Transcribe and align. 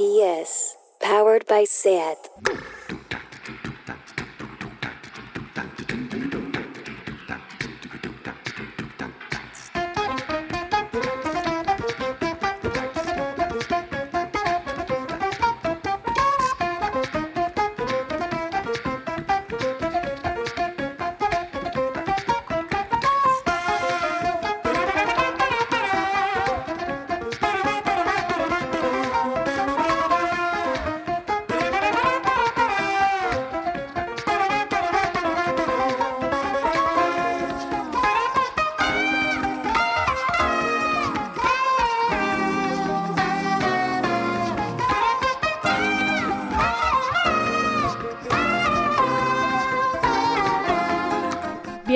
RPS, 0.00 0.76
powered 0.98 1.46
by 1.46 1.64
SAT. 1.64 2.16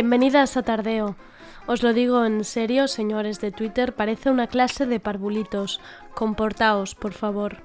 Bienvenidas 0.05 0.59
a 0.59 0.63
Tardeo. 0.63 1.17
Os 1.67 1.83
lo 1.83 1.95
digo 1.95 2.27
en 2.27 2.45
serio, 2.45 2.89
señores 2.89 3.41
de 3.41 3.51
Twitter, 3.51 3.95
parece 3.95 4.29
una 4.29 4.49
clase 4.49 4.85
de 4.85 5.01
parvulitos. 5.01 5.81
Comportaos, 6.13 6.95
por 6.95 7.15
favor. 7.15 7.63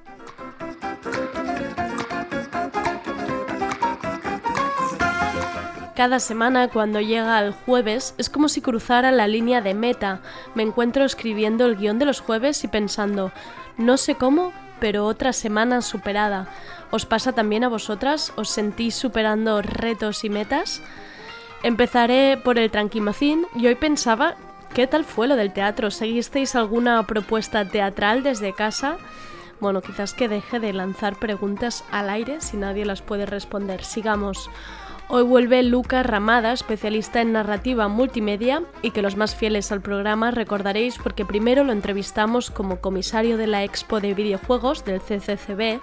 Cada 5.97 6.21
semana 6.21 6.69
cuando 6.69 7.01
llega 7.01 7.37
el 7.41 7.51
jueves 7.51 8.15
es 8.17 8.29
como 8.29 8.47
si 8.47 8.61
cruzara 8.61 9.11
la 9.11 9.27
línea 9.27 9.59
de 9.59 9.73
meta. 9.73 10.21
Me 10.55 10.63
encuentro 10.63 11.03
escribiendo 11.03 11.65
el 11.65 11.75
guion 11.75 11.99
de 11.99 12.05
los 12.05 12.21
jueves 12.21 12.63
y 12.63 12.69
pensando, 12.69 13.33
no 13.75 13.97
sé 13.97 14.15
cómo, 14.15 14.53
pero 14.79 15.05
otra 15.07 15.33
semana 15.33 15.81
superada. 15.81 16.47
¿Os 16.89 17.05
pasa 17.05 17.33
también 17.33 17.65
a 17.65 17.67
vosotras? 17.67 18.31
¿Os 18.37 18.49
sentís 18.49 18.95
superando 18.95 19.61
retos 19.61 20.23
y 20.23 20.29
metas? 20.29 20.81
Empezaré 21.61 22.37
por 22.37 22.57
el 22.57 22.71
Tranquimacín 22.71 23.45
y 23.53 23.67
hoy 23.67 23.75
pensaba, 23.75 24.35
¿qué 24.73 24.87
tal 24.87 25.03
fue 25.03 25.27
lo 25.27 25.35
del 25.35 25.51
teatro? 25.51 25.91
¿Seguisteis 25.91 26.55
alguna 26.55 27.05
propuesta 27.05 27.65
teatral 27.65 28.23
desde 28.23 28.53
casa? 28.53 28.97
Bueno, 29.59 29.81
quizás 29.81 30.13
que 30.13 30.29
deje 30.29 30.61
de 30.61 30.71
lanzar 30.71 31.17
preguntas 31.17 31.83
al 31.91 32.09
aire 32.09 32.39
si 32.39 32.55
nadie 32.55 32.85
las 32.85 33.01
puede 33.01 33.25
responder. 33.25 33.83
Sigamos. 33.83 34.49
Hoy 35.11 35.23
vuelve 35.23 35.63
Lucas 35.63 36.05
Ramada, 36.05 36.53
especialista 36.53 37.19
en 37.19 37.31
narrativa 37.31 37.87
multimedia 37.87 38.61
y 38.83 38.91
que 38.91 39.01
los 39.01 39.15
más 39.15 39.33
fieles 39.33 39.71
al 39.71 39.81
programa 39.81 40.29
recordaréis 40.29 40.99
porque 40.99 41.25
primero 41.25 41.63
lo 41.63 41.71
entrevistamos 41.71 42.51
como 42.51 42.79
comisario 42.79 43.35
de 43.35 43.47
la 43.47 43.63
Expo 43.63 44.01
de 44.01 44.13
Videojuegos 44.13 44.85
del 44.85 45.01
CCCB 45.01 45.79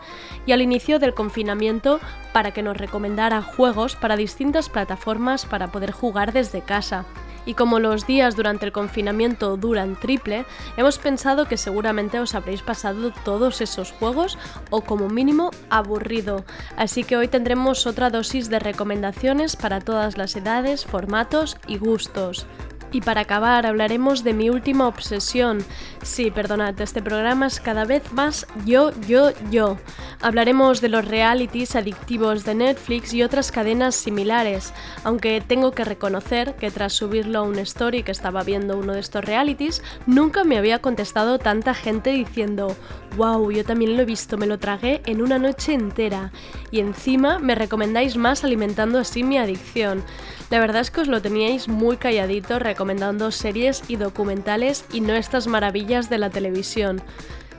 y 0.47 0.53
al 0.53 0.63
inicio 0.63 1.01
del 1.01 1.13
confinamiento 1.13 1.99
para 2.33 2.53
que 2.53 2.63
nos 2.63 2.77
recomendara 2.77 3.43
juegos 3.43 3.97
para 3.97 4.17
distintas 4.17 4.69
plataformas 4.69 5.45
para 5.45 5.73
poder 5.73 5.91
jugar 5.91 6.33
desde 6.33 6.61
casa. 6.61 7.05
Y 7.47 7.55
como 7.55 7.79
los 7.79 8.07
días 8.07 8.37
durante 8.37 8.67
el 8.67 8.73
confinamiento 8.73 9.57
duran 9.57 9.99
triple, 9.99 10.45
hemos 10.77 10.99
pensado 10.99 11.47
que 11.47 11.57
seguramente 11.57 12.19
os 12.19 12.35
habréis 12.35 12.61
pasado 12.61 13.13
todos 13.25 13.61
esos 13.61 13.93
juegos 13.93 14.37
o 14.71 14.83
como 14.83 15.09
mínimo 15.09 15.51
aburrido. 15.71 16.45
Así 16.77 17.05
que 17.05 17.17
hoy 17.17 17.29
tendremos 17.29 17.87
otra 17.87 18.11
dosis 18.11 18.51
de 18.51 18.59
recomendaciones 18.59 19.57
para 19.57 19.81
todas 19.81 20.19
las 20.19 20.35
edades, 20.35 20.85
formatos 20.85 21.57
y 21.69 21.79
gustos. 21.79 22.47
Y 22.93 23.01
para 23.01 23.23
acabar 23.23 23.67
hablaremos 23.67 24.25
de 24.25 24.33
mi 24.33 24.49
última 24.49 24.87
obsesión. 24.87 25.59
Sí, 26.07 26.31
perdonad, 26.31 26.81
este 26.81 27.03
programa 27.03 27.49
es 27.49 27.61
cada 27.61 27.85
vez 27.85 28.13
más 28.13 28.47
yo, 28.65 28.93
yo, 29.09 29.33
yo. 29.51 29.77
Hablaremos 30.23 30.81
de 30.81 30.89
los 30.89 31.05
realities 31.05 31.75
adictivos 31.75 32.45
de 32.45 32.55
Netflix 32.55 33.13
y 33.13 33.25
otras 33.25 33.51
cadenas 33.51 33.97
similares, 33.97 34.73
aunque 35.03 35.43
tengo 35.47 35.73
que 35.73 35.85
reconocer 35.85 36.55
que 36.55 36.71
tras 36.71 36.93
subirlo 36.93 37.41
a 37.41 37.43
un 37.43 37.59
story 37.59 38.05
que 38.05 38.13
estaba 38.13 38.45
viendo 38.45 38.79
uno 38.79 38.95
de 38.95 39.01
estos 39.01 39.25
realities, 39.25 39.83
nunca 40.07 40.45
me 40.45 40.57
había 40.57 40.79
contestado 40.79 41.39
tanta 41.39 41.75
gente 41.75 42.11
diciendo, 42.11 42.75
wow, 43.17 43.51
yo 43.51 43.65
también 43.65 43.97
lo 43.97 44.03
he 44.03 44.07
visto, 44.07 44.39
me 44.39 44.47
lo 44.47 44.59
tragué 44.59 45.03
en 45.07 45.21
una 45.21 45.39
noche 45.39 45.75
entera. 45.75 46.31
Y 46.71 46.81
encima 46.81 47.41
me 47.41 47.57
recomendáis 47.57 48.17
más 48.17 48.45
alimentando 48.45 49.01
así 49.01 49.25
mi 49.25 49.39
adicción. 49.39 50.05
La 50.51 50.61
verdad 50.61 50.83
es 50.83 50.93
que 50.93 51.01
os 51.01 51.09
lo 51.09 51.21
teníais 51.21 51.67
muy 51.67 51.97
calladito 51.97 52.61
recomendando 52.61 53.33
series 53.33 53.83
y 53.89 53.97
documentales 53.97 54.85
y 54.93 55.01
no 55.01 55.15
estas 55.15 55.49
maravillas 55.49 55.96
de 56.05 56.19
la 56.19 56.31
televisión. 56.31 57.03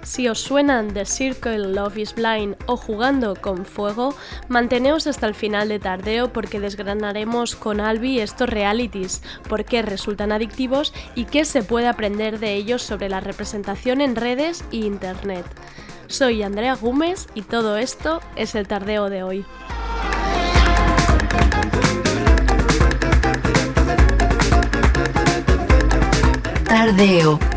Si 0.04 0.30
os 0.30 0.40
suenan 0.40 0.94
The 0.94 1.06
Circle, 1.06 1.74
Love 1.74 1.98
is 1.98 2.16
Blind 2.16 2.56
o 2.66 2.78
Jugando 2.78 3.36
con 3.36 3.66
Fuego, 3.66 4.16
manteneos 4.48 5.06
hasta 5.06 5.28
el 5.28 5.36
final 5.36 5.68
de 5.68 5.80
tardeo 5.80 6.32
porque 6.32 6.62
desgranaremos 6.62 7.56
con 7.56 7.82
Albi 7.82 8.20
estos 8.20 8.48
realities, 8.48 9.22
por 9.50 9.66
qué 9.66 9.82
resultan 9.82 10.32
adictivos 10.32 10.94
y 11.16 11.26
qué 11.26 11.44
se 11.44 11.64
puede 11.64 11.88
aprender 11.88 12.40
de 12.40 12.54
ellos 12.54 12.84
sobre 12.84 13.10
la 13.10 13.20
representación 13.20 14.00
en 14.00 14.16
redes 14.16 14.64
e 14.72 14.78
internet. 14.78 15.46
Soy 16.08 16.42
Andrea 16.42 16.76
Gómez 16.76 17.28
y 17.36 17.42
todo 17.42 17.78
esto 17.78 18.22
es 18.38 18.56
el 18.56 18.68
tardeo 18.68 19.10
de 19.10 19.24
hoy. 19.24 19.46
Tardeo. 26.64 27.57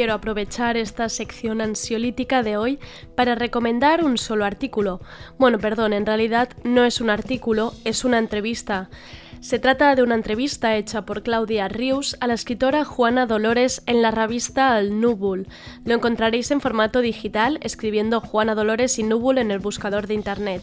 Quiero 0.00 0.14
aprovechar 0.14 0.78
esta 0.78 1.10
sección 1.10 1.60
ansiolítica 1.60 2.42
de 2.42 2.56
hoy 2.56 2.78
para 3.14 3.34
recomendar 3.34 4.02
un 4.02 4.16
solo 4.16 4.46
artículo. 4.46 5.02
Bueno, 5.38 5.58
perdón, 5.58 5.92
en 5.92 6.06
realidad 6.06 6.48
no 6.64 6.86
es 6.86 7.02
un 7.02 7.10
artículo, 7.10 7.74
es 7.84 8.02
una 8.06 8.16
entrevista. 8.16 8.88
Se 9.40 9.58
trata 9.58 9.94
de 9.94 10.02
una 10.02 10.14
entrevista 10.14 10.74
hecha 10.74 11.04
por 11.04 11.22
Claudia 11.22 11.68
Rius 11.68 12.16
a 12.20 12.28
la 12.28 12.32
escritora 12.32 12.86
Juana 12.86 13.26
Dolores 13.26 13.82
en 13.84 14.00
la 14.00 14.10
revista 14.10 14.74
Al 14.74 15.02
Núbul. 15.02 15.48
Lo 15.84 15.96
encontraréis 15.96 16.50
en 16.50 16.62
formato 16.62 17.02
digital 17.02 17.58
escribiendo 17.60 18.22
Juana 18.22 18.54
Dolores 18.54 18.98
y 18.98 19.02
Núbul 19.02 19.36
en 19.36 19.50
el 19.50 19.58
buscador 19.58 20.06
de 20.06 20.14
internet. 20.14 20.62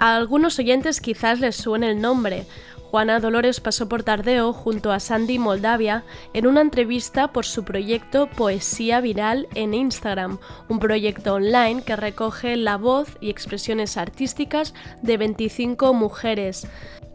A 0.00 0.16
algunos 0.16 0.58
oyentes 0.58 1.00
quizás 1.00 1.38
les 1.38 1.54
suene 1.54 1.90
el 1.90 2.00
nombre. 2.00 2.46
Juana 2.96 3.20
Dolores 3.20 3.60
pasó 3.60 3.90
por 3.90 4.04
Tardeo 4.04 4.54
junto 4.54 4.90
a 4.90 5.00
Sandy 5.00 5.38
Moldavia 5.38 6.02
en 6.32 6.46
una 6.46 6.62
entrevista 6.62 7.30
por 7.30 7.44
su 7.44 7.62
proyecto 7.62 8.26
Poesía 8.26 9.02
Viral 9.02 9.48
en 9.54 9.74
Instagram, 9.74 10.38
un 10.70 10.78
proyecto 10.78 11.34
online 11.34 11.82
que 11.82 11.94
recoge 11.94 12.56
la 12.56 12.78
voz 12.78 13.18
y 13.20 13.28
expresiones 13.28 13.98
artísticas 13.98 14.72
de 15.02 15.18
25 15.18 15.92
mujeres. 15.92 16.66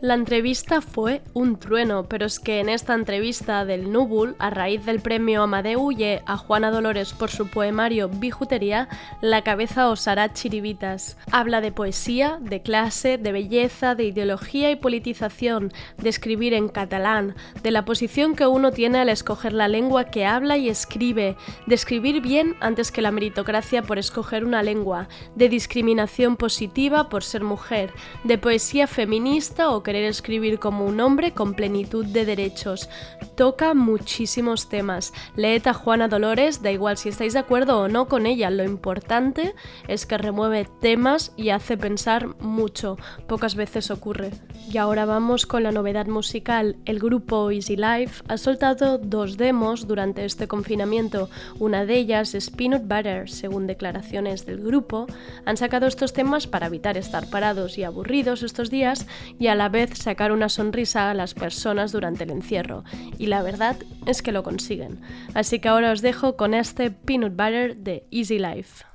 La 0.01 0.15
entrevista 0.15 0.81
fue 0.81 1.21
un 1.35 1.59
trueno, 1.59 2.09
pero 2.09 2.25
es 2.25 2.39
que 2.39 2.59
en 2.59 2.69
esta 2.69 2.95
entrevista 2.95 3.65
del 3.65 3.91
Núbul, 3.91 4.35
a 4.39 4.49
raíz 4.49 4.83
del 4.83 4.99
premio 4.99 5.43
Amadeu 5.43 5.91
y 5.91 6.03
a 6.03 6.37
Juana 6.37 6.71
Dolores 6.71 7.13
por 7.13 7.29
su 7.29 7.47
poemario 7.47 8.09
Bijutería, 8.09 8.89
la 9.21 9.43
cabeza 9.43 9.89
os 9.89 10.07
hará 10.07 10.33
chiribitas. 10.33 11.17
Habla 11.31 11.61
de 11.61 11.71
poesía, 11.71 12.39
de 12.41 12.63
clase, 12.63 13.19
de 13.19 13.31
belleza, 13.31 13.93
de 13.93 14.05
ideología 14.05 14.71
y 14.71 14.75
politización, 14.75 15.71
de 15.99 16.09
escribir 16.09 16.55
en 16.55 16.67
catalán, 16.67 17.35
de 17.61 17.69
la 17.69 17.85
posición 17.85 18.35
que 18.35 18.47
uno 18.47 18.71
tiene 18.71 18.97
al 18.97 19.09
escoger 19.09 19.53
la 19.53 19.67
lengua 19.67 20.05
que 20.05 20.25
habla 20.25 20.57
y 20.57 20.67
escribe, 20.67 21.37
de 21.67 21.75
escribir 21.75 22.21
bien 22.21 22.55
antes 22.59 22.91
que 22.91 23.03
la 23.03 23.11
meritocracia 23.11 23.83
por 23.83 23.99
escoger 23.99 24.45
una 24.45 24.63
lengua, 24.63 25.09
de 25.35 25.47
discriminación 25.47 26.37
positiva 26.37 27.07
por 27.07 27.23
ser 27.23 27.43
mujer, 27.43 27.93
de 28.23 28.39
poesía 28.39 28.87
feminista 28.87 29.69
o 29.69 29.83
que 29.83 29.90
querer 29.91 30.05
escribir 30.05 30.57
como 30.57 30.85
un 30.85 31.01
hombre 31.01 31.33
con 31.33 31.53
plenitud 31.53 32.05
de 32.05 32.23
derechos. 32.23 32.89
Toca 33.35 33.73
muchísimos 33.73 34.69
temas. 34.69 35.11
Leed 35.35 35.67
a 35.67 35.73
Juana 35.73 36.07
Dolores, 36.07 36.61
da 36.61 36.71
igual 36.71 36.95
si 36.95 37.09
estáis 37.09 37.33
de 37.33 37.39
acuerdo 37.39 37.77
o 37.77 37.87
no 37.89 38.07
con 38.07 38.25
ella, 38.25 38.49
lo 38.51 38.63
importante 38.63 39.53
es 39.89 40.05
que 40.05 40.17
remueve 40.17 40.65
temas 40.79 41.33
y 41.35 41.49
hace 41.49 41.75
pensar 41.75 42.39
mucho. 42.39 42.97
Pocas 43.27 43.55
veces 43.55 43.91
ocurre. 43.91 44.31
Y 44.71 44.77
ahora 44.77 45.03
vamos 45.03 45.45
con 45.45 45.63
la 45.63 45.73
novedad 45.73 46.07
musical. 46.07 46.77
El 46.85 46.99
grupo 46.99 47.51
Easy 47.51 47.75
Life 47.75 48.23
ha 48.29 48.37
soltado 48.37 48.97
dos 48.97 49.35
demos 49.35 49.87
durante 49.89 50.23
este 50.23 50.47
confinamiento. 50.47 51.29
Una 51.59 51.85
de 51.85 51.97
ellas 51.97 52.33
es 52.33 52.49
Peanut 52.49 52.83
Butter, 52.83 53.29
según 53.29 53.67
declaraciones 53.67 54.45
del 54.45 54.61
grupo. 54.61 55.07
Han 55.43 55.57
sacado 55.57 55.87
estos 55.87 56.13
temas 56.13 56.47
para 56.47 56.67
evitar 56.67 56.95
estar 56.95 57.29
parados 57.29 57.77
y 57.77 57.83
aburridos 57.83 58.41
estos 58.41 58.69
días 58.69 59.05
y 59.37 59.47
a 59.47 59.55
la 59.55 59.67
vez 59.67 59.80
sacar 59.87 60.31
una 60.31 60.49
sonrisa 60.49 61.09
a 61.09 61.13
las 61.13 61.33
personas 61.33 61.91
durante 61.91 62.23
el 62.23 62.31
encierro. 62.31 62.83
Y 63.17 63.27
la 63.27 63.41
verdad 63.41 63.77
es 64.05 64.21
que 64.21 64.31
lo 64.31 64.43
consiguen. 64.43 65.01
Así 65.33 65.59
que 65.59 65.69
ahora 65.69 65.91
os 65.91 66.01
dejo 66.01 66.35
con 66.35 66.53
este 66.53 66.91
Peanut 66.91 67.35
Butter 67.35 67.77
de 67.77 68.05
Easy 68.11 68.39
Life. 68.39 68.90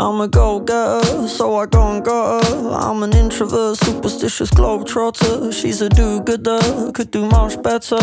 I'm 0.00 0.20
a 0.20 0.28
go-getter, 0.28 1.26
so 1.26 1.56
I 1.56 1.66
go 1.66 1.82
and 1.92 2.04
got 2.04 2.44
her. 2.44 2.70
I'm 2.70 3.02
an 3.02 3.12
introvert, 3.14 3.78
superstitious 3.78 4.50
globetrotter. 4.50 5.52
She's 5.52 5.80
a 5.82 5.88
do-gooder, 5.88 6.92
could 6.92 7.10
do 7.10 7.26
much 7.26 7.60
better. 7.62 7.98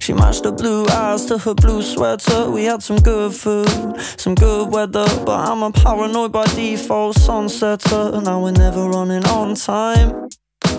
She 0.00 0.12
matched 0.12 0.44
her 0.44 0.50
blue 0.50 0.86
eyes 0.86 1.26
to 1.26 1.38
her 1.38 1.54
blue 1.54 1.82
sweater. 1.82 2.50
We 2.50 2.64
had 2.64 2.82
some 2.82 2.96
good 2.96 3.32
food, 3.32 4.00
some 4.16 4.34
good 4.34 4.72
weather, 4.72 5.06
but 5.24 5.48
I'm 5.48 5.62
a 5.62 5.70
paranoid 5.70 6.32
by 6.32 6.46
default 6.46 7.16
sunsetter. 7.16 8.24
Now 8.24 8.42
we're 8.42 8.50
never 8.50 8.88
running 8.88 9.24
on 9.26 9.54
time. 9.54 10.28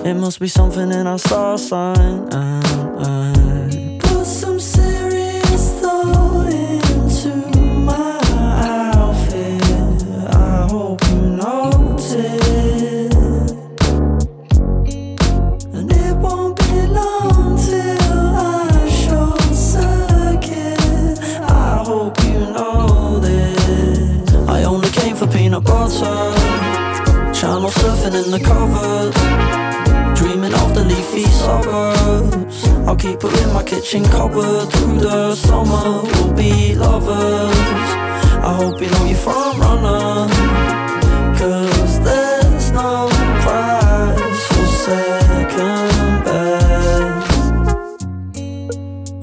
It 0.04 0.16
must 0.16 0.40
be 0.40 0.48
something 0.48 0.92
in 0.92 1.08
our 1.08 1.20
star 1.20 1.58
sign. 1.58 2.28
And 2.32 2.57
my 33.88 34.04
cupboard 34.04 34.70
through 34.74 35.00
the 35.00 35.34
summer. 35.34 36.02
We'll 36.04 36.34
be 36.34 36.76
lovers. 36.76 37.56
I 38.44 38.54
hope 38.54 38.82
you 38.82 38.90
know 38.90 39.06
you're 39.06 39.16
front 39.16 39.60
runner. 39.60 40.28
Cause 41.40 42.00
there's 42.02 42.72
no 42.72 43.08
prize 43.44 44.46
for 44.48 44.66
second 44.84 46.26
best. 46.26 48.04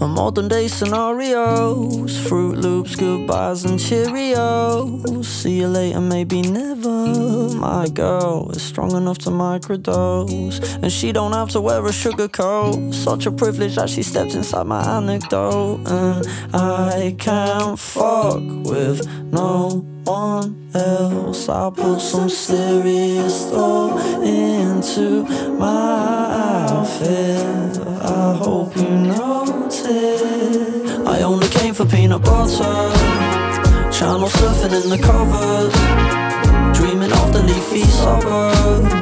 A 0.00 0.08
modern 0.08 0.48
day 0.48 0.68
scenarios, 0.68 2.18
Fruit 2.26 2.56
Loops, 2.56 2.96
goodbyes 2.96 3.66
and 3.66 3.78
Cheerios. 3.78 5.26
See 5.26 5.58
you 5.60 5.68
later, 5.68 6.00
maybe 6.00 6.40
never. 6.40 7.50
My 7.54 7.86
girl 7.88 8.43
is 8.56 8.62
strong 8.62 8.92
enough 8.96 9.18
to 9.18 9.30
microdose, 9.30 10.60
and 10.82 10.90
she 10.90 11.12
don't 11.12 11.32
have 11.32 11.50
to 11.50 11.60
wear 11.60 11.84
a 11.84 11.92
sugar 11.92 12.28
coat. 12.28 12.92
Such 12.92 13.26
a 13.26 13.32
privilege 13.32 13.76
that 13.76 13.88
she 13.88 14.02
stepped 14.02 14.34
inside 14.34 14.66
my 14.66 14.82
anecdote, 14.96 15.80
and 15.86 16.26
I 16.54 17.14
can't 17.18 17.78
fuck 17.78 18.42
with 18.64 19.06
no 19.32 19.84
one 20.04 20.70
else. 20.74 21.48
I 21.48 21.70
put 21.70 22.00
some 22.00 22.28
serious 22.28 23.50
thought 23.50 23.98
into 24.22 25.24
my 25.58 26.68
outfit. 26.70 27.78
I 28.02 28.36
hope 28.36 28.76
you 28.76 28.88
notice. 28.88 29.82
I 31.06 31.22
only 31.22 31.48
came 31.48 31.74
for 31.74 31.86
peanut 31.86 32.22
butter. 32.22 32.92
Channel 33.90 34.28
surfing 34.28 34.82
in 34.82 34.90
the 34.90 34.98
covers. 34.98 36.23
Dreaming 36.74 37.12
of 37.12 37.32
the 37.32 37.42
leafy 37.42 37.82
suburbs. 37.82 38.92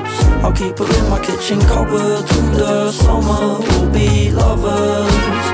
I'll 0.45 0.53
keep 0.53 0.79
her 0.79 0.99
in 0.99 1.11
my 1.11 1.21
kitchen 1.25 1.61
cupboard 1.61 2.27
through 2.29 2.51
the 2.57 2.93
summer. 2.93 3.59
We'll 3.61 3.91
be 3.91 4.31
lovers. 4.31 5.47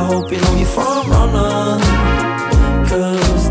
I 0.00 0.04
hope 0.06 0.30
you 0.30 0.40
know 0.40 0.54
you're 0.56 0.66
front 0.66 1.08
runner. 1.08 1.78
Cause 2.88 3.50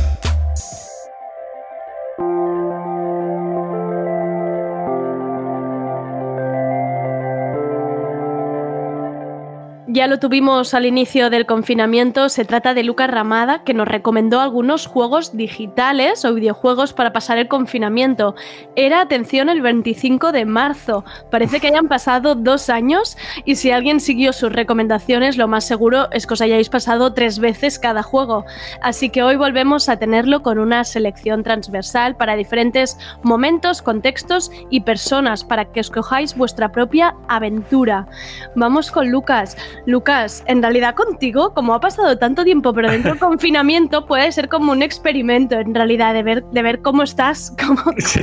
Ya 10.01 10.07
lo 10.07 10.17
tuvimos 10.17 10.73
al 10.73 10.87
inicio 10.87 11.29
del 11.29 11.45
confinamiento, 11.45 12.27
se 12.29 12.43
trata 12.43 12.73
de 12.73 12.83
Lucas 12.83 13.07
Ramada, 13.07 13.63
que 13.63 13.75
nos 13.75 13.87
recomendó 13.87 14.41
algunos 14.41 14.87
juegos 14.87 15.37
digitales 15.37 16.25
o 16.25 16.33
videojuegos 16.33 16.91
para 16.91 17.13
pasar 17.13 17.37
el 17.37 17.47
confinamiento. 17.47 18.33
Era, 18.75 19.01
atención, 19.01 19.47
el 19.47 19.61
25 19.61 20.31
de 20.31 20.45
marzo. 20.45 21.05
Parece 21.29 21.59
que 21.59 21.67
hayan 21.67 21.87
pasado 21.87 22.33
dos 22.33 22.71
años 22.71 23.15
y 23.45 23.57
si 23.57 23.69
alguien 23.69 23.99
siguió 23.99 24.33
sus 24.33 24.51
recomendaciones, 24.51 25.37
lo 25.37 25.47
más 25.47 25.65
seguro 25.65 26.09
es 26.11 26.25
que 26.25 26.33
os 26.33 26.41
hayáis 26.41 26.69
pasado 26.69 27.13
tres 27.13 27.37
veces 27.37 27.77
cada 27.77 28.01
juego. 28.01 28.43
Así 28.81 29.11
que 29.11 29.21
hoy 29.21 29.35
volvemos 29.35 29.87
a 29.87 29.97
tenerlo 29.97 30.41
con 30.41 30.57
una 30.57 30.83
selección 30.83 31.43
transversal 31.43 32.15
para 32.15 32.35
diferentes 32.35 32.97
momentos, 33.21 33.83
contextos 33.83 34.49
y 34.71 34.81
personas, 34.81 35.43
para 35.43 35.65
que 35.65 35.79
escojáis 35.79 36.35
vuestra 36.35 36.71
propia 36.71 37.13
aventura. 37.27 38.07
Vamos 38.55 38.89
con 38.89 39.11
Lucas. 39.11 39.55
Lucas, 39.91 40.43
en 40.47 40.61
realidad 40.61 40.95
contigo, 40.95 41.53
como 41.53 41.73
ha 41.73 41.79
pasado 41.79 42.17
tanto 42.17 42.43
tiempo, 42.43 42.73
pero 42.73 42.89
dentro 42.89 43.11
del 43.11 43.19
confinamiento, 43.31 44.05
puede 44.05 44.31
ser 44.31 44.49
como 44.49 44.71
un 44.71 44.81
experimento, 44.81 45.59
en 45.59 45.75
realidad, 45.75 46.13
de 46.13 46.23
ver, 46.23 46.43
de 46.45 46.61
ver 46.61 46.81
cómo 46.81 47.03
estás. 47.03 47.55
Cómo... 47.63 47.81
Sí. 48.01 48.21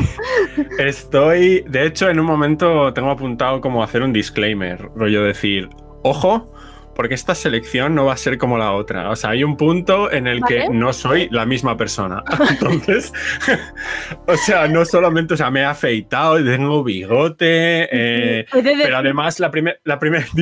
Estoy, 0.79 1.65
de 1.69 1.87
hecho, 1.87 2.09
en 2.09 2.19
un 2.19 2.27
momento 2.27 2.93
tengo 2.93 3.11
apuntado 3.11 3.61
como 3.61 3.83
hacer 3.83 4.03
un 4.03 4.13
disclaimer, 4.13 4.91
rollo 4.95 5.23
decir, 5.23 5.69
ojo, 6.03 6.51
porque 6.99 7.15
esta 7.15 7.37
selección 7.37 7.95
no 7.95 8.07
va 8.07 8.15
a 8.15 8.17
ser 8.17 8.39
como 8.39 8.59
la 8.59 8.73
otra. 8.73 9.09
O 9.11 9.15
sea, 9.15 9.31
hay 9.31 9.45
un 9.45 9.57
punto 9.57 10.11
en 10.11 10.27
el 10.27 10.43
que 10.43 10.69
no 10.69 10.93
soy 10.93 11.29
la 11.31 11.47
misma 11.47 11.77
persona. 11.77 12.25
Entonces, 12.51 13.13
o 14.27 14.37
sea, 14.37 14.67
no 14.67 14.85
solamente, 14.85 15.35
o 15.35 15.37
sea, 15.37 15.49
me 15.49 15.61
he 15.61 15.65
afeitado, 15.65 16.43
tengo 16.45 16.83
bigote, 16.83 17.85
eh, 17.93 18.47
He 18.53 18.63
de 18.63 18.71
decir- 18.71 18.83
pero 18.83 18.97
además 18.97 19.39
la 19.39 19.49
primera, 19.53 19.77
la 19.85 20.01
primera, 20.01 20.27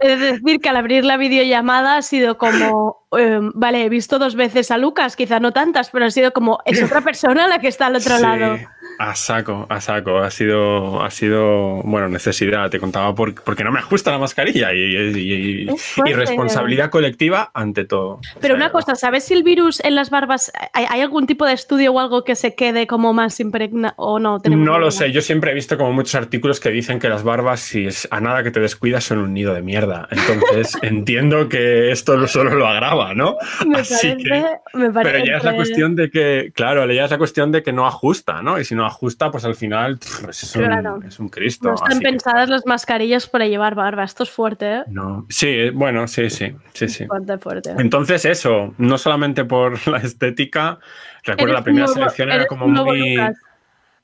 He 0.00 0.08
de 0.08 0.16
decir 0.16 0.60
que 0.62 0.68
al 0.70 0.76
abrir 0.76 1.04
la 1.04 1.18
videollamada 1.18 1.98
ha 1.98 2.02
sido 2.02 2.38
como, 2.38 3.06
eh, 3.18 3.38
vale, 3.54 3.84
he 3.84 3.90
visto 3.90 4.18
dos 4.18 4.34
veces 4.34 4.70
a 4.70 4.78
Lucas, 4.78 5.14
quizá 5.14 5.40
no 5.40 5.52
tantas, 5.52 5.90
pero 5.90 6.06
ha 6.06 6.10
sido 6.10 6.32
como, 6.32 6.58
es 6.64 6.82
otra 6.82 7.02
persona 7.02 7.48
la 7.48 7.58
que 7.58 7.68
está 7.68 7.88
al 7.88 7.96
otro 7.96 8.16
Sí. 8.16 8.22
lado. 8.22 8.56
A 8.98 9.14
saco, 9.14 9.66
a 9.68 9.80
saco. 9.80 10.18
Ha 10.18 10.30
sido, 10.30 11.02
ha 11.02 11.10
sido 11.10 11.82
bueno, 11.82 12.08
necesidad. 12.08 12.70
Te 12.70 12.78
contaba 12.80 13.14
por, 13.14 13.34
porque 13.42 13.62
no 13.64 13.70
me 13.72 13.78
ajusta 13.80 14.10
la 14.10 14.18
mascarilla 14.18 14.72
y, 14.72 14.78
y- 14.78 15.62
y- 15.64 15.68
Es 15.70 15.82
fuerte. 15.82 16.12
y 16.12 16.14
responsabilidad 16.14 16.90
colectiva 16.90 17.50
ante 17.54 17.84
todo. 17.84 18.20
Pero 18.40 18.54
O 18.54 18.56
sea, 18.58 18.66
una 18.66 18.72
cosa, 18.72 18.94
¿sabes 18.94 19.24
si 19.24 19.34
el 19.34 19.42
virus 19.42 19.80
en 19.84 19.94
las 19.94 20.10
barbas, 20.10 20.50
hay, 20.72 20.86
hay 20.88 21.00
algún 21.00 21.26
tipo 21.26 21.44
de 21.46 21.52
estudio 21.52 21.92
o 21.92 22.00
algo 22.00 22.24
que 22.24 22.36
se 22.36 22.54
quede 22.54 22.86
como 22.86 23.12
más 23.12 23.38
impregna 23.40 23.94
o 23.96 24.18
no? 24.18 24.40
Tenemos 24.40 24.64
No 24.64 24.78
lo 24.78 24.90
sé, 24.90 25.12
yo 25.12 25.20
siempre 25.20 25.50
he 25.50 25.54
visto 25.54 25.76
como 25.76 25.92
muchos 25.92 26.14
artículos 26.14 26.60
que 26.60 26.70
dicen 26.70 26.98
que 26.98 27.08
las 27.08 27.22
barbas, 27.22 27.60
si 27.60 27.86
es 27.86 28.08
a 28.10 28.20
nada 28.20 28.42
que 28.42 28.50
te 28.50 28.60
descuidas, 28.60 29.04
son 29.04 29.18
un 29.18 29.34
nido 29.34 29.52
de 29.52 29.62
mierda. 29.62 30.08
Entonces 30.10 30.72
entiendo 30.82 31.48
que 31.48 31.90
esto 31.90 32.16
lo- 32.16 32.28
solo 32.28 32.54
lo 32.54 32.66
agrava, 32.66 33.14
¿no? 33.14 33.36
Me 33.66 33.80
Así 33.80 34.08
parece, 34.08 34.16
que- 34.24 34.78
me 34.78 34.90
parece. 34.90 35.12
Pero 35.12 35.24
ya 35.26 35.36
es 35.36 35.44
la 35.44 35.54
cuestión 35.54 35.96
de 35.96 36.10
que, 36.10 36.50
claro, 36.54 36.90
ya 36.90 37.04
es 37.04 37.10
la 37.10 37.18
cuestión 37.18 37.52
de 37.52 37.62
que 37.62 37.72
no 37.72 37.86
ajusta, 37.86 38.40
¿no? 38.42 38.58
Y 38.58 38.64
si 38.64 38.74
no 38.74 38.85
ajusta, 38.86 39.30
pues 39.30 39.44
al 39.44 39.54
final 39.54 39.98
pff, 39.98 40.28
es, 40.28 40.56
un, 40.56 40.62
Claro. 40.64 41.00
es 41.06 41.18
un 41.20 41.28
Cristo. 41.28 41.68
No 41.68 41.74
están 41.74 41.92
así 41.92 42.00
que- 42.00 42.08
pensadas 42.08 42.48
las 42.48 42.66
mascarillas 42.66 43.26
para 43.26 43.46
llevar 43.46 43.74
barba. 43.74 44.04
Esto 44.04 44.22
es 44.22 44.30
fuerte, 44.30 44.66
¿eh? 44.78 44.82
no. 44.88 45.26
Sí, 45.28 45.70
bueno, 45.70 46.06
sí, 46.08 46.30
sí, 46.30 46.54
sí, 46.74 46.88
sí. 46.88 47.06
Fuerte, 47.06 47.38
fuerte. 47.38 47.74
Entonces 47.78 48.24
eso, 48.24 48.74
no 48.78 48.98
solamente 48.98 49.44
por 49.44 49.78
la 49.88 49.98
estética, 49.98 50.78
recuerdo 51.24 51.44
Eres 51.52 51.54
la 51.60 51.64
primera 51.64 51.86
nuevo- 51.86 51.94
selección 52.00 52.30
era 52.30 52.46
como 52.46 52.68
muy... 52.68 53.16
Lucas. 53.16 53.36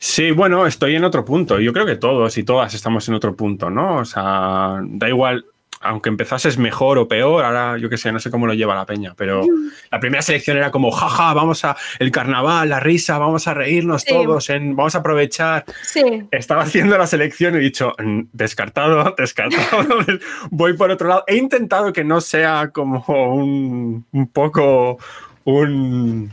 Sí, 0.05 0.33
bueno, 0.33 0.67
estoy 0.67 0.97
en 0.97 1.05
otro 1.05 1.25
punto. 1.25 1.61
Yo 1.61 1.73
creo 1.73 1.87
que 1.87 1.95
todos 1.95 2.37
y 2.37 2.43
todas 2.43 2.75
estamos 2.75 3.07
en 3.09 3.15
otro 3.15 3.37
punto, 3.37 3.71
¿no? 3.71 3.99
O 3.99 4.05
sea, 4.05 4.81
da 4.83 5.09
igual, 5.09 5.45
aunque 5.83 6.09
empezases 6.09 6.59
mejor 6.59 6.99
o 6.99 7.09
peor, 7.09 7.45
ahora 7.45 7.79
yo 7.79 7.89
qué 7.89 7.97
sé, 7.97 8.13
no 8.13 8.19
sé 8.21 8.31
cómo 8.31 8.47
lo 8.47 8.55
lleva 8.55 8.75
la 8.75 8.87
peña, 8.87 9.15
pero 9.17 9.43
la 9.91 10.01
primera 10.01 10.23
selección 10.23 10.57
era 10.57 10.71
como, 10.71 10.91
jaja, 10.91 11.35
vamos 11.35 11.65
a 11.65 11.77
el 11.99 12.11
carnaval, 12.11 12.69
la 12.69 12.81
risa, 12.81 13.19
vamos 13.19 13.47
a 13.49 13.55
reírnos 13.55 14.03
Sí. 14.03 14.13
todos, 14.13 14.51
en, 14.51 14.75
vamos 14.77 14.95
a 14.95 14.99
aprovechar. 14.99 15.65
Sí. 15.83 16.03
Estaba 16.31 16.63
haciendo 16.63 16.97
la 16.99 17.07
selección 17.07 17.55
y 17.55 17.59
he 17.59 17.61
dicho, 17.61 17.93
"Mm, 17.99 18.23
descartado, 18.33 19.15
descartado, 19.19 19.87
voy 20.51 20.73
por 20.75 20.91
otro 20.91 21.09
lado. 21.09 21.25
He 21.27 21.37
intentado 21.37 21.93
que 21.93 22.05
no 22.05 22.21
sea 22.21 22.71
como 22.73 23.05
un, 23.07 24.05
un 24.13 24.27
poco 24.29 24.99
un... 25.45 26.31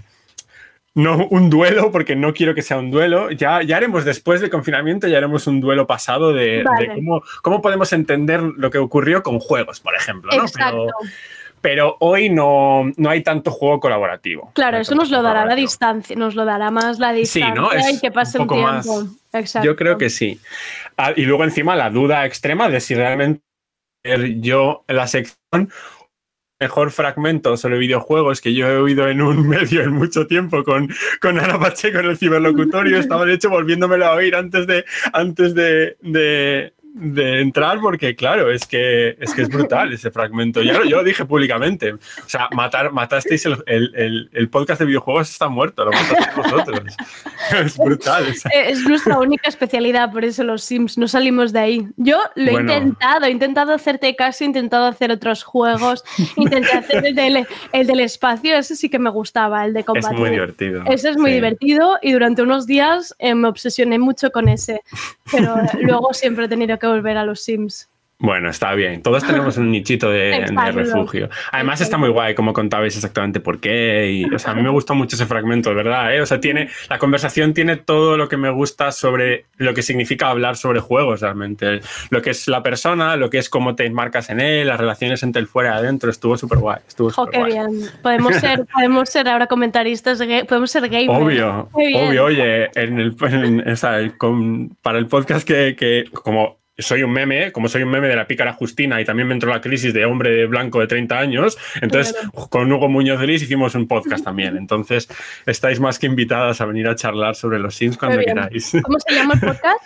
No 1.00 1.28
un 1.30 1.50
duelo, 1.50 1.92
porque 1.92 2.16
no 2.16 2.34
quiero 2.34 2.54
que 2.54 2.62
sea 2.62 2.78
un 2.78 2.92
duelo. 2.92 3.32
Ya, 3.32 3.62
ya 3.64 3.78
haremos 3.78 4.04
después 4.04 4.42
del 4.42 4.50
confinamiento, 4.50 5.08
ya 5.08 5.18
haremos 5.18 5.48
un 5.48 5.62
duelo 5.62 5.88
pasado 5.88 6.34
de, 6.34 6.64
cómo, 6.96 7.22
cómo 7.42 7.62
podemos 7.62 7.94
entender 7.94 8.42
lo 8.42 8.70
que 8.70 8.80
ocurrió 8.80 9.24
con 9.24 9.40
juegos, 9.40 9.80
por 9.80 9.96
ejemplo. 9.96 10.32
¿no? 10.36 10.42
Exacto. 10.44 10.88
Pero, 10.88 11.12
pero 11.62 11.98
hoy 12.00 12.30
no, 12.30 12.92
no 12.98 13.10
hay 13.10 13.24
tanto 13.24 13.52
juego 13.52 13.80
colaborativo. 13.80 14.52
Claro, 14.56 14.78
No 14.78 14.82
eso 14.82 14.96
nos 14.96 15.10
lo 15.10 15.22
dará 15.22 15.46
la 15.46 15.56
distancia, 15.56 16.16
nos 16.16 16.36
lo 16.36 16.44
dará 16.46 16.70
más 16.72 17.00
la 17.00 17.12
Sí, 17.14 17.20
distancia 17.20 17.54
¿no? 17.56 17.72
Es 17.72 17.94
y 17.94 18.00
que 18.02 18.12
pase 18.12 18.40
un 18.40 18.48
tiempo. 18.48 18.68
más- 18.68 18.88
Exacto. 19.34 19.66
Yo 19.66 19.76
creo 19.76 19.98
que 19.98 20.10
sí. 20.10 20.40
Ah, 20.98 21.14
y 21.16 21.24
luego 21.24 21.44
encima 21.44 21.76
la 21.76 21.90
duda 21.90 22.26
extrema 22.26 22.68
de 22.70 22.80
si 22.82 22.96
realmente 22.96 23.42
yo 24.40 24.84
la 24.88 25.08
sección 25.08 25.70
mejor 26.60 26.92
fragmento 26.92 27.56
sobre 27.58 27.78
videojuegos 27.78 28.42
que 28.42 28.54
yo 28.54 28.68
he 28.68 28.78
oído 28.78 29.08
en 29.08 29.22
un 29.22 29.48
medio 29.48 29.82
en 29.82 29.92
mucho 29.94 30.28
tiempo 30.28 30.64
con, 30.64 30.90
con 31.22 31.40
Ana 31.40 31.60
Pacheco 31.60 32.00
en 32.00 32.06
el 32.08 32.18
ciberlocutorio. 32.18 32.98
Estaba 33.00 33.26
de 33.26 33.34
hecho 33.36 33.50
volviéndomelo 33.50 34.06
a 34.06 34.14
oír 34.14 34.36
antes 34.36 34.68
de, 34.68 34.84
antes 35.14 35.56
de, 35.56 35.98
de- 36.02 36.74
de 37.02 37.42
entrar 37.42 37.80
porque 37.80 38.16
claro, 38.16 38.52
es 38.52 38.66
que 38.66 39.16
es, 39.20 39.34
que 39.34 39.42
es 39.44 39.50
brutal 39.50 39.94
ese 39.94 40.12
fragmento. 40.12 40.62
Ya 40.62 40.74
lo, 40.74 40.84
yo 40.86 40.98
lo 40.98 41.04
dije 41.04 41.26
públicamente. 41.26 41.94
O 41.94 42.00
sea, 42.28 42.48
matar, 42.52 42.92
matasteis 42.92 43.46
el, 43.46 43.58
el- 43.66 43.92
el- 43.96 44.30
el 44.34 44.50
podcast 44.50 44.80
de 44.82 44.86
videojuegos 44.86 45.30
está 45.30 45.48
muerto, 45.48 45.86
lo 45.86 45.92
matasteis 45.92 46.36
vosotros. 46.36 46.96
Es 47.64 47.78
brutal. 47.78 48.26
Es 48.54 48.84
nuestra 48.88 49.18
única 49.20 49.48
especialidad, 49.50 50.12
por 50.12 50.26
eso 50.26 50.44
los 50.44 50.64
Sims, 50.64 50.98
no 50.98 51.08
salimos 51.08 51.54
de 51.54 51.60
ahí. 51.60 51.88
Yo 51.98 52.20
lo 52.36 52.52
he 52.52 52.62
intentado, 52.62 53.26
he 53.26 53.32
intentado 53.32 53.74
hacerte 53.74 54.16
caso, 54.16 54.44
he 54.44 54.48
intentado 54.48 54.86
hacer 54.86 55.12
otros 55.12 55.44
juegos, 55.44 56.04
intenté 56.36 56.72
hacer 56.74 57.06
el 57.06 57.16
del, 57.16 57.48
el 57.72 57.88
del 57.88 58.00
espacio, 58.02 58.56
ese 58.58 58.76
sí 58.76 58.90
que 58.90 59.00
me 59.00 59.10
gustaba, 59.10 59.66
el 59.66 59.74
de 59.74 59.80
es 59.82 59.86
combatir. 59.86 60.20
muy 60.20 60.30
divertido. 60.32 60.84
Ese 60.86 61.10
es 61.12 61.18
muy 61.18 61.30
Sí. 61.32 61.36
divertido 61.36 61.98
y 62.02 62.12
durante 62.12 62.42
unos 62.42 62.66
días 62.68 63.16
eh, 63.20 63.36
me 63.36 63.48
obsesioné 63.48 64.00
mucho 64.00 64.32
con 64.32 64.50
ese, 64.50 64.82
pero 65.32 65.56
luego 65.82 66.14
siempre 66.14 66.46
he 66.46 66.48
tenido 66.48 66.78
que 66.80 66.88
volver 66.90 67.18
a 67.18 67.26
los 67.26 67.42
Sims. 67.42 67.90
Bueno, 68.22 68.50
está 68.50 68.74
bien. 68.74 69.02
Todos 69.02 69.24
tenemos 69.26 69.56
un 69.56 69.72
nichito 69.72 70.10
de, 70.10 70.46
refugio. 70.74 71.30
Además 71.54 71.80
está 71.80 71.98
muy 71.98 72.10
guay 72.10 72.36
como 72.36 72.52
contabais 72.52 72.94
exactamente 72.94 73.40
por 73.40 73.62
qué. 73.62 74.12
Y, 74.12 74.26
o 74.26 74.38
sea, 74.38 74.52
a 74.52 74.56
mí 74.56 74.62
me 74.62 74.70
gustó 74.70 74.94
mucho 74.94 75.16
ese 75.16 75.26
fragmento, 75.26 75.74
verdad. 75.74 76.14
¿eh? 76.14 76.20
O 76.20 76.26
sea, 76.26 76.42
tiene, 76.42 76.68
la 76.90 77.00
conversación 77.00 77.54
tiene 77.54 77.78
todo 77.78 78.18
lo 78.18 78.28
que 78.28 78.36
me 78.36 78.50
gusta 78.50 78.92
sobre 78.92 79.46
lo 79.56 79.74
que 79.74 79.84
significa 79.84 80.28
hablar 80.30 80.58
sobre 80.58 80.82
juegos 80.82 81.22
realmente. 81.22 81.80
Lo 82.10 82.22
que 82.22 82.32
es 82.32 82.50
la 82.50 82.62
persona, 82.62 83.16
lo 83.16 83.30
que 83.30 83.38
es 83.38 83.50
cómo 83.50 83.76
te 83.76 83.90
marcas 83.90 84.30
en 84.30 84.42
él, 84.42 84.68
las 84.68 84.82
relaciones 84.82 85.24
entre 85.24 85.40
el 85.40 85.48
fuera 85.48 85.76
y 85.76 85.78
adentro. 85.78 86.12
Estuvo 86.12 86.38
súper 86.38 86.58
guay. 86.58 86.80
Estuvo 86.90 87.12
Jo, 87.12 87.26
qué 87.28 87.42
bien. 87.46 87.84
Podemos 88.04 88.36
ser, 88.36 88.66
podemos 88.74 89.08
ser 89.10 89.30
ahora 89.30 89.48
comentaristas, 89.48 90.20
podemos 90.46 90.70
ser 90.70 90.90
gamers. 90.90 91.08
Obvio, 91.24 91.70
obvio, 91.72 92.26
oye, 92.26 92.66
en 92.76 93.00
el, 93.00 93.16
en- 93.22 93.70
o 93.70 93.76
sea, 93.78 94.00
el- 94.00 94.18
con- 94.18 94.76
para 94.82 95.00
el 95.00 95.08
podcast 95.08 95.48
que, 95.48 95.78
que 95.80 96.04
como 96.12 96.59
soy 96.80 97.04
un 97.04 97.12
meme, 97.12 97.52
como 97.52 97.68
soy 97.68 97.84
un 97.84 97.90
meme 97.90 98.08
de 98.08 98.16
la 98.16 98.26
pícara 98.28 98.54
Justina 98.54 99.00
y 99.00 99.06
también 99.06 99.28
me 99.28 99.34
entró 99.34 99.50
la 99.52 99.62
crisis 99.62 99.94
de 99.94 100.06
hombre 100.06 100.46
blanco 100.48 100.80
de 100.80 100.88
30 100.88 101.18
años, 101.20 101.58
entonces 101.82 102.16
con 102.50 102.72
Hugo 102.72 102.90
Muñoz 102.90 103.20
de 103.20 103.28
Lis 103.28 103.44
hicimos 103.44 103.76
un 103.76 103.88
podcast 103.88 104.24
también, 104.26 104.58
entonces 104.58 105.08
estáis 105.46 105.80
más 105.80 106.00
que 106.00 106.08
invitadas 106.08 106.62
a 106.62 106.66
venir 106.66 106.88
a 106.88 106.96
charlar 106.96 107.36
sobre 107.36 107.60
los 107.60 107.76
Sims 107.76 107.98
cuando 107.98 108.20
queráis. 108.20 108.72
¿Cómo 108.84 108.98
se 109.00 109.14
llama 109.14 109.34
el 109.36 109.40
podcast? 109.40 109.84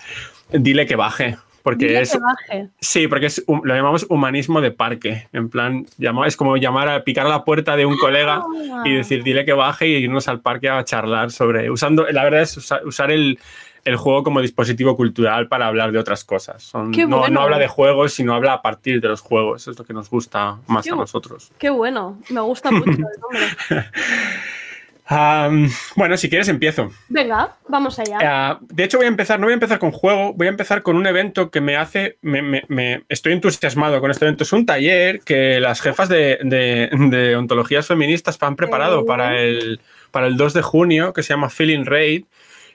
Dile 0.52 0.86
que 0.86 0.96
baje. 0.96 1.38
Porque 1.64 1.86
Dile 1.88 2.02
es, 2.02 2.12
que 2.12 2.18
baje. 2.20 2.68
Sí, 2.82 3.08
porque 3.08 3.28
es, 3.28 3.42
lo 3.48 3.74
llamamos 3.74 4.06
humanismo 4.10 4.60
de 4.60 4.72
parque. 4.72 5.30
En 5.32 5.48
plan, 5.50 5.86
es 6.28 6.36
como 6.36 6.58
llamar 6.58 6.90
a 6.90 7.06
picar 7.06 7.26
a 7.26 7.30
la 7.30 7.46
puerta 7.46 7.78
de 7.78 7.86
un 7.86 7.98
colega 7.98 8.42
Ah. 8.44 8.82
y 8.84 8.94
decir, 8.96 9.24
dile 9.24 9.46
que 9.46 9.54
baje 9.54 9.88
y 9.88 9.96
irnos 9.96 10.28
al 10.28 10.42
parque 10.42 10.68
a 10.68 10.84
charlar 10.84 11.32
sobre. 11.32 11.72
Usando, 11.72 12.06
la 12.12 12.26
verdad 12.26 12.42
es 12.42 12.58
usa- 12.58 12.82
usar 12.84 13.12
el, 13.12 13.40
el 13.86 13.96
juego 13.98 14.24
como 14.24 14.40
dispositivo 14.42 14.96
cultural 14.96 15.48
para 15.48 15.68
hablar 15.68 15.92
de 15.92 16.00
otras 16.00 16.24
cosas. 16.24 16.64
Son- 16.64 16.92
Qué 16.92 17.06
no, 17.06 17.20
bueno. 17.20 17.34
no 17.36 17.42
habla 17.42 17.60
de 17.60 17.68
juegos, 17.68 18.14
sino 18.14 18.34
habla 18.34 18.54
a 18.54 18.62
partir 18.62 19.02
de 19.02 19.08
los 19.10 19.22
juegos. 19.22 19.62
Eso 19.62 19.72
es 19.72 19.78
lo 19.80 19.86
que 19.86 19.94
nos 19.94 20.10
gusta 20.10 20.58
más 20.68 20.86
Qué 20.86 20.92
a 20.92 20.96
nosotros. 20.96 21.52
Qué 21.58 21.70
bueno, 21.70 22.20
me 22.30 22.42
gusta 22.42 22.72
mucho 22.72 22.92
el 22.92 22.98
nombre. 23.00 23.86
Bueno, 25.96 26.18
si 26.18 26.30
quieres 26.30 26.48
empiezo. 26.48 26.90
Venga, 27.10 27.56
vamos 27.68 28.00
allá. 28.00 28.18
Ah, 28.24 28.60
de 28.62 28.84
hecho, 28.86 28.98
voy 28.98 29.06
a 29.06 29.10
empezar, 29.10 29.40
no 29.40 29.46
voy 29.46 29.52
a 29.52 29.56
empezar 29.56 29.78
con 29.78 29.92
juego, 29.92 30.34
voy 30.34 30.48
a 30.48 30.50
empezar 30.50 30.82
con 30.82 30.96
un 30.96 31.06
evento 31.06 31.52
que 31.52 31.62
me 31.62 31.76
hace, 31.76 32.18
me, 32.22 32.42
me- 32.42 32.64
me- 32.68 33.04
estoy 33.10 33.34
entusiasmado 33.34 34.00
con 34.02 34.10
este 34.10 34.26
evento. 34.26 34.44
Es 34.44 34.54
un 34.54 34.66
taller 34.66 35.20
que 35.22 35.60
las 35.60 35.82
jefas 35.82 36.10
de, 36.10 36.40
de- 36.44 36.90
de 37.12 37.36
ontologías 37.36 37.86
feministas 37.86 38.42
han 38.42 38.56
preparado 38.56 39.06
para 39.06 39.38
el, 39.38 39.82
para 40.12 40.26
el 40.28 40.38
2 40.38 40.54
de 40.54 40.62
junio, 40.64 41.14
que 41.14 41.22
se 41.22 41.34
llama 41.34 41.50
Feeling 41.50 41.86
Raid. 41.86 42.26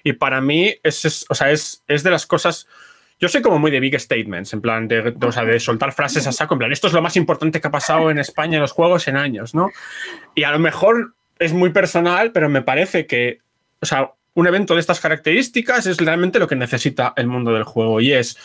Y 0.05 0.15
para 0.15 0.41
mí 0.41 0.75
es, 0.83 1.05
es- 1.05 1.27
o 1.29 1.35
sea, 1.35 1.51
es, 1.51 1.83
es 1.89 2.03
de 2.03 2.11
las 2.11 2.27
cosas... 2.27 2.67
Yo 3.21 3.29
soy 3.29 3.43
como 3.43 3.59
muy 3.59 3.73
de 3.73 3.81
big 3.81 3.99
statements, 3.99 4.53
en 4.53 4.61
plan 4.61 4.87
de, 4.87 5.03
de- 5.11 5.27
o 5.27 5.33
sea, 5.33 5.45
de 5.45 5.59
soltar 5.59 5.93
frases 5.93 6.27
a 6.29 6.33
saco, 6.33 6.55
en 6.55 6.59
plan, 6.61 6.73
esto 6.73 6.87
es 6.87 6.93
lo 6.93 7.03
más 7.03 7.17
importante 7.17 7.61
que 7.61 7.67
ha 7.67 7.71
pasado 7.73 8.11
en 8.13 8.19
España 8.19 8.57
en 8.57 8.61
los 8.63 8.71
juegos 8.73 9.09
en 9.09 9.17
años, 9.17 9.55
¿no? 9.57 9.71
Y 10.37 10.45
a 10.45 10.53
lo 10.53 10.61
mejor 10.61 11.15
es 11.41 11.53
muy 11.53 11.71
personal, 11.71 12.31
pero 12.31 12.49
me 12.49 12.63
parece 12.63 13.07
que, 13.07 13.41
o 13.81 13.87
sea, 13.87 14.13
un 14.35 14.47
evento 14.47 14.75
de 14.75 14.81
estas 14.81 15.01
características 15.01 15.87
es 15.87 15.97
realmente 15.97 16.39
lo 16.39 16.47
que 16.47 16.55
necesita 16.55 17.13
el 17.17 17.27
mundo 17.27 17.53
del 17.53 17.65
juego 17.65 18.01
y 18.01 18.13
es, 18.13 18.39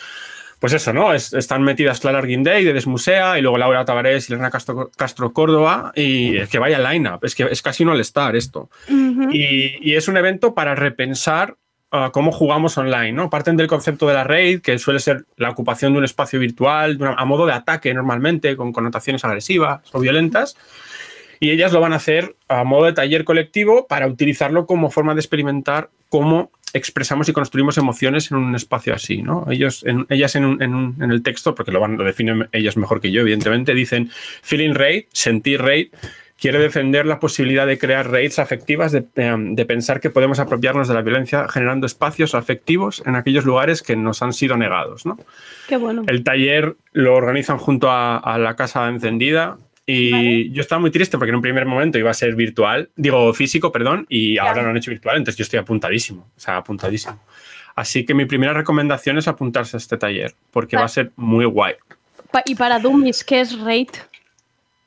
pues 0.60 0.72
eso, 0.72 0.92
¿no? 0.92 1.12
Es- 1.12 1.32
están 1.34 1.62
metidas 1.62 2.00
Clara 2.00 2.18
Arguindey 2.18 2.64
de 2.64 2.72
Desmusea 2.72 3.38
y 3.38 3.42
luego 3.42 3.58
Laura 3.58 3.84
Tavares 3.84 4.28
y 4.28 4.32
Elena 4.32 4.50
Castro, 4.50 4.90
Castro 4.96 5.32
Córdoba 5.32 5.92
y 5.94 6.36
es 6.38 6.48
que 6.48 6.58
vaya 6.58 6.78
line-up, 6.78 7.20
es 7.24 7.34
que 7.34 7.44
es 7.50 7.60
casi 7.62 7.82
un 7.82 7.90
all-star 7.90 8.36
esto. 8.36 8.70
Y, 8.88 9.78
y 9.80 9.94
es 9.94 10.08
un 10.08 10.16
evento 10.16 10.54
para 10.54 10.74
repensar 10.74 11.56
ah, 11.90 12.10
cómo 12.12 12.32
jugamos 12.32 12.76
online, 12.78 13.12
¿no? 13.12 13.30
Parten 13.30 13.56
del 13.56 13.66
concepto 13.68 14.08
de 14.08 14.14
la 14.14 14.24
raid, 14.24 14.60
que 14.62 14.78
suele 14.78 15.00
ser 15.00 15.24
la 15.36 15.50
ocupación 15.50 15.92
de 15.92 15.98
un 15.98 16.04
espacio 16.04 16.40
virtual 16.40 16.96
una- 17.00 17.14
a 17.14 17.24
modo 17.24 17.46
de 17.46 17.52
ataque 17.52 17.92
normalmente, 17.94 18.56
con 18.56 18.72
connotaciones 18.72 19.24
agresivas 19.24 19.80
o 19.92 20.00
violentas. 20.00 20.56
Y 21.40 21.50
ellas 21.50 21.72
lo 21.72 21.80
van 21.80 21.92
a 21.92 21.96
hacer 21.96 22.36
a 22.48 22.64
modo 22.64 22.86
de 22.86 22.94
taller 22.94 23.24
colectivo 23.24 23.86
para 23.86 24.06
utilizarlo 24.06 24.66
como 24.66 24.90
forma 24.90 25.14
de 25.14 25.20
experimentar 25.20 25.90
cómo 26.08 26.50
expresamos 26.74 27.28
y 27.28 27.32
construimos 27.32 27.78
emociones 27.78 28.30
en 28.30 28.36
un 28.36 28.54
espacio 28.54 28.92
así, 28.94 29.22
¿no? 29.22 29.46
Ellos, 29.50 29.82
en- 29.86 30.06
ellas 30.10 30.34
en, 30.36 30.44
un- 30.44 30.62
en 30.62 30.74
un- 30.74 30.96
en 31.02 31.10
el 31.10 31.22
texto, 31.22 31.54
porque 31.54 31.72
lo, 31.72 31.80
van, 31.80 31.96
lo 31.96 32.04
definen 32.04 32.48
ellas 32.52 32.76
mejor 32.76 33.00
que 33.00 33.10
yo, 33.10 33.22
evidentemente, 33.22 33.72
dicen 33.74 34.10
feeling 34.42 34.74
raid, 34.74 35.04
sentir 35.12 35.62
raid, 35.62 35.88
quiere 36.38 36.58
defender 36.58 37.06
la 37.06 37.20
posibilidad 37.20 37.66
de 37.66 37.78
crear 37.78 38.10
raids 38.10 38.38
afectivas, 38.40 38.90
de, 38.92 39.04
eh, 39.16 39.34
de 39.38 39.64
pensar 39.64 40.00
que 40.00 40.10
podemos 40.10 40.40
apropiarnos 40.40 40.88
de 40.88 40.94
la 40.94 41.00
violencia 41.02 41.48
generando 41.48 41.86
espacios 41.86 42.34
afectivos 42.34 43.02
en 43.06 43.14
aquellos 43.14 43.44
lugares 43.44 43.82
que 43.82 43.94
nos 43.96 44.20
han 44.20 44.32
sido 44.32 44.56
negados, 44.56 45.06
¿no? 45.06 45.16
Qué 45.68 45.76
bueno. 45.76 46.02
El 46.08 46.24
taller 46.24 46.74
lo 46.92 47.14
organizan 47.14 47.56
junto 47.58 47.88
a, 47.88 48.18
a 48.18 48.36
la 48.38 48.56
Casa 48.56 48.86
Encendida 48.88 49.56
Y 49.86 50.50
yo 50.50 50.62
estaba 50.62 50.80
muy 50.80 50.90
triste 50.90 51.18
porque 51.18 51.30
en 51.30 51.36
un 51.36 51.42
primer 51.42 51.66
momento 51.66 51.98
iba 51.98 52.10
a 52.10 52.14
ser 52.14 52.34
virtual, 52.34 52.88
digo 52.96 53.34
físico, 53.34 53.70
perdón, 53.70 54.06
y 54.08 54.38
ahora 54.38 54.62
lo 54.62 54.70
han 54.70 54.76
hecho 54.76 54.90
virtual, 54.90 55.18
entonces 55.18 55.36
yo 55.36 55.42
estoy 55.42 55.58
apuntadísimo, 55.58 56.26
o 56.36 56.40
sea, 56.40 56.56
apuntadísimo. 56.56 57.20
Así 57.74 58.06
que 58.06 58.14
mi 58.14 58.24
primera 58.24 58.54
recomendación 58.54 59.18
es 59.18 59.28
apuntarse 59.28 59.76
a 59.76 59.78
este 59.78 59.98
taller, 59.98 60.34
porque 60.52 60.76
va 60.76 60.84
a 60.84 60.88
ser 60.88 61.10
muy 61.16 61.44
guay. 61.44 61.74
Y 62.46 62.54
para 62.54 62.78
Dummies, 62.78 63.22
¿qué 63.22 63.40
es 63.40 63.58
Raid? 63.58 63.90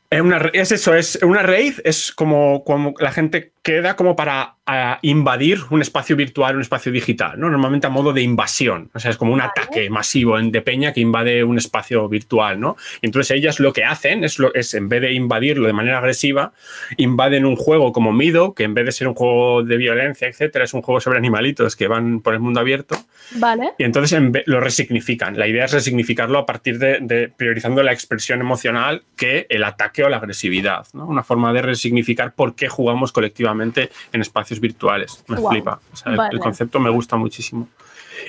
Es, 0.09 0.21
una, 0.21 0.37
es 0.53 0.71
eso, 0.71 0.95
es 0.95 1.19
una 1.21 1.43
raid, 1.43 1.75
es 1.83 2.11
como, 2.11 2.63
como 2.63 2.93
la 2.99 3.11
gente 3.11 3.51
queda 3.67 3.97
como 3.97 4.15
para 4.15 4.55
invadir 5.01 5.59
un 5.71 5.81
espacio 5.81 6.15
virtual, 6.15 6.55
un 6.55 6.61
espacio 6.61 6.89
digital, 6.89 7.37
¿no? 7.37 7.49
Normalmente 7.49 7.87
a 7.87 7.89
modo 7.89 8.13
de 8.13 8.21
invasión, 8.21 8.89
o 8.93 8.99
sea, 8.99 9.11
es 9.11 9.17
como 9.17 9.33
un 9.33 9.41
ataque 9.41 9.89
masivo 9.89 10.37
de 10.41 10.61
peña 10.61 10.93
que 10.93 11.01
invade 11.01 11.43
un 11.43 11.57
espacio 11.57 12.07
virtual, 12.07 12.59
¿no? 12.59 12.77
Y 13.01 13.07
entonces 13.07 13.37
ellas 13.37 13.59
lo 13.59 13.73
que 13.73 13.83
hacen 13.83 14.23
es, 14.23 14.39
lo, 14.39 14.53
es 14.53 14.73
en 14.73 14.87
vez 14.87 15.01
de 15.01 15.11
invadirlo 15.11 15.67
de 15.67 15.73
manera 15.73 15.97
agresiva, 15.97 16.53
invaden 16.95 17.45
un 17.45 17.57
juego 17.57 17.91
como 17.91 18.13
Mido, 18.13 18.53
que 18.53 18.63
en 18.63 18.73
vez 18.73 18.85
de 18.85 18.91
ser 18.93 19.09
un 19.09 19.15
juego 19.15 19.63
de 19.63 19.75
violencia, 19.75 20.29
etcétera, 20.29 20.63
es 20.63 20.73
un 20.73 20.81
juego 20.81 21.01
sobre 21.01 21.17
animalitos 21.17 21.75
que 21.75 21.89
van 21.89 22.21
por 22.21 22.33
el 22.33 22.39
mundo 22.39 22.61
abierto, 22.61 22.95
Vale. 23.35 23.71
y 23.77 23.83
entonces 23.83 24.17
en 24.17 24.31
lo 24.45 24.61
resignifican. 24.61 25.37
La 25.37 25.47
idea 25.47 25.65
es 25.65 25.73
resignificarlo 25.73 26.39
a 26.39 26.45
partir 26.45 26.79
de, 26.79 26.99
de 27.01 27.27
priorizando 27.29 27.83
la 27.83 27.91
expresión 27.91 28.39
emocional 28.39 29.03
que 29.17 29.45
el 29.49 29.65
ataque 29.65 30.05
o 30.05 30.09
la 30.09 30.17
agresividad. 30.17 30.87
¿no? 30.93 31.05
Una 31.05 31.23
forma 31.23 31.51
de 31.51 31.61
resignificar 31.61 32.33
por 32.33 32.55
qué 32.55 32.69
jugamos 32.69 33.11
colectivamente 33.11 33.56
en 33.61 34.21
espacios 34.21 34.59
virtuales. 34.59 35.23
Me 35.27 35.37
Guau. 35.37 35.51
flipa. 35.51 35.79
O 35.93 35.95
sea, 35.95 36.11
el- 36.11 36.17
Vale. 36.17 36.29
El 36.33 36.39
concepto 36.39 36.79
me 36.79 36.89
gusta 36.89 37.15
muchísimo. 37.15 37.67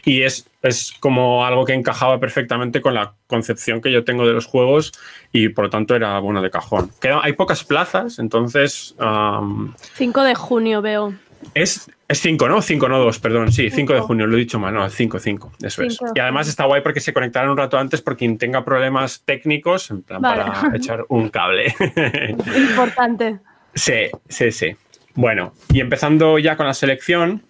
Y 0.04 0.22
es, 0.22 0.46
es 0.62 0.92
como 1.00 1.44
algo 1.46 1.64
que 1.64 1.72
encajaba 1.72 2.20
perfectamente 2.20 2.80
con 2.82 2.92
la 2.94 3.14
concepción 3.26 3.80
que 3.80 3.90
yo 3.90 4.04
tengo 4.04 4.26
de 4.26 4.32
los 4.34 4.44
juegos 4.46 4.92
y 5.32 5.48
por 5.48 5.64
lo 5.64 5.70
tanto 5.70 5.96
era 5.96 6.18
bueno 6.18 6.42
de 6.42 6.50
cajón. 6.50 6.90
Queda- 7.00 7.20
hay 7.22 7.32
pocas 7.32 7.64
plazas, 7.64 8.18
entonces 8.18 8.94
am, 8.98 9.74
5 9.94 10.22
de 10.24 10.34
junio 10.34 10.82
veo. 10.82 11.14
es, 11.54 11.90
es 12.06 12.20
5, 12.20 12.48
¿no? 12.48 12.60
5, 12.60 12.86
no 12.88 12.98
2, 12.98 13.18
perdón. 13.18 13.50
Sí, 13.50 13.70
5 13.70 13.94
de 13.94 14.00
junio, 14.00 14.26
lo 14.26 14.36
he 14.36 14.40
dicho 14.40 14.58
mal, 14.58 14.74
no, 14.74 14.88
5, 14.90 15.18
5, 15.18 15.52
eso 15.62 15.82
es. 15.82 15.96
Cinco 15.96 16.12
Y 16.14 16.20
además 16.20 16.48
está 16.48 16.66
guay 16.66 16.82
porque 16.82 17.00
se 17.00 17.14
conectarán 17.14 17.48
un 17.50 17.56
rato 17.56 17.78
antes 17.78 18.02
por 18.02 18.16
quien 18.16 18.36
tenga 18.36 18.64
problemas 18.66 19.22
técnicos, 19.24 19.90
en 19.90 20.02
plan 20.02 20.20
Vale. 20.20 20.44
para 20.44 20.76
echar 20.76 21.04
un 21.08 21.30
cable. 21.30 21.74
Importante. 22.56 23.38
sí, 23.74 24.10
sí, 24.28 24.52
sí. 24.52 24.76
Bueno, 25.18 25.52
y 25.72 25.80
empezando 25.80 26.38
ya 26.38 26.56
con 26.56 26.66
la 26.66 26.74
selección, 26.74 27.42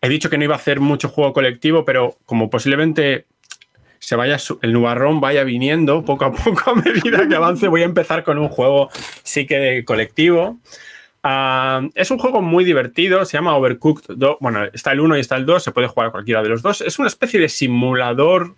he 0.00 0.08
dicho 0.08 0.30
que 0.30 0.38
no 0.38 0.44
iba 0.44 0.54
a 0.54 0.56
hacer 0.56 0.80
mucho 0.80 1.10
juego 1.10 1.34
colectivo, 1.34 1.84
pero 1.84 2.16
como 2.24 2.48
posiblemente 2.48 3.26
se 3.98 4.16
vaya 4.16 4.38
el 4.62 4.72
nubarrón 4.72 5.20
vaya 5.20 5.44
viniendo 5.44 6.06
poco 6.06 6.24
a 6.24 6.32
poco 6.44 6.70
a 6.70 6.74
medida 6.74 7.28
que 7.28 7.34
avance, 7.34 7.68
voy 7.68 7.82
a 7.82 7.84
empezar 7.84 8.24
con 8.24 8.38
un 8.38 8.48
juego 8.48 8.88
sí 9.24 9.44
que 9.46 9.84
colectivo. 9.84 10.56
Ah, 11.22 11.86
es 11.94 12.10
un 12.10 12.16
juego 12.16 12.40
muy 12.40 12.64
divertido, 12.64 13.26
se 13.26 13.36
llama 13.36 13.54
Overcooked 13.58 14.14
2. 14.16 14.38
Bueno, 14.40 14.64
está 14.72 14.92
el 14.92 15.00
1 15.00 15.18
y 15.18 15.20
está 15.20 15.36
el 15.36 15.44
2, 15.44 15.62
se 15.62 15.72
puede 15.72 15.88
jugar 15.88 16.12
cualquiera 16.12 16.42
de 16.42 16.48
los 16.48 16.62
dos. 16.62 16.80
Es 16.80 16.98
una 16.98 17.08
especie 17.08 17.38
de 17.38 17.50
simulador 17.50 18.56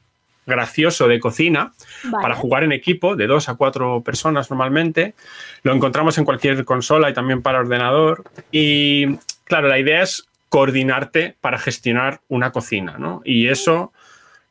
gracioso 0.48 1.06
de 1.06 1.20
cocina 1.20 1.72
Vale. 2.04 2.22
para 2.22 2.34
jugar 2.34 2.64
en 2.64 2.72
equipo 2.72 3.14
de 3.14 3.28
dos 3.28 3.48
a 3.48 3.54
cuatro 3.54 4.02
personas 4.02 4.50
normalmente. 4.50 5.14
Lo 5.62 5.72
encontramos 5.72 6.18
en 6.18 6.24
cualquier 6.24 6.64
consola 6.64 7.10
y 7.10 7.14
también 7.14 7.42
para 7.42 7.60
ordenador. 7.60 8.24
Y 8.50 9.16
claro, 9.44 9.68
la 9.68 9.78
idea 9.78 10.02
es 10.02 10.26
coordinarte 10.48 11.36
para 11.40 11.58
gestionar 11.58 12.20
una 12.28 12.50
cocina, 12.50 12.96
¿no? 12.98 13.20
Y 13.24 13.48
eso 13.48 13.92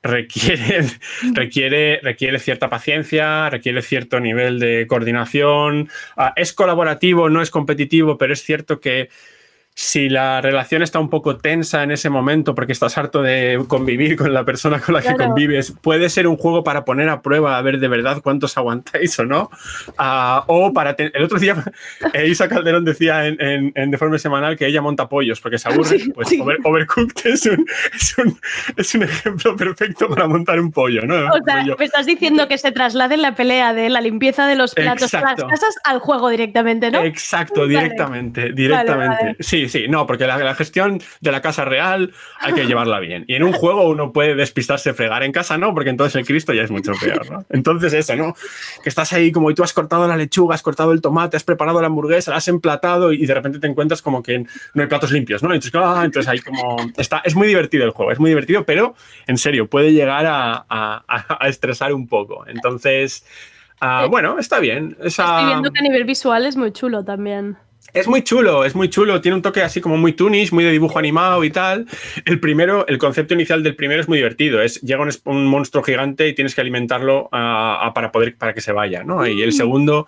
requiere, 0.04 0.86
requiere, 1.34 2.00
requiere 2.02 2.40
cierta 2.40 2.70
paciencia, 2.70 3.50
requiere 3.50 3.82
cierto 3.82 4.20
nivel 4.20 4.60
de 4.60 4.86
coordinación. 4.88 5.90
Ah, 6.16 6.34
es 6.36 6.54
colaborativo, 6.54 7.30
no 7.30 7.42
es 7.42 7.50
competitivo, 7.50 8.18
pero 8.18 8.34
es 8.34 8.44
cierto 8.44 8.80
que 8.80 9.10
si 9.80 10.10
la 10.10 10.42
relación 10.42 10.82
está 10.82 10.98
un 10.98 11.08
poco 11.08 11.38
tensa 11.38 11.84
en 11.84 11.92
ese 11.92 12.10
momento 12.10 12.56
porque 12.56 12.72
estás 12.72 12.98
harto 12.98 13.22
de 13.22 13.64
convivir 13.68 14.16
con 14.16 14.34
la 14.34 14.44
persona 14.44 14.80
con 14.80 14.96
la 14.96 15.04
que 15.04 15.14
convives, 15.14 15.72
puede 15.82 16.10
ser 16.10 16.26
un 16.28 16.36
juego 16.36 16.64
para 16.64 16.84
poner 16.84 17.10
a 17.10 17.22
prueba 17.22 17.60
a 17.60 17.62
ver 17.62 17.78
de 17.80 17.88
verdad 17.88 18.22
cuántos 18.24 18.58
aguantáis 18.58 19.20
o 19.20 19.26
no. 19.26 19.52
Ah, 20.00 20.44
o 20.48 20.74
para 20.74 20.96
el 20.98 21.24
otro 21.24 21.38
día 21.38 21.64
eh, 22.14 22.28
Isa 22.28 22.50
Calderón 22.50 22.86
decía 22.86 23.28
en, 23.28 23.40
en, 23.40 23.72
en 23.76 23.92
Deforme 23.92 24.18
Semanal 24.18 24.58
que 24.58 24.66
ella 24.66 24.82
monta 24.82 25.08
pollos 25.08 25.40
porque 25.42 25.60
se 25.60 25.70
aburre. 25.70 26.00
Sí, 26.00 26.12
pues 26.12 26.30
sí. 26.30 26.40
Over- 26.42 26.58
Overcooked 26.64 27.26
es 27.32 27.46
un, 27.46 27.64
es, 27.96 28.18
un, 28.18 28.40
es 28.78 28.96
un 28.96 29.04
ejemplo 29.04 29.56
perfecto 29.56 30.10
para 30.10 30.26
montar 30.26 30.60
un 30.60 30.72
pollo, 30.72 31.04
¿no? 31.06 31.28
O 31.28 31.44
sea, 31.46 31.64
me 31.78 31.86
estás 31.86 32.08
diciendo 32.08 32.48
que 32.48 32.58
se 32.58 32.72
traslade 32.72 33.16
la 33.18 33.36
pelea 33.36 33.76
de 33.76 33.90
la 33.92 34.02
limpieza 34.02 34.48
de 34.48 34.56
los 34.56 34.74
platos 34.74 35.14
a 35.14 35.22
las 35.22 35.32
Exacto. 35.34 35.48
casas 35.50 35.76
al 35.84 36.00
juego 36.00 36.30
directamente, 36.30 36.90
¿no? 36.90 37.04
Exacto, 37.04 37.62
Vale. 37.62 37.70
directamente, 37.78 38.52
directamente. 38.54 39.24
vale. 39.24 39.36
Sí, 39.40 39.67
sí, 39.70 39.88
no, 39.88 40.06
porque 40.08 40.28
la, 40.28 40.38
la 40.38 40.56
gestión 40.56 41.02
de 41.22 41.32
la 41.32 41.42
casa 41.42 41.66
real 41.66 42.14
hay 42.40 42.54
que 42.54 42.66
llevarla 42.66 43.00
bien. 43.00 43.26
Y 43.28 43.36
en 43.36 43.44
un 43.44 43.54
juego 43.54 43.88
uno 43.90 44.12
puede 44.14 44.36
despistarse, 44.36 44.94
fregar 44.94 45.24
en 45.24 45.32
casa, 45.32 45.58
no, 45.58 45.74
porque 45.74 45.90
entonces 45.90 46.16
el 46.16 46.26
Cristo 46.26 46.54
ya 46.54 46.64
es 46.64 46.72
mucho 46.72 46.92
peor, 47.02 47.30
¿no? 47.32 47.46
Entonces 47.50 47.94
eso, 47.94 48.16
¿no? 48.16 48.36
Que 48.84 48.90
estás 48.90 49.14
ahí 49.14 49.32
como 49.32 49.52
y 49.52 49.56
tú 49.56 49.64
has 49.64 49.74
cortado 49.74 50.08
la 50.08 50.18
lechuga, 50.18 50.56
has 50.56 50.62
cortado 50.62 50.92
el 50.92 51.02
tomate, 51.02 51.38
has 51.38 51.44
preparado 51.44 51.80
la 51.82 51.88
hamburguesa, 51.88 52.32
la 52.32 52.38
has 52.38 52.48
emplatado 52.48 53.12
y 53.14 53.26
de 53.26 53.34
repente 53.34 53.60
te 53.60 53.68
encuentras 53.68 54.02
como 54.02 54.22
que 54.24 54.40
no 54.74 54.82
hay 54.82 54.88
platos 54.88 55.12
limpios, 55.12 55.44
¿no? 55.44 55.54
Entonces, 55.54 55.74
ah, 55.76 56.02
entonces 56.06 56.30
ahí 56.32 56.40
como... 56.40 56.78
Está, 56.98 57.22
es 57.26 57.36
muy 57.36 57.48
divertido 57.48 57.86
el 57.86 57.92
juego, 57.92 58.12
es 58.12 58.20
muy 58.20 58.30
divertido, 58.30 58.64
pero 58.66 58.96
en 59.28 59.38
serio, 59.38 59.68
puede 59.68 59.94
llegar 59.94 60.26
a, 60.26 60.66
a- 60.70 61.04
a- 61.40 61.48
estresar 61.48 61.94
un 61.94 62.08
poco. 62.08 62.46
Entonces... 62.48 63.26
Eh, 63.82 64.08
bueno, 64.10 64.40
está 64.40 64.60
bien. 64.60 64.98
Esa- 65.04 65.24
Estoy 65.24 65.46
viendo 65.46 65.72
que 65.72 65.80
a 65.80 65.84
nivel 65.84 66.04
visual 66.04 66.46
es 66.48 66.56
muy 66.56 66.72
chulo 66.72 67.04
también. 67.04 67.58
Es 68.00 68.08
muy 68.08 68.24
chulo, 68.24 68.66
es 68.66 68.76
muy 68.76 68.90
chulo. 68.90 69.22
Tiene 69.22 69.36
un 69.36 69.42
toque 69.42 69.62
así 69.62 69.82
como 69.82 69.98
muy 69.98 70.14
tunis, 70.14 70.54
muy 70.54 70.64
de 70.64 70.72
dibujo 70.72 71.00
animado 71.00 71.44
y 71.44 71.50
tal. 71.50 71.88
El 72.26 72.40
primero, 72.40 72.86
el 72.88 72.98
concepto 72.98 73.34
inicial 73.34 73.64
del 73.64 73.76
primero 73.76 74.02
es 74.02 74.08
muy 74.08 74.18
divertido. 74.18 74.62
Es 74.62 74.82
llega 74.82 75.02
un, 75.02 75.12
un 75.26 75.46
monstruo 75.48 75.84
gigante 75.84 76.28
y 76.28 76.34
tienes 76.34 76.56
que 76.56 76.62
alimentarlo 76.62 77.30
ah, 77.32 77.80
ah, 77.84 77.94
para 77.94 78.12
poder 78.12 78.36
para 78.36 78.54
que 78.54 78.62
se 78.62 78.72
vaya, 78.72 79.04
¿no? 79.04 79.26
Y 79.26 79.42
el 79.42 79.54
segundo, 79.54 80.08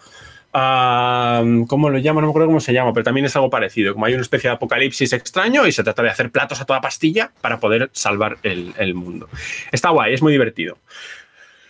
ah, 0.53 1.43
¿cómo 1.67 1.89
lo 1.89 1.97
llamo? 1.97 2.21
No 2.21 2.27
me 2.27 2.31
acuerdo 2.31 2.47
cómo 2.47 2.59
se 2.59 2.73
llama, 2.73 2.93
pero 2.93 3.03
también 3.03 3.25
es 3.25 3.35
algo 3.35 3.49
parecido. 3.49 3.93
Como 3.93 4.05
hay 4.05 4.13
una 4.13 4.21
especie 4.21 4.49
de 4.49 4.55
apocalipsis 4.55 5.13
extraño 5.13 5.65
y 5.65 5.71
se 5.71 5.83
trata 5.83 6.03
de 6.03 6.09
hacer 6.09 6.31
platos 6.31 6.61
a 6.61 6.65
toda 6.65 6.81
pastilla 6.81 7.31
para 7.41 7.59
poder 7.59 7.89
salvar 7.93 8.37
el, 8.43 8.73
el 8.77 8.93
mundo. 8.93 9.29
Está 9.71 9.89
guay, 9.89 10.13
es 10.13 10.21
muy 10.21 10.31
divertido. 10.31 10.77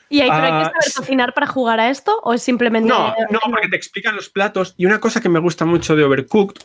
¿Y 0.09 0.21
hay, 0.21 0.29
que 0.29 0.35
Ah, 0.35 0.63
saber 0.65 0.93
cocinar 0.95 1.33
para 1.33 1.47
jugar 1.47 1.79
a 1.79 1.89
esto? 1.89 2.19
¿O 2.23 2.33
es 2.33 2.41
simplemente.? 2.41 2.89
No, 2.89 3.15
no, 3.29 3.39
porque 3.49 3.67
te 3.69 3.75
explican 3.75 4.15
los 4.15 4.29
platos. 4.29 4.73
Y 4.77 4.85
una 4.85 4.99
cosa 4.99 5.21
que 5.21 5.29
me 5.29 5.39
gusta 5.39 5.65
mucho 5.65 5.95
de 5.95 6.03
Overcooked 6.03 6.61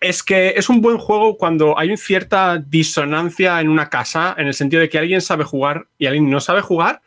es 0.00 0.22
que 0.22 0.54
es 0.56 0.70
un 0.70 0.80
buen 0.80 0.96
juego 0.96 1.36
cuando 1.36 1.78
hay 1.78 1.88
una 1.88 1.96
cierta 1.98 2.56
disonancia 2.58 3.60
en 3.60 3.68
una 3.68 3.90
casa, 3.90 4.34
en 4.38 4.46
el 4.46 4.54
sentido 4.54 4.80
de 4.80 4.88
que 4.88 4.98
alguien 4.98 5.20
sabe 5.20 5.44
jugar 5.44 5.88
y 5.98 6.06
alguien 6.06 6.30
no 6.30 6.40
sabe 6.40 6.62
jugar. 6.62 7.02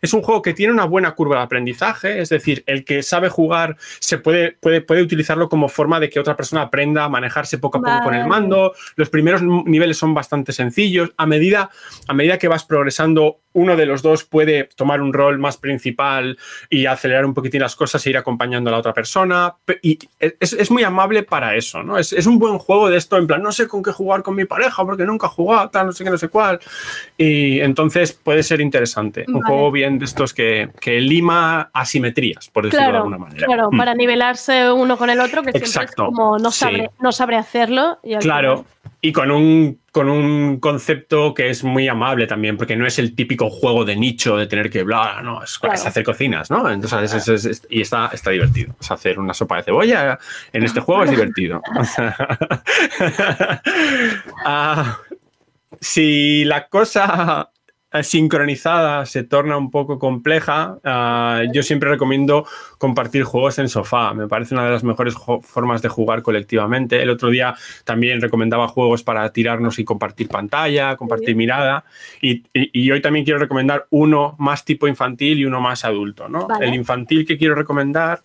Es 0.00 0.14
un 0.14 0.22
juego 0.22 0.40
que 0.40 0.54
tiene 0.54 0.72
una 0.72 0.84
buena 0.84 1.14
curva 1.14 1.36
de 1.36 1.42
aprendizaje, 1.42 2.20
es 2.20 2.28
decir, 2.28 2.62
el 2.66 2.84
que 2.84 3.02
sabe 3.02 3.28
jugar 3.28 3.76
se 3.98 4.16
puede, 4.16 4.52
puede, 4.52 4.80
puede 4.80 5.02
utilizarlo 5.02 5.48
como 5.48 5.68
forma 5.68 6.00
de 6.00 6.08
que 6.08 6.20
otra 6.20 6.36
persona 6.36 6.62
aprenda 6.62 7.04
a 7.04 7.08
manejarse 7.08 7.58
poco 7.58 7.78
a 7.78 7.82
poco 7.82 8.04
con 8.04 8.14
el 8.14 8.26
mando. 8.26 8.72
Los 8.96 9.10
primeros 9.10 9.42
niveles 9.42 9.98
son 9.98 10.14
bastante 10.14 10.52
sencillos. 10.52 11.12
A 11.16 11.26
medida, 11.26 11.70
a 12.06 12.14
medida 12.14 12.38
que 12.38 12.48
vas 12.48 12.64
progresando, 12.64 13.40
uno 13.54 13.76
de 13.76 13.86
los 13.86 14.02
dos 14.02 14.24
puede 14.24 14.64
tomar 14.76 15.00
un 15.00 15.12
rol 15.12 15.38
más 15.38 15.56
principal 15.56 16.38
y 16.70 16.86
acelerar 16.86 17.24
un 17.24 17.34
poquitín 17.34 17.60
las 17.62 17.74
cosas 17.76 18.04
e 18.06 18.10
ir 18.10 18.16
acompañando 18.16 18.68
a 18.70 18.72
la 18.72 18.78
otra 18.78 18.92
persona. 18.92 19.54
Pe- 19.64 19.78
Y 19.82 19.98
es, 20.20 20.52
es 20.52 20.70
muy 20.70 20.84
amable 20.84 21.22
para 21.22 21.56
eso, 21.56 21.82
¿no? 21.82 21.98
Es, 21.98 22.12
es 22.12 22.26
un 22.26 22.38
buen 22.38 22.58
juego 22.58 22.88
de 22.90 22.98
esto, 22.98 23.16
en 23.16 23.26
plan, 23.26 23.42
no 23.42 23.50
sé 23.52 23.66
con 23.66 23.82
qué 23.82 23.90
jugar 23.92 24.22
con 24.22 24.34
mi 24.36 24.44
pareja 24.44 24.84
porque 24.84 25.04
nunca 25.04 25.26
he 25.26 25.30
jugado, 25.30 25.70
tal, 25.70 25.86
no 25.86 25.92
sé 25.92 26.04
qué, 26.04 26.10
no 26.10 26.18
sé 26.18 26.28
cuál. 26.28 26.60
Y 27.16 27.60
entonces 27.60 28.12
puede 28.12 28.42
ser 28.42 28.60
interesante. 28.60 29.24
Un 29.28 29.40
Vale. 29.40 29.46
juego 29.46 29.70
bien 29.72 29.98
de 29.98 30.04
estos 30.04 30.32
que, 30.34 30.70
que 30.80 31.00
lima 31.00 31.70
asimetrías, 31.72 32.48
por 32.50 32.64
decirlo 32.64 32.84
de 32.84 32.90
Claro, 32.90 32.98
alguna 33.04 33.18
manera. 33.18 33.46
claro, 33.46 33.68
Mm. 33.72 33.76
para 33.78 33.94
nivelarse 33.94 34.70
uno 34.70 34.96
con 34.96 35.10
el 35.10 35.20
otro, 35.20 35.42
que 35.42 35.50
siempre 35.52 35.68
Exacto, 35.68 36.02
es 36.04 36.06
como 36.08 36.38
no 36.38 36.50
sí. 36.50 36.60
sabe, 36.60 36.90
no 37.00 37.12
sabe 37.12 37.36
hacerlo. 37.36 37.98
Y 38.02 38.16
Claro, 38.16 38.58
final- 38.58 38.72
y 39.00 39.12
con 39.12 39.30
un, 39.30 39.80
con 39.92 40.08
un 40.08 40.58
concepto 40.58 41.32
que 41.32 41.50
es 41.50 41.62
muy 41.62 41.86
amable 41.86 42.26
también, 42.26 42.56
porque 42.56 42.74
no 42.76 42.84
es 42.86 42.98
el 42.98 43.14
típico 43.14 43.48
juego 43.48 43.84
de 43.84 43.94
nicho 43.94 44.36
de 44.36 44.46
tener 44.48 44.70
que 44.70 44.82
bla, 44.82 45.20
no, 45.22 45.42
es, 45.42 45.56
Claro. 45.58 45.74
es 45.76 45.86
hacer 45.86 46.02
cocinas, 46.02 46.50
¿no? 46.50 46.68
Entonces, 46.68 47.14
es- 47.14 47.28
es- 47.28 47.44
es- 47.44 47.66
y 47.70 47.80
está, 47.82 48.10
está 48.12 48.30
divertido. 48.30 48.74
Es 48.80 48.90
hacer 48.90 49.18
una 49.20 49.34
sopa 49.34 49.56
de 49.58 49.62
cebolla 49.62 50.18
en 50.52 50.64
este 50.64 50.80
juego 50.80 51.04
es 51.04 51.10
divertido. 51.10 51.62
Ah, 54.44 54.98
si 55.80 56.44
la 56.44 56.68
cosa 56.68 57.50
sincronizada 58.02 59.06
se 59.06 59.24
torna 59.24 59.56
un 59.56 59.70
poco 59.70 59.98
compleja, 59.98 60.78
ah, 60.84 61.42
yo 61.52 61.62
siempre 61.62 61.88
recomiendo 61.90 62.46
compartir 62.78 63.24
juegos 63.24 63.58
en 63.58 63.68
sofá. 63.68 64.14
Me 64.14 64.28
parece 64.28 64.54
una 64.54 64.64
de 64.64 64.70
las 64.70 64.84
mejores 64.84 65.14
formas 65.42 65.82
de 65.82 65.88
jugar 65.88 66.22
colectivamente. 66.22 67.02
El 67.02 67.10
otro 67.10 67.28
día 67.28 67.54
también 67.84 68.20
recomendaba 68.20 68.68
juegos 68.68 69.02
para 69.02 69.30
tirarnos 69.32 69.78
y 69.78 69.84
compartir 69.84 70.28
pantalla, 70.28 70.96
compartir 70.96 71.36
mirada. 71.36 71.84
Y, 72.22 72.42
hoy 72.90 73.02
también 73.02 73.24
quiero 73.24 73.38
recomendar 73.38 73.86
uno 73.90 74.36
más 74.38 74.64
tipo 74.64 74.88
infantil 74.88 75.40
y 75.40 75.44
uno 75.44 75.60
más 75.60 75.84
adulto. 75.84 76.28
¿no? 76.28 76.48
El 76.60 76.74
infantil 76.74 77.26
que 77.26 77.36
quiero 77.36 77.54
recomendar 77.54 78.22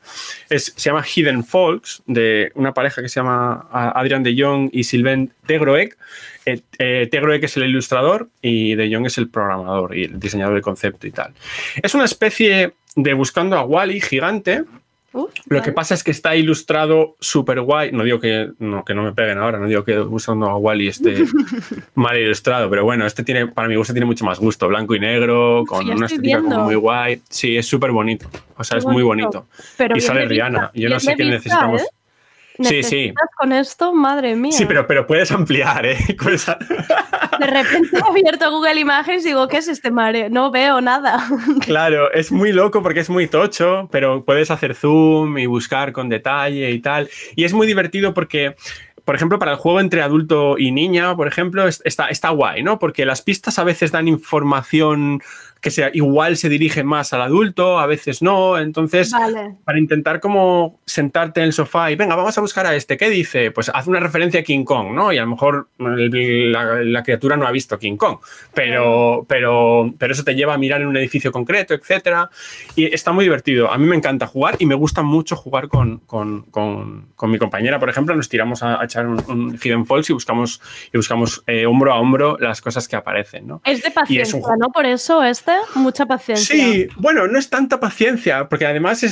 es, 0.49 0.73
se 0.75 0.89
llama 0.89 1.03
Hidden 1.03 1.43
Folks, 1.43 2.03
de 2.05 2.51
una 2.55 2.73
pareja 2.73 3.01
que 3.01 3.09
se 3.09 3.19
llama 3.19 3.67
Adrian 3.71 4.23
de 4.23 4.35
Jong 4.37 4.69
y 4.71 4.83
Sylvain 4.83 5.31
Tegroek. 5.45 5.97
Eh, 6.45 6.61
eh, 6.77 7.07
Tegroek 7.09 7.43
es 7.43 7.55
el 7.57 7.63
ilustrador 7.63 8.29
y 8.41 8.75
De 8.75 8.93
Jong 8.93 9.05
es 9.05 9.17
el 9.17 9.29
programador 9.29 9.95
y 9.95 10.05
el 10.05 10.19
diseñador 10.19 10.53
del 10.53 10.63
concepto 10.63 11.07
y 11.07 11.11
tal. 11.11 11.33
Es 11.81 11.95
una 11.95 12.05
especie 12.05 12.73
de 12.95 13.13
Buscando 13.13 13.57
a 13.57 13.63
Wally 13.63 14.01
gigante. 14.01 14.63
Lo 15.45 15.61
que 15.61 15.71
pasa 15.71 15.93
es 15.93 16.03
que 16.03 16.09
está 16.09 16.35
ilustrado 16.35 17.15
súper 17.19 17.61
guay. 17.61 17.91
No 17.91 18.03
digo 18.03 18.19
que 18.19 18.49
no, 18.57 18.83
que 18.83 18.95
no 18.95 19.03
me 19.03 19.13
peguen 19.13 19.37
ahora, 19.37 19.59
no 19.59 19.67
digo 19.67 19.83
que 19.83 19.99
Buscando 19.99 20.47
a 20.47 20.57
Wally 20.57 20.87
esté 20.87 21.23
mal 21.95 22.17
ilustrado, 22.17 22.67
pero 22.69 22.83
bueno, 22.83 23.05
este 23.05 23.23
tiene, 23.23 23.47
para 23.47 23.67
mi 23.67 23.75
gusto 23.75 23.93
tiene 23.93 24.07
mucho 24.07 24.25
más 24.25 24.39
gusto, 24.39 24.67
blanco 24.67 24.95
y 24.95 24.99
negro, 24.99 25.65
con 25.67 25.87
una 25.87 26.07
estética 26.07 26.39
muy 26.39 26.75
guay. 26.75 27.21
Sí, 27.29 27.55
es 27.55 27.67
súper 27.67 27.91
bonito. 27.91 28.27
O 28.57 28.63
sea, 28.63 28.79
es 28.79 28.85
muy 28.85 29.03
bonito. 29.03 29.45
y 29.93 30.01
sale 30.01 30.25
Rihanna. 30.25 30.71
Yo 30.73 30.89
no 30.89 30.99
sé 30.99 31.15
qué 31.15 31.25
necesitamos. 31.25 31.83
¿eh? 31.83 31.85
Sí, 32.59 32.83
sí. 32.83 33.13
Con 33.37 33.51
esto, 33.51 33.93
madre 33.93 34.35
mía. 34.35 34.51
Sí, 34.51 34.65
pero, 34.65 34.85
pero 34.85 35.07
puedes 35.07 35.31
ampliar, 35.31 35.85
¿eh? 35.85 35.97
De 37.39 37.47
repente 37.47 37.97
he 37.97 38.09
abierto 38.09 38.51
Google 38.51 38.79
Images 38.79 39.23
y 39.25 39.29
digo, 39.29 39.47
¿qué 39.47 39.57
es 39.57 39.67
este 39.67 39.91
mare? 39.91 40.29
No 40.29 40.51
veo 40.51 40.81
nada. 40.81 41.27
Claro, 41.61 42.11
es 42.11 42.31
muy 42.31 42.51
loco 42.51 42.81
porque 42.83 42.99
es 42.99 43.09
muy 43.09 43.27
tocho, 43.27 43.87
pero 43.91 44.23
puedes 44.23 44.51
hacer 44.51 44.75
zoom 44.75 45.37
y 45.37 45.45
buscar 45.45 45.91
con 45.91 46.09
detalle 46.09 46.71
y 46.71 46.79
tal. 46.79 47.09
Y 47.35 47.45
es 47.45 47.53
muy 47.53 47.67
divertido 47.67 48.13
porque 48.13 48.55
por 49.05 49.15
ejemplo, 49.15 49.37
para 49.37 49.51
el 49.51 49.57
juego 49.57 49.81
entre 49.81 50.01
adulto 50.01 50.57
y 50.57 50.71
niña, 50.71 51.15
por 51.15 51.27
ejemplo, 51.27 51.67
está, 51.67 52.07
está 52.07 52.29
guay, 52.29 52.63
¿no? 52.63 52.79
Porque 52.79 53.05
las 53.05 53.21
pistas 53.21 53.59
a 53.59 53.65
veces 53.65 53.91
dan 53.91 54.07
información 54.07 55.21
que 55.63 55.71
sea, 55.71 55.89
igual 55.93 56.35
se 56.35 56.49
dirige 56.49 56.83
más 56.83 57.13
al 57.13 57.21
adulto, 57.21 57.79
a 57.79 57.87
veces 57.87 58.21
no. 58.21 58.59
Entonces, 58.59 59.13
para 59.63 59.79
intentar 59.79 60.19
como 60.19 60.81
sentarte 60.85 61.39
en 61.39 61.47
el 61.47 61.53
sofá 61.53 61.89
y 61.89 61.95
venga, 61.95 62.15
vamos 62.15 62.37
a 62.37 62.41
buscar 62.41 62.67
a 62.67 62.75
este, 62.75 62.97
¿qué 62.97 63.09
dice? 63.09 63.49
Pues 63.49 63.71
haz 63.73 63.87
una 63.87 64.01
referencia 64.01 64.41
a 64.41 64.43
King 64.43 64.65
Kong, 64.65 64.91
¿no? 64.91 65.13
Y 65.13 65.17
a 65.17 65.21
lo 65.21 65.29
mejor 65.29 65.69
la, 65.77 67.01
criatura 67.03 67.37
no 67.37 67.47
ha 67.47 67.51
visto 67.51 67.79
King 67.79 67.95
Kong, 67.95 68.17
pero, 68.53 69.25
pero, 69.27 69.93
pero 69.97 70.11
eso 70.11 70.25
te 70.25 70.35
lleva 70.35 70.53
a 70.53 70.57
mirar 70.57 70.81
en 70.81 70.87
un 70.87 70.97
edificio 70.97 71.31
concreto, 71.31 71.73
etcétera. 71.73 72.29
Y 72.75 72.93
está 72.93 73.13
muy 73.13 73.23
divertido. 73.23 73.71
A 73.71 73.77
mí 73.77 73.85
me 73.85 73.95
encanta 73.95 74.27
jugar 74.27 74.57
y 74.59 74.65
me 74.65 74.75
gusta 74.75 75.01
mucho 75.01 75.37
jugar 75.37 75.69
con, 75.69 75.99
con, 75.99 76.41
con, 76.43 77.07
con 77.15 77.31
mi 77.31 77.39
compañera, 77.39 77.79
por 77.79 77.89
ejemplo. 77.89 78.13
Nos 78.17 78.27
tiramos 78.27 78.61
a, 78.63 78.83
echar 78.83 79.07
un, 79.07 79.57
Hidden 79.63 79.85
Falls 79.85 80.09
y 80.09 80.13
buscamos, 80.13 80.59
y 80.91 80.97
buscamos 80.97 81.41
eh, 81.47 81.65
hombro 81.65 81.93
a 81.93 81.99
hombro 82.01 82.37
las 82.37 82.59
cosas 82.59 82.85
que 82.89 82.97
aparecen, 82.97 83.47
¿no? 83.47 83.61
Es 83.63 83.81
de 83.81 83.91
paciencia, 83.91 84.41
¿no? 84.59 84.69
Por 84.69 84.85
eso 84.85 85.23
este 85.23 85.52
mucha 85.75 86.05
paciencia. 86.05 86.55
Sí, 86.55 86.87
bueno, 86.97 87.27
no 87.27 87.37
es 87.39 87.49
tanta 87.49 87.79
paciencia, 87.79 88.47
porque 88.49 88.65
además 88.65 89.03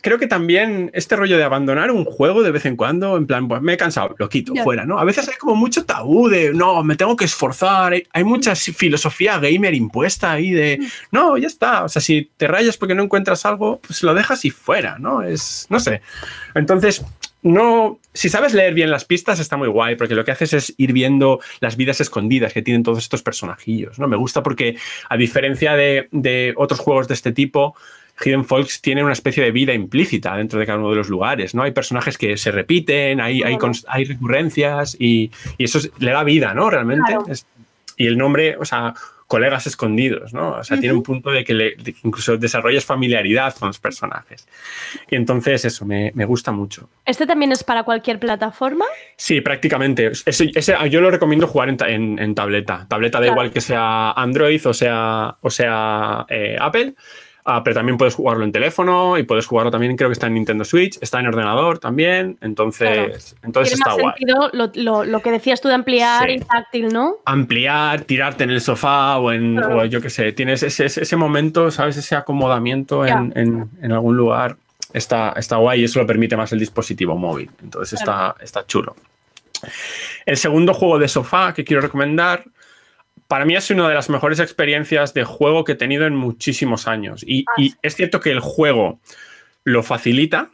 creo 0.00 0.18
que 0.18 0.26
también 0.26 0.90
este 0.94 1.16
rollo 1.16 1.36
de 1.36 1.44
abandonar 1.44 1.90
un 1.90 2.04
juego 2.04 2.42
de 2.42 2.50
vez 2.50 2.66
en 2.66 2.76
cuando, 2.76 3.16
en 3.16 3.26
plan, 3.26 3.48
pues 3.48 3.60
me 3.62 3.74
he 3.74 3.76
cansado, 3.76 4.14
lo 4.18 4.28
quito, 4.28 4.54
fuera, 4.62 4.84
¿no? 4.84 4.98
A 4.98 5.04
veces 5.04 5.28
hay 5.28 5.34
como 5.36 5.54
mucho 5.54 5.84
tabú 5.84 6.28
de, 6.28 6.52
no, 6.52 6.82
me 6.82 6.96
tengo 6.96 7.16
que 7.16 7.24
esforzar, 7.24 7.94
hay, 8.12 8.24
mucha 8.24 8.54
filosofía 8.54 9.38
gamer 9.38 9.74
impuesta 9.74 10.32
ahí 10.32 10.50
de, 10.50 10.78
mm. 10.80 10.86
no, 11.12 11.36
ya 11.36 11.46
está, 11.46 11.84
o 11.84 11.88
sea, 11.88 12.02
si 12.02 12.30
te 12.36 12.46
rayas 12.46 12.76
porque 12.76 12.94
no 12.94 13.02
encuentras 13.02 13.44
algo, 13.46 13.80
pues 13.86 14.02
lo 14.02 14.14
dejas 14.14 14.44
y 14.44 14.50
fuera, 14.50 14.98
¿no? 14.98 15.22
Es, 15.22 15.66
no 15.70 15.80
sé. 15.80 16.02
Entonces, 16.54 17.04
no, 17.42 18.00
si 18.12 18.28
sabes 18.28 18.52
leer 18.52 18.74
bien 18.74 18.90
las 18.90 19.04
pistas 19.04 19.38
está 19.38 19.56
muy 19.56 19.68
guay, 19.68 19.94
porque 19.96 20.14
lo 20.14 20.24
que 20.24 20.32
haces 20.32 20.52
es 20.52 20.74
ir 20.76 20.92
viendo 20.92 21.40
las 21.60 21.76
vidas 21.76 22.00
escondidas 22.00 22.52
que 22.52 22.62
tienen 22.62 22.82
todos 22.82 22.98
estos 22.98 23.22
personajillos, 23.22 23.98
¿no? 23.98 24.08
Me 24.08 24.16
gusta 24.16 24.42
porque, 24.42 24.76
a 25.08 25.16
diferencia 25.16 25.74
de, 25.74 26.54
otros 26.56 26.80
juegos 26.80 27.06
de 27.06 27.14
este 27.14 27.32
tipo, 27.32 27.76
Hidden 28.24 28.44
Folks 28.44 28.82
tiene 28.82 29.04
una 29.04 29.12
especie 29.12 29.44
de 29.44 29.52
vida 29.52 29.72
implícita 29.72 30.36
dentro 30.36 30.58
de 30.58 30.66
cada 30.66 30.78
uno 30.78 30.90
de 30.90 30.96
los 30.96 31.08
lugares, 31.08 31.54
¿no? 31.54 31.62
Hay 31.62 31.70
personajes 31.70 32.18
que 32.18 32.36
se 32.36 32.50
repiten, 32.50 33.20
hay, 33.20 33.42
hay, 33.42 33.56
hay 33.86 34.04
recurrencias 34.04 34.96
y, 34.98 35.30
eso 35.58 35.78
le 35.98 36.10
da 36.10 36.24
vida, 36.24 36.54
¿no? 36.54 36.68
Realmente. 36.70 37.14
y 37.96 38.06
el 38.06 38.18
nombre, 38.18 38.56
o 38.56 38.64
sea, 38.64 38.94
colegas 39.28 39.66
escondidos, 39.66 40.32
¿no? 40.32 40.52
O 40.52 40.64
sea, 40.64 40.80
tiene 40.80 40.94
un 40.94 41.02
punto 41.02 41.30
de 41.30 41.44
que 41.44 41.52
le, 41.52 41.76
incluso 42.02 42.38
desarrollas 42.38 42.84
familiaridad 42.84 43.54
con 43.56 43.68
los 43.68 43.78
personajes. 43.78 44.48
Y 45.10 45.16
entonces 45.16 45.66
eso, 45.66 45.84
me, 45.84 46.10
gusta 46.24 46.50
mucho. 46.50 46.88
¿Este 47.04 47.26
también 47.26 47.52
es 47.52 47.62
para 47.62 47.84
cualquier 47.84 48.18
plataforma? 48.18 48.86
Sí, 49.16 49.42
prácticamente. 49.42 50.10
Ese, 50.24 50.50
yo 50.90 51.00
lo 51.02 51.10
recomiendo 51.10 51.46
jugar 51.46 51.68
en, 51.68 52.34
tableta. 52.34 52.86
Tableta 52.88 53.20
da 53.20 53.26
igual 53.26 53.52
que 53.52 53.60
sea 53.60 54.12
Android 54.12 54.66
o 54.66 54.72
sea, 54.72 55.36
o 55.42 55.50
sea 55.50 56.24
eh, 56.30 56.56
Apple. 56.58 56.94
Ah, 57.50 57.62
pero 57.64 57.76
también 57.76 57.96
puedes 57.96 58.14
jugarlo 58.14 58.44
en 58.44 58.52
teléfono 58.52 59.16
y 59.16 59.22
puedes 59.22 59.46
jugarlo 59.46 59.70
también, 59.70 59.96
creo 59.96 60.10
que 60.10 60.12
está 60.12 60.26
en 60.26 60.34
Nintendo 60.34 60.66
Switch, 60.66 60.98
está 61.00 61.18
en 61.18 61.28
ordenador 61.28 61.78
también, 61.78 62.36
entonces, 62.42 63.36
entonces 63.42 63.72
está 63.72 63.94
guay. 63.94 64.12
Sentido 64.18 64.50
lo, 65.06 65.22
que 65.22 65.30
decías 65.30 65.58
tú 65.58 65.68
de 65.68 65.74
ampliar 65.74 66.28
y 66.28 66.40
táctil, 66.40 66.88
¿no? 66.88 67.16
Ampliar, 67.24 68.02
tirarte 68.02 68.44
en 68.44 68.50
el 68.50 68.60
sofá 68.60 69.16
o 69.16 69.32
en, 69.32 69.58
yo 69.88 70.02
qué 70.02 70.10
sé, 70.10 70.32
tienes 70.32 70.62
ese, 70.62 70.84
ese, 70.84 71.16
momento, 71.16 71.70
¿sabes? 71.70 71.96
Ese 71.96 72.16
acomodamiento 72.16 73.06
en, 73.06 73.32
en, 73.34 73.92
algún 73.92 74.18
lugar, 74.18 74.58
está, 74.92 75.32
está 75.34 75.56
guay 75.56 75.80
y 75.80 75.84
eso 75.84 76.00
lo 76.00 76.06
permite 76.06 76.36
más 76.36 76.52
el 76.52 76.58
dispositivo 76.58 77.16
móvil, 77.16 77.50
entonces 77.62 77.98
está, 77.98 78.36
está 78.42 78.66
chulo. 78.66 78.94
El 80.26 80.36
segundo 80.36 80.74
juego 80.74 80.98
de 80.98 81.08
sofá 81.08 81.54
que 81.54 81.64
quiero 81.64 81.80
recomendar 81.80 82.44
para 83.28 83.44
mí 83.44 83.54
es 83.54 83.70
una 83.70 83.88
de 83.88 83.94
las 83.94 84.08
mejores 84.08 84.40
experiencias 84.40 85.12
de 85.12 85.22
juego 85.22 85.62
que 85.62 85.72
he 85.72 85.76
tenido 85.76 86.06
en 86.06 86.16
muchísimos 86.16 86.88
años. 86.88 87.22
Y, 87.26 87.44
ah, 87.46 87.76
es 87.82 87.94
cierto 87.94 88.20
que 88.20 88.30
el 88.30 88.40
juego 88.40 89.00
lo 89.64 89.82
facilita, 89.82 90.50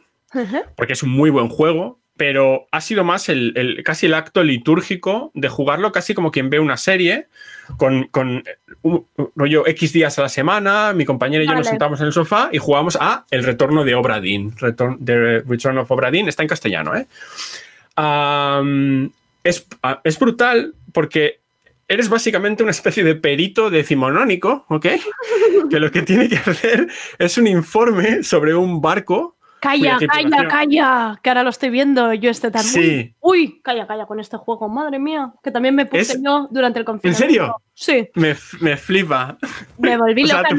porque 0.75 0.93
es 0.93 1.01
un 1.01 1.11
muy 1.11 1.29
buen 1.29 1.47
juego, 1.47 1.97
pero 2.17 2.67
ha 2.71 2.81
sido 2.81 3.05
más 3.05 3.29
el, 3.29 3.81
casi 3.85 4.07
el 4.07 4.13
acto 4.13 4.43
litúrgico 4.43 5.31
de 5.33 5.47
jugarlo 5.47 5.93
casi 5.93 6.13
como 6.13 6.31
quien 6.31 6.49
ve 6.49 6.59
una 6.59 6.75
serie, 6.75 7.27
con, 7.77 8.09
un 8.81 9.07
rollo 9.35 9.65
X 9.67 9.93
días 9.93 10.19
a 10.19 10.23
la 10.23 10.29
semana, 10.29 10.91
mi 10.91 11.05
compañero 11.05 11.45
y 11.45 11.47
yo 11.47 11.55
nos 11.55 11.67
sentamos 11.67 12.01
en 12.01 12.07
el 12.07 12.13
sofá 12.13 12.49
y 12.51 12.57
jugamos 12.57 12.97
a 12.99 13.25
El 13.31 13.45
Retorno 13.45 13.85
de 13.85 13.95
Obra 13.95 14.19
Dinn. 14.19 14.53
Return, 14.57 15.03
The 15.03 15.39
Return 15.39 15.77
of 15.77 15.89
Obra 15.91 16.11
Dinn 16.11 16.27
está 16.27 16.43
en 16.43 16.49
castellano, 16.49 16.93
¿eh? 16.93 17.07
es, 19.45 19.65
es 20.03 20.19
brutal 20.19 20.73
porque 20.91 21.39
eres 21.87 22.09
básicamente 22.09 22.63
una 22.63 22.71
especie 22.71 23.03
de 23.03 23.15
perito 23.15 23.69
decimonónico, 23.69 24.65
¿ok? 24.69 24.87
que 25.69 25.79
lo 25.79 25.91
que 25.91 26.01
tiene 26.01 26.29
que 26.29 26.37
hacer 26.37 26.87
es 27.19 27.37
un 27.37 27.47
informe 27.47 28.23
sobre 28.23 28.55
un 28.55 28.81
barco 28.81 29.34
Calla, 29.65 29.97
calla, 30.07 30.47
calla, 30.47 31.19
que 31.23 31.29
ahora 31.29 31.43
lo 31.43 31.49
estoy 31.49 31.69
viendo 31.69 32.13
yo 32.13 32.29
este 32.29 32.51
también. 32.51 32.73
Sí. 32.73 33.15
Uy, 33.19 33.61
calla, 33.63 33.87
calla 33.87 34.05
con 34.05 34.19
este 34.19 34.37
juego, 34.37 34.69
madre 34.69 34.99
mía, 34.99 35.33
que 35.43 35.49
también 35.49 35.73
me 35.73 35.85
puse 35.85 36.17
yo 36.23 36.47
durante 36.51 36.79
el 36.79 36.85
confinamiento. 36.85 37.23
¿En 37.23 37.29
serio? 37.29 37.55
Sí. 37.73 38.07
Me, 38.15 38.35
me 38.61 38.77
flipa. 38.77 39.37
Me 39.77 39.97
volví 39.97 40.23
loca, 40.27 40.49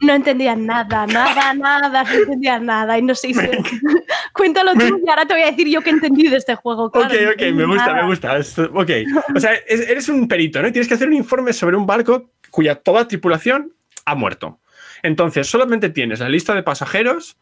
no, 0.00 0.14
entendía, 0.14 0.54
nada, 0.54 1.06
nada, 1.06 1.52
nada, 1.54 2.04
no 2.04 2.10
entendía 2.10 2.58
nada 2.58 2.96
y 2.98 3.02
no 3.02 3.14
sé 3.14 3.34
si... 3.34 3.40
Cuéntalo 4.32 4.74
tú 4.74 5.00
y 5.04 5.10
ahora 5.10 5.26
te 5.26 5.34
voy 5.34 5.42
a 5.42 5.46
decir 5.50 5.68
yo 5.68 5.80
qué 5.82 5.90
entendí 5.90 6.28
de 6.28 6.36
este 6.36 6.54
juego. 6.54 6.84
ok, 6.84 6.96
ok, 6.96 7.42
me 7.52 7.66
gusta, 7.66 7.94
me 7.94 8.06
gusta. 8.06 8.38
Ok, 8.72 8.90
o 9.34 9.40
sea, 9.40 9.52
eres 9.66 10.08
un 10.08 10.28
perito, 10.28 10.62
¿no? 10.62 10.70
tienes 10.70 10.86
que 10.86 10.94
hacer 10.94 11.08
un 11.08 11.14
informe 11.14 11.52
sobre 11.52 11.76
un 11.76 11.86
barco 11.86 12.30
cuya 12.50 12.76
toda 12.76 13.08
tripulación 13.08 13.72
ha 14.04 14.14
muerto. 14.14 14.60
Entonces, 15.02 15.46
solamente 15.46 15.90
tienes 15.90 16.20
la 16.20 16.28
lista 16.28 16.54
de 16.54 16.62
pasajeros, 16.62 17.36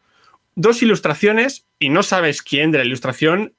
dos 0.57 0.81
ilustraciones 0.81 1.67
y 1.79 1.89
no 1.89 2.03
sabes 2.03 2.41
quién 2.41 2.71
de 2.71 2.79
la 2.79 2.83
ilustración 2.83 3.53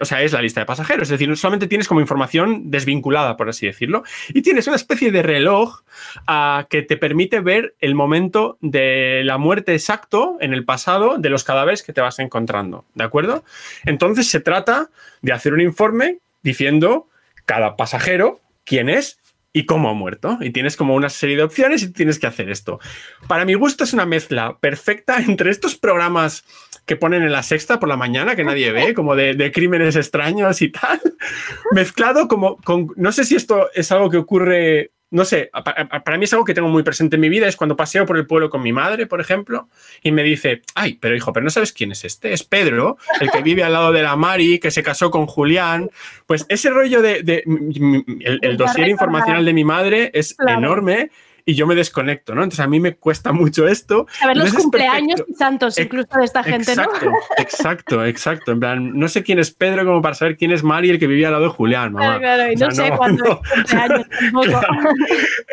o 0.00 0.04
sea, 0.04 0.22
es 0.22 0.32
la 0.32 0.40
lista 0.40 0.60
de 0.60 0.66
pasajeros, 0.66 1.10
es 1.10 1.18
decir, 1.18 1.36
solamente 1.36 1.66
tienes 1.66 1.88
como 1.88 2.00
información 2.00 2.70
desvinculada, 2.70 3.36
por 3.36 3.48
así 3.48 3.66
decirlo, 3.66 4.04
y 4.28 4.42
tienes 4.42 4.68
una 4.68 4.76
especie 4.76 5.10
de 5.10 5.24
reloj 5.24 5.80
ah, 6.28 6.68
que 6.70 6.82
te 6.82 6.96
permite 6.96 7.40
ver 7.40 7.74
el 7.80 7.96
momento 7.96 8.56
de 8.60 9.22
la 9.24 9.36
muerte 9.36 9.72
exacto 9.72 10.36
en 10.40 10.54
el 10.54 10.64
pasado 10.64 11.18
de 11.18 11.28
los 11.28 11.42
cadáveres 11.42 11.82
que 11.82 11.92
te 11.92 12.00
vas 12.00 12.20
encontrando, 12.20 12.84
¿de 12.94 13.02
acuerdo? 13.02 13.42
Entonces 13.84 14.28
se 14.28 14.38
trata 14.38 14.90
de 15.22 15.32
hacer 15.32 15.52
un 15.52 15.60
informe 15.60 16.18
diciendo 16.44 17.08
cada 17.44 17.74
pasajero 17.74 18.40
quién 18.64 18.88
es 18.88 19.18
y 19.56 19.66
cómo 19.66 19.88
ha 19.88 19.94
muerto. 19.94 20.36
Y 20.40 20.50
tienes 20.50 20.76
como 20.76 20.94
una 20.94 21.08
serie 21.08 21.36
de 21.36 21.44
opciones 21.44 21.82
y 21.82 21.92
tienes 21.92 22.18
que 22.18 22.26
hacer 22.26 22.50
esto. 22.50 22.80
Para 23.28 23.46
mi 23.46 23.54
gusto 23.54 23.84
es 23.84 23.94
una 23.94 24.04
mezcla 24.04 24.58
perfecta 24.58 25.18
entre 25.26 25.50
estos 25.50 25.76
programas 25.76 26.44
que 26.84 26.96
ponen 26.96 27.22
en 27.22 27.32
la 27.32 27.42
sexta 27.42 27.80
por 27.80 27.88
la 27.88 27.96
mañana 27.96 28.36
que 28.36 28.44
nadie 28.44 28.70
ve, 28.72 28.92
como 28.92 29.16
de, 29.16 29.50
crímenes 29.54 29.96
extraños 29.96 30.60
y 30.60 30.68
tal, 30.68 31.00
mezclado 31.72 32.28
como 32.28 32.58
con, 32.58 32.88
no 32.96 33.10
sé 33.10 33.24
si 33.24 33.36
esto 33.36 33.70
es 33.72 33.90
algo 33.90 34.10
que 34.10 34.18
ocurre 34.18 34.90
no 35.14 35.24
sé, 35.24 35.48
pa- 35.52 35.62
pa- 35.62 36.02
para 36.04 36.18
mí 36.18 36.24
es 36.24 36.32
algo 36.32 36.44
que 36.44 36.54
tengo 36.54 36.68
muy 36.68 36.82
presente 36.82 37.16
en 37.16 37.20
mi 37.20 37.28
vida, 37.28 37.46
es 37.48 37.56
cuando 37.56 37.76
paseo 37.76 38.04
por 38.04 38.16
el 38.18 38.26
pueblo 38.26 38.50
con 38.50 38.62
mi 38.62 38.72
madre, 38.72 39.06
por 39.06 39.20
ejemplo, 39.20 39.68
y 40.02 40.10
me 40.12 40.22
dice, 40.22 40.62
ay, 40.74 40.98
pero 41.00 41.14
hijo, 41.16 41.32
pero 41.32 41.44
no 41.44 41.50
sabes 41.50 41.72
quién 41.72 41.92
es 41.92 42.04
este, 42.04 42.32
es 42.32 42.42
Pedro, 42.42 42.98
el 43.20 43.30
que 43.30 43.40
vive 43.42 43.62
al 43.62 43.72
lado 43.72 43.92
de 43.92 44.02
la 44.02 44.16
Mari, 44.16 44.58
que 44.58 44.70
se 44.70 44.82
casó 44.82 45.10
con 45.10 45.26
Julián, 45.26 45.90
pues 46.26 46.44
ese 46.48 46.70
rollo 46.70 47.00
de, 47.00 47.22
de- 47.22 47.44
el, 47.46 48.38
el 48.42 48.56
dossier 48.56 48.88
informacional 48.88 49.44
de 49.44 49.52
mi 49.52 49.64
madre 49.64 50.10
es 50.14 50.34
Claro. 50.34 50.58
enorme 50.58 51.10
y 51.46 51.54
yo 51.54 51.66
me 51.66 51.74
desconecto, 51.74 52.34
¿no? 52.34 52.42
Entonces 52.42 52.64
a 52.64 52.68
mí 52.68 52.80
me 52.80 52.96
cuesta 52.96 53.32
mucho 53.32 53.68
esto. 53.68 54.06
Saber 54.18 54.36
los 54.36 54.46
Entonces 54.46 54.58
es 54.58 54.62
cumpleaños 54.62 55.20
perfecto. 55.20 55.32
y 55.32 55.34
santos 55.34 55.78
incluso 55.78 56.18
de 56.18 56.24
esta 56.24 56.42
gente, 56.42 56.72
exacto, 56.72 57.06
¿no? 57.06 57.12
exacto, 57.38 58.04
exacto. 58.04 58.52
En 58.52 58.60
plan, 58.60 58.98
no 58.98 59.08
sé 59.08 59.22
quién 59.22 59.38
es 59.38 59.50
Pedro 59.50 59.84
como 59.84 60.00
para 60.00 60.14
saber 60.14 60.36
quién 60.36 60.52
es 60.52 60.62
Mari, 60.62 60.90
el 60.90 60.98
que 60.98 61.06
vivía 61.06 61.28
al 61.28 61.34
lado 61.34 61.44
de 61.44 61.50
Julián, 61.50 61.92
mamá. 61.92 62.18
Claro, 62.18 62.20
claro, 62.20 62.52
y 62.52 62.54
O 62.54 62.58
sea, 62.58 62.68
no 62.68 62.74
sé 62.74 62.90
no, 62.90 62.96
cuándo 62.96 63.24
no. 63.24 63.40
es 63.42 63.50
cumpleaños 63.54 64.06
tampoco. 64.08 64.46
Claro. 64.46 64.90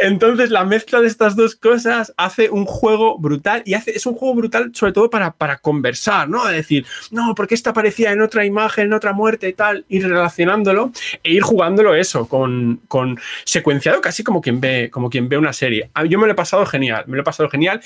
Entonces, 0.02 0.50
la 0.50 0.64
mezcla 0.64 1.02
de 1.02 1.08
estas 1.08 1.36
dos 1.36 1.56
cosas 1.56 2.14
hace 2.18 2.50
un 2.50 2.66
juego 2.66 3.18
brutal 3.18 3.62
y 3.66 3.74
hace, 3.74 3.92
es 3.92 4.06
un 4.06 4.16
juego 4.16 4.36
brutal 4.36 4.72
sobre 4.74 4.94
todo 4.94 5.10
para, 5.10 5.32
para 5.32 5.58
conversar, 5.58 6.30
¿no? 6.30 6.46
De 6.46 6.56
decir, 6.56 6.86
no, 7.12 7.36
porque 7.36 7.56
esta 7.56 7.72
aparecía 7.72 8.12
en 8.12 8.22
otra 8.22 8.46
imagen, 8.46 8.88
en 8.88 8.94
otra 8.94 9.14
muerte 9.14 9.50
y 9.50 9.54
tal, 9.54 9.86
ir 9.90 10.08
relacionándolo 10.08 10.92
e 11.24 11.34
ir 11.34 11.42
jugándolo 11.42 11.96
eso, 11.96 12.28
con, 12.28 12.82
con 12.88 13.20
secuenciado 13.44 14.02
casi 14.02 14.24
como 14.24 14.42
quien, 14.42 14.62
ve, 14.62 14.90
como 14.92 15.10
quien 15.10 15.28
ve 15.28 15.38
una 15.38 15.54
serie. 15.54 15.81
Yo 16.10 16.20
me 16.20 16.26
lo 16.28 16.34
he 16.34 16.36
pasado 16.36 16.66
genial, 16.66 17.04
me 17.08 17.16
lo 17.16 17.22
he 17.22 17.26
pasado 17.26 17.50
genial. 17.50 17.82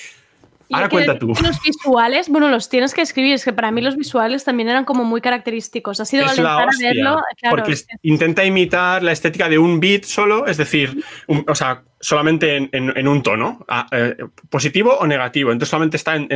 Ahora 0.71 0.89
cuenta 0.89 1.19
tú. 1.19 1.27
Los 1.27 1.61
visuales, 1.61 2.27
bueno, 2.27 2.49
los 2.49 2.69
tienes 2.69 2.93
que 2.95 3.01
escribir, 3.01 3.35
es 3.35 3.45
que 3.45 3.53
para 3.53 3.69
mí 3.69 3.81
los 3.81 3.95
visuales 3.95 4.43
también 4.43 4.67
eran 4.69 4.83
como 4.83 5.03
muy 5.03 5.21
característicos. 5.21 5.99
Ha 5.99 6.05
sido 6.05 6.25
hostia, 6.25 6.43
verlo, 6.81 7.21
claro, 7.39 7.55
porque 7.55 7.73
es 7.73 7.85
intenta 8.01 8.43
imitar 8.43 9.03
la 9.03 9.11
estética 9.11 9.47
de 9.47 9.59
un 9.59 9.79
beat 9.79 10.05
solo, 10.05 10.47
es 10.47 10.57
decir, 10.57 11.03
un- 11.27 11.45
o 11.47 11.53
sea, 11.53 11.83
solamente 11.99 12.55
en, 12.57 12.69
en- 12.71 12.93
en 12.95 13.07
un 13.07 13.23
tono, 13.23 13.65
a- 13.67 13.87
eh, 13.91 14.15
positivo 14.49 14.95
o 14.99 15.07
negativo. 15.07 15.51
Entonces 15.51 15.69
solamente 15.69 15.97
está 15.97 16.15
en, 16.15 16.27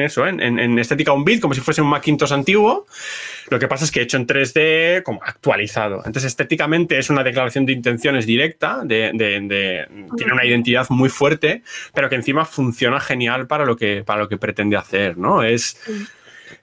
eso, 0.00 0.26
en, 0.26 0.40
estética 0.78 1.12
un 1.12 1.24
beat, 1.24 1.40
como 1.40 1.54
si 1.54 1.60
fuese 1.60 1.82
un 1.82 1.88
Macintosh 1.88 2.32
antiguo. 2.32 2.86
Lo 3.50 3.58
que 3.58 3.68
pasa 3.68 3.84
es 3.84 3.90
que 3.90 4.00
hecho 4.02 4.16
en 4.16 4.26
3D, 4.26 5.02
como 5.02 5.20
actualizado. 5.22 5.96
Entonces 5.98 6.24
estéticamente 6.24 6.98
es 6.98 7.10
una 7.10 7.22
declaración 7.22 7.66
de 7.66 7.72
intenciones 7.72 8.26
directa, 8.26 8.80
de, 8.84 9.10
de- 9.14 9.40
de- 9.40 9.86
tiene 10.16 10.32
una 10.32 10.44
identidad 10.46 10.86
muy 10.90 11.08
fuerte, 11.08 11.62
pero 11.94 12.08
que 12.08 12.16
encima 12.16 12.44
funciona 12.44 12.98
genial 12.98 13.46
para 13.46 13.64
lo 13.64 13.76
que, 13.76 14.02
para 14.04 14.20
lo 14.22 14.28
que 14.28 14.38
pretende 14.38 14.76
hacer, 14.76 15.18
¿no? 15.18 15.42
Es... 15.42 15.78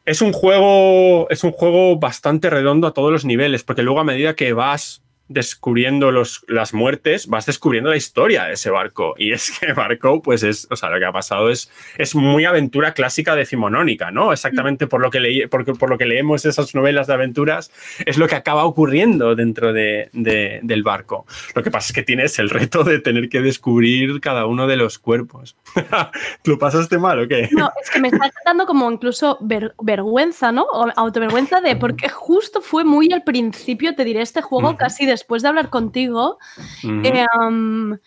Es 0.06 0.22
un 0.22 0.34
juego. 0.34 1.28
Es 1.30 1.44
un 1.44 1.52
juego 1.52 1.98
bastante 2.00 2.50
redondo 2.50 2.88
a 2.88 2.94
todos 2.94 3.12
los 3.12 3.26
niveles. 3.26 3.64
Porque 3.64 3.84
luego, 3.84 4.00
a 4.00 4.04
medida 4.04 4.36
que 4.36 4.54
vas 4.54 5.02
descubriendo 5.30 6.12
los, 6.12 6.44
las 6.48 6.74
muertes, 6.74 7.28
vas 7.28 7.46
descubriendo 7.46 7.89
la 7.89 7.96
historia 7.96 8.44
de 8.46 8.54
ese 8.54 8.70
barco. 8.70 9.15
Y 9.18 9.32
es 9.32 9.58
que 9.58 9.72
barco, 9.74 10.22
pues 10.22 10.44
es. 10.44 10.68
O 10.70 10.76
sea, 10.76 10.89
lo 10.89 11.00
que 11.00 11.06
ha 11.06 11.12
pasado 11.13 11.50
es, 11.50 11.72
es 11.98 12.15
muy 12.15 12.46
aventura 12.46 12.94
clásica 12.94 13.36
decimonónica, 13.36 14.12
¿no? 14.12 14.34
Exactamente 14.34 14.88
por 14.88 15.02
lo 15.02 15.10
que 15.10 15.20
leí, 15.20 15.48
porque, 15.48 15.74
por 15.74 15.89
lo 15.89 15.98
que 15.98 16.06
leemos 16.06 16.46
esas 16.46 16.76
novelas 16.76 17.08
de 17.08 17.13
aventuras, 17.13 17.72
es 18.06 18.18
lo 18.18 18.28
que 18.28 18.36
acaba 18.36 18.65
ocurriendo 18.65 19.36
dentro 19.36 19.72
de, 19.72 20.10
de- 20.13 20.60
del 20.63 20.84
barco. 20.84 21.26
Lo 21.56 21.63
que 21.63 21.72
pasa 21.72 21.88
es 21.88 21.94
que 21.94 22.04
tienes 22.04 22.38
el 22.39 22.50
reto 22.50 22.84
de 22.84 23.00
tener 23.00 23.30
que 23.30 23.42
descubrir 23.42 24.20
cada 24.20 24.46
uno 24.48 24.68
de 24.68 24.76
los 24.78 25.00
cuerpos. 25.00 25.56
¿Lo 26.44 26.58
pasaste 26.58 26.98
mal 26.98 27.20
o 27.24 27.28
qué? 27.28 27.50
No, 27.52 27.72
es 27.82 27.89
que 27.89 28.00
me 28.00 28.08
está 28.10 28.32
dando 28.46 28.65
como 28.65 28.92
incluso 28.92 29.38
ver- 29.42 29.74
vergüenza, 29.82 30.52
¿no? 30.52 30.63
O 30.63 30.88
autovergüenza 30.96 31.62
de 31.62 31.76
porque 31.76 32.10
justo 32.10 32.62
fue 32.62 32.84
muy 32.84 33.12
al 33.13 33.24
principio, 33.24 33.94
te 33.96 34.04
diré, 34.04 34.22
este 34.22 34.42
juego, 34.42 34.76
casi 34.78 35.06
después 35.20 35.42
de 35.42 35.50
hablar 35.50 35.70
contigo. 35.70 36.40
Eh, 36.84 37.26
um, 37.48 37.98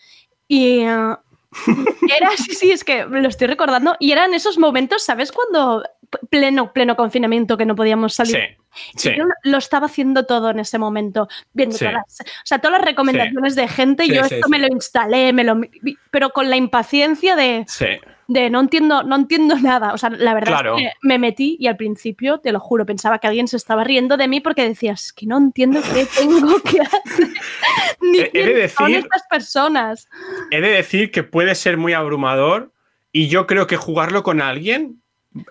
y 0.47 0.79
eh, 0.81 1.15
era, 2.17 2.31
sí, 2.37 2.53
sí, 2.55 2.71
es 2.71 2.83
que 2.83 3.05
lo 3.05 3.27
estoy 3.27 3.47
recordando. 3.47 3.95
Y 3.99 4.11
eran 4.11 4.33
esos 4.33 4.57
momentos, 4.57 5.03
¿sabes? 5.03 5.31
Cuando 5.31 5.83
pleno, 6.29 6.73
pleno 6.73 6.95
confinamiento 6.95 7.57
que 7.57 7.65
no 7.65 7.75
podíamos 7.75 8.13
salir. 8.15 8.57
sí, 8.95 9.11
Yo 9.15 9.25
lo- 9.43 9.57
estaba 9.57 9.85
haciendo 9.87 10.25
todo 10.25 10.49
en 10.49 10.59
ese 10.59 10.77
momento, 10.77 11.27
viendo 11.53 11.75
Sí. 11.77 11.85
todas 11.85 11.93
las, 11.93 12.21
o 12.21 12.45
sea, 12.45 12.59
todas 12.59 12.79
las 12.79 12.85
recomendaciones 12.87 13.55
de 13.55 13.67
gente. 13.67 14.05
Sí, 14.05 14.13
yo 14.13 14.23
sí, 14.25 14.35
esto 14.35 14.47
sí. 14.47 14.51
me 14.51 14.59
lo 14.59 14.67
instalé, 14.67 15.31
me 15.33 15.43
lo, 15.43 15.55
vi- 15.55 15.97
pero 16.11 16.31
con 16.31 16.49
la 16.49 16.55
impaciencia 16.55 17.35
de, 17.35 17.65
Sí. 17.67 17.85
De 18.27 18.49
no 18.49 18.59
entiendo, 18.61 19.03
no 19.03 19.15
entiendo 19.15 19.55
nada. 19.61 19.93
O 19.93 19.97
sea, 19.97 20.09
la 20.09 20.33
verdad 20.33 20.53
Claro. 20.53 20.77
es 20.77 20.83
que 20.83 20.89
me 21.01 21.19
metí 21.19 21.57
y 21.59 21.67
al 21.67 21.77
principio, 21.77 22.39
te 22.39 22.51
lo 22.51 22.59
juro, 22.59 22.85
pensaba 22.85 23.19
que 23.19 23.27
alguien 23.27 23.47
se 23.47 23.57
estaba 23.57 23.83
riendo 23.83 24.17
de 24.17 24.27
mí 24.27 24.39
porque 24.41 24.67
decías 24.67 25.11
que 25.13 25.25
no 25.25 25.37
entiendo 25.37 25.81
qué 25.93 26.05
tengo 26.17 26.59
que 26.61 26.81
hacer. 26.81 27.27
Ni 28.01 28.19
He- 28.19 28.31
he 28.33 28.45
de 28.47 28.53
quién 28.53 28.69
son 28.69 28.93
estas 28.95 29.23
personas. 29.29 30.07
He 30.51 30.61
de 30.61 30.69
decir 30.69 31.11
que 31.11 31.23
puede 31.23 31.53
ser 31.55 31.77
muy 31.77 31.93
abrumador 31.93 32.71
y 33.11 33.27
yo 33.27 33.45
creo 33.45 33.67
que 33.67 33.77
jugarlo 33.77 34.23
con 34.23 34.41
alguien 34.41 35.02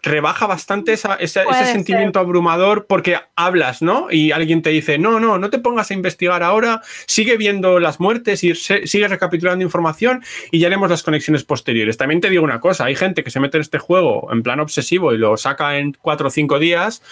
rebaja 0.03 0.47
bastante 0.47 0.93
esa- 0.93 1.15
esa- 1.17 1.43
Puede 1.45 1.57
ese 1.57 1.65
ser. 1.67 1.75
sentimiento 1.75 2.19
abrumador 2.21 2.87
porque 2.87 3.17
hablas, 3.37 3.83
¿no? 3.83 4.09
Y 4.11 4.31
alguien 4.33 4.63
te 4.63 4.71
dice, 4.71 4.99
no, 4.99 5.19
no, 5.21 5.39
no 5.39 5.51
te 5.51 5.59
pongas 5.59 5.91
a 5.91 5.95
investigar 5.95 6.43
ahora, 6.43 6.81
sigue 7.07 7.37
viendo 7.37 7.81
las 7.81 7.99
muertes 8.01 8.45
y 8.45 8.55
se- 8.55 8.87
sigue 8.87 9.09
recapitulando 9.09 9.65
información 9.65 10.23
y 10.51 10.61
ya 10.61 10.69
haremos 10.69 10.89
las 10.91 11.03
conexiones 11.03 11.45
posteriores. 11.45 11.97
También 11.97 12.21
te 12.21 12.31
digo 12.31 12.45
una 12.45 12.61
cosa, 12.61 12.85
hay 12.85 12.95
gente 12.97 13.25
que 13.25 13.31
se 13.31 13.41
mete 13.41 13.57
en 13.57 13.63
este 13.63 13.79
juego 13.79 14.29
en 14.33 14.43
plan 14.43 14.61
obsesivo 14.61 15.13
y 15.13 15.19
lo 15.19 15.37
saca 15.37 15.79
en 15.79 15.97
cuatro 16.01 16.29
o 16.29 16.31
cinco 16.31 16.59
días, 16.59 17.03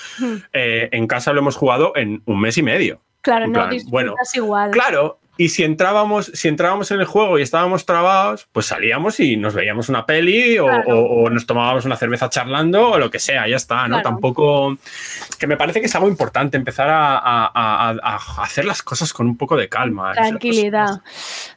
eh, 0.52 0.88
en 0.92 1.06
casa 1.06 1.32
lo 1.32 1.40
hemos 1.40 1.56
jugado 1.56 1.92
en 1.96 2.22
un 2.26 2.40
mes 2.40 2.56
y 2.58 2.62
medio. 2.62 3.00
Claro, 3.22 3.44
En 3.46 3.52
no 3.52 3.68
plan, 3.68 3.76
bueno, 3.88 4.14
igual. 4.34 4.70
Claro, 4.70 5.18
y 5.44 5.48
si 5.48 5.64
entrábamos, 5.64 6.26
si 6.34 6.48
entrábamos 6.48 6.90
en 6.90 7.00
el 7.00 7.06
juego 7.06 7.38
y 7.38 7.42
estábamos 7.42 7.86
trabados, 7.86 8.46
pues 8.52 8.66
salíamos 8.66 9.20
y 9.20 9.36
nos 9.38 9.54
veíamos 9.54 9.88
una 9.88 10.04
peli 10.04 10.58
o, 10.58 10.66
Claro. 10.66 10.98
o- 10.98 11.22
o 11.24 11.30
nos 11.30 11.46
tomábamos 11.46 11.86
una 11.86 11.96
cerveza 11.96 12.28
charlando 12.28 12.90
o 12.90 12.98
lo 12.98 13.10
que 13.10 13.18
sea, 13.18 13.48
ya 13.48 13.56
está, 13.56 13.82
¿no? 13.88 13.96
Claro. 13.96 14.02
Tampoco. 14.02 14.76
Que 15.38 15.46
me 15.46 15.56
parece 15.56 15.80
que 15.80 15.86
es 15.86 15.94
algo 15.94 16.08
importante 16.08 16.58
empezar 16.58 16.88
a, 16.90 17.16
a- 17.16 17.50
a- 17.54 17.90
a 18.16 18.42
hacer 18.42 18.66
las 18.66 18.82
cosas 18.82 19.12
con 19.14 19.26
un 19.28 19.36
poco 19.38 19.56
de 19.56 19.68
calma. 19.70 20.12
Tranquilidad. 20.12 21.00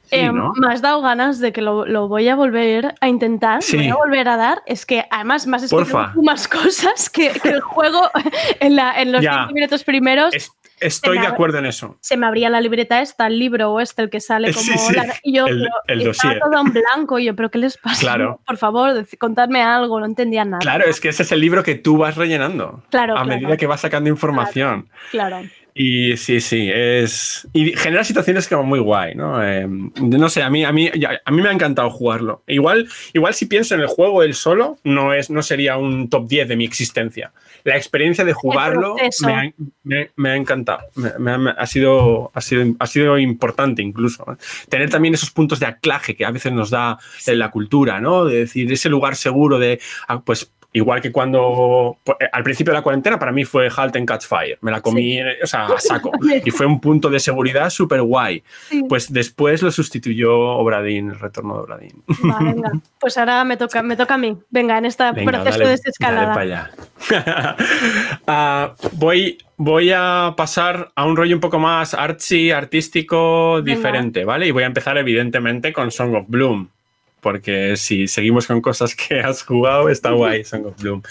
Sí, 0.04 0.16
Eh, 0.20 0.32
¿no? 0.32 0.54
Me 0.56 0.72
has 0.72 0.82
dado 0.82 1.02
ganas 1.02 1.40
de 1.40 1.52
que 1.52 1.62
lo, 1.62 1.86
lo 1.86 2.08
voy 2.08 2.30
a 2.30 2.36
volver 2.36 2.94
a 3.02 3.08
intentar, 3.08 3.64
Sí. 3.64 3.78
voy 3.78 3.88
a 3.90 3.96
volver 3.96 4.28
a 4.30 4.38
dar. 4.38 4.62
Es 4.66 4.86
que 4.86 5.06
además 5.10 5.48
me 5.48 5.58
has 5.58 5.64
explicado 5.64 6.22
más 6.22 6.48
cosas 6.48 7.10
que, 7.10 7.32
que 7.32 7.50
el 7.50 7.62
juego 7.62 8.10
en, 8.60 8.76
la- 8.76 9.02
en 9.02 9.12
los 9.12 9.22
Ya. 9.22 9.40
cinco 9.42 9.54
minutos 9.56 9.84
primeros. 9.84 10.34
Es- 10.34 10.52
estoy 10.86 11.20
de 11.20 11.28
acuerdo 11.28 11.58
en 11.60 11.66
eso. 11.66 11.98
se 12.00 12.18
me 12.18 12.26
abría 12.26 12.50
la 12.50 12.62
libreta 12.62 13.02
esta, 13.02 13.28
el 13.28 13.40
libro 13.40 13.72
o 13.72 13.80
este, 13.80 14.02
el 14.04 14.10
que 14.10 14.20
sale 14.20 14.48
como... 14.54 14.64
Sí, 14.66 14.78
sí, 14.78 14.94
la- 14.94 15.16
y 15.24 15.34
yo, 15.36 15.48
el- 15.48 15.68
el 15.88 16.02
estaba 16.02 16.34
dossier. 16.34 16.40
todo 16.40 16.62
en 16.62 16.74
blanco. 16.74 17.20
Y 17.20 17.26
yo, 17.26 17.36
¿pero 17.36 17.50
qué 17.50 17.58
les 17.58 17.78
pasa? 17.78 18.00
Claro. 18.00 18.40
Por 18.48 18.58
favor, 18.58 19.06
contadme 19.20 19.62
algo, 19.62 20.00
no 20.00 20.06
entendía 20.06 20.46
nada. 20.46 20.60
Claro, 20.60 20.86
es 20.86 21.00
que 21.00 21.10
ese 21.10 21.24
es 21.24 21.32
el 21.32 21.40
libro 21.42 21.64
que 21.64 21.76
tú 21.76 21.98
vas 21.98 22.16
rellenando. 22.16 22.84
Claro, 22.90 23.14
A 23.18 23.24
claro. 23.24 23.40
medida 23.40 23.58
que 23.58 23.68
vas 23.68 23.82
sacando 23.82 24.10
información. 24.10 24.90
Claro. 25.12 25.42
Y 25.76 26.18
sí, 26.18 26.40
sí, 26.40 26.70
es. 26.72 27.48
Y 27.52 27.76
genera 27.76 28.04
situaciones 28.04 28.48
como 28.48 28.64
muy 28.64 28.80
guay, 28.80 29.16
¿no? 29.16 29.44
Eh, 29.44 29.66
no 29.68 30.30
sé, 30.30 30.44
a 30.44 30.50
mí, 30.50 30.64
a, 30.64 30.72
mí, 30.72 30.88
a 30.88 31.32
mí 31.32 31.42
me 31.42 31.50
ha 31.50 31.52
encantado 31.52 31.90
jugarlo. 31.90 32.44
Igual, 32.48 32.88
igual 33.14 33.34
si 33.34 33.48
pienso 33.48 33.74
en 33.74 33.82
el 33.82 33.88
juego 33.88 34.22
él 34.22 34.36
solo, 34.36 34.78
no, 34.84 35.14
es, 35.14 35.30
no 35.32 35.42
sería 35.42 35.78
un 35.78 36.10
top 36.10 36.28
10 36.28 36.48
de 36.50 36.56
mi 36.56 36.66
existencia. 36.66 37.32
La 37.64 37.76
experiencia 37.76 38.24
de 38.24 38.34
jugarlo 38.34 38.96
me 39.26 39.34
ha, 39.34 39.52
me- 39.84 40.10
me 40.16 40.30
ha 40.30 40.36
encantado. 40.36 40.82
Me- 41.18 41.54
ha- 41.58 41.66
sido, 41.66 42.30
ha, 42.36 42.42
sido, 42.42 42.76
ha 42.78 42.86
sido 42.88 43.18
importante 43.18 43.82
incluso. 43.82 44.26
¿eh? 44.32 44.36
Tener 44.70 44.90
también 44.92 45.14
esos 45.16 45.32
puntos 45.32 45.60
de 45.60 45.66
anclaje 45.66 46.16
que 46.16 46.26
a 46.26 46.32
veces 46.32 46.52
nos 46.52 46.70
da 46.70 47.00
eh, 47.26 47.36
la 47.36 47.50
cultura, 47.50 48.00
¿no? 48.00 48.26
De 48.26 48.40
decir, 48.40 48.72
ese 48.72 48.90
lugar 48.90 49.16
seguro 49.16 49.58
de, 49.60 49.80
ah, 50.08 50.22
pues 50.22 50.52
Igual 50.76 51.02
que 51.02 51.12
cuando 51.12 51.98
pues, 52.04 52.18
eh, 52.20 52.26
al 52.32 52.44
principio 52.44 52.72
de 52.74 52.80
la 52.80 52.84
cuarentena 52.84 53.20
para 53.20 53.32
mí 53.32 53.46
fue 53.46 53.70
Halt 53.76 53.96
and 53.96 54.08
Catch 54.08 54.26
Fire. 54.26 54.58
Me 54.62 54.72
la 54.72 54.82
comí, 54.82 55.20
o 55.22 55.46
sea, 55.48 55.68
a 55.68 55.80
saco. 55.80 56.12
Y 56.46 56.50
fue 56.52 56.66
un 56.66 56.80
punto 56.82 57.10
de 57.10 57.20
seguridad 57.20 57.70
súper 57.70 58.02
guay. 58.02 58.44
Sí. 58.70 58.84
Pues 58.90 59.14
después 59.14 59.62
lo 59.62 59.72
sustituyó 59.72 60.34
Obradín, 60.36 61.10
el 61.12 61.20
retorno 61.20 61.54
de 61.58 61.60
Obradín. 61.62 62.04
Va, 62.28 62.40
venga. 62.40 62.72
Pues 63.00 63.18
ahora 63.18 63.44
me 63.44 63.56
toca, 63.56 63.84
me 63.84 63.96
toca 63.96 64.16
a 64.16 64.18
mí. 64.18 64.36
Venga, 64.50 64.78
en 64.80 64.86
este 64.86 65.04
Venga, 65.12 65.32
proceso 65.32 65.52
dale- 65.60 65.66
de 65.66 65.72
desescalada. 65.72 66.22
dale 66.22 66.34
para 66.34 66.42
allá. 66.42 67.56
Ah, 68.28 68.74
voy, 68.94 69.38
voy 69.58 69.92
a 69.96 70.34
pasar 70.38 70.92
a 70.96 71.06
un 71.06 71.16
rollo 71.18 71.36
un 71.36 71.42
poco 71.42 71.60
más 71.60 71.94
artsy, 71.94 72.52
artístico, 72.52 73.56
Venga. 73.62 73.76
diferente, 73.76 74.26
¿vale? 74.26 74.48
Y 74.48 74.52
voy 74.52 74.64
a 74.64 74.68
empezar 74.68 74.98
evidentemente 74.98 75.74
con 75.74 75.92
Song 75.92 76.16
of 76.16 76.26
Bloom. 76.28 76.70
Porque 77.24 77.76
si 77.78 78.08
seguimos 78.08 78.46
con 78.46 78.62
cosas 78.62 78.94
que 79.08 79.20
has 79.20 79.42
jugado, 79.42 79.90
está 79.90 80.12
guay 80.12 80.44
Song 80.46 80.68
of 80.68 80.80
Bloom. 80.80 81.02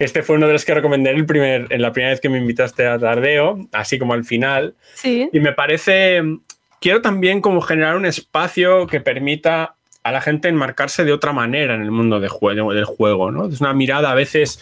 Este 0.00 0.24
fue 0.24 0.34
uno 0.34 0.48
de 0.48 0.54
los 0.54 0.64
que 0.64 0.74
recomendé 0.74 1.10
el 1.10 1.24
primer, 1.24 1.66
en 1.70 1.82
la 1.82 1.92
primera 1.92 2.10
vez 2.10 2.20
que 2.20 2.28
me 2.28 2.38
invitaste 2.38 2.86
a 2.88 2.98
Tardeo, 2.98 3.68
así 3.70 4.00
como 4.00 4.14
al 4.14 4.24
final. 4.24 4.74
Sí. 4.94 5.28
Y 5.32 5.38
me 5.38 5.52
parece, 5.52 6.22
quiero 6.80 7.00
también 7.02 7.40
como 7.40 7.60
generar 7.60 7.96
un 7.96 8.06
espacio 8.06 8.88
que 8.88 9.00
permita 9.00 9.76
a 10.02 10.12
la 10.12 10.20
gente 10.20 10.48
enmarcarse 10.48 11.04
de 11.04 11.12
otra 11.12 11.32
manera 11.32 11.74
en 11.74 11.82
el 11.82 11.90
mundo 11.90 12.18
de 12.18 12.28
juego, 12.28 12.72
del 12.72 12.86
juego, 12.86 13.30
¿no? 13.30 13.46
Es 13.46 13.60
una 13.60 13.74
mirada 13.74 14.10
a 14.10 14.14
veces 14.14 14.58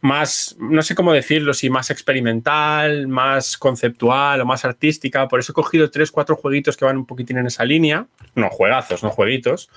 más, 0.00 0.56
no 0.58 0.82
sé 0.82 0.94
cómo 0.94 1.12
decirlo, 1.12 1.52
si 1.52 1.68
más 1.68 1.90
experimental, 1.90 3.06
más 3.06 3.58
conceptual 3.58 4.40
o 4.40 4.46
más 4.46 4.64
artística. 4.64 5.28
Por 5.28 5.40
eso 5.40 5.52
he 5.52 5.54
cogido 5.54 5.90
tres, 5.90 6.10
cuatro 6.10 6.36
jueguitos 6.36 6.76
que 6.76 6.84
van 6.84 6.96
un 6.96 7.06
poquitín 7.06 7.38
en 7.38 7.46
esa 7.46 7.64
línea. 7.64 8.06
No, 8.34 8.48
juegazos, 8.48 9.02
no 9.02 9.10
jueguitos. 9.10 9.68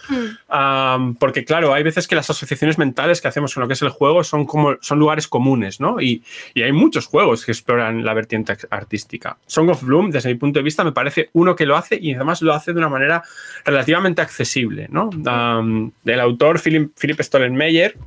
Um, 0.49 1.15
porque 1.15 1.43
claro, 1.43 1.73
hay 1.73 1.83
veces 1.83 2.07
que 2.07 2.15
las 2.15 2.29
asociaciones 2.29 2.77
mentales 2.77 3.19
que 3.19 3.27
hacemos 3.27 3.53
con 3.53 3.61
lo 3.61 3.67
que 3.67 3.73
es 3.73 3.81
el 3.81 3.89
juego 3.89 4.23
son 4.23 4.45
como 4.45 4.77
son 4.81 4.99
lugares 4.99 5.27
comunes, 5.27 5.79
¿no? 5.79 5.99
Y, 5.99 6.23
y 6.53 6.61
hay 6.61 6.71
muchos 6.71 7.07
juegos 7.07 7.45
que 7.45 7.51
exploran 7.51 8.05
la 8.05 8.13
vertiente 8.13 8.55
artística. 8.69 9.37
Song 9.45 9.69
of 9.69 9.83
Bloom, 9.83 10.11
desde 10.11 10.29
mi 10.29 10.35
punto 10.35 10.59
de 10.59 10.63
vista, 10.63 10.83
me 10.83 10.91
parece 10.91 11.29
uno 11.33 11.55
que 11.55 11.65
lo 11.65 11.75
hace 11.75 11.97
y 12.01 12.13
además 12.13 12.41
lo 12.41 12.53
hace 12.53 12.71
de 12.71 12.79
una 12.79 12.89
manera 12.89 13.23
relativamente 13.65 14.21
accesible, 14.21 14.87
¿no? 14.89 15.09
Um, 15.09 15.91
el 16.05 16.19
autor 16.19 16.61
Philip, 16.61 16.91
Philip 16.97 17.19
Stollenmeyer 17.21 17.97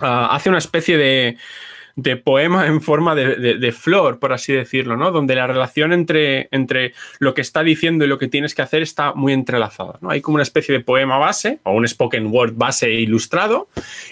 hace 0.00 0.48
una 0.48 0.58
especie 0.58 0.96
de, 0.96 1.36
de 1.96 2.16
poema 2.16 2.66
en 2.66 2.80
forma 2.80 3.14
de, 3.14 3.36
de, 3.36 3.54
de, 3.54 3.72
flor, 3.72 4.18
por 4.18 4.32
así 4.32 4.52
decirlo, 4.52 4.96
¿no? 4.96 5.10
Donde 5.10 5.34
la 5.34 5.46
relación 5.46 5.92
entre, 5.92 6.48
entre 6.50 6.94
lo 7.18 7.34
que 7.34 7.40
está 7.40 7.62
diciendo 7.62 8.04
y 8.04 8.08
lo 8.08 8.18
que 8.18 8.28
tienes 8.28 8.54
que 8.54 8.62
hacer 8.62 8.82
está 8.82 9.12
muy 9.14 9.32
entrelazada, 9.32 9.98
¿no? 10.00 10.10
Hay 10.10 10.20
como 10.20 10.36
una 10.36 10.42
especie 10.42 10.72
de 10.72 10.80
poema 10.80 11.18
base 11.18 11.60
o 11.64 11.72
un 11.72 11.86
spoken 11.86 12.28
word 12.28 12.54
base 12.54 12.90
ilustrado 12.90 13.68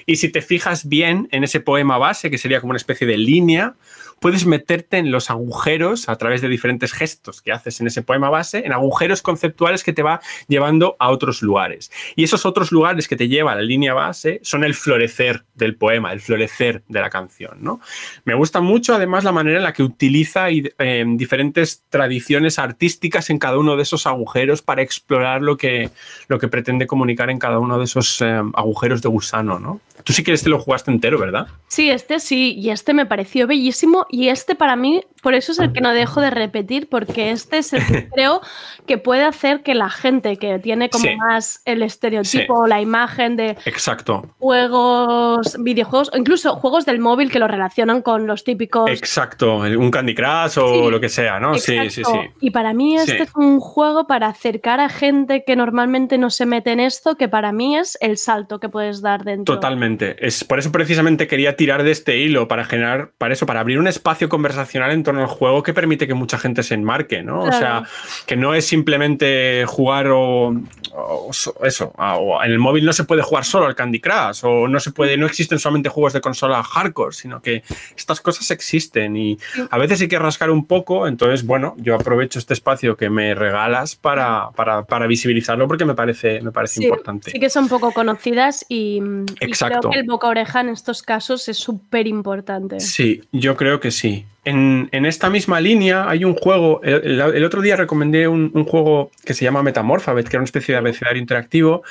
y 0.06 0.16
si 0.16 0.28
te 0.28 0.42
fijas 0.42 0.88
bien 0.88 1.28
en 1.30 1.44
ese 1.44 1.60
poema 1.60 1.98
base, 1.98 2.30
que 2.30 2.38
sería 2.38 2.60
como 2.60 2.70
una 2.70 2.78
especie 2.78 3.06
de 3.06 3.16
línea, 3.16 3.74
puedes 4.20 4.46
meterte 4.46 4.98
en 4.98 5.10
los 5.10 5.30
agujeros 5.30 6.08
a 6.08 6.16
través 6.16 6.40
de 6.40 6.48
diferentes 6.48 6.92
gestos 6.92 7.42
que 7.42 7.52
haces 7.52 7.80
en 7.80 7.86
ese 7.86 8.02
poema 8.02 8.30
base, 8.30 8.64
en 8.64 8.72
agujeros 8.72 9.22
conceptuales 9.22 9.84
que 9.84 9.92
te 9.92 10.02
va 10.02 10.20
llevando 10.48 10.96
a 10.98 11.10
otros 11.10 11.42
lugares. 11.42 11.90
Y 12.16 12.24
esos 12.24 12.46
otros 12.46 12.72
lugares 12.72 13.08
que 13.08 13.16
te 13.16 13.28
lleva 13.28 13.52
a 13.52 13.56
la 13.56 13.62
línea 13.62 13.94
base 13.94 14.40
son 14.42 14.64
el 14.64 14.74
florecer 14.74 15.44
del 15.54 15.76
poema, 15.76 16.12
el 16.12 16.20
florecer 16.20 16.82
de 16.88 17.00
la 17.00 17.10
canción. 17.10 17.58
¿no? 17.60 17.80
Me 18.24 18.34
gusta 18.34 18.60
mucho 18.60 18.94
además 18.94 19.24
la 19.24 19.32
manera 19.32 19.58
en 19.58 19.64
la 19.64 19.72
que 19.72 19.82
utiliza 19.82 20.48
eh, 20.50 21.04
diferentes 21.06 21.82
tradiciones 21.88 22.58
artísticas 22.58 23.30
en 23.30 23.38
cada 23.38 23.58
uno 23.58 23.76
de 23.76 23.82
esos 23.82 24.06
agujeros 24.06 24.62
para 24.62 24.82
explorar 24.82 25.42
lo 25.42 25.56
que, 25.56 25.90
lo 26.28 26.38
que 26.38 26.48
pretende 26.48 26.86
comunicar 26.86 27.30
en 27.30 27.38
cada 27.38 27.58
uno 27.58 27.78
de 27.78 27.84
esos 27.84 28.20
eh, 28.20 28.40
agujeros 28.54 29.02
de 29.02 29.08
gusano. 29.08 29.58
¿no? 29.58 29.80
Tú 30.04 30.12
sí 30.12 30.22
que 30.22 30.32
este 30.32 30.48
lo 30.48 30.58
jugaste 30.58 30.90
entero, 30.90 31.18
¿verdad? 31.18 31.48
Sí, 31.68 31.90
este 31.90 32.20
sí, 32.20 32.54
y 32.56 32.70
este 32.70 32.94
me 32.94 33.06
pareció 33.06 33.46
bellísimo 33.46 34.06
y 34.10 34.28
este 34.28 34.54
para 34.54 34.76
mí, 34.76 35.04
por 35.22 35.34
eso 35.34 35.52
es 35.52 35.58
el 35.58 35.72
que 35.72 35.80
no 35.80 35.92
dejo 35.92 36.20
de 36.20 36.30
repetir, 36.30 36.88
porque 36.88 37.30
este 37.30 37.58
es 37.58 37.72
el 37.72 37.84
que 37.86 38.08
creo 38.14 38.40
que 38.86 38.98
puede 38.98 39.24
hacer 39.24 39.62
que 39.62 39.74
la 39.74 39.90
gente 39.90 40.36
que 40.36 40.58
tiene 40.58 40.88
como 40.90 41.04
sí. 41.04 41.16
más 41.16 41.62
el 41.64 41.82
estereotipo, 41.82 42.64
sí. 42.64 42.68
la 42.68 42.80
imagen 42.80 43.36
de 43.36 43.56
Exacto. 43.64 44.34
juegos, 44.38 45.56
videojuegos, 45.60 46.10
o 46.12 46.16
incluso 46.16 46.54
juegos 46.56 46.86
del 46.86 46.98
móvil 46.98 47.30
que 47.30 47.38
lo 47.38 47.48
relacionan 47.48 48.02
con 48.02 48.26
los 48.26 48.44
típicos. 48.44 48.90
Exacto, 48.90 49.56
un 49.56 49.90
Candy 49.90 50.14
Crush 50.14 50.58
o 50.58 50.68
Sí, 50.68 50.90
lo 50.90 51.00
que 51.00 51.08
sea, 51.08 51.40
¿no? 51.40 51.54
Sí, 51.54 51.74
Exacto. 51.74 51.90
sí, 51.90 52.04
sí. 52.04 52.30
Y 52.40 52.50
para 52.50 52.72
mí 52.72 52.96
este 52.96 53.22
es 53.22 53.30
un 53.34 53.60
juego 53.60 54.06
para 54.06 54.28
acercar 54.28 54.80
a 54.80 54.88
gente 54.88 55.44
que 55.46 55.56
normalmente 55.56 56.18
no 56.18 56.30
se 56.30 56.46
mete 56.46 56.72
en 56.72 56.80
esto, 56.80 57.16
que 57.16 57.28
para 57.28 57.52
mí 57.52 57.76
es 57.76 57.98
el 58.00 58.16
salto 58.18 58.60
que 58.60 58.68
puedes 58.68 59.00
dar 59.02 59.24
dentro. 59.24 59.54
Totalmente. 59.54 60.16
Es 60.26 60.44
por 60.44 60.58
eso 60.58 60.72
precisamente 60.72 61.26
quería 61.26 61.56
tirar 61.56 61.82
de 61.82 61.90
este 61.90 62.18
hilo 62.18 62.48
para 62.48 62.64
generar, 62.64 63.12
para 63.18 63.34
eso, 63.34 63.46
para 63.46 63.60
abrir 63.60 63.78
un 63.78 63.88
espacio 63.88 64.28
conversacional 64.28 64.92
en 64.92 65.02
torno 65.08 65.22
al 65.22 65.26
juego 65.28 65.62
que 65.62 65.72
permite 65.72 66.06
que 66.06 66.14
mucha 66.14 66.38
gente 66.38 66.62
se 66.62 66.74
enmarque, 66.74 67.22
¿no? 67.22 67.40
O 67.44 67.52
sea, 67.52 67.58
Claro. 67.80 67.86
que 68.26 68.36
no 68.36 68.54
es 68.54 68.66
simplemente 68.66 69.64
jugar 69.66 70.08
o, 70.08 70.48
o 70.92 71.32
so- 71.32 71.54
eso, 71.64 71.92
o 71.96 72.42
en 72.42 72.50
el 72.52 72.58
móvil 72.58 72.84
no 72.84 72.92
se 72.92 73.04
puede 73.04 73.22
jugar 73.22 73.44
solo 73.44 73.66
al 73.66 73.74
Candy 73.74 74.00
Crush 74.00 74.40
o 74.42 74.68
no 74.68 74.80
se 74.80 74.90
puede, 74.92 75.16
no 75.16 75.26
existen 75.26 75.58
solamente 75.58 75.88
juegos 75.88 76.12
de 76.12 76.20
consola 76.20 76.62
hardcore, 76.62 77.12
sino 77.14 77.40
que 77.40 77.62
estas 77.96 78.20
cosas 78.20 78.50
existen 78.50 79.16
y 79.16 79.38
a 79.70 79.78
veces 79.78 80.00
hay 80.02 80.08
que 80.08 80.18
rascar 80.18 80.50
un 80.50 80.66
poco, 80.66 81.06
entonces 81.08 81.46
bueno, 81.46 81.74
yo 81.78 81.94
aprovecho 81.94 82.38
este 82.38 82.54
espacio 82.54 82.96
que 82.96 83.08
me 83.10 83.34
regalas 83.34 83.96
para, 83.96 84.50
para, 84.54 84.84
para 84.84 85.06
visibilizarlo 85.06 85.66
porque 85.68 85.84
me 85.84 85.94
parece, 85.94 86.40
me 86.42 86.52
parece 86.52 86.80
Sí, 86.80 86.84
importante. 86.84 87.30
sí 87.30 87.40
que 87.40 87.48
son 87.50 87.68
poco 87.68 87.92
conocidas 87.92 88.66
y, 88.68 89.00
y 89.40 89.50
creo 89.52 89.80
que 89.90 89.98
el 90.00 90.06
boca 90.06 90.26
oreja 90.28 90.60
en 90.60 90.68
estos 90.68 91.02
casos 91.02 91.48
es 91.48 91.56
súper 91.56 92.06
importante. 92.06 92.80
Sí, 92.80 93.22
yo 93.32 93.56
creo 93.56 93.80
que 93.80 93.90
sí. 93.90 94.26
En, 94.48 94.88
en 94.92 95.04
esta 95.04 95.28
misma 95.28 95.60
línea 95.60 96.08
hay 96.08 96.24
un 96.24 96.34
juego, 96.34 96.80
el, 96.82 97.44
otro 97.44 97.60
día 97.60 97.76
recomendé 97.76 98.28
un, 98.28 98.50
un 98.54 98.64
juego 98.64 99.10
que 99.22 99.34
se 99.34 99.44
llama 99.44 99.62
Metamorphabet, 99.62 100.26
que 100.26 100.36
era 100.36 100.40
una 100.40 100.46
especie 100.46 100.72
de 100.72 100.78
abecedario 100.78 101.20
interactivo. 101.20 101.82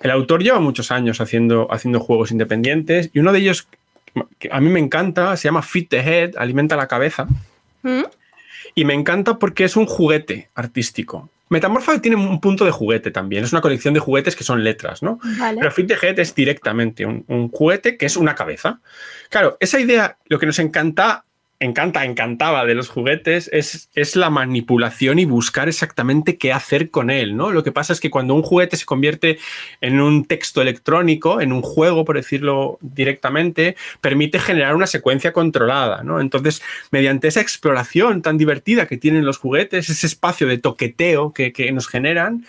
El 0.00 0.10
autor 0.10 0.42
lleva 0.42 0.58
muchos 0.58 0.90
años 0.90 1.20
haciendo, 1.20 1.68
haciendo 1.70 2.00
juegos 2.00 2.30
independientes 2.30 3.10
y 3.12 3.18
uno 3.18 3.34
de 3.34 3.40
ellos 3.40 3.68
que 4.38 4.48
a 4.50 4.62
mí 4.62 4.70
me 4.70 4.80
encanta, 4.80 5.36
se 5.36 5.48
llama 5.48 5.60
Fit 5.60 5.90
the 5.90 5.98
Head, 5.98 6.36
alimenta 6.38 6.74
la 6.74 6.88
cabeza. 6.88 7.26
¿Mm? 7.82 8.04
Y 8.74 8.86
me 8.86 8.94
encanta 8.94 9.38
porque 9.38 9.64
es 9.64 9.76
un 9.76 9.84
juguete 9.84 10.48
artístico. 10.54 11.28
Metamorphabet 11.50 12.00
tiene 12.00 12.16
un 12.16 12.40
punto 12.40 12.64
de 12.64 12.70
juguete 12.70 13.10
también, 13.10 13.44
es 13.44 13.52
una 13.52 13.60
colección 13.60 13.92
de 13.92 14.00
juguetes 14.00 14.34
que 14.34 14.42
son 14.42 14.64
letras, 14.64 15.02
¿no? 15.02 15.20
Vale. 15.38 15.58
Pero 15.58 15.70
Fit 15.70 15.86
the 15.86 15.98
Head 16.00 16.18
es 16.18 16.34
directamente 16.34 17.04
un, 17.04 17.24
un 17.28 17.50
juguete 17.50 17.98
que 17.98 18.06
es 18.06 18.16
una 18.16 18.34
cabeza. 18.34 18.80
Claro, 19.28 19.58
esa 19.60 19.78
idea, 19.78 20.16
lo 20.28 20.38
que 20.38 20.46
nos 20.46 20.58
encanta, 20.58 21.26
encanta, 21.60 22.04
encantaba 22.04 22.64
de 22.66 22.74
los 22.74 22.88
juguetes 22.88 23.48
es, 23.52 23.88
es 23.94 24.16
la 24.16 24.30
manipulación 24.30 25.18
y 25.18 25.24
buscar 25.24 25.68
exactamente 25.68 26.36
qué 26.36 26.52
hacer 26.52 26.90
con 26.90 27.10
él, 27.10 27.36
¿no? 27.36 27.50
Lo 27.50 27.62
que 27.62 27.72
pasa 27.72 27.92
es 27.92 28.00
que 28.00 28.10
cuando 28.10 28.34
un 28.34 28.42
juguete 28.42 28.76
se 28.76 28.84
convierte 28.84 29.38
en 29.80 30.00
un 30.00 30.24
texto 30.24 30.60
electrónico, 30.60 31.40
en 31.40 31.52
un 31.52 31.62
juego, 31.62 32.04
por 32.04 32.16
decirlo 32.16 32.78
directamente, 32.80 33.76
permite 34.00 34.38
generar 34.38 34.74
una 34.74 34.86
secuencia 34.86 35.32
controlada, 35.32 36.02
¿no? 36.02 36.20
Entonces, 36.20 36.62
mediante 36.90 37.28
esa 37.28 37.40
exploración 37.40 38.22
tan 38.22 38.36
divertida 38.36 38.86
que 38.86 38.96
tienen 38.96 39.24
los 39.24 39.38
juguetes, 39.38 39.88
ese 39.88 40.06
espacio 40.06 40.46
de 40.46 40.58
toqueteo 40.58 41.32
que, 41.32 41.52
que 41.52 41.72
nos 41.72 41.88
generan, 41.88 42.44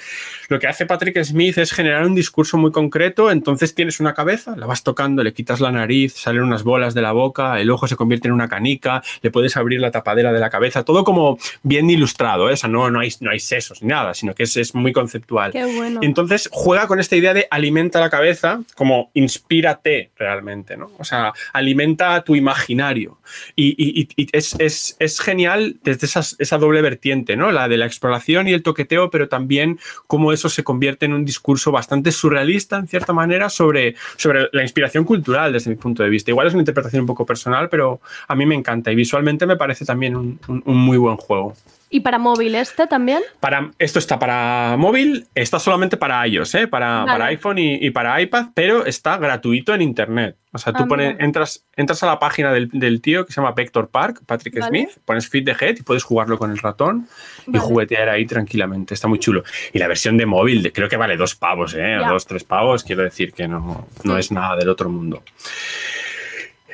lo 0.49 0.59
que 0.59 0.67
hace 0.67 0.85
Patrick 0.85 1.23
Smith 1.23 1.57
es 1.57 1.71
generar 1.71 2.05
un 2.05 2.15
discurso 2.15 2.57
muy 2.57 2.71
concreto, 2.71 3.31
entonces 3.31 3.73
tienes 3.73 3.99
una 3.99 4.13
cabeza, 4.13 4.55
la 4.57 4.65
vas 4.65 4.83
tocando, 4.83 5.23
le 5.23 5.33
quitas 5.33 5.59
la 5.59 5.71
nariz, 5.71 6.13
salen 6.13 6.43
unas 6.43 6.63
bolas 6.63 6.93
de 6.93 7.01
la 7.01 7.13
boca, 7.13 7.59
el 7.59 7.69
ojo 7.71 7.87
se 7.87 7.95
convierte 7.95 8.27
en 8.27 8.33
una 8.33 8.47
canica, 8.47 8.96
le 9.21 9.31
puedes 9.31 9.55
abrir 9.57 9.79
la 9.81 9.91
tapadera 9.91 10.31
de 10.33 10.39
la 10.39 10.49
cabeza, 10.49 10.83
todo 10.83 11.03
como 11.03 11.37
bien 11.63 11.89
ilustrado, 11.89 12.49
¿eh? 12.49 12.53
o 12.53 12.57
sea, 12.57 12.69
no, 12.69 12.89
no, 12.89 12.99
hay, 12.99 13.09
no 13.21 13.31
hay 13.31 13.39
sesos 13.39 13.81
ni 13.81 13.89
nada, 13.89 14.13
sino 14.13 14.33
que 14.35 14.43
es, 14.43 14.57
es 14.57 14.73
muy 14.75 14.93
conceptual. 14.93 15.51
Qué 15.51 15.65
bueno. 15.65 15.99
Entonces 16.03 16.49
juega 16.51 16.87
con 16.87 16.99
esta 16.99 17.15
idea 17.15 17.33
de 17.33 17.47
alimenta 17.51 17.99
la 17.99 18.09
cabeza, 18.09 18.61
como 18.75 19.11
inspírate 19.13 20.11
realmente, 20.17 20.75
¿no? 20.77 20.91
O 20.97 21.03
sea, 21.03 21.33
alimenta 21.53 22.21
tu 22.23 22.35
imaginario. 22.35 23.17
Y, 23.55 23.69
y- 23.77 24.01
y- 24.01 24.23
y 24.23 24.27
es, 24.31 24.55
es- 24.59 24.95
es 24.99 25.19
genial 25.19 25.77
desde 25.83 26.07
esas- 26.07 26.35
esa 26.39 26.57
doble 26.57 26.81
vertiente, 26.81 27.35
¿no? 27.35 27.51
La 27.51 27.67
de 27.67 27.77
la 27.77 27.85
exploración 27.85 28.47
y 28.47 28.53
el 28.53 28.63
toqueteo, 28.63 29.09
pero 29.09 29.27
también 29.29 29.79
cómo 30.07 30.33
eso 30.33 30.49
se 30.49 30.63
convierte 30.63 31.05
en 31.05 31.13
un 31.13 31.25
discurso 31.25 31.71
bastante 31.71 32.11
surrealista, 32.11 32.77
en 32.77 32.87
cierta 32.87 33.13
manera, 33.13 33.49
sobre, 33.49 33.95
sobre 34.17 34.49
la 34.51 34.61
inspiración 34.63 35.03
cultural 35.05 35.53
desde 35.53 35.69
mi 35.69 35.75
punto 35.75 36.03
de 36.03 36.09
vista. 36.09 36.31
Igual 36.31 36.47
es 36.47 36.53
una 36.53 36.61
interpretación 36.61 37.01
un 37.01 37.07
poco 37.07 37.25
personal, 37.25 37.69
pero 37.69 38.01
a 38.27 38.35
mí 38.35 38.45
me 38.45 38.55
encanta 38.55 38.86
y 38.91 38.95
visualmente 38.95 39.45
me 39.45 39.55
parece 39.55 39.85
también 39.85 40.15
un- 40.15 40.39
un- 40.47 40.63
un 40.65 40.77
muy 40.77 40.97
buen 40.97 41.17
juego. 41.17 41.53
¿Y 41.89 42.01
para 42.01 42.19
móvil 42.19 42.53
este 42.55 42.85
también? 42.85 43.21
Para, 43.39 43.71
esto 43.79 43.97
está 43.97 44.19
para 44.19 44.75
móvil, 44.77 45.25
está 45.33 45.57
solamente 45.57 45.95
para 45.95 46.27
iOS, 46.27 46.55
¿eh? 46.55 46.67
para, 46.67 46.99
Vale. 47.05 47.11
para 47.13 47.25
iPhone 47.27 47.57
y, 47.59 47.75
y 47.75 47.91
para 47.91 48.19
iPad, 48.21 48.47
pero 48.53 48.85
está 48.85 49.17
gratuito 49.17 49.73
en 49.73 49.81
Internet. 49.81 50.35
O 50.51 50.57
sea, 50.57 50.73
tú 50.73 50.83
Ah, 50.83 50.87
pones, 50.87 51.15
entras, 51.19 51.63
entras 51.77 52.03
a 52.03 52.07
la 52.07 52.19
página 52.19 52.51
del, 52.51 52.67
del 52.73 52.99
tío 52.99 53.25
que 53.25 53.31
se 53.31 53.39
llama 53.39 53.53
Vector 53.53 53.87
Park, 53.87 54.21
Patrick 54.25 54.59
Vale. 54.59 54.67
Smith, 54.67 54.89
pones 55.05 55.29
Feed 55.29 55.45
the 55.45 55.51
Head 55.65 55.77
y 55.77 55.83
puedes 55.83 56.03
jugarlo 56.03 56.37
con 56.37 56.51
el 56.51 56.57
ratón 56.57 57.07
y 57.53 57.57
juguetear 57.57 58.09
ahí 58.09 58.25
tranquilamente. 58.25 58.93
Está 58.93 59.07
muy 59.07 59.19
chulo. 59.19 59.43
Y 59.71 59.79
la 59.79 59.87
versión 59.87 60.17
de 60.17 60.25
móvil, 60.25 60.69
creo 60.73 60.89
que 60.89 60.97
vale 60.97 61.15
dos 61.15 61.35
pavos, 61.35 61.73
¿eh? 61.73 61.95
Dos, 62.05 62.25
tres 62.25 62.43
pavos. 62.43 62.83
Quiero 62.83 63.03
decir 63.03 63.31
que 63.31 63.47
no, 63.47 63.87
no 64.03 64.17
es 64.17 64.29
nada 64.29 64.57
del 64.57 64.67
otro 64.67 64.89
mundo. 64.89 65.23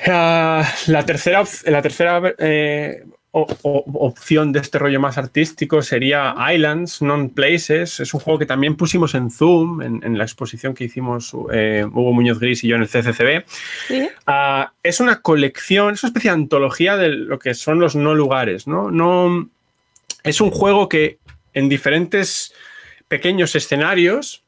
Ah, 0.08 0.68
la 0.88 1.06
tercera, 1.06 1.44
la 1.66 1.82
tercera 1.82 2.22
eh, 2.38 3.04
o- 3.32 3.48
o- 3.64 4.06
opción 4.06 4.52
de 4.52 4.60
este 4.60 4.78
rollo 4.78 5.00
más 5.00 5.18
artístico 5.18 5.82
sería 5.82 6.36
Islands, 6.54 7.02
Non-Places. 7.02 8.00
Es 8.00 8.14
un 8.14 8.20
juego 8.20 8.38
que 8.40 8.46
también 8.46 8.76
pusimos 8.76 9.16
en 9.16 9.32
Zoom, 9.32 9.82
en, 9.82 10.02
en 10.04 10.18
la 10.18 10.24
exposición 10.24 10.74
que 10.74 10.84
hicimos 10.84 11.36
eh, 11.52 11.86
Hugo 11.92 12.14
Muñoz 12.14 12.40
Gris 12.40 12.64
y 12.64 12.68
yo 12.68 12.76
en 12.76 12.84
el 12.84 12.90
CCCB. 12.90 13.44
Sí. 13.88 14.10
Ah, 14.28 14.74
es 14.84 15.00
una 15.00 15.22
colección, 15.22 15.94
es 15.96 16.04
una 16.04 16.10
especie 16.10 16.30
de 16.32 16.36
antología 16.36 16.96
de 16.98 17.10
lo 17.10 17.40
que 17.40 17.54
son 17.54 17.80
los 17.80 17.96
no 17.96 18.14
lugares, 18.14 18.68
¿no? 18.68 18.92
No, 18.92 19.50
es 20.24 20.40
un 20.42 20.52
juego 20.52 20.88
que 20.90 21.18
en 21.54 21.70
diferentes 21.70 22.54
pequeños 23.08 23.56
escenarios 23.56 24.43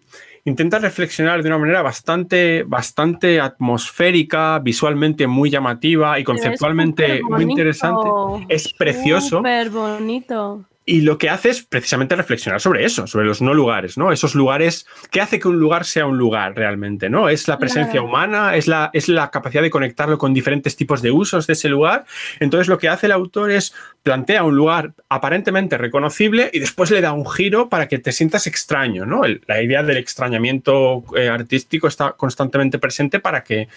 intenta 0.45 0.79
reflexionar 0.79 1.41
de 1.41 1.49
una 1.49 1.57
manera 1.57 1.81
bastante, 1.81 2.63
bastante 2.63 3.39
atmosférica, 3.39 4.59
visualmente 4.59 5.27
muy 5.27 5.49
llamativa 5.49 6.19
y 6.19 6.23
conceptualmente 6.23 7.21
muy 7.23 7.43
interesante. 7.43 8.09
Es 8.47 8.71
precioso. 8.73 9.37
Súper 9.37 9.69
bonito. 9.71 10.63
Y 10.85 11.01
lo 11.01 11.17
que 11.17 11.29
hace 11.29 11.49
es 11.49 11.63
precisamente 11.63 12.15
reflexionar 12.15 12.61
sobre 12.61 12.85
eso, 12.85 13.07
sobre 13.07 13.25
los 13.25 13.41
no 13.41 13.55
lugares, 13.55 13.97
¿no? 13.97 14.11
Esos 14.11 14.35
lugares, 14.35 14.85
¿qué 15.09 15.19
hace 15.19 15.39
que 15.39 15.47
un 15.47 15.59
lugar 15.59 15.83
sea 15.83 16.05
un 16.05 16.17
lugar 16.17 16.55
realmente, 16.55 17.09
¿no? 17.09 17.27
Es 17.27 17.47
la 17.47 17.57
presencia 17.57 18.03
humana, 18.03 18.55
es 18.55 18.67
la, 18.67 18.91
es 18.93 19.09
la 19.09 19.31
capacidad 19.31 19.63
de 19.63 19.71
conectarlo 19.71 20.19
con 20.19 20.33
diferentes 20.33 20.75
tipos 20.75 21.01
de 21.01 21.09
usos 21.09 21.47
de 21.47 21.53
ese 21.53 21.69
lugar. 21.69 22.05
Entonces 22.39 22.67
lo 22.67 22.77
que 22.77 22.89
hace 22.89 23.07
el 23.07 23.13
autor 23.13 23.49
es 23.49 23.73
plantea 24.05 24.43
un 24.43 24.55
lugar 24.55 24.93
aparentemente 25.09 25.79
reconocible 25.79 26.51
y 26.53 26.59
después 26.59 26.91
le 26.91 27.01
da 27.01 27.11
un 27.13 27.27
giro 27.27 27.69
para 27.69 27.87
que 27.87 27.97
te 27.97 28.11
sientas 28.11 28.45
extraño, 28.45 29.07
¿no? 29.07 29.23
la 29.47 29.63
idea 29.63 29.81
del 29.81 29.97
extrañamiento 29.97 31.03
eh, 31.17 31.27
artístico 31.27 31.87
está 31.87 32.11
constantemente 32.11 32.77
presente 32.77 33.19
para 33.19 33.43
que, 33.43 33.67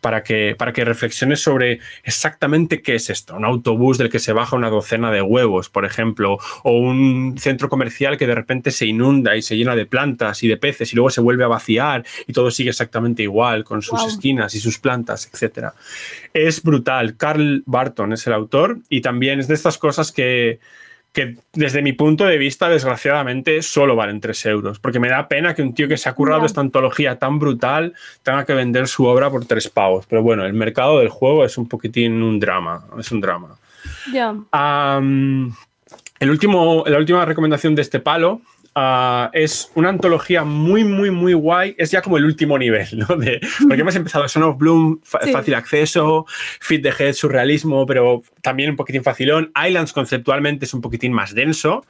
para, 0.00 0.22
que, 0.22 0.54
para 0.56 0.72
que 0.72 0.84
reflexiones 0.84 1.40
sobre 1.40 1.80
exactamente 2.04 2.82
qué 2.82 2.94
es 2.94 3.10
esto. 3.10 3.36
Un 3.36 3.44
autobús 3.44 3.98
del 3.98 4.10
que 4.10 4.18
se 4.18 4.32
baja 4.32 4.56
una 4.56 4.70
docena 4.70 5.10
de 5.10 5.22
huevos, 5.22 5.68
por 5.68 5.84
ejemplo, 5.84 6.38
o 6.62 6.72
un 6.72 7.36
centro 7.38 7.68
comercial 7.68 8.16
que 8.16 8.26
de 8.26 8.34
repente 8.34 8.70
se 8.70 8.86
inunda 8.86 9.36
y 9.36 9.42
se 9.42 9.56
llena 9.56 9.76
de 9.76 9.86
plantas 9.86 10.42
y 10.42 10.48
de 10.48 10.56
peces 10.56 10.92
y 10.92 10.96
luego 10.96 11.10
se 11.10 11.20
vuelve 11.20 11.44
a 11.44 11.48
vaciar 11.48 12.04
y 12.26 12.32
todo 12.32 12.50
sigue 12.50 12.70
exactamente 12.70 13.22
igual 13.22 13.64
con 13.64 13.82
sus 13.82 14.02
esquinas 14.04 14.54
y 14.54 14.60
sus 14.60 14.78
plantas, 14.78 15.30
etc. 15.32 15.68
Es 16.32 16.62
brutal. 16.62 17.16
Carl 17.16 17.62
Barton 17.66 18.12
es 18.12 18.26
el 18.26 18.32
autor 18.32 18.78
y 18.88 19.00
también 19.00 19.40
es 19.40 19.48
de 19.48 19.54
estas 19.54 19.78
cosas 19.78 20.12
que, 20.12 20.60
que 21.12 21.36
desde 21.52 21.82
mi 21.82 21.92
punto 21.92 22.24
de 22.24 22.38
vista, 22.38 22.68
desgraciadamente, 22.68 23.62
solo 23.62 23.96
valen 23.96 24.20
3 24.20 24.46
euros. 24.46 24.78
Porque 24.78 25.00
me 25.00 25.08
da 25.08 25.28
pena 25.28 25.54
que 25.54 25.62
un 25.62 25.74
tío 25.74 25.88
que 25.88 25.96
se 25.96 26.08
ha 26.08 26.14
currado 26.14 26.44
esta 26.46 26.60
antología 26.60 27.18
tan 27.18 27.38
brutal 27.38 27.94
tenga 28.22 28.44
que 28.44 28.54
vender 28.54 28.88
su 28.88 29.04
obra 29.06 29.30
por 29.30 29.44
3 29.44 29.68
pavos. 29.70 30.06
Pero 30.06 30.22
bueno, 30.22 30.44
el 30.44 30.52
mercado 30.52 30.98
del 30.98 31.08
juego 31.08 31.44
es 31.44 31.58
un 31.58 31.68
poquitín 31.68 32.22
un 32.22 32.38
drama. 32.38 32.84
Es 32.98 33.10
un 33.10 33.20
drama. 33.20 33.58
Ya. 34.12 34.34
el 36.20 36.30
último, 36.30 36.84
la 36.86 36.98
última 36.98 37.24
recomendación 37.24 37.74
de 37.74 37.82
este 37.82 38.00
palo 38.00 38.40
Ah, 38.80 39.28
es 39.32 39.72
una 39.74 39.88
antología 39.88 40.44
muy, 40.44 40.84
muy, 40.84 41.10
muy 41.10 41.32
guay. 41.32 41.74
Es 41.78 41.90
ya 41.90 42.00
como 42.00 42.16
el 42.16 42.24
último 42.24 42.56
nivel, 42.56 42.86
¿no? 42.92 43.16
De, 43.16 43.40
porque 43.66 43.80
hemos 43.80 43.96
empezado 43.96 44.28
Son 44.28 44.44
of 44.44 44.56
Bloom, 44.56 45.00
fácil 45.02 45.54
acceso, 45.54 46.26
Fit 46.60 46.84
the 46.84 46.92
Head, 46.96 47.14
surrealismo, 47.14 47.86
pero 47.86 48.22
también 48.40 48.70
un 48.70 48.76
poquitín 48.76 49.02
facilón. 49.02 49.50
Islands 49.66 49.92
conceptualmente 49.92 50.64
es 50.64 50.74
un 50.74 50.80
poquitín 50.80 51.12
más 51.12 51.34
denso. 51.34 51.84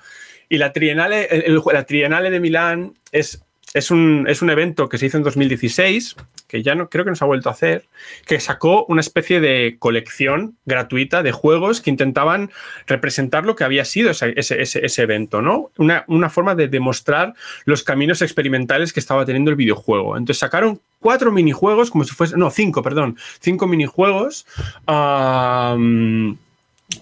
Y 0.48 0.56
la 0.56 0.72
Triennale, 0.72 1.28
la 1.70 1.84
Triennale 1.84 2.30
de 2.30 2.40
Milán 2.40 2.94
es 3.12 3.44
es 3.74 3.90
un, 3.90 4.26
es 4.28 4.40
un, 4.42 4.50
evento 4.50 4.88
que 4.88 4.96
se 4.98 5.06
hizo 5.06 5.18
en 5.18 5.22
2016, 5.22 6.16
que 6.46 6.62
ya 6.62 6.74
no 6.74 6.88
creo 6.88 7.04
que 7.04 7.10
nos 7.10 7.20
ha 7.20 7.26
vuelto 7.26 7.48
a 7.48 7.52
hacer, 7.52 7.84
que 8.26 8.40
sacó 8.40 8.86
una 8.86 9.00
especie 9.00 9.40
de 9.40 9.76
colección 9.78 10.56
gratuita 10.64 11.22
de 11.22 11.32
juegos 11.32 11.80
que 11.80 11.90
intentaban 11.90 12.50
representar 12.86 13.44
lo 13.44 13.56
que 13.56 13.64
había 13.64 13.84
sido 13.84 14.10
ese, 14.10 14.32
ese, 14.36 14.62
ese 14.62 15.02
evento, 15.02 15.42
¿no? 15.42 15.70
Una, 15.76 16.04
una, 16.08 16.30
forma 16.30 16.54
de 16.54 16.68
demostrar 16.68 17.34
los 17.64 17.82
caminos 17.82 18.22
experimentales 18.22 18.92
que 18.92 19.00
estaba 19.00 19.26
teniendo 19.26 19.50
el 19.50 19.56
videojuego. 19.56 20.16
Entonces 20.16 20.38
sacaron 20.38 20.80
cuatro 21.00 21.30
minijuegos, 21.30 21.90
como 21.90 22.04
si 22.04 22.14
fuese, 22.14 22.36
no, 22.36 22.50
cinco, 22.50 22.82
perdón, 22.82 23.18
cinco 23.40 23.66
minijuegos 23.66 24.46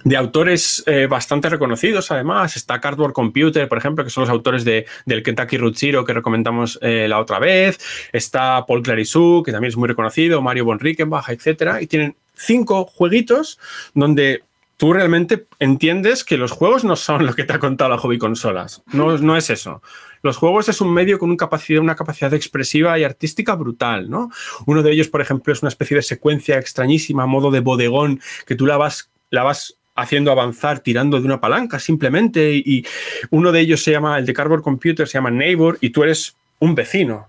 de 0.04 0.16
autores 0.16 0.82
eh, 0.86 1.06
bastante 1.06 1.48
reconocidos, 1.48 2.10
además. 2.10 2.56
Está 2.56 2.80
Cardboard 2.80 3.12
Computer, 3.12 3.68
por 3.68 3.78
ejemplo, 3.78 4.04
que 4.04 4.10
son 4.10 4.22
los 4.22 4.30
autores 4.30 4.64
de, 4.64 4.86
del 5.04 5.22
Kentucky 5.22 5.58
Root 5.58 5.76
Zero 5.76 6.04
que 6.04 6.12
recomendamos 6.12 6.78
eh, 6.82 7.06
la 7.08 7.20
otra 7.20 7.38
vez. 7.38 7.78
Está 8.12 8.64
Paul 8.66 8.82
Clarissou, 8.82 9.42
que 9.42 9.52
también 9.52 9.70
es 9.70 9.76
muy 9.76 9.88
reconocido, 9.88 10.42
Mario 10.42 10.64
von 10.64 10.80
Rickenbach, 10.80 11.28
etc. 11.28 11.76
Y 11.80 11.86
tienen 11.86 12.16
cinco 12.34 12.84
jueguitos 12.84 13.58
donde 13.94 14.42
tú 14.76 14.92
realmente 14.92 15.46
entiendes 15.58 16.24
que 16.24 16.36
los 16.36 16.50
juegos 16.50 16.84
no 16.84 16.96
son 16.96 17.24
lo 17.24 17.34
que 17.34 17.44
te 17.44 17.52
ha 17.52 17.58
contado 17.58 17.90
la 17.90 17.98
hobby 17.98 18.18
consolas. 18.18 18.82
No, 18.92 19.16
no 19.18 19.36
es 19.36 19.50
eso. 19.50 19.82
Los 20.22 20.36
juegos 20.36 20.68
es 20.68 20.80
un 20.80 20.92
medio 20.92 21.18
con 21.20 21.30
una 21.30 21.36
capacidad, 21.36 21.80
una 21.80 21.94
capacidad 21.94 22.34
expresiva 22.34 22.98
y 22.98 23.04
artística 23.04 23.54
brutal, 23.54 24.10
¿no? 24.10 24.30
Uno 24.66 24.82
de 24.82 24.90
ellos, 24.90 25.08
por 25.08 25.20
ejemplo, 25.20 25.52
es 25.52 25.62
una 25.62 25.68
especie 25.68 25.96
de 25.96 26.02
secuencia 26.02 26.58
extrañísima, 26.58 27.26
modo 27.26 27.52
de 27.52 27.60
bodegón, 27.60 28.20
que 28.46 28.56
tú 28.56 28.66
la 28.66 28.76
vas 28.76 29.10
la 29.30 29.42
vas 29.42 29.75
haciendo 29.96 30.30
avanzar 30.30 30.80
tirando 30.80 31.18
de 31.18 31.26
una 31.26 31.40
palanca 31.40 31.78
simplemente 31.78 32.52
y, 32.54 32.86
uno 33.30 33.50
de 33.50 33.60
ellos 33.60 33.82
se 33.82 33.92
llama, 33.92 34.18
el 34.18 34.26
de 34.26 34.34
Cardboard 34.34 34.62
Computer 34.62 35.08
se 35.08 35.14
llama 35.14 35.30
Neighbor 35.30 35.78
y 35.80 35.90
tú 35.90 36.04
eres 36.04 36.36
un 36.58 36.74
vecino 36.74 37.28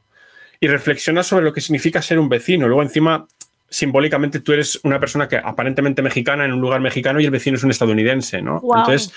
y 0.59 0.67
reflexionas 0.67 1.27
sobre 1.27 1.45
lo 1.45 1.53
que 1.53 1.61
significa 1.61 2.01
ser 2.01 2.19
un 2.19 2.29
vecino. 2.29 2.67
Luego 2.67 2.83
encima 2.83 3.27
simbólicamente 3.69 4.39
tú 4.39 4.53
eres 4.53 4.79
una 4.83 4.99
persona 4.99 5.27
que 5.27 5.37
aparentemente 5.37 6.01
mexicana 6.01 6.45
en 6.45 6.53
un 6.53 6.61
lugar 6.61 6.81
mexicano 6.81 7.19
y 7.19 7.25
el 7.25 7.31
vecino 7.31 7.57
es 7.57 7.63
un 7.63 7.71
estadounidense, 7.71 8.41
¿no? 8.41 8.61
Entonces 8.63 9.13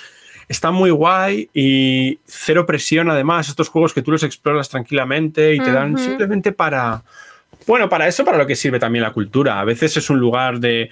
está 0.48 0.70
muy 0.70 0.90
guay 0.90 1.48
y 1.54 2.18
cero 2.26 2.66
presión 2.66 3.08
además, 3.10 3.48
estos 3.48 3.68
juegos 3.68 3.94
que 3.94 4.02
tú 4.02 4.10
los 4.10 4.22
exploras 4.22 4.68
tranquilamente 4.68 5.54
y 5.54 5.60
te 5.60 5.70
dan 5.72 5.96
simplemente 5.96 6.52
para 6.52 7.04
bueno, 7.66 7.88
para 7.88 8.08
eso, 8.08 8.24
para 8.24 8.38
lo 8.38 8.46
que 8.46 8.56
sirve 8.56 8.78
también 8.78 9.02
la 9.02 9.12
cultura. 9.12 9.60
A 9.60 9.64
veces 9.64 9.96
es 9.96 10.10
un 10.10 10.18
lugar 10.18 10.58
de, 10.60 10.90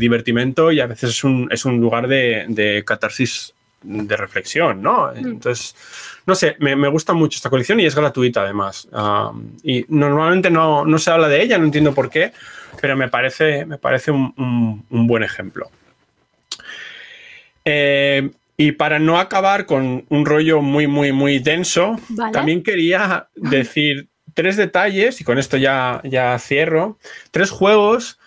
divertimento 0.00 0.72
y 0.72 0.80
a 0.80 0.86
veces 0.86 1.10
es 1.10 1.24
un, 1.24 1.48
es 1.50 1.64
un 1.64 1.80
lugar 1.80 2.08
de, 2.08 2.82
catarsis 2.86 3.54
de 3.82 4.16
reflexión, 4.16 4.82
¿no? 4.82 5.12
Mm. 5.12 5.18
Entonces, 5.18 5.74
no 6.26 6.34
sé, 6.34 6.56
me, 6.60 6.88
gusta 6.88 7.12
mucho 7.12 7.36
esta 7.36 7.50
colección 7.50 7.80
y 7.80 7.86
es 7.86 7.94
gratuita 7.94 8.42
además. 8.42 8.88
y 9.62 9.84
normalmente 9.88 10.50
no, 10.50 10.86
se 10.98 11.10
habla 11.10 11.28
de 11.28 11.42
ella, 11.42 11.58
no 11.58 11.64
entiendo 11.64 11.94
por 11.94 12.10
qué, 12.10 12.32
pero 12.80 12.96
me 12.96 13.08
parece, 13.08 13.64
me 13.66 13.78
parece 13.78 14.10
un, 14.10 14.84
buen 14.88 15.22
ejemplo. 15.22 15.70
Eh, 17.64 18.30
y 18.56 18.72
para 18.72 18.98
no 18.98 19.18
acabar 19.18 19.64
con 19.64 20.04
un 20.08 20.26
rollo 20.26 20.60
muy, 20.60 20.86
muy, 20.86 21.12
muy 21.12 21.38
denso, 21.38 21.98
también 22.32 22.62
quería 22.62 23.28
decir 23.34 24.09
tres 24.34 24.56
detalles, 24.56 25.20
y 25.20 25.24
con 25.24 25.38
esto 25.38 25.56
ya, 25.56 26.00
ya 26.04 26.38
cierro, 26.38 26.98
tres 27.30 27.50
juegos 27.50 28.18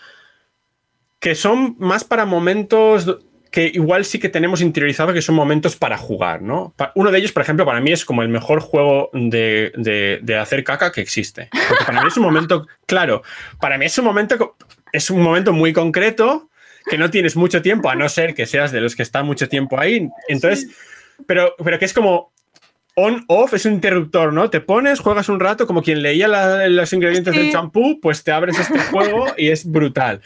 que 1.19 1.35
son 1.35 1.75
más 1.79 2.03
para 2.03 2.25
momentos 2.25 3.19
que 3.53 3.71
igual 3.71 4.03
sí 4.03 4.17
que 4.17 4.29
tenemos 4.29 4.61
interiorizado 4.61 5.13
que 5.13 5.21
son 5.21 5.35
momentos 5.35 5.75
para 5.75 5.95
jugar, 5.95 6.41
¿no? 6.41 6.73
Uno 6.95 7.11
de 7.11 7.19
ellos, 7.19 7.31
por 7.31 7.43
ejemplo, 7.43 7.65
para 7.65 7.79
mí 7.81 7.91
es 7.91 8.03
como 8.03 8.23
el 8.23 8.27
mejor 8.27 8.61
juego 8.61 9.11
de, 9.13 10.19
de, 10.21 10.37
hacer 10.37 10.63
caca 10.63 10.91
que 10.91 11.01
existe. 11.01 11.49
Porque 11.69 11.85
para 11.85 12.01
mí 12.01 12.07
es 12.07 12.17
un 12.17 12.23
momento, 12.23 12.67
claro, 12.87 13.21
para 13.61 13.77
mí 13.77 13.85
es 13.85 13.95
un 13.99 14.05
momento, 14.05 14.57
es 14.91 15.11
un 15.11 15.21
momento 15.21 15.53
muy 15.53 15.71
concreto 15.71 16.49
que 16.89 16.97
no 16.97 17.11
tienes 17.11 17.35
mucho 17.35 17.61
tiempo, 17.61 17.91
a 17.91 17.95
no 17.95 18.09
ser 18.09 18.33
que 18.33 18.47
seas 18.47 18.71
de 18.71 18.81
los 18.81 18.95
que 18.95 19.03
están 19.03 19.27
mucho 19.27 19.47
tiempo 19.47 19.79
ahí. 19.79 20.09
Entonces, 20.27 20.75
pero, 21.27 21.53
pero 21.63 21.77
que 21.77 21.85
es 21.85 21.93
como 21.93 22.32
on-off 22.95 23.53
es 23.53 23.65
un 23.65 23.73
interruptor, 23.73 24.33
¿no? 24.33 24.49
Te 24.49 24.61
pones, 24.61 24.99
juegas 24.99 25.29
un 25.29 25.39
rato, 25.39 25.65
como 25.65 25.81
quien 25.81 26.01
leía 26.01 26.27
los 26.67 26.93
ingredientes 26.93 27.33
del 27.33 27.51
champú, 27.51 27.99
pues 27.99 28.23
te 28.23 28.31
abres 28.31 28.59
este 28.59 28.79
juego 28.91 29.27
y 29.37 29.49
es 29.49 29.69
brutal. 29.69 30.21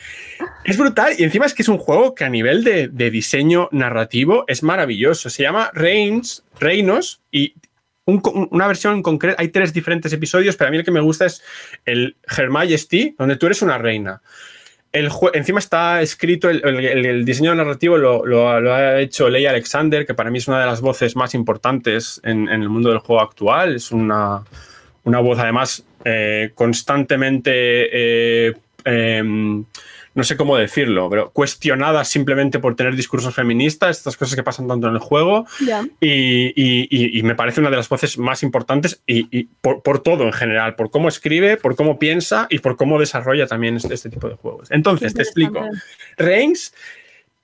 Es 0.66 0.78
brutal 0.78 1.14
y 1.18 1.24
encima 1.24 1.46
es 1.46 1.54
que 1.54 1.62
es 1.62 1.70
un 1.70 1.78
juego 1.78 2.14
que 2.14 2.26
a 2.26 2.30
nivel 2.30 2.64
de, 2.64 3.10
diseño 3.10 3.70
narrativo 3.72 4.44
es 4.48 4.64
maravilloso. 4.64 5.30
Se 5.30 5.44
llama 5.44 5.72
Reigns, 5.74 6.44
Reinos 6.60 7.22
y 7.32 7.54
una 8.06 8.68
versión 8.68 8.96
en 8.96 9.04
concreto, 9.04 9.36
hay 9.38 9.50
tres 9.50 9.74
diferentes 9.74 10.14
episodios, 10.14 10.56
pero 10.56 10.70
a 10.70 10.72
mí 10.72 10.78
el 10.78 10.86
que 10.86 10.92
me 10.92 11.02
gusta 11.02 11.26
es 11.26 11.44
el 11.86 12.16
Her 12.38 12.50
Majesty, 12.50 13.16
donde 13.18 13.36
tú 13.36 13.48
eres 13.48 13.62
una 13.62 13.78
reina 13.78 14.22
encima 15.34 15.60
está 15.60 16.02
escrito, 16.02 16.50
el, 16.50 17.26
diseño 17.26 17.54
narrativo 17.56 17.98
lo, 17.98 18.50
ha 18.50 19.00
hecho 19.00 19.30
Leia 19.30 19.52
Alexander, 19.52 20.06
que 20.06 20.14
para 20.14 20.30
mí 20.30 20.38
es 20.38 20.48
una 20.48 20.60
de 20.60 20.66
las 20.66 20.82
voces 20.82 21.16
más 21.16 21.34
importantes 21.34 22.22
en, 22.24 22.48
el 22.50 22.70
mundo 22.70 22.90
del 22.90 23.00
juego 23.00 23.22
actual. 23.22 23.76
Es 23.76 23.92
una, 23.92 24.44
voz 25.04 25.40
además 25.40 25.84
eh, 26.06 26.52
constantemente 26.56 27.52
eh, 27.52 28.54
em, 28.86 29.66
no 30.18 30.24
sé 30.24 30.36
cómo 30.36 30.58
decirlo, 30.58 31.12
pero 31.12 31.30
cuestionadas 31.30 32.08
simplemente 32.08 32.58
por 32.58 32.76
tener 32.76 32.96
discursos 32.96 33.36
feministas, 33.36 34.00
estas 34.00 34.18
cosas 34.18 34.36
que 34.36 34.42
pasan 34.42 34.68
tanto 34.68 34.88
en 34.88 34.96
el 34.96 35.00
juego. 35.00 35.46
Y, 36.02 37.22
me 37.22 37.36
parece 37.36 37.60
una 37.60 37.70
de 37.70 37.76
las 37.76 37.88
voces 37.88 38.18
más 38.18 38.42
importantes 38.42 39.00
y, 39.06 39.44
por, 39.62 40.02
todo 40.02 40.24
en 40.24 40.34
general, 40.34 40.74
por 40.74 40.90
cómo 40.90 41.08
escribe, 41.08 41.58
por 41.58 41.76
cómo 41.76 42.00
piensa 42.00 42.48
y 42.50 42.58
por 42.58 42.78
cómo 42.78 43.00
desarrolla 43.00 43.46
también 43.46 43.76
este, 43.76 43.94
este 43.94 44.10
tipo 44.10 44.28
de 44.28 44.34
juegos. 44.34 44.72
Entonces, 44.72 45.14
te 45.14 45.22
explico. 45.22 45.64
Reigns 46.18 46.74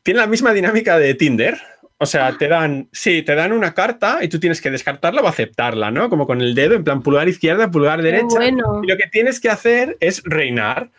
tiene 0.01 0.21
la 0.21 0.27
misma 0.27 0.51
dinámica 0.51 0.97
de 0.97 1.13
Tinder. 1.13 1.61
O 1.99 2.07
sea, 2.07 2.35
te 2.39 2.47
dan, 2.47 2.89
sí, 2.91 3.21
te 3.21 3.35
dan 3.35 3.51
una 3.51 3.75
carta 3.75 4.23
y 4.23 4.29
tú 4.29 4.39
tienes 4.39 4.61
que 4.61 4.71
descartarla 4.71 5.21
o 5.21 5.27
aceptarla, 5.27 5.91
¿no? 5.91 6.09
Como 6.09 6.25
con 6.25 6.41
el 6.41 6.55
dedo, 6.55 6.73
en 6.73 6.83
plan 6.83 7.03
pulgar 7.03 7.29
izquierda, 7.29 7.69
pulgar 7.69 8.01
derecha. 8.01 8.47
Y 8.47 8.87
lo 8.87 8.97
que 8.97 9.07
tienes 9.11 9.39
que 9.39 9.51
hacer 9.51 9.95
es 9.99 10.23
reinar. 10.23 10.89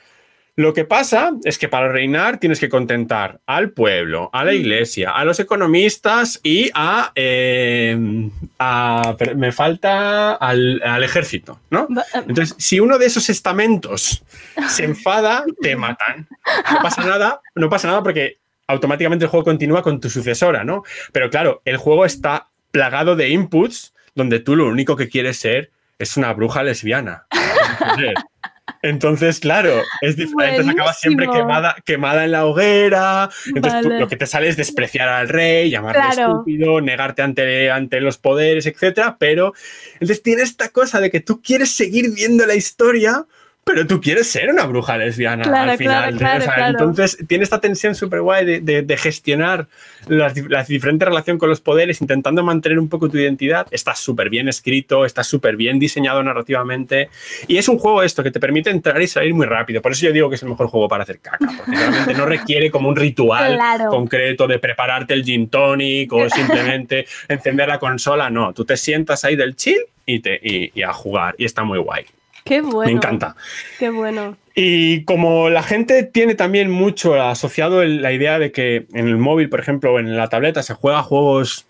Lo 0.57 0.73
que 0.73 0.85
pasa 0.85 1.33
es 1.43 1.59
que 1.59 1.69
para 1.69 1.89
reinar 1.89 2.39
tienes 2.39 2.61
que 2.61 2.69
contentar 2.69 3.41
al 3.45 3.71
pueblo, 3.71 4.31
a 4.33 4.45
la 4.45 4.53
mm. 4.53 4.57
iglesia, 4.57 5.11
a 5.11 5.25
los 5.25 5.41
economistas 5.41 6.39
y 6.45 6.71
a, 6.75 7.11
eh, 7.17 7.97
me 7.99 9.53
falta 9.53 10.35
al, 10.35 11.03
ejército, 11.03 11.61
¿no? 11.71 11.89
Eh, 11.91 12.23
Entonces, 12.29 12.55
si 12.59 12.79
uno 12.79 12.99
de 12.99 13.07
esos 13.07 13.29
estamentos 13.31 14.23
se 14.69 14.85
enfada, 14.85 15.45
te 15.61 15.75
matan. 15.75 16.29
No 16.73 16.79
pasa 16.83 17.05
nada, 17.05 17.41
no 17.57 17.69
pasa 17.69 17.89
nada 17.89 18.03
porque 18.05 18.39
automáticamente 18.69 19.25
el 19.25 19.31
juego 19.31 19.45
continúa 19.45 19.83
con 19.83 20.01
tu 20.01 20.09
sucesora, 20.09 20.63
¿no? 20.63 20.85
Pero 21.13 21.31
claro, 21.31 21.63
el 21.65 21.79
juego 21.79 22.05
está 22.05 22.49
plagado 22.71 23.17
de 23.17 23.29
inputs 23.31 23.93
donde 24.15 24.39
tú 24.39 24.55
lo 24.55 24.67
único 24.67 24.95
que 24.95 25.09
quieres 25.09 25.37
ser 25.37 25.73
es 25.99 26.17
una 26.17 26.33
bruja 26.33 26.63
lesbiana. 26.63 27.27
Entonces, 28.83 29.41
claro, 29.41 29.83
es 30.01 30.17
diferente. 30.17 30.57
Entonces 30.57 30.75
acabas 30.75 31.01
siempre 31.01 31.27
quemada, 31.31 31.77
quemada 31.85 32.25
en 32.25 32.33
la 32.33 32.47
hoguera. 32.47 33.31
Entonces 33.55 33.83
tú- 33.83 33.91
lo 33.91 34.09
que 34.09 34.17
te 34.17 34.27
sale 34.27 34.49
es 34.49 34.57
despreciar 34.57 35.09
al 35.09 35.29
rey, 35.29 35.71
llamarle 35.71 36.01
Claro. 36.03 36.33
estúpido, 36.33 36.81
negarte 36.81 37.23
ante, 37.23 37.71
ante 37.71 38.01
los 38.01 38.19
poderes, 38.19 38.67
etcétera. 38.67 39.17
Pero 39.19 39.53
entonces 39.95 40.23
tiene 40.23 40.43
esta 40.43 40.69
cosa 40.71 41.01
de 41.01 41.11
que 41.11 41.21
tú 41.21 41.43
quieres 41.43 41.71
seguir 41.73 42.11
viendo 42.15 42.47
la 42.47 42.55
historia, 42.55 43.27
pero 43.75 43.87
tú 43.89 44.01
quieres 44.01 44.29
ser 44.31 44.49
una 44.51 44.67
bruja 44.67 44.97
lesbiana 44.97 45.43
Claro, 45.43 45.73
al 45.73 45.79
final. 45.79 46.17
claro, 46.17 46.45
O 46.45 46.47
sea. 46.55 46.69
Entonces 46.69 47.19
tiene 47.27 47.43
esta 47.43 47.61
tensión 47.61 47.95
súper 47.97 48.21
guay 48.21 48.45
de, 48.47 48.61
de- 48.61 48.83
de 48.83 48.97
gestionar 48.97 49.67
dif- 50.07 50.49
la 50.49 50.63
diferente 50.63 51.05
relación 51.05 51.39
con 51.39 51.49
los 51.49 51.61
poderes, 51.61 52.01
intentando 52.01 52.45
mantener 52.45 52.79
un 52.79 52.89
poco 52.89 53.09
tu 53.11 53.19
identidad. 53.19 53.67
Está 53.73 53.95
súper 53.97 54.31
bien 54.31 54.49
escrito, 54.49 55.05
está 55.05 55.25
súper 55.25 55.57
bien 55.57 55.79
diseñado 55.81 56.23
narrativamente. 56.23 57.09
Y 57.49 57.57
es 57.57 57.69
un 57.69 57.79
juego 57.79 58.03
esto 58.05 58.23
que 58.23 58.31
te 58.31 58.39
permite 58.39 58.71
entrar 58.71 59.03
y 59.03 59.09
salir 59.09 59.35
muy 59.35 59.47
rápido. 59.47 59.83
Por 59.83 59.91
eso 59.93 60.07
yo 60.07 60.13
digo 60.13 60.29
que 60.29 60.37
es 60.37 60.43
el 60.45 60.51
mejor 60.51 60.69
juego 60.69 60.87
para 60.89 61.03
hacer 61.03 61.19
caca, 61.19 61.39
porque 61.57 61.73
realmente 61.73 62.15
no 62.15 62.27
requiere 62.27 62.71
como 62.71 62.89
un 62.89 62.97
ritual 62.97 63.55
Claro. 63.57 63.91
concreto 63.91 64.47
de 64.47 64.59
prepararte 64.61 65.15
el 65.15 65.25
gin 65.25 65.49
tonic 65.49 66.13
o 66.13 66.29
simplemente 66.31 67.07
encender 67.29 67.67
la 67.69 67.79
consola. 67.81 68.31
No, 68.31 68.53
tú 68.53 68.65
te 68.65 68.77
sientas 68.77 69.25
ahí 69.25 69.35
del 69.37 69.57
chill 69.57 69.81
y, 70.07 70.21
te, 70.21 70.39
y, 70.43 70.71
y 70.79 70.83
a 70.83 70.93
jugar. 70.93 71.35
Y 71.39 71.45
está 71.45 71.65
muy 71.65 71.79
guay. 71.81 72.05
Qué 72.49 72.61
bueno. 72.61 72.91
Me 72.91 72.97
encanta. 72.97 73.37
Qué 73.79 73.91
bueno. 73.91 74.37
Y 74.55 75.05
como 75.05 75.51
la 75.51 75.63
gente 75.63 76.03
tiene 76.05 76.35
también 76.35 76.71
mucho 76.71 77.15
asociado 77.21 77.83
el- 77.83 78.03
la 78.03 78.13
idea 78.13 78.39
de 78.39 78.53
que 78.53 78.87
en 78.93 79.09
el 79.09 79.17
móvil, 79.17 79.49
por 79.49 79.61
ejemplo, 79.61 79.93
o 79.95 79.99
en 79.99 80.17
la 80.17 80.29
tableta 80.29 80.63
se 80.63 80.75
juega 80.75 81.03
juegos 81.03 81.67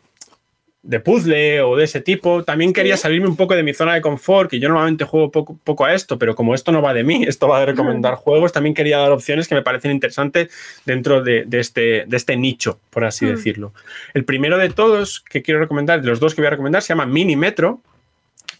de 0.82 1.00
puzzle 1.00 1.62
o 1.62 1.76
de 1.76 1.84
ese 1.84 2.02
tipo, 2.02 2.44
también 2.44 2.74
quería 2.74 2.98
salirme 2.98 3.26
un 3.26 3.36
poco 3.36 3.54
de 3.56 3.62
mi 3.62 3.72
zona 3.72 3.94
de 3.94 4.02
confort, 4.02 4.50
que 4.50 4.58
yo 4.60 4.68
normalmente 4.68 5.06
juego 5.06 5.30
poco, 5.30 5.58
poco 5.64 5.86
a 5.86 5.94
esto, 5.94 6.18
pero 6.18 6.34
como 6.34 6.54
esto 6.54 6.72
no 6.72 6.82
va 6.82 6.92
de 6.92 7.04
mí, 7.04 7.24
esto 7.26 7.48
va 7.48 7.60
de 7.60 7.64
recomendar 7.66 8.16
juegos, 8.16 8.52
también 8.52 8.74
quería 8.74 8.98
dar 8.98 9.10
opciones 9.10 9.48
que 9.48 9.54
me 9.54 9.62
parecen 9.62 9.92
interesantes 9.92 10.52
dentro 10.84 11.22
de, 11.22 11.44
de 11.46 11.60
este, 11.60 12.04
de 12.06 12.16
este 12.18 12.36
nicho, 12.36 12.78
por 12.90 13.06
así 13.06 13.24
Mm. 13.24 13.28
decirlo. 13.30 13.72
El 14.12 14.26
primero 14.26 14.58
de 14.58 14.68
todos 14.68 15.24
que 15.30 15.40
quiero 15.40 15.58
recomendar, 15.58 16.02
de 16.02 16.08
los 16.08 16.20
dos 16.20 16.34
que 16.34 16.42
voy 16.42 16.48
a 16.48 16.50
recomendar, 16.50 16.82
se 16.82 16.88
llama 16.88 17.06
Mini 17.06 17.34
Metro. 17.36 17.80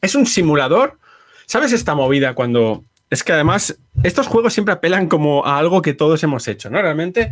Es 0.01 0.15
un 0.15 0.25
simulador. 0.25 0.97
¿Sabes 1.47 1.73
esta 1.73 1.95
movida 1.95 2.35
cuando... 2.35 2.85
Es 3.11 3.23
que 3.23 3.33
además 3.33 3.79
estos 4.03 4.27
juegos 4.27 4.55
siempre 4.55 4.75
apelan 4.75 5.09
como 5.09 5.45
a 5.47 5.59
algo 5.59 5.83
que 5.83 5.95
todos 5.95 6.23
hemos 6.25 6.49
hecho, 6.49 6.71
¿no? 6.71 6.81
Realmente 6.83 7.31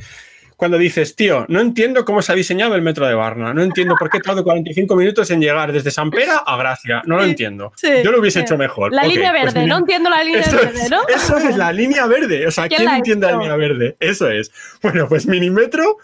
cuando 0.62 0.78
dices, 0.78 1.16
tío, 1.16 1.44
no 1.48 1.60
entiendo 1.60 2.04
cómo 2.04 2.22
se 2.22 2.30
ha 2.30 2.36
diseñado 2.36 2.76
el 2.76 2.82
metro 2.82 3.04
de 3.04 3.14
Varna, 3.14 3.52
no 3.52 3.64
entiendo 3.64 3.96
por 3.98 4.08
qué 4.08 4.20
tardo 4.20 4.44
45 4.44 4.94
minutos 4.94 5.28
en 5.32 5.40
llegar 5.40 5.72
desde 5.72 5.90
San 5.90 6.08
Pera 6.08 6.36
a 6.46 6.56
Gracia, 6.56 7.02
no 7.04 7.16
lo 7.16 7.24
entiendo. 7.24 7.72
sí, 7.74 7.88
Yo 8.04 8.12
lo 8.12 8.20
hubiese 8.20 8.38
sí. 8.38 8.44
hecho 8.44 8.56
mejor. 8.56 8.92
La 8.92 9.02
línea 9.02 9.32
pues 9.32 9.54
verde, 9.54 9.66
no 9.66 9.78
entiendo 9.78 10.08
la 10.08 10.22
línea 10.22 10.42
eso 10.42 10.56
verde, 10.56 10.82
es, 10.82 10.90
¿no? 10.90 11.00
eso 11.08 11.36
es 11.38 11.56
la 11.56 11.72
línea 11.72 12.06
verde. 12.06 12.46
O 12.46 12.52
sea, 12.52 12.68
¿Quién 12.68 12.76
¿quién 12.78 12.90
la 12.90 12.96
entiende 12.98 13.26
la 13.26 13.32
línea 13.38 13.56
verde? 13.56 13.96
Eso 13.98 14.30
es. 14.30 14.52
Bueno, 14.82 15.08
pues 15.08 15.26
Minimetro 15.26 15.96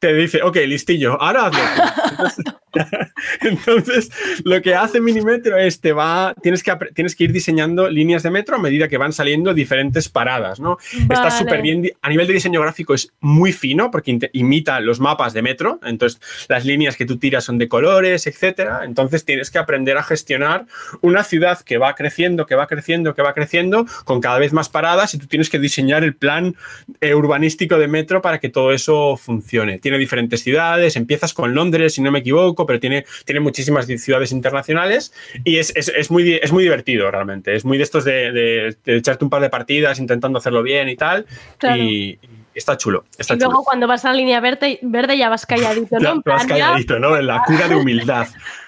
te 0.00 0.12
dice, 0.12 0.42
ok, 0.42 0.56
listillo, 0.66 1.20
ahora 1.22 1.46
hazlo. 1.46 1.60
tú". 1.60 1.92
Entonces, 2.10 2.44
entonces, 3.42 4.10
lo 4.44 4.60
que 4.62 4.74
hace 4.74 5.00
Minimetro 5.00 5.58
es 5.58 5.80
te 5.80 5.92
va, 5.92 6.34
tienes 6.42 6.62
que, 6.62 6.76
tienes 6.94 7.16
que 7.16 7.24
ir 7.24 7.32
diseñando 7.32 7.88
líneas 7.88 8.22
de 8.22 8.30
metro 8.30 8.56
a 8.56 8.58
medida 8.58 8.88
que 8.88 8.98
van 8.98 9.12
saliendo 9.12 9.54
diferentes 9.54 10.08
paradas, 10.08 10.60
¿no? 10.60 10.78
Está 10.92 11.22
Vale. 11.22 11.30
súper 11.30 11.62
bien, 11.62 11.90
a 12.02 12.08
nivel 12.08 12.26
de 12.26 12.34
diseño 12.34 12.60
gráfico 12.60 12.94
es 12.94 13.12
muy 13.20 13.52
fino 13.52 13.90
porque 13.90 14.18
imita 14.32 14.80
los 14.80 15.00
mapas 15.00 15.32
de 15.32 15.42
metro, 15.42 15.80
entonces 15.84 16.20
las 16.48 16.64
líneas 16.64 16.96
que 16.96 17.06
tú 17.06 17.18
tiras 17.18 17.44
son 17.44 17.58
de 17.58 17.68
colores, 17.68 18.26
etcétera, 18.26 18.82
entonces 18.84 19.24
tienes 19.24 19.50
que 19.50 19.58
aprender 19.58 19.96
a 19.96 20.02
gestionar 20.02 20.66
una 21.00 21.24
ciudad 21.24 21.60
que 21.60 21.78
va 21.78 21.94
creciendo, 21.94 22.46
que 22.46 22.54
va 22.54 22.66
creciendo, 22.66 23.14
que 23.14 23.22
va 23.22 23.34
creciendo, 23.34 23.86
con 24.04 24.20
cada 24.20 24.38
vez 24.38 24.52
más 24.52 24.68
paradas 24.68 25.14
y 25.14 25.18
tú 25.18 25.26
tienes 25.26 25.50
que 25.50 25.58
diseñar 25.58 26.04
el 26.04 26.14
plan 26.14 26.56
eh, 27.00 27.14
urbanístico 27.14 27.78
de 27.78 27.88
metro 27.88 28.22
para 28.22 28.38
que 28.38 28.48
todo 28.48 28.72
eso 28.72 29.16
funcione. 29.16 29.78
Tiene 29.78 29.98
diferentes 29.98 30.42
ciudades, 30.42 30.96
empiezas 30.96 31.34
con 31.34 31.54
Londres, 31.54 31.94
si 31.94 32.02
no 32.02 32.10
me 32.10 32.20
equivoco, 32.20 32.59
pero 32.66 32.80
tiene, 32.80 33.04
tiene 33.24 33.40
muchísimas 33.40 33.86
ciudades 33.86 34.32
internacionales 34.32 35.12
y 35.44 35.56
es, 35.58 35.72
es- 35.76 35.92
es 35.94 36.10
muy, 36.10 36.34
es 36.42 36.52
muy 36.52 36.62
divertido 36.64 37.10
realmente. 37.10 37.54
Es 37.54 37.64
muy 37.64 37.76
de 37.78 37.84
estos 37.84 38.04
de, 38.04 38.32
de- 38.32 38.76
de 38.84 38.96
echarte 38.96 39.24
un 39.24 39.30
par 39.30 39.42
de 39.42 39.50
partidas 39.50 39.98
intentando 39.98 40.38
hacerlo 40.38 40.62
bien 40.62 40.88
y 40.88 40.96
tal. 40.96 41.26
Claro. 41.58 41.82
Y 41.82 42.18
está 42.54 42.76
chulo. 42.76 43.04
Está 43.18 43.34
Y 43.34 43.38
luego 43.38 43.52
chulo. 43.54 43.64
cuando 43.64 43.86
vas 43.86 44.04
a 44.04 44.08
la 44.08 44.14
línea 44.14 44.40
verde, 44.40 44.78
verde 44.82 45.16
ya 45.16 45.28
vas 45.28 45.46
calladito, 45.46 45.98
¿no? 45.98 46.14
Ya, 46.16 46.20
vas 46.24 46.46
calladito, 46.46 46.98
¿no? 46.98 47.16
En 47.16 47.26
la 47.26 47.42
cura 47.44 47.68
de 47.68 47.76
humildad. 47.76 48.26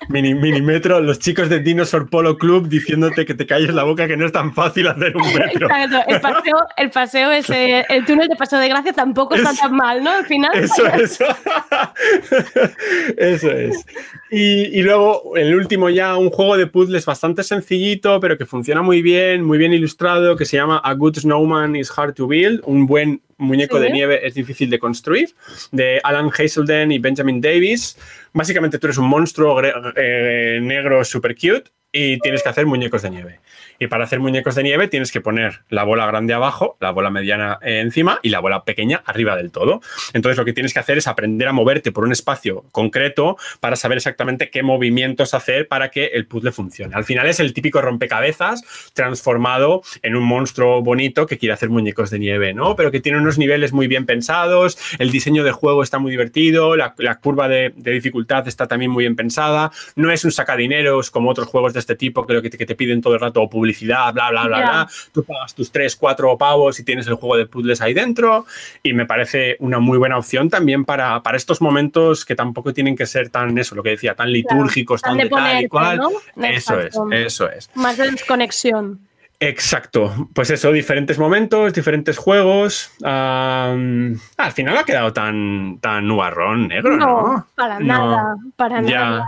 Mini, 0.09 0.35
minimetro, 0.35 1.01
los 1.01 1.19
chicos 1.19 1.49
de 1.49 1.61
Dinosaur 1.61 2.09
Polo 2.11 2.37
Club 2.39 2.69
diciéndote 2.69 3.25
que 3.25 3.35
te 3.35 3.47
calles 3.47 3.73
la 3.75 3.85
boca, 3.85 4.07
que 4.09 4.17
no 4.17 4.27
es 4.27 4.33
tan 4.33 4.53
fácil 4.53 4.89
hacer 4.89 5.17
un 5.17 5.23
metro. 5.35 5.67
Exacto, 5.77 5.99
el 6.09 6.21
paseo, 6.21 6.57
el 6.77 6.91
paseo 6.91 7.31
ese, 7.33 7.85
el 7.89 8.05
túnel 8.05 8.29
de 8.29 8.37
paseo 8.37 8.59
de 8.59 8.69
gracia 8.69 8.93
tampoco 8.93 9.35
está 9.35 9.51
Es- 9.53 9.61
tan 9.61 9.75
mal, 9.77 10.03
¿no? 10.03 10.11
Al 10.11 10.27
final. 10.27 10.51
Eso, 10.55 10.87
eso. 10.87 11.25
Eso 13.17 13.51
es. 13.51 13.85
Y, 14.31 14.79
y 14.79 14.83
luego, 14.83 15.37
el 15.37 15.55
último 15.55 15.91
ya, 15.91 16.17
un 16.17 16.31
juego 16.31 16.57
de 16.57 16.67
puzzles 16.67 17.05
bastante 17.05 17.43
sencillito, 17.43 18.19
pero 18.21 18.39
que 18.39 18.47
funciona 18.47 18.83
muy 18.83 19.03
bien, 19.03 19.45
muy 19.45 19.59
bien 19.59 19.73
ilustrado, 19.73 20.37
que 20.37 20.45
se 20.45 20.57
llama 20.57 20.79
A 20.79 20.95
Good 20.95 21.19
Snowman 21.19 21.77
is 21.77 21.93
Hard 21.97 22.15
to 22.15 22.27
Build. 22.27 22.61
Un 22.65 22.87
buen 22.87 23.21
muñeco 23.43 23.77
Sí. 23.79 23.83
de 23.85 23.91
nieve 23.91 24.27
es 24.27 24.35
difícil 24.35 24.71
de 24.71 24.79
construir, 24.79 25.35
de 25.71 26.01
Alan 26.05 26.31
Hazelden 26.37 26.93
y 26.93 26.99
Benjamin 26.99 27.41
Davis. 27.41 27.99
Básicamente 28.33 28.79
tú 28.79 28.87
eres 28.87 28.99
un 28.99 29.09
monstruo 29.09 29.61
eh, 29.63 30.59
negro 30.63 31.05
super 31.05 31.35
cute 31.35 31.71
y 31.93 32.19
tienes 32.21 32.43
que 32.43 32.49
hacer 32.49 32.65
muñecos 32.65 33.03
de 33.03 33.11
nieve. 33.11 33.41
Y 33.79 33.89
para 33.89 34.05
hacer 34.05 34.19
muñecos 34.19 34.55
de 34.55 34.63
nieve 34.63 34.89
tienes 34.89 35.13
que 35.13 35.21
poner 35.21 35.61
la 35.69 35.85
bola 35.85 36.07
grande 36.07 36.33
abajo, 36.33 36.79
la 36.81 36.91
bola 36.91 37.11
mediana 37.11 37.59
eh, 37.63 37.81
encima 37.81 38.19
y 38.23 38.31
la 38.31 38.41
bola 38.41 38.65
pequeña 38.65 39.03
arriba 39.05 39.37
del 39.37 39.51
todo. 39.51 39.83
Entonces 40.15 40.39
lo 40.39 40.45
que 40.47 40.55
tienes 40.55 40.73
que 40.73 40.81
hacer 40.81 40.97
es 40.97 41.07
aprender 41.07 41.49
a 41.49 41.53
moverte 41.53 41.93
por 41.93 42.05
un 42.05 42.13
espacio 42.13 42.65
concreto 42.73 43.37
para 43.61 43.77
saber 43.77 43.99
exactamente 43.99 44.49
qué 44.49 44.63
movimientos 44.63 45.35
hacer 45.35 45.69
para 45.69 45.91
que 45.91 46.07
el 46.07 46.27
puzzle 46.27 46.53
funcione. 46.53 46.95
Al 46.95 47.05
final 47.05 47.27
es 47.29 47.41
el 47.41 47.53
típico 47.53 47.83
rompecabezas 47.83 48.63
transformado 48.95 49.83
en 50.03 50.17
un 50.17 50.25
monstruo 50.25 50.81
bonito 50.81 51.27
que 51.27 51.37
quiere 51.37 51.53
hacer 51.53 51.69
muñecos 51.69 52.11
de 52.11 52.19
nieve, 52.19 52.55
¿no? 52.55 52.75
Pero 52.75 52.91
que 52.91 53.01
tiene 53.01 53.19
unos 53.19 53.37
niveles 53.37 53.73
muy 53.73 53.87
bien 53.87 54.07
pensados, 54.07 54.79
el 54.99 55.11
diseño 55.11 55.45
de 55.45 55.53
juego 55.53 55.83
está 55.83 55.99
muy 55.99 56.11
divertido, 56.11 56.77
la, 56.77 56.95
curva 57.21 57.49
de, 57.49 57.73
de 57.77 57.91
dificultad 57.91 58.49
está 58.49 58.67
también 58.67 58.91
muy 58.91 59.05
bien 59.05 59.17
pensada, 59.17 59.71
no 59.97 60.11
es 60.11 60.25
un 60.25 60.33
sacadineros 60.33 61.11
como 61.11 61.29
otros 61.29 61.49
juegos 61.49 61.75
de 61.75 61.82
este 61.83 61.97
tipo 61.97 62.25
lo 62.29 62.41
que, 62.41 62.51
te, 62.51 62.59
que 62.59 62.67
te 62.67 62.75
piden 62.75 63.01
todo 63.01 63.15
el 63.15 63.21
rato 63.21 63.49
publicidad, 63.49 64.13
bla, 64.15 64.31
bla, 64.31 64.47
bla, 64.47 64.59
bla. 64.59 64.89
Tú 65.13 65.25
pagas 65.25 65.55
tus 65.55 65.71
3, 65.71 65.95
4 65.97 66.39
pavos 66.39 66.79
y 66.81 66.85
tienes 66.85 67.07
el 67.07 67.15
juego 67.15 67.37
de 67.37 67.47
puzzles 67.47 67.81
ahí 67.81 67.93
dentro 67.93 68.47
y 68.83 68.93
me 68.93 69.07
parece 69.07 69.57
una 69.59 69.79
muy 69.79 69.99
buena 69.99 70.17
opción 70.17 70.49
también 70.49 70.85
para, 70.85 71.23
para 71.23 71.37
estos 71.37 71.61
momentos 71.61 72.25
que 72.25 72.35
tampoco 72.35 72.73
tienen 72.73 72.97
que 72.97 73.07
ser 73.07 73.29
tan, 73.29 73.57
eso, 73.59 73.75
lo 73.75 73.83
que 73.83 73.91
decía, 73.91 74.15
tan 74.15 74.33
litúrgicos, 74.33 75.03
Tan 75.03 75.17
tan, 75.17 75.25
de 75.25 75.31
tal 75.31 75.63
y 75.63 75.69
cual. 75.69 75.99
¿no? 75.99 76.11
Eso 76.45 76.81
Exacto. 76.81 77.13
es, 77.13 77.27
eso 77.27 77.51
es. 77.51 77.71
Más 77.75 77.97
de 77.97 78.11
desconexión. 78.11 79.01
Exacto, 79.43 80.29
pues 80.35 80.51
eso, 80.51 80.71
diferentes 80.73 81.19
momentos, 81.19 81.73
diferentes 81.73 82.17
juegos. 82.17 82.93
Al 83.03 84.53
final 84.55 84.77
ha 84.79 84.85
quedado 84.85 85.13
tan, 85.13 85.79
tan 85.81 86.07
nubarrón 86.07 86.69
negro, 86.69 86.97
¿no? 86.97 87.47
para 87.57 87.79
No. 87.81 87.87
nada, 87.87 88.37
para 88.57 88.83
Ya. 88.83 89.01
nada, 89.01 89.27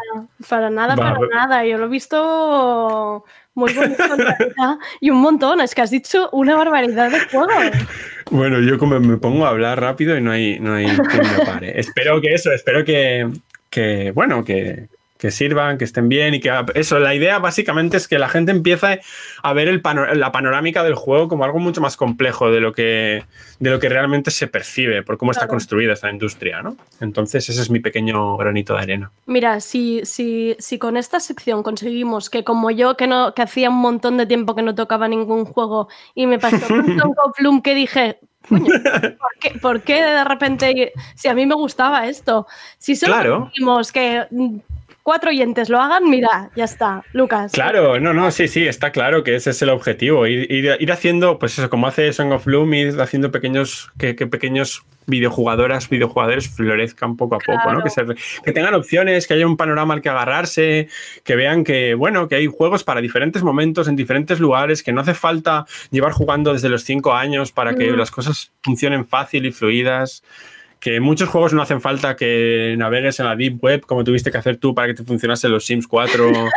para 0.48 0.70
nada, 0.70 0.94
Va, 0.94 1.14
para 1.14 1.26
nada. 1.34 1.64
Yo 1.66 1.78
lo 1.78 1.86
he 1.86 1.88
visto 1.88 3.24
muy 3.54 3.72
bonito 3.72 4.02
y 5.00 5.10
un 5.10 5.20
montón, 5.20 5.60
es 5.60 5.74
que 5.74 5.82
has 5.82 5.90
dicho 5.90 6.28
una 6.32 6.56
barbaridad 6.56 7.10
de 7.10 7.20
juego. 7.28 7.48
Bueno, 8.30 8.58
yo 8.60 8.78
como 8.78 8.98
me 9.00 9.18
pongo 9.18 9.44
a 9.44 9.50
hablar 9.50 9.78
rápido 9.78 10.16
y 10.16 10.20
no 10.22 10.30
hay, 10.30 10.58
no 10.58 10.72
hay 10.74 10.86
quien 10.86 11.22
me 11.38 11.44
pare. 11.44 11.78
espero 11.78 12.22
que 12.22 12.32
eso, 12.32 12.50
espero 12.52 12.82
que, 12.82 13.28
que 13.68 14.12
bueno, 14.12 14.42
que, 14.42 14.88
que 15.24 15.30
sirvan, 15.30 15.78
que 15.78 15.84
estén 15.84 16.10
bien 16.10 16.34
y 16.34 16.40
que 16.40 16.52
eso, 16.74 16.98
la 16.98 17.14
idea 17.14 17.38
básicamente 17.38 17.96
es 17.96 18.06
que 18.06 18.18
la 18.18 18.28
gente 18.28 18.52
empiece 18.52 19.00
a 19.42 19.52
ver 19.54 19.68
el 19.68 19.80
pano- 19.80 20.04
la 20.12 20.30
panorámica 20.32 20.84
del 20.84 20.96
juego 20.96 21.28
como 21.28 21.44
algo 21.46 21.58
mucho 21.58 21.80
más 21.80 21.96
complejo 21.96 22.50
de 22.50 22.60
lo 22.60 22.74
que, 22.74 23.24
de 23.58 23.70
lo 23.70 23.78
que 23.78 23.88
realmente 23.88 24.30
se 24.30 24.48
percibe 24.48 25.02
por 25.02 25.16
cómo 25.16 25.32
está 25.32 25.48
construida 25.48 25.94
esta 25.94 26.10
industria, 26.10 26.60
¿no? 26.60 26.76
Entonces 27.00 27.48
ese 27.48 27.62
es 27.62 27.70
mi 27.70 27.80
pequeño 27.80 28.36
granito 28.36 28.74
de 28.74 28.80
arena. 28.80 29.10
Mira, 29.24 29.60
si, 29.60 30.02
si, 30.04 30.56
si 30.58 30.78
con 30.78 30.98
esta 30.98 31.18
sección 31.20 31.62
conseguimos 31.62 32.28
que 32.28 32.44
como 32.44 32.70
yo, 32.70 32.94
que, 32.98 33.06
no, 33.06 33.32
que 33.32 33.40
hacía 33.40 33.70
un 33.70 33.78
montón 33.80 34.18
de 34.18 34.26
tiempo 34.26 34.54
que 34.54 34.60
no 34.60 34.74
tocaba 34.74 35.08
ningún 35.08 35.46
juego 35.46 35.88
y 36.14 36.26
me 36.26 36.38
pasó 36.38 36.68
con 36.68 36.98
Tonko 36.98 37.32
Plum 37.34 37.62
que 37.62 37.74
dije, 37.74 38.18
coño, 38.46 38.66
¿por 38.66 39.30
qué, 39.40 39.58
por 39.58 39.80
qué 39.80 40.02
de 40.02 40.24
repente, 40.24 40.92
si 41.14 41.28
a 41.28 41.34
mí 41.34 41.46
me 41.46 41.54
gustaba 41.54 42.06
esto? 42.08 42.46
Si 42.76 42.94
solo 42.94 43.14
Claro. 43.14 43.40
conseguimos 43.44 43.90
que 43.90 44.26
cuatro 45.04 45.30
oyentes 45.30 45.68
lo 45.68 45.80
hagan, 45.80 46.08
mira, 46.10 46.50
ya 46.56 46.64
está, 46.64 47.04
Lucas. 47.12 47.52
Claro, 47.52 48.00
no, 48.00 48.12
no, 48.12 48.30
sí, 48.32 48.48
sí, 48.48 48.66
está 48.66 48.90
claro 48.90 49.22
que 49.22 49.36
ese 49.36 49.50
es 49.50 49.62
el 49.62 49.68
objetivo. 49.68 50.26
Ir, 50.26 50.50
ir- 50.50 50.76
ir 50.80 50.90
haciendo, 50.92 51.38
pues 51.38 51.56
eso, 51.58 51.70
como 51.70 51.86
hace 51.86 52.12
Song 52.12 52.32
of 52.32 52.46
Bloom, 52.46 52.74
ir 52.74 53.00
haciendo 53.00 53.30
pequeños, 53.30 53.92
que, 53.98 54.16
que 54.16 54.26
pequeños 54.26 54.82
videojugadoras, 55.06 55.90
videojugadores 55.90 56.48
florezcan 56.48 57.18
poco 57.18 57.34
a 57.34 57.38
poco. 57.38 57.70
¿no? 57.72 57.82
Que, 57.84 57.90
se- 57.90 58.02
que 58.42 58.52
tengan 58.52 58.72
opciones, 58.72 59.26
que 59.26 59.34
haya 59.34 59.46
un 59.46 59.58
panorama 59.58 59.92
al 59.92 60.00
que 60.00 60.08
agarrarse, 60.08 60.88
que 61.22 61.36
vean 61.36 61.62
que, 61.64 61.92
bueno, 61.94 62.26
que 62.26 62.36
hay 62.36 62.46
juegos 62.46 62.82
para 62.82 63.02
diferentes 63.02 63.42
momentos, 63.42 63.86
en 63.86 63.96
diferentes 63.96 64.40
lugares, 64.40 64.82
que 64.82 64.92
no 64.94 65.02
hace 65.02 65.12
falta 65.14 65.66
llevar 65.90 66.12
jugando 66.12 66.54
desde 66.54 66.70
los 66.70 66.82
cinco 66.84 67.12
años 67.12 67.52
para 67.52 67.74
que 67.74 67.92
Mm. 67.92 67.96
las 67.96 68.10
cosas 68.10 68.52
funcionen 68.62 69.06
fácil 69.06 69.44
y 69.44 69.52
fluidas. 69.52 70.24
Que 70.84 71.00
muchos 71.00 71.30
juegos 71.30 71.54
no 71.54 71.62
hacen 71.62 71.80
falta 71.80 72.14
que 72.14 72.74
navegues 72.76 73.18
en 73.18 73.24
la 73.26 73.34
Deep 73.34 73.58
Web 73.64 73.86
como 73.86 74.04
tuviste 74.04 74.30
que 74.30 74.36
hacer 74.36 74.58
tú 74.58 74.74
para 74.74 74.88
que 74.88 74.94
te 74.94 75.02
funcionase 75.02 75.48
los 75.48 75.64
Sims 75.64 75.88
4. 75.88 76.30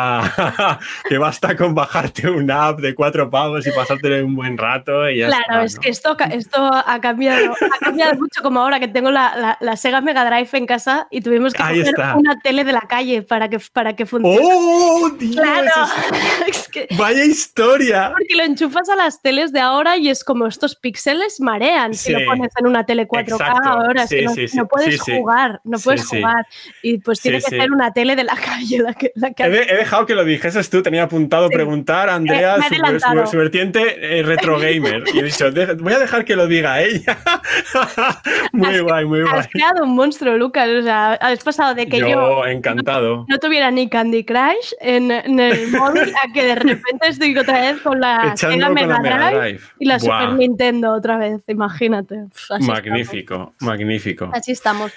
Ah, 0.00 0.78
que 1.08 1.16
basta 1.16 1.56
con 1.56 1.74
bajarte 1.74 2.28
una 2.30 2.68
app 2.68 2.78
de 2.80 2.94
cuatro 2.94 3.30
pavos 3.30 3.66
y 3.66 3.70
pasarte 3.72 4.22
un 4.22 4.36
buen 4.36 4.58
rato 4.58 5.08
y 5.08 5.18
ya 5.20 5.28
Claro, 5.28 5.42
está, 5.62 5.64
es 5.64 5.74
¿no? 5.74 5.80
que 5.80 5.88
esto, 5.88 6.16
esto 6.30 6.70
ha, 6.72 7.00
cambiado, 7.00 7.54
ha 7.54 7.78
cambiado 7.84 8.14
mucho, 8.16 8.42
como 8.42 8.60
ahora 8.60 8.78
que 8.80 8.86
tengo 8.88 9.10
la, 9.10 9.34
la- 9.36 9.56
la 9.60 9.76
Sega 9.76 10.02
Mega 10.02 10.24
Drive 10.26 10.50
en 10.52 10.66
casa 10.66 11.08
y 11.10 11.22
tuvimos 11.22 11.54
que 11.54 11.62
está. 11.80 12.14
una 12.16 12.38
tele 12.38 12.64
de 12.64 12.72
la 12.72 12.82
calle 12.82 13.22
para 13.22 13.48
que, 13.48 13.58
para 13.72 13.96
que 13.96 14.04
funcione. 14.04 14.38
¡Oh, 14.40 15.08
Dios! 15.18 15.34
claro, 15.36 15.66
eso 16.12 16.44
es 16.46 16.68
que 16.68 16.86
es- 16.90 16.96
¡Vaya 16.98 17.24
historia! 17.24 18.12
porque 18.16 18.36
lo 18.36 18.44
enchufas 18.44 18.88
a 18.90 18.94
las 18.94 19.22
teles 19.22 19.52
de 19.52 19.60
ahora 19.60 19.96
y 19.96 20.10
es 20.10 20.22
como 20.22 20.46
estos 20.46 20.76
píxeles 20.76 21.40
marean 21.40 21.94
si 21.94 22.12
lo 22.12 22.24
pones 22.26 22.52
en 22.60 22.66
una 22.66 22.84
tele 22.84 23.08
4K 23.08 23.20
Exacto. 23.32 23.67
Ahora, 23.68 24.02
es 24.04 24.10
que 24.10 24.18
Sí, 24.18 24.24
no, 24.24 24.30
sí, 24.34 24.48
sí. 24.48 24.56
no 24.56 24.66
puedes 24.66 25.00
jugar, 25.00 25.60
no 25.64 25.78
puedes 25.78 26.06
jugar. 26.06 26.46
Y 26.82 26.98
pues 26.98 27.20
tiene 27.20 27.38
que 27.38 27.50
ser 27.50 27.70
una 27.72 27.92
tele 27.92 28.16
de 28.16 28.24
la 28.24 28.34
calle 28.44 28.78
la 28.78 28.94
que, 28.94 29.12
la 29.14 29.32
que 29.32 29.42
He, 29.44 29.50
de- 29.50 29.62
he 29.62 29.76
dejado 29.76 30.06
que 30.06 30.14
lo 30.14 30.24
dijeses 30.24 30.68
tú, 30.70 30.82
tenía 30.82 31.04
apuntado 31.04 31.48
preguntar 31.50 32.08
a 32.08 32.14
Andrea 32.14 32.56
Eh, 32.56 32.58
me 32.70 32.76
he 32.76 33.00
su, 33.00 33.06
su- 33.24 33.26
su 33.32 33.36
vertiente 33.38 34.18
eh, 34.18 34.22
retro 34.22 34.58
gamer. 34.58 35.04
Y 35.14 35.18
he 35.18 35.22
dicho, 35.22 35.50
"De- 35.50 35.74
voy 35.74 35.92
a 35.92 35.98
dejar 35.98 36.24
que 36.24 36.36
lo 36.36 36.46
diga 36.46 36.80
ella. 36.82 37.18
muy 38.52 38.68
Has- 38.74 38.82
guay, 38.82 39.04
muy 39.04 39.22
guay. 39.22 39.34
Has 39.38 39.48
creado 39.48 39.84
un 39.84 39.94
monstruo, 39.94 40.36
Lucas. 40.36 40.68
O 40.68 40.82
sea, 40.82 41.12
has 41.14 41.42
pasado 41.44 41.74
de 41.74 41.86
que 41.86 41.98
yo, 42.00 42.08
yo, 42.08 42.46
encantado. 42.46 43.24
no 43.28 43.38
tuviera 43.38 43.70
ni 43.70 43.88
Candy 43.88 44.24
Crush 44.24 44.72
en, 44.80 45.10
en 45.10 45.38
el 45.40 45.70
móvil 45.72 46.12
a 46.14 46.32
que 46.32 46.44
de 46.44 46.54
repente 46.54 47.08
estoy 47.08 47.36
otra 47.36 47.60
vez 47.60 47.80
con 47.80 48.00
la 48.00 48.32
Echando 48.32 48.54
Sega 48.56 48.66
con 48.66 48.74
Mega 48.74 48.86
la 48.94 49.00
Mega 49.00 49.16
Drive 49.30 49.40
Drive. 49.40 49.60
y 49.78 49.84
la 49.86 49.98
Super 49.98 50.32
Nintendo 50.32 50.92
otra 50.92 51.16
vez. 51.18 51.42
Imagínate. 51.48 52.24
Así 52.50 52.66
magnífico, 52.66 53.54
magnífico. 53.60 54.30
Así 54.32 54.52
estamos. 54.52 54.92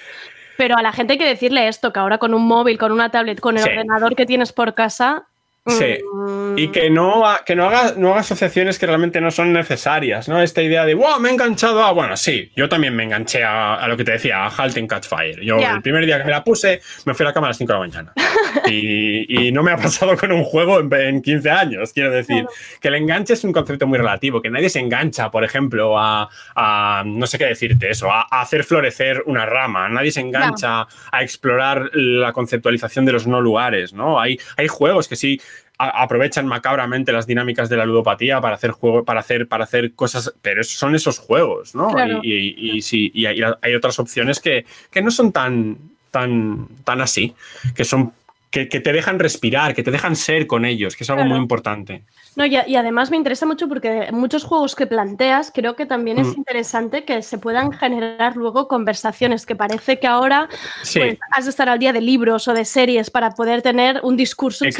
Pero 0.56 0.76
a 0.76 0.82
la 0.82 0.92
gente 0.92 1.14
hay 1.14 1.18
que 1.18 1.26
decirle 1.26 1.66
esto, 1.68 1.92
que 1.92 1.98
ahora 2.00 2.18
con 2.18 2.34
un 2.34 2.46
móvil, 2.46 2.78
con 2.78 2.92
una 2.92 3.10
tablet, 3.10 3.40
con 3.40 3.56
el 3.56 3.62
Sí. 3.64 3.70
ordenador 3.70 4.14
que 4.14 4.26
tienes 4.26 4.52
por 4.52 4.74
casa... 4.74 5.26
Sí. 5.64 5.98
mm, 6.12 6.58
Y 6.58 6.68
que 6.68 6.90
no, 6.90 7.22
que 7.46 7.54
no 7.54 7.66
haga, 7.68 7.94
no 7.96 8.10
haga 8.10 8.20
asociaciones 8.20 8.78
que 8.80 8.86
realmente 8.86 9.20
no 9.20 9.30
son 9.30 9.52
necesarias, 9.52 10.28
¿no? 10.28 10.42
Esta 10.42 10.60
idea 10.60 10.84
de, 10.84 10.94
wow, 10.94 11.20
me 11.20 11.28
he 11.28 11.32
enganchado 11.32 11.82
a. 11.84 11.92
Bueno, 11.92 12.16
sí, 12.16 12.50
yo 12.56 12.68
también 12.68 12.96
me 12.96 13.04
enganché 13.04 13.44
a, 13.44 13.74
a 13.76 13.86
lo 13.88 13.96
que 13.96 14.02
te 14.04 14.12
decía, 14.12 14.44
a 14.44 14.48
Halt 14.48 14.76
and 14.76 14.88
Catch 14.88 15.06
Fire. 15.06 15.40
Yo 15.40 15.58
Ya. 15.60 15.74
el 15.74 15.82
primer 15.82 16.04
día 16.04 16.18
que 16.18 16.24
me 16.24 16.30
la 16.32 16.42
puse, 16.42 16.80
me 17.04 17.14
fui 17.14 17.24
a 17.24 17.28
la 17.28 17.32
cama 17.32 17.46
a 17.46 17.50
las 17.50 17.58
5 17.58 17.72
de 17.72 17.78
la 17.78 17.86
mañana. 17.86 18.12
y, 18.66 19.46
y 19.46 19.52
no 19.52 19.62
me 19.62 19.70
ha 19.72 19.76
pasado 19.76 20.16
con 20.16 20.32
un 20.32 20.44
juego 20.44 20.80
en, 20.80 20.92
en 20.92 21.22
15 21.22 21.50
años, 21.50 21.92
quiero 21.92 22.10
decir. 22.10 22.44
Que 22.80 22.88
el 22.88 22.94
enganche 22.96 23.34
es 23.34 23.44
un 23.44 23.52
concepto 23.52 23.86
muy 23.86 23.98
relativo, 23.98 24.42
que 24.42 24.50
nadie 24.50 24.68
se 24.68 24.80
engancha, 24.80 25.30
por 25.30 25.44
ejemplo, 25.44 25.98
a, 25.98 26.28
a- 26.56 27.02
no 27.06 27.26
sé 27.26 27.38
qué 27.38 27.46
decirte 27.46 27.90
eso, 27.90 28.10
a, 28.10 28.26
a 28.30 28.40
hacer 28.40 28.64
florecer 28.64 29.22
una 29.26 29.46
rama. 29.46 29.88
Nadie 29.88 30.10
se 30.10 30.20
engancha 30.20 30.86
a 31.12 31.22
explorar 31.22 31.90
la 31.94 32.32
conceptualización 32.32 33.04
de 33.04 33.12
los 33.12 33.26
no 33.26 33.40
lugares, 33.40 33.92
¿no? 33.92 34.20
Hay, 34.20 34.38
hay 34.56 34.68
juegos 34.68 35.06
que 35.08 35.16
sí 35.16 35.40
a- 35.84 36.02
aprovechan 36.02 36.46
macabramente 36.46 37.12
las 37.12 37.26
dinámicas 37.26 37.68
de 37.68 37.76
la 37.76 37.84
ludopatía 37.86 38.40
para 38.40 38.54
hacer 38.54 38.70
juego, 38.70 39.04
para 39.04 39.20
hacer, 39.20 39.48
para 39.48 39.64
hacer 39.64 39.92
cosas, 39.94 40.32
pero 40.42 40.60
esos 40.60 40.76
son 40.78 40.94
esos 40.94 41.18
juegos, 41.18 41.74
¿no? 41.74 41.88
Claro. 41.90 42.20
Y, 42.22 42.32
y- 42.32 42.76
y 42.76 42.82
sí, 42.82 43.10
y 43.14 43.26
hay, 43.26 43.40
hay 43.60 43.74
otras 43.74 43.98
opciones 43.98 44.40
que, 44.40 44.64
que 44.90 45.02
no 45.02 45.10
son 45.10 45.32
tan, 45.32 45.78
tan, 46.10 46.68
tan 46.84 47.00
así, 47.00 47.34
que 47.74 47.84
son 47.84 48.12
que, 48.52 48.68
que 48.68 48.78
te 48.80 48.92
dejan 48.92 49.18
respirar, 49.18 49.74
que 49.74 49.82
te 49.82 49.90
dejan 49.90 50.14
ser 50.14 50.46
con 50.46 50.64
ellos, 50.64 50.94
que 50.94 51.02
es 51.02 51.10
algo 51.10 51.22
Claro. 51.22 51.30
muy 51.34 51.40
importante. 51.42 52.04
No, 52.36 52.46
y, 52.46 52.54
a- 52.56 52.68
y 52.68 52.76
además 52.76 53.10
me 53.10 53.16
interesa 53.16 53.46
mucho 53.46 53.66
porque 53.68 54.08
muchos 54.12 54.44
juegos 54.44 54.74
que 54.76 54.86
planteas 54.86 55.50
creo 55.52 55.74
que 55.74 55.86
también 55.86 56.18
es 56.18 56.28
Mm. 56.28 56.34
interesante 56.38 57.04
que 57.04 57.22
se 57.22 57.38
puedan 57.38 57.72
generar 57.72 58.36
luego 58.36 58.68
conversaciones, 58.68 59.44
que 59.46 59.56
parece 59.56 59.98
que 59.98 60.06
ahora 60.06 60.48
Sí. 60.82 61.00
pues, 61.00 61.18
has 61.32 61.44
de 61.44 61.50
estar 61.50 61.68
al 61.68 61.78
día 61.78 61.92
de 61.92 62.00
libros 62.00 62.46
o 62.46 62.52
de 62.54 62.64
series 62.64 63.10
para 63.10 63.30
poder 63.30 63.62
tener 63.62 64.00
un 64.02 64.16
discurso 64.16 64.64
en 64.66 64.72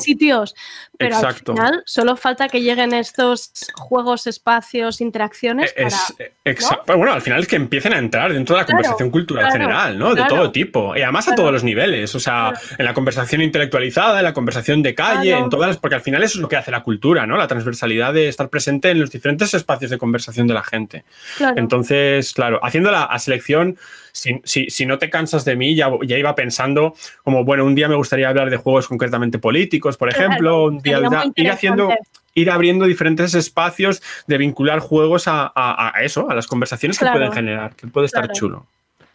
sitios, 0.00 0.54
pero 0.96 1.14
Exacto. 1.16 1.52
al 1.52 1.58
final 1.58 1.82
solo 1.86 2.16
falta 2.16 2.48
que 2.48 2.60
lleguen 2.62 2.92
estos 2.94 3.52
juegos, 3.74 4.26
espacios, 4.26 5.00
interacciones 5.00 5.72
para... 5.74 5.86
Es, 5.88 6.14
eh, 6.18 6.32
exacto. 6.44 6.96
Bueno, 6.96 7.12
al 7.12 7.20
final 7.22 7.40
es 7.40 7.46
que 7.48 7.56
empiecen 7.56 7.92
a 7.92 7.98
entrar 7.98 8.32
dentro 8.32 8.56
de 8.56 8.62
la 8.62 8.66
Claro, 8.66 8.76
conversación 8.78 9.10
cultural 9.10 9.44
claro, 9.44 9.58
general, 9.60 9.98
¿no? 9.98 10.14
De 10.14 10.24
todo 10.24 10.50
tipo. 10.50 10.96
Y 10.96 11.02
además 11.02 11.28
a 11.28 11.34
todos 11.34 11.52
los 11.52 11.62
niveles. 11.62 12.14
O 12.14 12.20
sea, 12.20 12.52
en 12.78 12.84
la 12.84 12.94
conversación 12.94 13.17
intelectualizada, 13.40 14.18
en 14.18 14.24
la 14.24 14.32
conversación 14.34 14.82
de 14.82 14.94
calle, 14.94 15.36
en 15.36 15.48
todas 15.50 15.68
las. 15.68 15.76
Porque 15.78 15.94
al 15.96 16.00
final 16.00 16.22
eso 16.22 16.38
es 16.38 16.42
lo 16.42 16.48
que 16.48 16.56
hace 16.56 16.70
la 16.70 16.82
cultura, 16.82 17.26
¿no? 17.26 17.36
La 17.36 17.48
transversalidad 17.48 18.12
de 18.14 18.28
estar 18.28 18.48
presente 18.48 18.90
en 18.90 19.00
los 19.00 19.10
diferentes 19.10 19.52
espacios 19.54 19.90
de 19.90 19.98
conversación 19.98 20.46
de 20.46 20.54
la 20.54 20.62
gente. 20.62 21.04
Claro. 21.36 21.58
Entonces, 21.58 22.32
claro, 22.32 22.60
haciendo 22.62 22.90
la 22.90 23.04
a 23.04 23.18
selección, 23.18 23.76
si, 24.12 24.40
si- 24.44 24.70
si 24.70 24.86
no 24.86 24.98
te 24.98 25.10
cansas 25.10 25.44
de 25.44 25.56
mí, 25.56 25.74
ya, 25.74 25.90
ya 26.04 26.16
iba 26.18 26.34
pensando 26.34 26.94
como, 27.24 27.44
bueno, 27.44 27.64
un 27.64 27.74
día 27.74 27.88
me 27.88 27.94
gustaría 27.96 28.28
hablar 28.28 28.50
de 28.50 28.56
juegos 28.56 28.88
concretamente 28.88 29.38
políticos, 29.38 29.96
por 29.96 30.08
Claro, 30.10 30.26
ejemplo, 30.26 30.64
un 30.64 30.78
día 30.80 31.00
ir 31.36 31.50
haciendo 31.50 31.90
ir 32.34 32.50
abriendo 32.52 32.84
diferentes 32.84 33.34
espacios 33.34 34.00
de 34.28 34.38
vincular 34.38 34.78
juegos 34.78 35.26
a, 35.26 35.50
a- 35.54 35.92
a 35.96 36.02
eso, 36.02 36.30
a 36.30 36.34
las 36.36 36.46
conversaciones 36.46 36.96
Claro. 36.98 37.14
que 37.14 37.18
pueden 37.18 37.32
generar, 37.32 37.74
que 37.74 37.86
puede 37.88 38.06
estar 38.06 38.30
chulo. 38.32 38.66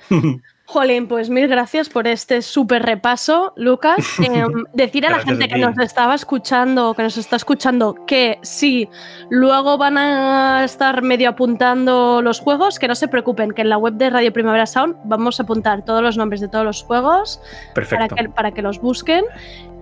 Jolín, 0.65 1.07
pues 1.07 1.29
mil 1.29 1.47
gracias 1.47 1.89
por 1.89 2.07
este 2.07 2.41
súper 2.41 2.83
repaso, 2.83 3.53
Lucas. 3.55 3.97
Eh, 4.23 4.45
decir 4.73 5.05
a 5.05 5.11
la 5.11 5.19
gente 5.19 5.47
que 5.47 5.57
nos 5.57 5.77
estaba 5.77 6.15
escuchando, 6.15 6.93
que 6.93 7.03
nos 7.03 7.17
está 7.17 7.35
escuchando, 7.35 7.93
que 8.07 8.39
sí, 8.41 8.89
luego 9.29 9.77
van 9.77 9.97
a 9.97 10.63
estar 10.63 11.01
medio 11.03 11.29
apuntando 11.29 12.21
los 12.21 12.39
juegos, 12.39 12.79
que 12.79 12.87
no 12.87 12.95
se 12.95 13.07
preocupen, 13.09 13.51
que 13.51 13.61
en 13.61 13.69
la 13.69 13.77
web 13.77 13.95
de 13.95 14.09
Radio 14.09 14.31
Primavera 14.31 14.65
Sound 14.65 14.95
vamos 15.03 15.39
a 15.39 15.43
apuntar 15.43 15.83
todos 15.83 16.01
los 16.01 16.17
nombres 16.17 16.39
de 16.41 16.47
todos 16.47 16.63
los 16.63 16.83
juegos 16.83 17.41
para 17.75 18.07
que, 18.07 18.29
para 18.29 18.51
que 18.51 18.61
los 18.61 18.79
busquen. 18.79 19.25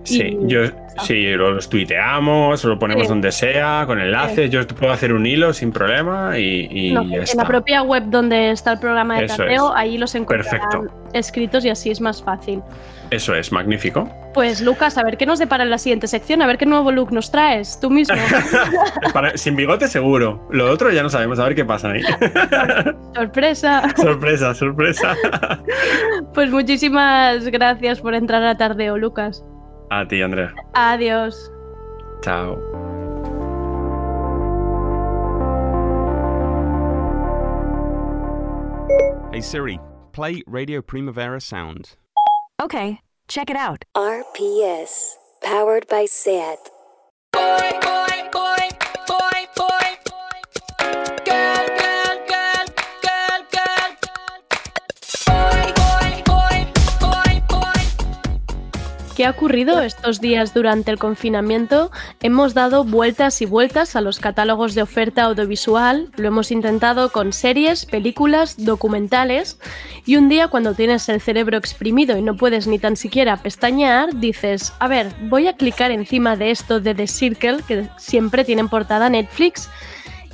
Sí, 0.04 0.36
y- 0.40 0.46
yo, 0.48 0.62
sí, 1.04 1.22
los 1.34 1.68
tuiteamos, 1.68 2.64
lo 2.64 2.78
ponemos 2.78 3.04
Sí. 3.04 3.08
donde 3.08 3.30
sea, 3.32 3.84
con 3.86 4.00
enlaces. 4.00 4.50
Yo 4.50 4.66
puedo 4.66 4.92
hacer 4.92 5.12
un 5.12 5.24
hilo 5.26 5.52
sin 5.52 5.70
problema 5.72 6.38
y, 6.38 6.68
y 6.70 6.92
No, 6.92 7.04
ya 7.04 7.16
en 7.18 7.22
está. 7.22 7.42
la 7.42 7.48
propia 7.48 7.82
web 7.82 8.04
donde 8.06 8.50
está 8.50 8.72
el 8.72 8.78
programa 8.78 9.18
de 9.18 9.26
Eso 9.26 9.36
tardeo, 9.36 9.74
ahí 9.74 9.98
los 9.98 10.14
encontrarán 10.14 10.68
Perfecto. 10.70 10.94
escritos 11.12 11.64
y 11.64 11.70
así 11.70 11.90
es 11.90 12.00
más 12.00 12.22
fácil. 12.22 12.62
Eso 13.10 13.34
es, 13.34 13.52
magnífico. 13.52 14.10
Pues 14.32 14.62
Lucas, 14.62 14.96
a 14.96 15.02
ver 15.04 15.18
qué 15.18 15.26
nos 15.26 15.38
depara 15.38 15.64
en 15.64 15.68
la 15.70 15.76
siguiente 15.76 16.06
sección, 16.08 16.40
a 16.40 16.46
ver 16.46 16.56
qué 16.56 16.64
nuevo 16.64 16.90
look 16.90 17.12
nos 17.12 17.30
traes, 17.30 17.78
tú 17.78 17.90
mismo. 17.90 18.16
Para- 19.12 19.36
sin 19.36 19.54
bigote 19.54 19.86
seguro. 19.86 20.48
Lo 20.50 20.70
otro 20.70 20.90
ya 20.90 21.02
no 21.02 21.10
sabemos, 21.10 21.38
a 21.38 21.44
ver 21.44 21.54
qué 21.54 21.64
pasa 21.66 21.90
ahí. 21.90 22.02
Sorpresa. 23.14 23.82
sorpresa, 23.96 24.54
sorpresa. 24.54 25.14
Pues 26.32 26.50
muchísimas 26.50 27.44
gracias 27.48 28.00
por 28.00 28.14
entrar 28.14 28.42
a 28.44 28.56
Tardeo, 28.56 28.96
Lucas. 28.96 29.44
A 29.92 30.06
ti, 30.06 30.22
Andrea. 30.22 30.54
Adiós. 30.74 31.34
Chao. 32.24 32.56
Hey 39.34 39.42
Siri, 39.42 39.78
play 40.12 40.42
Radio 40.46 40.80
Primavera 40.80 41.42
Sound. 41.42 41.96
Okay, 42.62 43.00
check 43.28 43.50
it 43.50 43.56
out. 43.56 43.84
RPS. 43.94 45.16
Powered 45.42 45.86
by 45.88 46.06
SAT. 46.06 46.70
¿Qué 59.16 59.26
ha 59.26 59.30
ocurrido 59.30 59.82
estos 59.82 60.22
días 60.22 60.54
durante 60.54 60.90
el 60.90 60.98
confinamiento? 60.98 61.90
Hemos 62.20 62.54
dado 62.54 62.82
vueltas 62.82 63.42
y 63.42 63.46
vueltas 63.46 63.94
a 63.94 64.00
los 64.00 64.18
catálogos 64.18 64.74
de 64.74 64.80
oferta 64.80 65.24
audiovisual, 65.24 66.10
lo 66.16 66.28
hemos 66.28 66.50
intentado 66.50 67.10
con 67.10 67.34
series, 67.34 67.84
películas, 67.84 68.64
documentales, 68.64 69.58
y 70.06 70.16
un 70.16 70.30
día 70.30 70.48
cuando 70.48 70.72
tienes 70.72 71.10
el 71.10 71.20
cerebro 71.20 71.58
exprimido 71.58 72.16
y 72.16 72.22
no 72.22 72.38
puedes 72.38 72.66
ni 72.66 72.78
tan 72.78 72.96
siquiera 72.96 73.36
pestañear, 73.36 74.18
dices, 74.18 74.72
a 74.78 74.88
ver, 74.88 75.08
voy 75.28 75.46
a 75.46 75.56
clicar 75.56 75.90
encima 75.90 76.34
de 76.36 76.50
esto 76.50 76.80
de 76.80 76.94
The 76.94 77.06
Circle, 77.06 77.58
que 77.68 77.88
siempre 77.98 78.44
tienen 78.44 78.70
portada 78.70 79.10
Netflix, 79.10 79.68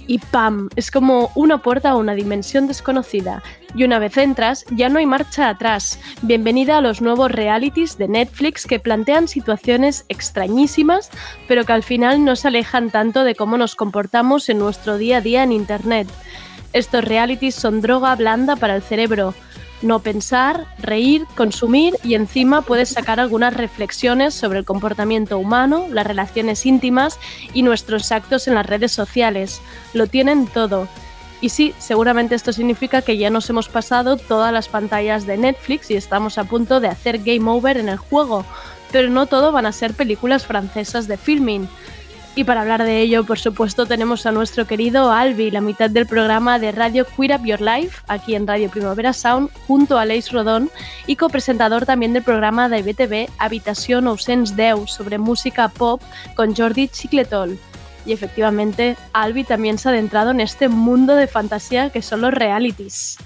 y 0.06 0.18
¡pam! 0.18 0.70
Es 0.76 0.90
como 0.90 1.30
una 1.34 1.58
puerta 1.58 1.90
a 1.90 1.96
una 1.96 2.14
dimensión 2.14 2.68
desconocida. 2.68 3.42
Y 3.74 3.84
una 3.84 3.98
vez 3.98 4.16
entras, 4.16 4.64
ya 4.70 4.88
no 4.88 4.98
hay 4.98 5.06
marcha 5.06 5.48
atrás. 5.48 6.00
Bienvenida 6.22 6.78
a 6.78 6.80
los 6.80 7.02
nuevos 7.02 7.30
realities 7.30 7.98
de 7.98 8.08
Netflix 8.08 8.66
que 8.66 8.80
plantean 8.80 9.28
situaciones 9.28 10.06
extrañísimas, 10.08 11.10
pero 11.46 11.64
que 11.64 11.72
al 11.72 11.82
final 11.82 12.24
no 12.24 12.34
se 12.34 12.48
alejan 12.48 12.90
tanto 12.90 13.24
de 13.24 13.34
cómo 13.34 13.58
nos 13.58 13.74
comportamos 13.74 14.48
en 14.48 14.58
nuestro 14.58 14.96
día 14.96 15.18
a 15.18 15.20
día 15.20 15.42
en 15.42 15.52
Internet. 15.52 16.08
Estos 16.72 17.04
realities 17.04 17.54
son 17.54 17.80
droga 17.80 18.14
blanda 18.16 18.56
para 18.56 18.74
el 18.74 18.82
cerebro. 18.82 19.34
No 19.80 20.00
pensar, 20.00 20.66
reír, 20.80 21.24
consumir 21.36 21.94
y 22.02 22.14
encima 22.14 22.62
puedes 22.62 22.88
sacar 22.88 23.20
algunas 23.20 23.54
reflexiones 23.54 24.34
sobre 24.34 24.58
el 24.58 24.64
comportamiento 24.64 25.38
humano, 25.38 25.86
las 25.90 26.06
relaciones 26.06 26.66
íntimas 26.66 27.18
y 27.54 27.62
nuestros 27.62 28.10
actos 28.10 28.48
en 28.48 28.54
las 28.54 28.66
redes 28.66 28.92
sociales. 28.92 29.60
Lo 29.92 30.08
tienen 30.08 30.46
todo. 30.46 30.88
Y 31.40 31.50
sí, 31.50 31.72
seguramente 31.78 32.34
esto 32.34 32.52
significa 32.52 33.02
que 33.02 33.16
ya 33.16 33.30
nos 33.30 33.48
hemos 33.48 33.68
pasado 33.68 34.16
todas 34.16 34.52
las 34.52 34.68
pantallas 34.68 35.24
de 35.24 35.36
Netflix 35.36 35.90
y 35.90 35.94
estamos 35.94 36.36
a 36.36 36.44
punto 36.44 36.80
de 36.80 36.88
hacer 36.88 37.18
game 37.18 37.48
over 37.48 37.76
en 37.76 37.88
el 37.88 37.96
juego, 37.96 38.44
pero 38.90 39.08
no 39.08 39.26
todo 39.26 39.52
van 39.52 39.66
a 39.66 39.72
ser 39.72 39.94
películas 39.94 40.46
francesas 40.46 41.06
de 41.06 41.16
filming. 41.16 41.68
Y 42.34 42.44
para 42.44 42.60
hablar 42.60 42.84
de 42.84 43.00
ello, 43.00 43.24
por 43.24 43.38
supuesto, 43.38 43.86
tenemos 43.86 44.24
a 44.24 44.30
nuestro 44.30 44.64
querido 44.64 45.10
Albi, 45.10 45.50
la 45.50 45.60
mitad 45.60 45.90
del 45.90 46.06
programa 46.06 46.60
de 46.60 46.70
Radio 46.70 47.04
Queer 47.04 47.36
Up 47.36 47.44
Your 47.44 47.60
Life, 47.60 48.02
aquí 48.06 48.36
en 48.36 48.46
Radio 48.46 48.70
Primavera 48.70 49.12
Sound, 49.12 49.50
junto 49.66 49.98
a 49.98 50.04
Leis 50.04 50.30
Rodón, 50.30 50.70
y 51.08 51.16
copresentador 51.16 51.84
también 51.84 52.12
del 52.12 52.22
programa 52.22 52.68
de 52.68 52.78
IBTV 52.78 53.28
Habitación 53.38 54.06
Ausens 54.06 54.54
Deu, 54.54 54.86
sobre 54.86 55.18
música 55.18 55.68
pop, 55.68 56.00
con 56.36 56.54
Jordi 56.54 56.86
Chicletol. 56.86 57.58
Y 58.08 58.12
efectivamente, 58.12 58.96
Albi 59.12 59.44
también 59.44 59.76
se 59.76 59.86
ha 59.86 59.92
adentrado 59.92 60.30
en 60.30 60.40
este 60.40 60.70
mundo 60.70 61.14
de 61.14 61.26
fantasía 61.26 61.90
que 61.90 62.00
son 62.00 62.22
los 62.22 62.32
realities. 62.32 63.18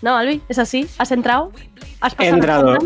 ¿No, 0.00 0.16
Albi? 0.16 0.40
¿Es 0.48 0.60
así? 0.60 0.86
¿Has 0.96 1.10
entrado? 1.10 1.50
¿Has 2.00 2.12
He 2.14 2.16
pasado 2.16 2.34
entrado. 2.34 2.78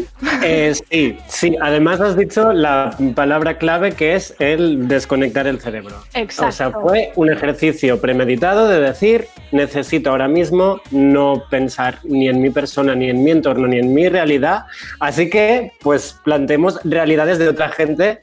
Eh, 0.43 0.74
sí, 0.91 1.18
sí. 1.28 1.57
Además 1.61 2.01
has 2.01 2.16
dicho 2.16 2.53
la 2.53 2.97
palabra 3.14 3.59
clave 3.59 3.93
que 3.93 4.14
es 4.14 4.34
el 4.39 4.89
desconectar 4.89 5.47
el 5.47 5.61
cerebro. 5.61 5.97
Exacto. 6.14 6.49
O 6.49 6.53
sea, 6.53 6.70
fue 6.70 7.12
un 7.16 7.30
ejercicio 7.30 8.01
premeditado 8.01 8.68
de 8.68 8.80
decir, 8.80 9.26
necesito 9.53 10.11
ahora 10.11 10.28
mismo 10.28 10.80
no 10.91 11.45
pensar 11.51 11.99
ni 12.05 12.28
en 12.28 12.41
mi 12.41 12.51
persona, 12.51 12.95
ni 12.95 13.11
en 13.11 13.22
mi 13.24 13.30
entorno, 13.30 13.66
ni 13.66 13.78
en 13.78 13.93
mi 13.93 14.09
realidad. 14.09 14.64
Así 15.01 15.28
que, 15.28 15.72
pues, 15.80 16.18
planteemos 16.24 16.80
realidades 16.84 17.39
de 17.39 17.49
otra 17.49 17.68
gente. 17.70 18.20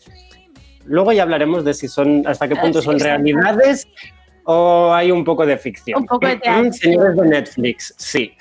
Luego 0.85 1.11
ya 1.11 1.23
hablaremos 1.23 1.63
de 1.63 1.73
si 1.73 1.87
son, 1.87 2.23
hasta 2.27 2.47
qué 2.47 2.55
punto 2.55 2.79
Sí, 2.79 2.85
son 2.85 2.99
realidades 2.99 3.87
o 4.45 4.93
hay 4.93 5.11
un 5.11 5.23
poco 5.23 5.45
de 5.45 5.57
ficción. 5.57 6.01
Un 6.01 6.05
poco 6.07 6.27
de 6.27 6.35
teatro. 6.37 6.73
Señores 6.73 7.15
de 7.15 7.27
Netflix, 7.27 7.93
sí. 7.97 8.33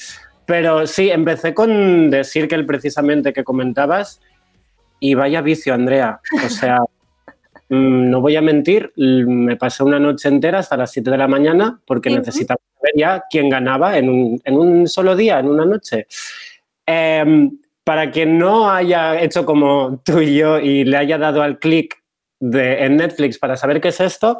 Pero 0.47 0.87
sí, 0.87 1.11
empecé 1.11 1.55
con 1.55 2.11
decir 2.11 2.49
que 2.49 2.57
el 2.57 2.67
precisamente 2.67 3.33
que 3.33 3.45
comentabas, 3.45 4.21
y 4.99 5.15
vaya 5.15 5.41
vicio, 5.41 5.75
Andrea. 5.75 6.21
O 6.45 6.49
sea, 6.49 6.79
mm, 7.69 8.11
no 8.11 8.21
voy 8.21 8.37
a 8.37 8.43
mentir, 8.43 8.93
l- 8.97 9.25
me 9.27 9.57
pasé 9.57 9.85
una 9.85 9.99
noche 10.01 10.29
entera 10.29 10.59
hasta 10.59 10.77
las 10.77 10.91
7 10.91 11.11
de 11.11 11.19
la 11.19 11.29
mañana 11.29 11.81
porque 11.87 12.11
necesitaba 12.11 12.61
saber 12.77 12.93
ya 12.97 13.25
quién 13.31 13.49
ganaba 13.49 13.97
en 13.99 14.09
un, 14.09 14.41
en 14.45 14.55
un 14.57 14.89
solo 14.89 15.15
día, 15.15 15.39
en 15.39 15.49
una 15.49 15.65
noche. 15.65 16.07
Em, 16.87 17.59
para 17.85 18.11
quien 18.11 18.39
no 18.39 18.71
haya 18.71 19.21
hecho 19.21 19.45
como 19.45 20.01
tú 20.05 20.21
y 20.21 20.37
yo 20.37 20.59
y 20.59 20.85
le 20.85 20.97
haya 20.97 21.19
dado 21.19 21.43
al 21.43 21.59
clic 21.59 22.02
de- 22.43 22.85
en 22.85 22.97
Netflix 22.97 23.39
para 23.39 23.57
saber 23.57 23.81
qué 23.81 23.89
es 23.89 24.01
esto, 24.01 24.39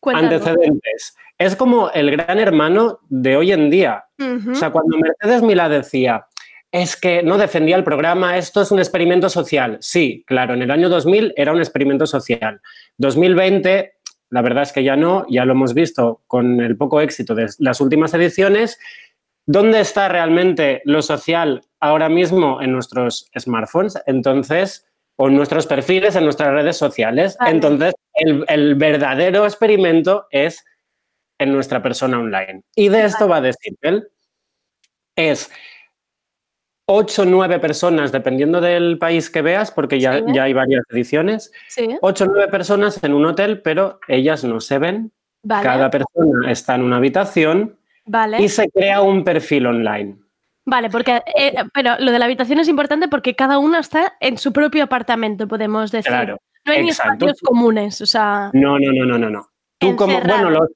Cuéntanos. 0.00 0.32
antecedentes. 0.46 1.16
Es 1.38 1.54
como 1.54 1.90
el 1.90 2.10
gran 2.10 2.38
hermano 2.38 2.98
de 3.08 3.36
hoy 3.36 3.52
en 3.52 3.70
día. 3.70 4.04
O 4.50 4.54
sea, 4.54 4.70
cuando 4.70 4.96
Mercedes 4.98 5.42
Milá 5.42 5.68
decía, 5.68 6.26
es 6.72 6.96
que 6.96 7.22
no 7.22 7.38
defendía 7.38 7.76
el 7.76 7.84
programa, 7.84 8.36
esto 8.36 8.62
es 8.62 8.70
un 8.72 8.78
experimento 8.78 9.28
social. 9.28 9.78
Sí, 9.80 10.24
claro, 10.26 10.54
en 10.54 10.62
el 10.62 10.70
año 10.70 10.88
2000 10.88 11.32
era 11.36 11.52
un 11.52 11.58
experimento 11.58 12.06
social. 12.06 12.60
2020, 12.98 13.92
la 14.30 14.42
verdad 14.42 14.64
es 14.64 14.72
que 14.72 14.82
ya 14.82 14.96
no, 14.96 15.24
ya 15.28 15.44
lo 15.44 15.52
hemos 15.52 15.72
visto 15.74 16.22
con 16.26 16.60
el 16.60 16.76
poco 16.76 17.00
éxito 17.00 17.34
de 17.34 17.46
las 17.58 17.80
últimas 17.80 18.12
ediciones. 18.14 18.78
¿Dónde 19.46 19.80
está 19.80 20.08
realmente 20.08 20.82
lo 20.84 21.02
social 21.02 21.60
ahora 21.80 22.08
mismo 22.08 22.60
en 22.60 22.72
nuestros 22.72 23.30
smartphones? 23.38 23.96
Entonces, 24.06 24.86
o 25.16 25.28
en 25.28 25.36
nuestros 25.36 25.66
perfiles, 25.66 26.14
en 26.16 26.24
nuestras 26.24 26.52
redes 26.52 26.76
sociales. 26.76 27.36
Vale. 27.40 27.50
Entonces, 27.52 27.94
el, 28.14 28.44
el 28.48 28.74
verdadero 28.74 29.44
experimento 29.44 30.26
es 30.30 30.64
en 31.38 31.52
nuestra 31.52 31.82
persona 31.82 32.18
online. 32.18 32.62
Y 32.74 32.88
de 32.88 33.04
esto 33.04 33.28
va 33.28 33.36
a 33.38 33.40
decir 33.40 33.74
él. 33.82 34.08
Es 35.16 35.50
8 36.88 37.22
o 37.22 37.24
9 37.24 37.58
personas, 37.58 38.12
dependiendo 38.12 38.60
del 38.60 38.98
país 38.98 39.28
que 39.30 39.42
veas, 39.42 39.70
porque 39.72 39.98
ya, 39.98 40.18
Sí. 40.18 40.24
ya 40.32 40.44
hay 40.44 40.52
varias 40.52 40.82
ediciones, 40.90 41.50
Sí, 41.68 41.88
8 42.00 42.24
o 42.24 42.26
9 42.28 42.48
personas 42.48 43.02
en 43.02 43.12
un 43.14 43.24
hotel, 43.26 43.60
pero 43.62 43.98
ellas 44.08 44.44
no 44.44 44.60
se 44.60 44.78
ven. 44.78 45.12
vale. 45.42 45.62
Cada 45.64 45.90
persona 45.90 46.50
está 46.50 46.74
en 46.74 46.82
una 46.82 46.96
habitación 46.98 47.78
Vale. 48.04 48.40
y 48.42 48.48
se 48.48 48.68
crea 48.70 49.00
un 49.02 49.24
perfil 49.24 49.66
online. 49.66 50.18
Vale, 50.66 50.90
porque 50.90 51.22
eh, 51.38 51.54
pero 51.72 51.96
lo 52.00 52.10
de 52.10 52.18
la 52.18 52.24
habitación 52.24 52.58
es 52.58 52.68
importante 52.68 53.06
porque 53.06 53.36
cada 53.36 53.58
una 53.58 53.78
está 53.78 54.14
en 54.20 54.36
su 54.36 54.52
propio 54.52 54.84
apartamento, 54.84 55.46
podemos 55.46 55.92
decir. 55.92 56.10
Claro. 56.10 56.38
no 56.64 56.72
hay 56.72 56.82
ni 56.82 56.90
espacios 56.90 57.40
comunes, 57.40 58.00
o 58.00 58.06
sea, 58.06 58.50
No, 58.52 58.78
no, 58.78 58.92
no, 58.92 59.06
no, 59.06 59.18
no. 59.18 59.30
no. 59.30 59.48
Tú 59.78 59.94
como, 59.94 60.20
bueno, 60.20 60.50
los, 60.50 60.68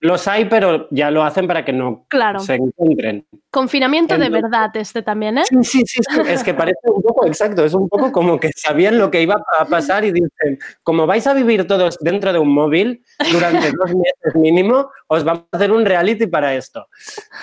los 0.00 0.28
hay, 0.28 0.44
pero 0.44 0.86
ya 0.90 1.10
lo 1.10 1.24
hacen 1.24 1.46
para 1.46 1.64
que 1.64 1.72
no 1.72 2.06
claro. 2.08 2.38
se 2.38 2.54
encuentren. 2.54 3.26
Confinamiento 3.50 4.16
de 4.16 4.28
verdad 4.28 4.70
este 4.74 5.02
también, 5.02 5.38
¿eh? 5.38 5.42
Sí, 5.48 5.56
sí, 5.62 5.82
sí, 5.86 6.00
sí, 6.08 6.20
es 6.28 6.44
que 6.44 6.54
parece 6.54 6.78
un 6.84 7.02
poco 7.02 7.26
exacto, 7.26 7.64
es 7.64 7.74
un 7.74 7.88
poco 7.88 8.12
como 8.12 8.38
que 8.38 8.50
sabían 8.54 8.98
lo 8.98 9.10
que 9.10 9.22
iba 9.22 9.42
a 9.58 9.64
pasar 9.64 10.04
y 10.04 10.12
dicen, 10.12 10.58
como 10.82 11.06
vais 11.06 11.26
a 11.26 11.34
vivir 11.34 11.66
todos 11.66 11.98
dentro 12.00 12.32
de 12.32 12.38
un 12.38 12.52
móvil 12.52 13.02
durante 13.32 13.72
dos 13.78 13.94
meses 13.94 14.34
mínimo, 14.34 14.90
os 15.08 15.24
vamos 15.24 15.44
a 15.50 15.56
hacer 15.56 15.72
un 15.72 15.84
reality 15.84 16.26
para 16.26 16.54
esto. 16.54 16.86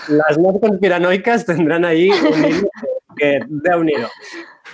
Las 0.07 0.37
más 0.37 0.57
conspiranoicas 0.59 1.45
tendrán 1.45 1.83
ahí 1.83 2.09
un 2.09 2.45
hilo 2.45 2.69
que 3.17 3.39
de 3.47 3.75
un 3.75 3.89
hilo. 3.89 4.09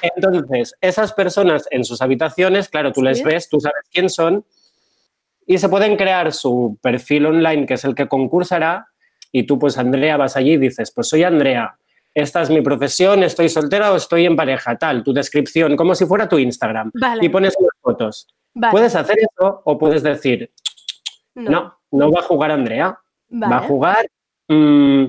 Entonces, 0.02 0.76
esas 0.82 1.14
personas 1.14 1.68
en 1.72 1.84
sus 1.84 2.02
habitaciones, 2.02 2.70
claro, 2.70 2.92
tú 2.92 3.02
les 3.02 3.24
ves, 3.24 3.50
tú 3.50 3.60
sabes 3.60 3.84
quién 3.92 4.10
son 4.10 4.46
y 5.52 5.58
se 5.58 5.68
pueden 5.68 5.98
crear 5.98 6.32
su 6.32 6.80
perfil 6.82 7.26
online, 7.26 7.66
que 7.66 7.74
es 7.74 7.84
el 7.84 7.94
que 7.94 8.08
concursará, 8.08 8.88
y 9.34 9.44
tú, 9.44 9.60
pues, 9.60 9.78
Andrea, 9.78 10.16
vas 10.16 10.38
allí 10.38 10.54
y 10.54 10.58
dices, 10.58 10.94
pues 10.96 11.10
soy 11.10 11.24
Andrea, 11.24 11.76
esta 12.14 12.42
es 12.42 12.50
mi 12.50 12.62
profesión, 12.62 13.22
estoy 13.22 13.50
soltera 13.50 13.92
o 13.92 13.98
estoy 13.98 14.26
en 14.26 14.38
pareja, 14.38 14.78
tal, 14.78 15.04
tu 15.04 15.12
descripción, 15.12 15.76
como 15.76 15.94
si 15.94 16.06
fuera 16.06 16.30
tu 16.30 16.40
Instagram, 16.40 16.92
Vale. 16.94 17.26
y 17.26 17.28
pones 17.28 17.54
unas 17.60 17.74
fotos. 17.82 18.28
Vale. 18.54 18.72
Puedes 18.72 18.96
hacer 18.96 19.18
eso 19.20 19.62
o 19.66 19.78
puedes 19.78 20.04
decir, 20.04 20.50
no, 21.36 21.78
no, 21.92 22.12
va 22.12 22.22
a 22.22 22.24
jugar 22.24 22.52
Andrea, 22.52 22.98
Vale. 23.28 23.54
va 23.54 23.60
a 23.60 23.68
jugar 23.68 24.08
mm, 24.48 25.06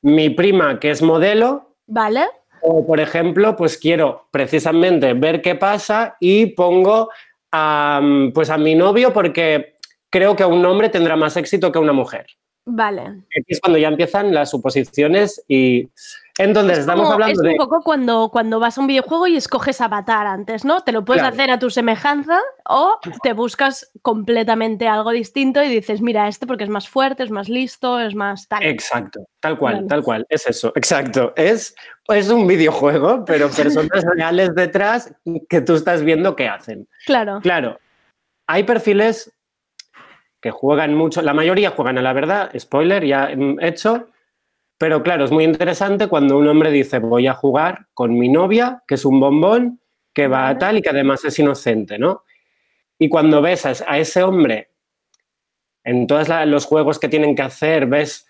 mi 0.00 0.30
prima, 0.30 0.80
que 0.80 0.90
es 0.90 1.02
modelo, 1.02 1.76
Vale. 1.86 2.24
o, 2.62 2.86
por 2.86 2.98
ejemplo, 2.98 3.56
pues 3.56 3.76
quiero 3.76 4.26
precisamente 4.30 5.12
ver 5.12 5.42
qué 5.42 5.54
pasa 5.54 6.16
y 6.18 6.46
pongo 6.46 7.10
a, 7.50 8.00
mm, 8.02 8.32
pues 8.32 8.48
a 8.48 8.56
mi 8.56 8.74
novio 8.74 9.12
porque 9.12 9.72
creo 10.12 10.36
que 10.36 10.44
un 10.44 10.64
hombre 10.64 10.88
tendrá 10.90 11.16
más 11.16 11.36
éxito 11.36 11.72
que 11.72 11.78
una 11.78 11.92
mujer. 11.92 12.26
Vale. 12.64 13.24
Es 13.48 13.58
cuando 13.60 13.76
ya 13.76 13.88
empiezan 13.88 14.32
las 14.32 14.50
suposiciones 14.50 15.42
y 15.48 15.88
entonces 16.38 16.74
Es 16.74 16.78
estamos 16.80 17.10
hablando 17.10 17.32
es 17.32 17.38
de... 17.40 17.50
un 17.50 17.56
poco 17.56 17.82
cuando, 17.82 18.28
cuando 18.32 18.60
vas 18.60 18.78
a 18.78 18.80
un 18.80 18.86
videojuego 18.86 19.26
y 19.26 19.36
escoges 19.36 19.80
avatar 19.80 20.28
antes, 20.28 20.64
¿no? 20.64 20.80
Te 20.82 20.92
lo 20.92 21.04
puedes 21.04 21.22
Claro. 21.22 21.34
hacer 21.34 21.50
a 21.50 21.58
tu 21.58 21.70
semejanza 21.70 22.38
o 22.68 23.00
te 23.24 23.32
buscas 23.32 23.90
completamente 24.02 24.86
algo 24.86 25.10
distinto 25.10 25.60
y 25.60 25.68
dices, 25.68 26.00
mira, 26.00 26.28
este 26.28 26.46
porque 26.46 26.62
es 26.62 26.70
más 26.70 26.88
fuerte, 26.88 27.24
es 27.24 27.30
más 27.32 27.48
listo, 27.48 27.98
es 27.98 28.14
más 28.14 28.46
tal. 28.46 28.62
Exacto, 28.62 29.26
tal 29.40 29.58
cual, 29.58 29.74
Vale. 29.74 29.86
tal 29.88 30.02
cual, 30.04 30.26
es 30.28 30.46
eso, 30.46 30.72
exacto. 30.76 31.32
Es, 31.34 31.74
es 32.08 32.28
un 32.30 32.46
videojuego, 32.46 33.24
pero 33.24 33.50
personas 33.50 34.04
reales 34.16 34.54
detrás 34.54 35.12
que 35.48 35.60
tú 35.62 35.74
estás 35.74 36.04
viendo 36.04 36.36
qué 36.36 36.46
hacen. 36.48 36.86
Claro. 37.06 37.40
Claro, 37.42 37.80
hay 38.46 38.62
perfiles 38.62 39.32
que 40.42 40.50
juegan 40.50 40.94
mucho, 40.94 41.22
la 41.22 41.32
mayoría 41.32 41.70
juegan 41.70 41.96
a 41.98 42.02
la 42.02 42.12
verdad, 42.12 42.50
spoiler, 42.58 43.06
ya 43.06 43.30
hecho, 43.60 44.08
pero 44.76 45.04
claro, 45.04 45.24
es 45.24 45.30
muy 45.30 45.44
interesante 45.44 46.08
cuando 46.08 46.36
un 46.36 46.48
hombre 46.48 46.72
dice 46.72 46.98
voy 46.98 47.28
a 47.28 47.34
jugar 47.34 47.86
con 47.94 48.18
mi 48.18 48.28
novia, 48.28 48.82
que 48.88 48.96
es 48.96 49.04
un 49.04 49.20
bombón, 49.20 49.80
que 50.12 50.26
va 50.26 50.48
a 50.48 50.58
tal 50.58 50.78
y 50.78 50.82
que 50.82 50.90
además 50.90 51.24
es 51.24 51.38
inocente, 51.38 51.96
¿no? 51.96 52.24
Y 52.98 53.08
cuando 53.08 53.40
ves 53.40 53.64
a, 53.64 53.98
ese 53.98 54.24
hombre 54.24 54.72
en 55.84 56.08
todos 56.08 56.28
los 56.46 56.66
juegos 56.66 56.98
que 56.98 57.08
tienen 57.08 57.36
que 57.36 57.42
hacer, 57.42 57.86
ves 57.86 58.26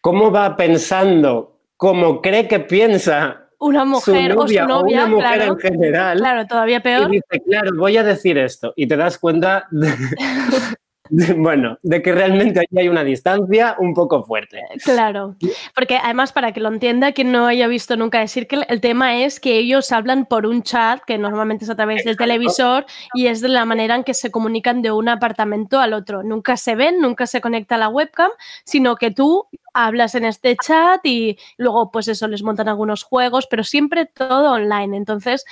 cómo 0.00 0.30
va 0.30 0.56
pensando, 0.56 1.58
cómo 1.76 2.22
cree 2.22 2.46
que 2.46 2.60
piensa 2.60 3.48
Una 3.58 3.84
mujer 3.84 4.32
su 4.32 4.38
o 4.38 4.42
su 4.42 4.54
novia 4.54 4.66
novia, 4.66 5.04
una 5.04 5.16
mujer 5.16 5.34
claro. 5.34 5.52
en 5.52 5.58
general. 5.58 6.18
Claro, 6.18 6.46
todavía 6.46 6.80
peor. 6.80 7.12
Y 7.12 7.16
dice, 7.16 7.42
claro, 7.44 7.70
voy 7.76 7.96
a 7.96 8.04
decir 8.04 8.38
esto. 8.38 8.72
Y 8.76 8.86
te 8.86 8.96
das 8.96 9.18
cuenta 9.18 9.66
de, 9.72 9.92
bueno, 11.36 11.78
de 11.82 12.02
que 12.02 12.12
realmente 12.12 12.60
aquí 12.60 12.78
hay 12.78 12.88
una 12.88 13.04
distancia 13.04 13.76
un 13.78 13.94
poco 13.94 14.24
fuerte. 14.24 14.60
Claro, 14.84 15.36
porque 15.74 15.96
además 15.96 16.32
para 16.32 16.52
que 16.52 16.60
lo 16.60 16.68
entienda 16.68 17.12
quien 17.12 17.32
no 17.32 17.46
haya 17.46 17.68
visto 17.68 17.96
nunca 17.96 18.20
decir 18.20 18.46
que 18.46 18.64
el 18.68 18.80
tema 18.80 19.22
es 19.22 19.40
que 19.40 19.56
ellos 19.58 19.92
hablan 19.92 20.26
por 20.26 20.46
un 20.46 20.62
chat 20.62 21.00
que 21.06 21.18
normalmente 21.18 21.64
es 21.64 21.70
a 21.70 21.76
través 21.76 22.04
del 22.04 22.16
televisor 22.16 22.86
y 23.14 23.26
es 23.26 23.40
de 23.40 23.48
la 23.48 23.64
manera 23.64 23.94
en 23.94 24.04
que 24.04 24.14
se 24.14 24.30
comunican 24.30 24.82
de 24.82 24.92
un 24.92 25.08
apartamento 25.08 25.80
al 25.80 25.92
otro. 25.92 26.22
Nunca 26.22 26.56
se 26.56 26.74
ven, 26.74 27.00
nunca 27.00 27.26
se 27.26 27.40
conecta 27.40 27.76
la 27.76 27.88
webcam, 27.88 28.30
sino 28.64 28.96
que 28.96 29.10
tú 29.10 29.46
hablas 29.74 30.14
en 30.14 30.24
este 30.24 30.56
chat 30.56 31.04
y 31.04 31.38
luego 31.56 31.90
pues 31.90 32.08
eso 32.08 32.28
les 32.28 32.42
montan 32.42 32.68
algunos 32.68 33.02
juegos, 33.02 33.46
pero 33.48 33.64
siempre 33.64 34.06
todo 34.06 34.52
online. 34.52 34.96
Entonces, 34.96 35.44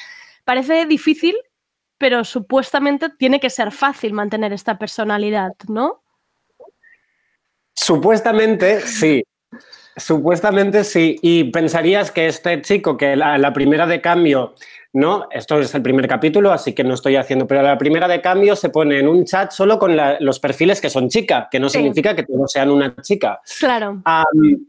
parece 0.44 0.86
difícil 0.86 1.34
pero 2.04 2.22
supuestamente 2.22 3.08
tiene 3.18 3.40
que 3.40 3.48
ser 3.48 3.72
fácil 3.72 4.12
mantener 4.12 4.52
esta 4.52 4.76
personalidad, 4.76 5.52
¿no? 5.68 6.02
Supuestamente 7.74 8.82
sí. 8.82 9.24
Supuestamente 9.96 10.84
sí. 10.84 11.16
Y 11.22 11.44
pensarías 11.44 12.10
que 12.10 12.26
este 12.26 12.60
chico, 12.60 12.98
que 12.98 13.16
la, 13.16 13.38
la, 13.38 13.54
primera 13.54 13.86
de 13.86 14.02
cambio, 14.02 14.54
¿no? 14.92 15.28
Esto 15.30 15.58
es 15.60 15.74
el 15.74 15.80
primer 15.80 16.06
capítulo, 16.06 16.52
así 16.52 16.74
que 16.74 16.84
no 16.84 16.92
estoy 16.92 17.16
haciendo, 17.16 17.46
pero 17.46 17.62
la 17.62 17.78
primera 17.78 18.06
de 18.06 18.20
cambio 18.20 18.54
se 18.54 18.68
pone 18.68 18.98
en 18.98 19.08
un 19.08 19.24
chat 19.24 19.52
solo 19.52 19.78
con 19.78 19.96
la, 19.96 20.18
los 20.20 20.38
perfiles 20.40 20.82
que 20.82 20.90
son 20.90 21.08
chica, 21.08 21.48
que 21.50 21.58
no 21.58 21.70
sí. 21.70 21.78
significa 21.78 22.14
que 22.14 22.24
todos 22.24 22.52
sean 22.52 22.70
una 22.70 22.94
chica. 23.00 23.40
Claro. 23.58 24.02
Um, 24.04 24.66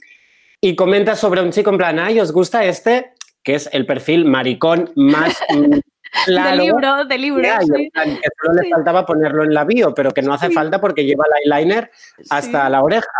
y 0.62 0.74
comenta 0.74 1.18
sobre 1.18 1.42
un 1.42 1.52
chico 1.52 1.70
en 1.70 1.78
plan, 1.80 2.00
ay, 2.00 2.18
¿os 2.22 2.32
gusta 2.32 2.64
este? 2.64 3.12
Que 3.44 3.56
es 3.56 3.70
el 3.74 3.86
perfil 3.86 4.24
maricón 4.24 4.90
más 4.96 5.38
Claro, 6.26 6.52
de 6.52 6.64
libro, 6.64 7.06
de 7.06 7.18
libro. 7.18 7.44
Yeah, 7.44 7.62
sí. 7.62 7.92
Que 7.94 8.30
solo 8.42 8.62
le 8.62 8.70
faltaba 8.70 9.06
ponerlo 9.06 9.44
en 9.44 9.54
la 9.54 9.66
bio, 9.66 9.94
pero 9.94 10.12
que 10.12 10.22
no 10.22 10.34
hace 10.34 10.48
sí. 10.48 10.54
falta 10.54 10.80
porque 10.80 11.06
lleva 11.06 11.26
el 11.44 11.52
eyeliner 11.52 11.92
hasta 12.30 12.70
la 12.70 12.82
oreja. 12.82 13.12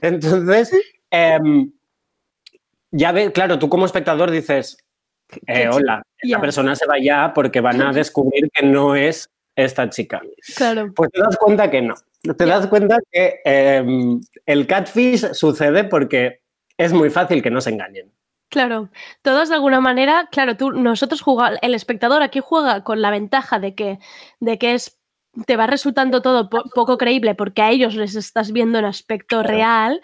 Entonces, 0.00 0.72
eh, 1.10 1.38
ya 2.90 3.12
ve, 3.12 3.32
claro, 3.32 3.58
tú 3.58 3.68
como 3.68 3.86
espectador 3.86 4.30
dices, 4.30 4.78
eh, 5.46 5.68
hola, 5.70 6.02
esta 6.16 6.26
yeah. 6.26 6.40
persona 6.40 6.74
se 6.74 6.86
va 6.86 6.98
ya 6.98 7.32
porque 7.34 7.60
van 7.60 7.82
a 7.82 7.92
descubrir 7.92 8.50
que 8.52 8.64
no 8.64 8.96
es 8.96 9.28
esta 9.54 9.90
chica. 9.90 10.22
Claro. 10.56 10.92
Pues 10.94 11.10
te 11.10 11.20
das 11.20 11.36
cuenta 11.36 11.70
que 11.70 11.82
no. 11.82 11.94
Te 12.36 12.46
das 12.46 12.66
cuenta 12.68 12.98
que 13.10 13.40
eh, 13.44 13.84
el 14.46 14.66
catfish 14.66 15.32
sucede 15.32 15.84
porque 15.84 16.40
es 16.76 16.92
muy 16.92 17.10
fácil 17.10 17.42
que 17.42 17.50
no 17.50 17.60
se 17.60 17.70
engañen. 17.70 18.12
Claro, 18.50 18.88
todos 19.22 19.50
de 19.50 19.56
alguna 19.56 19.80
manera, 19.80 20.28
claro, 20.32 20.56
tú, 20.56 20.72
nosotros 20.72 21.20
jugamos, 21.20 21.58
el 21.60 21.74
espectador 21.74 22.22
aquí 22.22 22.40
juega 22.42 22.82
con 22.82 23.02
la 23.02 23.10
ventaja 23.10 23.58
de 23.58 23.74
que, 23.74 23.98
de 24.40 24.58
que 24.58 24.74
es, 24.74 24.98
te 25.44 25.56
va 25.56 25.66
resultando 25.66 26.22
todo 26.22 26.48
po 26.48 26.64
poco 26.74 26.96
creíble 26.96 27.34
porque 27.34 27.60
a 27.60 27.70
ellos 27.70 27.94
les 27.94 28.14
estás 28.14 28.52
viendo 28.52 28.78
en 28.78 28.86
aspecto 28.86 29.42
real, 29.42 30.00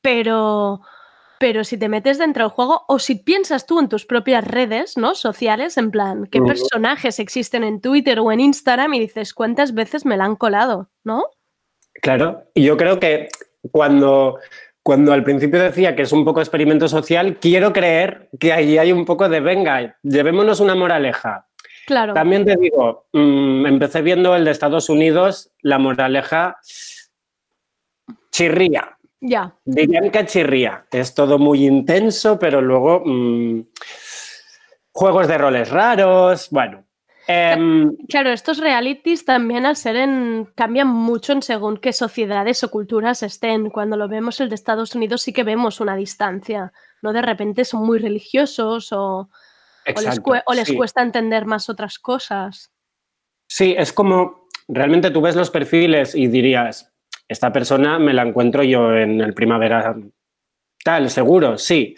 pero, 0.00 0.82
pero 1.40 1.64
si 1.64 1.76
te 1.76 1.88
metes 1.88 2.18
dentro 2.18 2.44
del 2.44 2.52
juego 2.52 2.84
o 2.86 3.00
si 3.00 3.16
piensas 3.16 3.66
tú 3.66 3.80
en 3.80 3.88
tus 3.88 4.06
propias 4.06 4.46
redes, 4.46 4.96
¿no? 4.96 5.16
Sociales, 5.16 5.76
en 5.76 5.90
plan, 5.90 6.28
¿qué 6.30 6.40
personajes 6.40 7.18
existen 7.18 7.64
en 7.64 7.80
Twitter 7.80 8.20
o 8.20 8.30
en 8.30 8.38
Instagram? 8.38 8.94
Y 8.94 9.00
dices, 9.00 9.34
¿cuántas 9.34 9.74
veces 9.74 10.06
me 10.06 10.16
la 10.16 10.26
han 10.26 10.36
colado, 10.36 10.90
¿no? 11.02 11.24
Claro, 12.02 12.44
y 12.54 12.62
yo 12.62 12.76
creo 12.76 13.00
que 13.00 13.28
cuando 13.72 14.38
cuando 14.84 15.14
al 15.14 15.24
principio 15.24 15.60
decía 15.60 15.96
que 15.96 16.02
es 16.02 16.12
un 16.12 16.26
poco 16.26 16.40
experimento 16.40 16.88
social, 16.88 17.38
quiero 17.40 17.72
creer 17.72 18.28
que 18.38 18.52
ahí 18.52 18.76
hay 18.76 18.92
un 18.92 19.06
poco 19.06 19.30
de 19.30 19.40
venga, 19.40 19.96
llevémonos 20.02 20.60
una 20.60 20.74
moraleja. 20.74 21.48
Claro. 21.86 22.12
También 22.12 22.44
te 22.44 22.54
digo, 22.56 23.06
mmm, 23.12 23.64
empecé 23.64 24.02
viendo 24.02 24.36
el 24.36 24.44
de 24.44 24.50
Estados 24.50 24.90
Unidos, 24.90 25.50
la 25.62 25.78
moraleja 25.78 26.58
chirría. 28.30 28.98
Ya. 29.22 29.54
Dirían 29.64 30.10
que 30.10 30.26
chirría. 30.26 30.84
Es 30.92 31.14
todo 31.14 31.38
muy 31.38 31.66
intenso, 31.66 32.38
pero 32.38 32.60
luego 32.60 33.02
mmm, 33.06 33.62
juegos 34.92 35.28
de 35.28 35.38
roles 35.38 35.70
raros, 35.70 36.48
bueno. 36.50 36.84
Eh, 37.26 37.56
claro, 38.08 38.30
estos 38.30 38.58
realities 38.58 39.24
también 39.24 39.66
al 39.66 39.76
ser 39.76 39.96
en, 39.96 40.48
cambian 40.54 40.88
mucho 40.88 41.32
en 41.32 41.42
según 41.42 41.78
qué 41.78 41.92
sociedades 41.92 42.62
o 42.64 42.70
culturas 42.70 43.22
estén. 43.22 43.70
Cuando 43.70 43.96
lo 43.96 44.08
vemos 44.08 44.40
el 44.40 44.48
de 44.48 44.54
Estados 44.54 44.94
Unidos 44.94 45.22
sí 45.22 45.32
que 45.32 45.44
vemos 45.44 45.80
una 45.80 45.96
distancia, 45.96 46.72
¿no? 47.02 47.12
De 47.12 47.22
repente 47.22 47.64
son 47.64 47.86
muy 47.86 47.98
religiosos 47.98 48.92
o, 48.92 49.30
Exacto, 49.84 50.30
o 50.30 50.34
les, 50.34 50.42
o 50.46 50.54
les 50.54 50.68
sí. 50.68 50.76
cuesta 50.76 51.02
entender 51.02 51.46
más 51.46 51.68
otras 51.68 51.98
cosas. 51.98 52.70
Sí, 53.46 53.74
es 53.76 53.92
como, 53.92 54.48
realmente 54.68 55.10
tú 55.10 55.20
ves 55.20 55.36
los 55.36 55.50
perfiles 55.50 56.14
y 56.14 56.28
dirías, 56.28 56.92
esta 57.28 57.52
persona 57.52 57.98
me 57.98 58.12
la 58.12 58.22
encuentro 58.22 58.62
yo 58.62 58.94
en 58.94 59.20
el 59.20 59.34
primavera 59.34 59.96
tal, 60.84 61.10
seguro, 61.10 61.56
sí. 61.58 61.94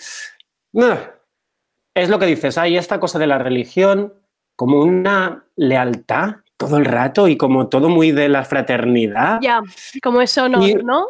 Es 1.94 2.08
lo 2.08 2.18
que 2.18 2.26
dices, 2.26 2.58
hay 2.58 2.76
esta 2.76 3.00
cosa 3.00 3.18
de 3.18 3.26
la 3.26 3.38
religión 3.38 4.14
como 4.56 4.80
una 4.80 5.44
lealtad 5.54 6.36
todo 6.56 6.78
el 6.78 6.86
rato 6.86 7.28
y 7.28 7.36
como 7.36 7.68
todo 7.68 7.88
muy 7.88 8.12
de 8.12 8.28
la 8.28 8.44
fraternidad. 8.44 9.38
Ya, 9.42 9.62
como 10.02 10.22
eso 10.22 10.48
no, 10.48 10.66
y, 10.66 10.74
¿no? 10.74 11.06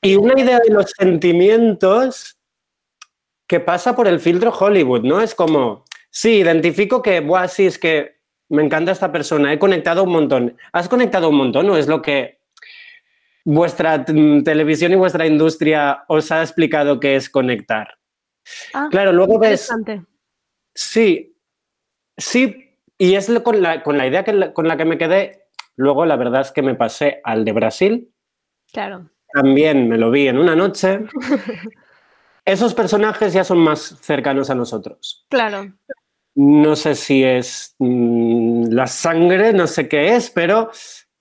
Y 0.00 0.16
una 0.16 0.40
idea 0.40 0.58
de 0.58 0.72
los 0.72 0.90
sentimientos 0.96 2.38
que 3.46 3.60
pasa 3.60 3.94
por 3.94 4.08
el 4.08 4.20
filtro 4.20 4.50
Hollywood, 4.50 5.02
¿no? 5.02 5.20
Es 5.20 5.34
como, 5.34 5.84
sí, 6.10 6.38
identifico 6.38 7.02
que, 7.02 7.20
buah, 7.20 7.48
sí, 7.48 7.66
es 7.66 7.78
que 7.78 8.18
me 8.48 8.62
encanta 8.62 8.92
esta 8.92 9.12
persona, 9.12 9.52
he 9.52 9.58
conectado 9.58 10.04
un 10.04 10.12
montón. 10.12 10.56
¿Has 10.72 10.88
conectado 10.88 11.28
un 11.28 11.36
montón 11.36 11.68
o 11.70 11.76
es 11.76 11.86
lo 11.86 12.00
que 12.00 12.40
vuestra 13.44 14.04
televisión 14.04 14.92
y 14.92 14.96
vuestra 14.96 15.26
industria 15.26 16.04
os 16.08 16.30
ha 16.32 16.42
explicado 16.42 17.00
que 17.00 17.16
es 17.16 17.28
conectar? 17.28 17.98
Ah, 18.72 18.88
claro, 18.90 19.12
luego 19.12 19.38
ves... 19.38 19.68
Sí, 20.74 21.36
sí, 22.16 22.67
y 22.98 23.14
es 23.14 23.30
con 23.42 23.62
la, 23.62 23.82
con 23.82 23.96
la 23.96 24.06
idea 24.06 24.24
que 24.24 24.32
la, 24.32 24.52
con 24.52 24.66
la 24.66 24.76
que 24.76 24.84
me 24.84 24.98
quedé. 24.98 25.46
Luego, 25.76 26.04
la 26.04 26.16
verdad 26.16 26.40
es 26.40 26.50
que 26.50 26.62
me 26.62 26.74
pasé 26.74 27.20
al 27.22 27.44
de 27.44 27.52
Brasil. 27.52 28.12
Claro. 28.72 29.10
También 29.32 29.88
me 29.88 29.96
lo 29.96 30.10
vi 30.10 30.26
en 30.26 30.38
una 30.38 30.56
noche. 30.56 31.00
Esos 32.44 32.74
personajes 32.74 33.32
ya 33.32 33.44
son 33.44 33.58
más 33.58 33.98
cercanos 34.00 34.50
a 34.50 34.54
nosotros. 34.54 35.26
Claro. 35.28 35.72
No 36.34 36.76
sé 36.76 36.94
si 36.94 37.22
es 37.22 37.76
mmm, 37.78 38.68
la 38.70 38.86
sangre, 38.86 39.52
no 39.52 39.66
sé 39.66 39.88
qué 39.88 40.16
es, 40.16 40.30
pero 40.30 40.70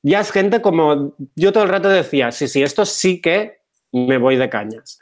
ya 0.01 0.21
es 0.21 0.31
gente 0.31 0.61
como 0.61 1.15
yo 1.35 1.51
todo 1.51 1.63
el 1.63 1.69
rato 1.69 1.89
decía, 1.89 2.31
sí, 2.31 2.47
sí, 2.47 2.63
esto 2.63 2.85
sí 2.85 3.21
que 3.21 3.59
me 3.91 4.17
voy 4.17 4.37
de 4.37 4.49
cañas. 4.49 4.99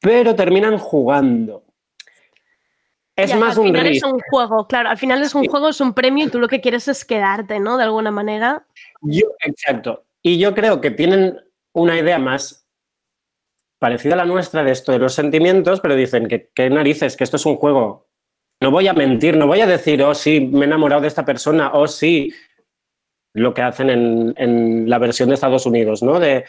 Pero 0.00 0.34
terminan 0.34 0.78
jugando. 0.78 1.64
Es 3.16 3.30
ya, 3.30 3.36
más 3.36 3.54
al 3.56 3.60
un 3.60 3.66
final 3.68 3.82
risk. 3.86 4.06
es 4.06 4.12
un 4.12 4.20
juego, 4.30 4.66
claro. 4.66 4.88
Al 4.90 4.96
final 4.98 5.20
es 5.22 5.34
un 5.34 5.42
Sí. 5.42 5.48
juego, 5.48 5.68
es 5.68 5.80
un 5.80 5.92
premio 5.92 6.26
y 6.26 6.30
tú 6.30 6.38
lo 6.38 6.48
que 6.48 6.60
quieres 6.60 6.88
es 6.88 7.04
quedarte, 7.04 7.60
¿no? 7.60 7.76
De 7.76 7.84
alguna 7.84 8.10
manera. 8.10 8.64
Yo, 9.02 9.26
exacto. 9.44 10.04
Y 10.22 10.38
yo 10.38 10.54
creo 10.54 10.80
que 10.80 10.90
tienen 10.90 11.38
una 11.72 11.98
idea 11.98 12.18
más 12.18 12.66
parecida 13.78 14.14
a 14.14 14.18
la 14.18 14.24
nuestra 14.26 14.62
de 14.62 14.72
esto 14.72 14.92
de 14.92 14.98
los 14.98 15.14
sentimientos, 15.14 15.80
pero 15.80 15.96
dicen 15.96 16.28
que, 16.28 16.50
que 16.54 16.68
narices, 16.70 17.16
que 17.16 17.24
esto 17.24 17.36
es 17.36 17.46
un 17.46 17.56
juego. 17.56 18.08
No 18.62 18.70
voy 18.70 18.88
a 18.88 18.92
mentir, 18.92 19.36
no 19.36 19.46
voy 19.46 19.60
a 19.62 19.66
decir, 19.66 20.02
oh, 20.02 20.14
sí, 20.14 20.40
me 20.40 20.60
he 20.60 20.64
enamorado 20.64 21.00
de 21.02 21.08
esta 21.08 21.24
persona, 21.24 21.70
oh, 21.72 21.86
sí, 21.88 22.30
lo 23.32 23.54
que 23.54 23.62
hacen 23.62 23.88
en, 23.88 24.34
en 24.36 24.90
la 24.90 24.98
versión 24.98 25.28
de 25.30 25.36
Estados 25.36 25.64
Unidos, 25.64 26.02
¿no? 26.02 26.20
De, 26.20 26.44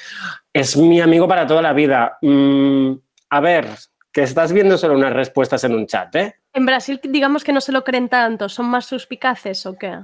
es 0.52 0.76
mi 0.76 1.00
amigo 1.00 1.28
para 1.28 1.48
toda 1.48 1.62
la 1.62 1.72
vida. 1.74 2.18
Mm, 2.22 2.94
a 3.30 3.40
ver, 3.40 3.68
que 4.12 4.24
estás 4.24 4.52
viendo 4.52 4.78
solo 4.78 4.96
unas 4.96 5.14
respuestas 5.14 5.64
en 5.64 5.74
un 5.76 5.88
chat, 5.88 6.14
¿eh? 6.16 6.36
En 6.54 6.66
Brasil, 6.66 7.00
digamos 7.04 7.44
que 7.44 7.54
no 7.54 7.62
se 7.62 7.72
lo 7.72 7.84
creen 7.84 8.10
tanto, 8.10 8.50
son 8.50 8.66
más 8.68 8.86
suspicaces 8.86 9.66
o 9.66 9.78
qué. 9.78 10.00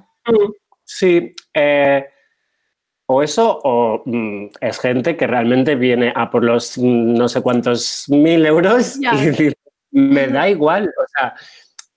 Sí, 0.83 1.33
eh, 1.53 2.05
o 3.05 3.21
eso, 3.23 3.59
o 3.63 4.03
mm, 4.05 4.47
es 4.61 4.79
gente 4.79 5.17
que 5.17 5.27
realmente 5.27 5.75
viene 5.75 6.11
a 6.15 6.29
por 6.29 6.43
los 6.43 6.77
mm, 6.77 7.13
no 7.15 7.27
sé 7.29 7.41
cuántos 7.41 8.05
mil 8.07 8.45
euros 8.45 8.97
y 8.97 9.25
dice, 9.27 9.53
me 9.91 10.27
da 10.27 10.49
igual. 10.49 10.85
O 10.97 11.05
sea, 11.17 11.35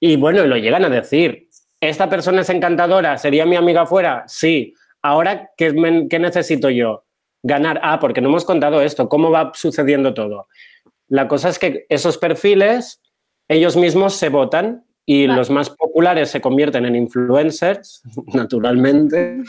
y 0.01 0.17
bueno, 0.17 0.45
lo 0.45 0.57
llegan 0.57 0.85
a 0.85 0.89
decir. 0.89 1.49
¿Esta 1.81 2.11
persona 2.11 2.43
es 2.43 2.51
encantadora? 2.51 3.17
¿Sería 3.17 3.47
mi 3.47 3.57
amiga 3.57 3.87
fuera? 3.87 4.25
Sí. 4.27 4.75
Ahora, 5.01 5.51
¿qué, 5.57 5.73
me- 5.73 6.09
qué 6.09 6.19
necesito 6.19 6.69
yo? 6.69 7.05
Ganar. 7.43 7.81
Ah, 7.83 7.99
porque 7.99 8.21
no 8.21 8.29
hemos 8.29 8.45
contado 8.45 8.83
esto. 8.83 9.09
¿Cómo 9.09 9.31
va 9.31 9.51
sucediendo 9.55 10.13
todo? 10.13 10.49
La 11.09 11.27
cosa 11.27 11.49
es 11.49 11.59
que 11.59 11.87
esos 11.89 12.19
perfiles, 12.19 13.00
ellos 13.51 13.77
mismos 13.77 14.15
se 14.15 14.29
votan 14.29 14.85
y 15.05 15.27
Vale. 15.27 15.39
los 15.39 15.51
más 15.51 15.71
populares 15.71 16.31
se 16.31 16.41
convierten 16.41 16.87
en 16.87 16.95
influencers, 16.95 18.01
naturalmente. 18.33 19.43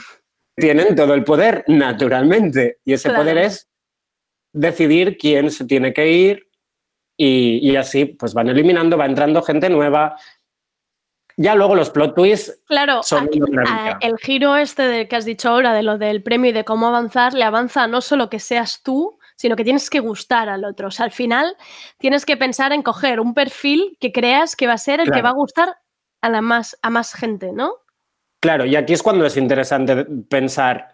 Tienen 0.55 0.95
todo 0.95 1.13
el 1.13 1.23
poder, 1.23 1.63
naturalmente. 1.67 2.79
Y 2.83 2.93
ese 2.93 3.09
Claro. 3.09 3.23
poder 3.23 3.37
es 3.37 3.69
decidir 4.53 5.17
quién 5.17 5.49
se 5.51 5.65
tiene 5.65 5.93
que 5.93 6.11
ir 6.11 6.47
y, 7.17 7.59
y 7.61 7.75
así 7.75 8.05
pues 8.05 8.33
van 8.33 8.49
eliminando, 8.49 8.97
va 8.97 9.05
entrando 9.05 9.41
gente 9.43 9.69
nueva. 9.69 10.17
Ya 11.37 11.55
luego 11.55 11.75
los 11.75 11.89
plot 11.89 12.13
twists 12.15 12.59
Claro, 12.65 13.01
son 13.03 13.25
aquí, 13.25 13.39
a- 13.67 13.97
el 14.01 14.17
giro 14.17 14.55
este 14.57 14.83
de 14.83 15.07
que 15.07 15.15
has 15.15 15.25
dicho 15.25 15.49
ahora, 15.49 15.73
de 15.73 15.83
lo 15.83 15.97
del 15.97 16.21
premio 16.23 16.49
y 16.49 16.53
de 16.53 16.65
cómo 16.65 16.87
avanzar, 16.87 17.33
le 17.33 17.43
avanza 17.43 17.87
no 17.87 18.01
solo 18.01 18.29
que 18.29 18.39
seas 18.39 18.81
tú, 18.83 19.17
sino 19.41 19.55
que 19.55 19.63
tienes 19.63 19.89
que 19.89 19.99
gustar 19.99 20.49
al 20.49 20.63
otro. 20.63 20.89
O 20.89 20.91
sea, 20.91 21.05
al 21.05 21.11
final 21.11 21.57
tienes 21.97 22.27
que 22.27 22.37
pensar 22.37 22.73
en 22.73 22.83
coger 22.83 23.19
un 23.19 23.33
perfil 23.33 23.97
que 23.99 24.11
creas 24.11 24.55
que 24.55 24.67
va 24.67 24.73
a 24.73 24.77
ser 24.77 24.99
el 24.99 25.09
que 25.09 25.23
va 25.23 25.29
a 25.29 25.33
gustar 25.33 25.77
a, 26.21 26.29
la 26.29 26.41
más, 26.41 26.77
a 26.83 26.91
más 26.91 27.13
gente, 27.13 27.51
¿no? 27.51 27.73
Claro, 28.39 28.65
y 28.65 28.75
aquí 28.75 28.93
es 28.93 29.01
cuando 29.01 29.25
es 29.25 29.37
interesante 29.37 30.05
pensar 30.29 30.89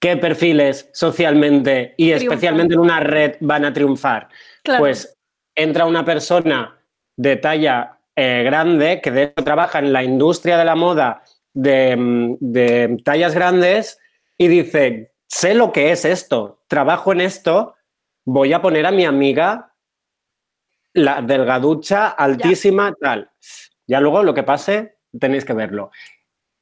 qué 0.00 0.16
perfiles 0.16 0.90
socialmente 0.92 1.94
y 1.96 2.10
especialmente 2.10 2.74
en 2.74 2.80
una 2.80 2.98
red 2.98 3.36
van 3.38 3.64
a 3.64 3.72
triunfar. 3.72 4.30
Claro. 4.64 4.80
Pues 4.80 5.16
entra 5.54 5.86
una 5.86 6.04
persona 6.04 6.76
de 7.16 7.36
talla 7.36 8.00
eh, 8.16 8.42
grande 8.44 9.00
que 9.00 9.12
de 9.12 9.22
hecho 9.22 9.44
trabaja 9.44 9.78
en 9.78 9.92
la 9.92 10.02
industria 10.02 10.58
de 10.58 10.64
la 10.64 10.74
moda 10.74 11.22
de, 11.54 11.96
mm, 11.96 12.36
de 12.40 12.96
tallas 13.04 13.32
grandes 13.32 14.00
y 14.36 14.48
dice, 14.48 15.12
sé 15.28 15.54
lo 15.54 15.70
que 15.70 15.92
es 15.92 16.04
esto, 16.04 16.58
trabajo 16.66 17.12
en 17.12 17.20
esto, 17.20 17.75
voy 18.26 18.52
a 18.52 18.60
poner 18.60 18.84
a 18.84 18.90
mi 18.90 19.06
amiga 19.06 19.72
la 20.92 21.22
delgaducha, 21.22 22.08
altísima, 22.08 22.92
tal. 23.00 23.30
Ya 23.86 24.00
luego 24.00 24.22
lo 24.22 24.34
que 24.34 24.42
pase, 24.42 24.98
tenéis 25.18 25.44
que 25.44 25.52
verlo. 25.52 25.90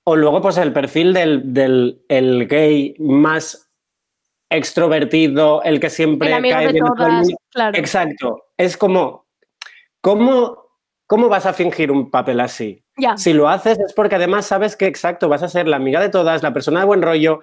O 0.05 0.17
luego, 0.17 0.43
pues 0.43 0.59
el 0.59 0.73
perfil 0.73 1.15
del, 1.15 1.55
del 1.55 2.05
el 2.09 2.47
gay 2.47 2.95
más 2.99 3.71
extrovertido, 4.51 5.63
el 5.63 5.81
que 5.81 5.89
siempre 5.89 6.29
El 6.29 6.35
amigo 6.35 6.57
cae 6.57 6.73
de 6.73 6.81
todas, 6.81 7.29
claro. 7.51 7.79
Exacto. 7.79 8.45
Es 8.57 8.77
como, 8.77 9.27
¿cómo, 10.01 10.69
¿cómo 11.07 11.29
vas 11.29 11.47
a 11.47 11.55
fingir 11.55 11.91
un 11.91 12.11
papel 12.11 12.41
así? 12.41 12.85
Ya. 12.99 13.17
Si 13.17 13.33
lo 13.33 13.49
haces 13.49 13.79
es 13.79 13.95
porque 13.95 14.17
además 14.17 14.47
sabes 14.47 14.77
que, 14.77 14.87
exacto, 14.87 15.29
vas 15.29 15.43
a 15.43 15.49
ser 15.49 15.67
la 15.67 15.77
amiga 15.77 16.01
de 16.01 16.11
todas, 16.11 16.43
la 16.43 16.53
persona 16.53 16.81
de 16.81 16.87
buen 16.87 17.03
rollo. 17.03 17.41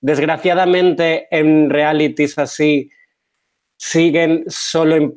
Desgraciadamente, 0.00 1.28
en 1.30 1.70
realities 1.70 2.38
así, 2.38 2.90
siguen 3.76 4.44
solo 4.48 5.14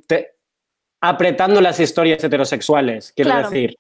apretando 1.02 1.62
las 1.62 1.80
historias 1.80 2.24
heterosexuales, 2.24 3.14
quiero 3.16 3.32
Claro. 3.32 3.50
decir. 3.50 3.78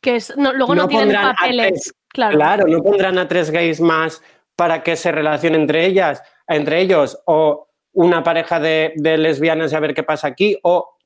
Que 0.00 0.16
es, 0.16 0.36
no- 0.36 0.52
luego 0.52 0.74
no, 0.74 0.82
No 0.82 0.88
tienen 0.88 1.12
papeles. 1.14 1.68
tres. 1.68 1.94
Claro. 2.08 2.36
Claro, 2.36 2.66
no 2.66 2.82
pondrán 2.82 3.18
a 3.18 3.28
tres 3.28 3.50
gays 3.50 3.80
más 3.80 4.22
para 4.56 4.82
que 4.82 4.96
se 4.96 5.12
relacionen 5.12 5.62
entre 5.62 5.86
ellas, 5.86 6.22
entre 6.46 6.80
ellos, 6.80 7.18
o 7.26 7.68
una 7.92 8.22
pareja 8.22 8.58
de, 8.60 8.92
de 8.96 9.18
lesbianas 9.18 9.72
y 9.72 9.76
a 9.76 9.80
ver 9.80 9.94
qué 9.94 10.02
pasa 10.02 10.26
aquí, 10.28 10.58
o 10.62 10.96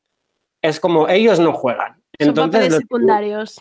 es 0.63 0.79
como 0.81 1.09
ellos 1.09 1.39
no 1.41 1.53
juegan. 1.53 1.95
Son 2.19 2.29
Entonces, 2.29 2.61
papeles 2.61 2.79
secundarios. 2.79 3.61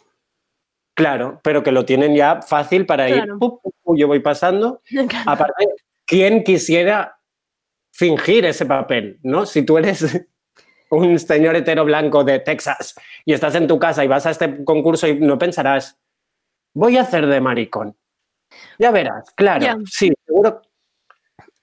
claro, 0.93 1.39
pero 1.43 1.63
que 1.63 1.71
lo 1.71 1.83
tienen 1.85 2.15
ya 2.15 2.41
fácil 2.41 2.85
para 2.85 3.09
ir, 3.09 3.15
Claro. 3.15 3.39
pu, 3.39 3.59
pu, 3.61 3.71
pu, 3.83 3.97
yo 3.97 4.07
voy 4.07 4.19
pasando. 4.19 4.81
Aparte, 5.25 5.67
¿quién 6.05 6.43
quisiera 6.43 7.17
fingir 7.91 8.45
ese 8.45 8.65
papel? 8.65 9.19
¿no? 9.23 9.45
Si 9.45 9.63
tú 9.63 9.77
eres 9.77 10.03
un 10.89 11.19
señor 11.19 11.55
hetero 11.55 11.85
blanco 11.85 12.23
de 12.23 12.39
Texas 12.39 12.95
y 13.25 13.33
estás 13.33 13.55
en 13.55 13.67
tu 13.67 13.79
casa 13.79 14.03
y 14.03 14.07
vas 14.07 14.25
a 14.25 14.31
este 14.31 14.63
concurso 14.63 15.07
y 15.07 15.19
no 15.19 15.37
pensarás, 15.37 15.99
voy 16.73 16.97
a 16.97 17.01
hacer 17.01 17.27
de 17.27 17.41
maricón. 17.41 17.95
Ya 18.77 18.91
verás, 18.91 19.31
claro, 19.35 19.79
sí, 19.85 20.11
seguro. 20.25 20.61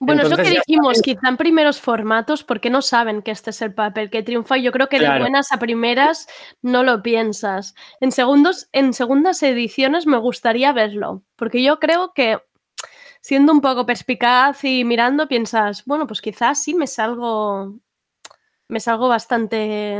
Bueno, 0.01 0.21
es 0.21 0.29
lo 0.29 0.37
que 0.37 0.43
Entonces 0.43 0.63
dijimos, 0.65 1.01
quizá 1.01 1.27
en 1.27 1.35
primeros 1.35 1.81
formatos, 1.81 2.45
porque 2.45 2.69
no 2.69 2.81
saben 2.81 3.21
que 3.21 3.31
este 3.31 3.49
es 3.49 3.61
el 3.61 3.73
papel 3.73 4.09
que 4.09 4.23
triunfa. 4.23 4.57
y 4.57 4.63
Yo 4.63 4.71
creo 4.71 4.87
que 4.87 4.97
de 4.97 5.19
buenas 5.19 5.51
a 5.51 5.59
primeras 5.59 6.27
no 6.61 6.83
lo 6.83 7.03
piensas. 7.03 7.75
En, 7.99 8.13
segundos, 8.13 8.69
en 8.71 8.93
segundas 8.93 9.43
ediciones 9.43 10.07
me 10.07 10.17
gustaría 10.17 10.71
verlo, 10.71 11.23
porque 11.35 11.61
yo 11.61 11.79
creo 11.79 12.13
que 12.13 12.37
siendo 13.21 13.51
un 13.51 13.61
poco 13.61 13.85
perspicaz 13.85 14.63
y 14.63 14.83
mirando, 14.83 15.27
piensas, 15.27 15.85
bueno, 15.85 16.07
pues 16.07 16.21
quizás 16.21 16.63
sí 16.63 16.73
me 16.73 16.87
salgo, 16.87 17.79
me 18.67 18.79
salgo 18.79 19.07
bastante, 19.07 19.97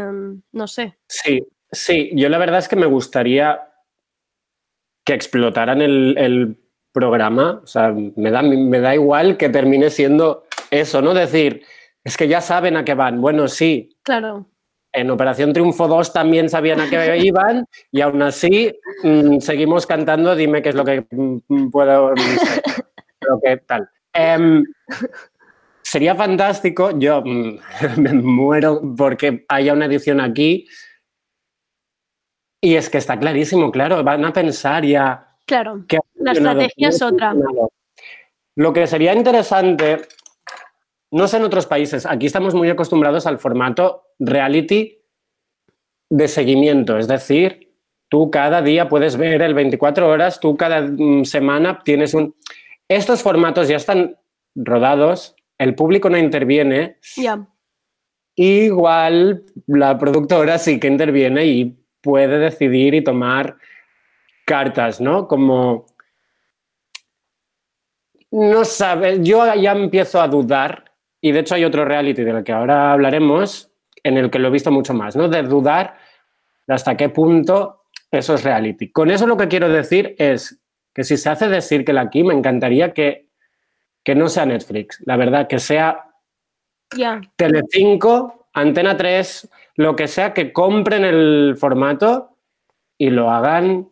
no 0.51 0.67
sé. 0.67 0.97
Sí, 1.07 1.41
sí, 1.71 2.11
yo 2.13 2.29
la 2.29 2.37
verdad 2.37 2.59
es 2.59 2.67
que 2.67 2.75
me 2.75 2.85
gustaría 2.85 3.61
que 5.05 5.13
explotaran 5.13 5.81
el, 5.81 6.15
el 6.17 6.57
programa. 6.91 7.61
O 7.63 7.67
sea, 7.67 7.93
me 7.93 8.31
da, 8.31 8.41
me 8.41 8.79
da 8.79 8.95
igual 8.95 9.37
que 9.37 9.49
termine 9.49 9.89
siendo 9.89 10.45
eso, 10.71 11.01
¿no? 11.01 11.13
Decir, 11.13 11.63
es 12.03 12.17
que 12.17 12.27
ya 12.27 12.41
saben 12.41 12.77
a 12.77 12.85
qué 12.85 12.93
van. 12.93 13.21
Bueno, 13.21 13.47
sí, 13.47 13.97
Claro, 14.03 14.47
en 14.91 15.11
Operación 15.11 15.53
Triunfo 15.53 15.87
2 15.87 16.13
también 16.13 16.49
sabían 16.49 16.81
a 16.81 16.89
qué 16.89 17.17
iban 17.23 17.65
y 17.91 18.01
aún 18.01 18.21
así 18.21 18.73
mm, 19.03 19.39
seguimos 19.39 19.85
cantando 19.85 20.35
Dime 20.35 20.61
qué 20.61 20.69
es 20.69 20.75
lo 20.75 20.85
que 20.85 21.05
mm, 21.09 21.69
puedo 21.69 22.13
que 23.43 23.57
tal. 23.57 23.89
Em, 24.13 24.63
sería 25.81 26.15
fantástico, 26.15 26.97
yo 26.97 27.21
mm, 27.23 27.59
me 27.97 28.13
muero 28.13 28.81
porque 28.97 29.45
haya 29.49 29.73
una 29.73 29.85
edición 29.85 30.21
aquí 30.21 30.67
y 32.61 32.75
es 32.75 32.89
que 32.89 32.97
está 32.97 33.17
clarísimo, 33.19 33.71
claro, 33.71 34.03
van 34.03 34.25
a 34.25 34.33
pensar 34.33 34.85
ya 34.85 35.37
claro. 35.45 35.85
que 35.87 35.99
La 36.15 36.33
estrategia 36.33 36.89
es 36.89 37.01
otra. 37.01 37.33
Lo 38.55 38.73
que 38.73 38.87
sería 38.87 39.13
interesante, 39.13 40.01
no 41.11 41.27
sé 41.27 41.37
en 41.37 41.43
otros 41.43 41.65
países, 41.65 42.05
aquí 42.05 42.25
estamos 42.25 42.53
muy 42.53 42.69
acostumbrados 42.69 43.25
al 43.25 43.39
formato 43.39 44.03
reality 44.19 44.97
de 46.09 46.27
seguimiento, 46.27 46.97
es 46.97 47.07
decir, 47.07 47.69
tú 48.09 48.29
cada 48.29 48.61
día 48.61 48.89
puedes 48.89 49.15
ver 49.15 49.41
el 49.41 49.53
24 49.53 50.09
horas, 50.09 50.39
tú 50.39 50.57
cada 50.57 50.81
mm, 50.81 51.23
semana 51.23 51.81
tienes 51.83 52.13
un... 52.13 52.35
Estos 52.89 53.21
formatos 53.21 53.67
ya 53.67 53.77
están 53.77 54.17
rodados, 54.55 55.35
el 55.59 55.75
público 55.75 56.09
no 56.09 56.17
interviene, 56.17 56.97
igual 58.35 59.43
la 59.67 59.97
productora 59.97 60.57
sí 60.57 60.79
que 60.79 60.87
interviene 60.87 61.45
y 61.45 61.85
puede 62.01 62.39
decidir 62.39 62.95
y 62.95 63.03
tomar 63.03 63.57
cartas, 64.45 64.99
¿no? 64.99 65.27
Como 65.27 65.85
no 68.31 68.65
sabe, 68.65 69.19
yo 69.21 69.53
ya 69.53 69.71
empiezo 69.73 70.19
a 70.21 70.27
dudar 70.27 70.93
y 71.21 71.31
de 71.31 71.39
hecho 71.39 71.55
hay 71.55 71.65
otro 71.65 71.85
reality 71.85 72.23
del 72.23 72.43
que 72.43 72.53
ahora 72.53 72.93
hablaremos 72.93 73.71
en 74.03 74.17
el 74.17 74.31
que 74.31 74.39
lo 74.39 74.47
he 74.47 74.51
visto 74.51 74.71
mucho 74.71 74.93
más, 74.93 75.15
¿no? 75.15 75.27
De 75.27 75.43
dudar 75.43 75.97
de 76.65 76.73
hasta 76.73 76.95
qué 76.95 77.09
punto 77.09 77.83
eso 78.09 78.35
es 78.35 78.43
reality. 78.43 78.91
Con 78.91 79.11
eso 79.11 79.27
lo 79.27 79.37
que 79.37 79.47
quiero 79.47 79.69
decir 79.69 80.15
es 80.17 80.59
que 80.99 81.05
si 81.05 81.15
se 81.15 81.29
hace 81.29 81.47
decir 81.47 81.85
que 81.85 81.93
la 81.93 82.01
aquí 82.01 82.25
me 82.25 82.33
encantaría 82.33 82.93
que, 82.93 83.29
que 84.03 84.15
no 84.15 84.27
sea 84.27 84.45
Netflix, 84.45 85.01
la 85.05 85.15
verdad, 85.15 85.47
que 85.47 85.57
sea 85.57 86.11
Ya. 86.93 87.21
Telecinco, 87.37 88.49
Antena 88.53 88.97
3, 88.97 89.49
lo 89.75 89.95
que 89.95 90.09
sea, 90.09 90.33
que 90.33 90.51
compren 90.51 91.05
el 91.05 91.55
formato 91.57 92.35
y 92.97 93.11
lo 93.11 93.31
hagan 93.31 93.89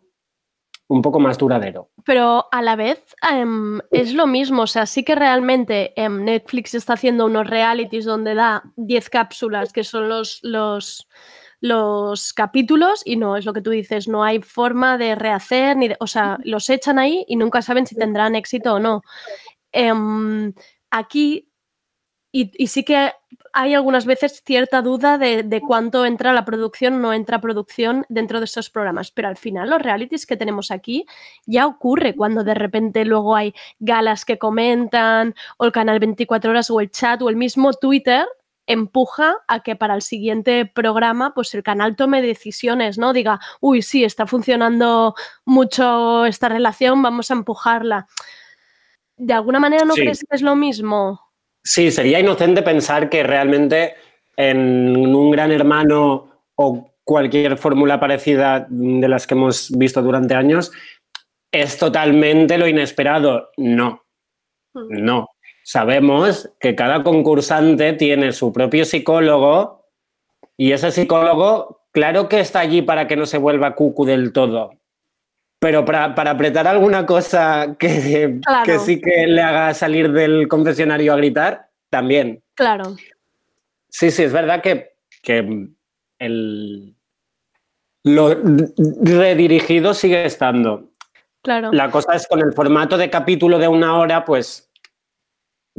un 0.88 1.00
poco 1.00 1.18
más 1.18 1.38
duradero. 1.38 1.88
Pero 2.04 2.44
a 2.52 2.60
la 2.60 2.76
vez 2.76 3.02
em, 3.32 3.80
es 3.90 4.12
lo 4.12 4.26
mismo, 4.26 4.64
o 4.64 4.66
sea, 4.66 4.84
sí 4.84 5.02
que 5.02 5.14
realmente 5.14 5.94
em, 5.96 6.26
Netflix 6.26 6.74
está 6.74 6.92
haciendo 6.92 7.24
unos 7.24 7.46
realities 7.46 8.04
donde 8.04 8.34
da 8.34 8.64
10 8.76 9.08
cápsulas, 9.08 9.72
que 9.72 9.82
son 9.82 10.10
los, 10.10 10.40
los, 10.42 11.08
los 11.60 12.32
capítulos, 12.32 13.02
y 13.04 13.16
no, 13.16 13.36
es 13.36 13.44
lo 13.44 13.52
que 13.52 13.62
tú 13.62 13.70
dices, 13.70 14.08
no 14.08 14.22
hay 14.24 14.40
forma 14.42 14.98
de 14.98 15.14
rehacer, 15.16 15.76
ni 15.76 15.88
de- 15.88 15.96
o 16.00 16.06
sea, 16.06 16.38
los 16.44 16.70
echan 16.70 16.98
ahí 16.98 17.24
y 17.28 17.36
nunca 17.36 17.62
saben 17.62 17.86
si 17.86 17.96
tendrán 17.96 18.34
éxito 18.36 18.74
o 18.74 18.78
no. 18.80 19.02
Em, 19.72 20.52
aquí, 20.90 21.50
y, 22.32 22.52
y 22.62 22.66
sí 22.68 22.84
que 22.84 23.12
hay 23.54 23.74
algunas 23.74 24.06
veces 24.06 24.42
cierta 24.46 24.82
duda 24.82 25.18
de, 25.18 25.42
de 25.42 25.60
cuánto 25.62 26.04
entra 26.06 26.32
la 26.34 26.44
producción 26.44 26.94
o 26.96 26.98
no 26.98 27.12
entra 27.14 27.40
producción 27.40 28.04
dentro 28.10 28.38
de 28.40 28.44
estos 28.46 28.70
programas, 28.70 29.10
pero 29.10 29.28
al 29.28 29.36
final 29.36 29.70
los 29.70 29.82
realities 29.82 30.26
que 30.26 30.36
tenemos 30.36 30.70
aquí 30.70 31.06
ya 31.46 31.66
ocurre 31.66 32.14
cuando 32.16 32.44
de 32.44 32.54
repente 32.54 33.04
luego 33.06 33.34
hay 33.36 33.54
galas 33.80 34.24
que 34.26 34.38
comentan 34.38 35.34
o 35.58 35.64
el 35.64 35.72
canal 35.72 35.98
24 36.00 36.50
horas 36.50 36.70
o 36.70 36.80
el 36.80 36.90
chat 36.90 37.22
o 37.22 37.30
el 37.30 37.36
mismo 37.36 37.72
Twitter 37.72 38.26
empuja 38.68 39.36
a 39.48 39.60
que 39.60 39.74
para 39.74 39.94
el 39.94 40.02
siguiente 40.02 40.66
programa 40.66 41.34
pues 41.34 41.52
el 41.54 41.62
canal 41.62 41.96
tome 41.96 42.22
decisiones, 42.22 42.98
¿no? 42.98 43.12
Diga, 43.12 43.40
uy, 43.60 43.82
sí, 43.82 44.04
está 44.04 44.26
funcionando 44.26 45.14
mucho 45.44 46.26
esta 46.26 46.48
relación, 46.48 47.02
vamos 47.02 47.30
a 47.30 47.34
empujarla. 47.34 48.06
¿De 49.16 49.32
alguna 49.32 49.58
manera 49.58 49.84
no 49.84 49.94
Sí. 49.94 50.02
crees 50.02 50.20
que 50.20 50.36
es 50.36 50.42
lo 50.42 50.54
mismo? 50.54 51.20
Sí, 51.64 51.90
sería 51.90 52.20
inocente 52.20 52.62
pensar 52.62 53.08
que 53.08 53.22
realmente 53.22 53.94
en 54.36 54.96
un 55.14 55.30
gran 55.30 55.50
hermano 55.50 56.44
o 56.54 56.94
cualquier 57.04 57.56
fórmula 57.56 57.98
parecida 57.98 58.66
de 58.68 59.08
las 59.08 59.26
que 59.26 59.34
hemos 59.34 59.70
visto 59.76 60.02
durante 60.02 60.34
años 60.34 60.70
es 61.50 61.78
totalmente 61.78 62.58
lo 62.58 62.68
inesperado. 62.68 63.48
No, 63.56 64.04
no. 64.74 65.26
Sabemos 65.68 66.48
que 66.58 66.74
cada 66.74 67.02
concursante 67.02 67.92
tiene 67.92 68.32
su 68.32 68.54
propio 68.54 68.86
psicólogo 68.86 69.84
y 70.56 70.72
ese 70.72 70.90
psicólogo, 70.90 71.82
claro 71.92 72.26
que 72.26 72.40
está 72.40 72.60
allí 72.60 72.80
para 72.80 73.06
que 73.06 73.16
no 73.16 73.26
se 73.26 73.36
vuelva 73.36 73.74
cucu 73.74 74.06
del 74.06 74.32
todo. 74.32 74.70
Pero 75.58 75.84
para, 75.84 76.14
para 76.14 76.30
apretar 76.30 76.66
alguna 76.66 77.04
cosa 77.04 77.76
que, 77.78 78.40
Claro. 78.42 78.64
que 78.64 78.78
sí 78.78 78.98
que 78.98 79.26
le 79.26 79.42
haga 79.42 79.74
salir 79.74 80.10
del 80.10 80.48
confesionario 80.48 81.12
a 81.12 81.16
gritar, 81.16 81.68
también. 81.90 82.42
Claro. 82.54 82.96
Sí, 83.90 84.10
sí, 84.10 84.22
es 84.22 84.32
verdad 84.32 84.62
que, 84.62 84.92
que 85.22 85.68
el, 86.18 86.94
lo 88.04 88.34
redirigido 89.02 89.92
sigue 89.92 90.24
estando. 90.24 90.88
Claro. 91.42 91.72
La 91.72 91.90
cosa 91.90 92.14
es 92.14 92.26
con 92.26 92.40
el 92.40 92.54
formato 92.54 92.96
de 92.96 93.10
capítulo 93.10 93.58
de 93.58 93.68
una 93.68 93.98
hora, 93.98 94.24
pues 94.24 94.67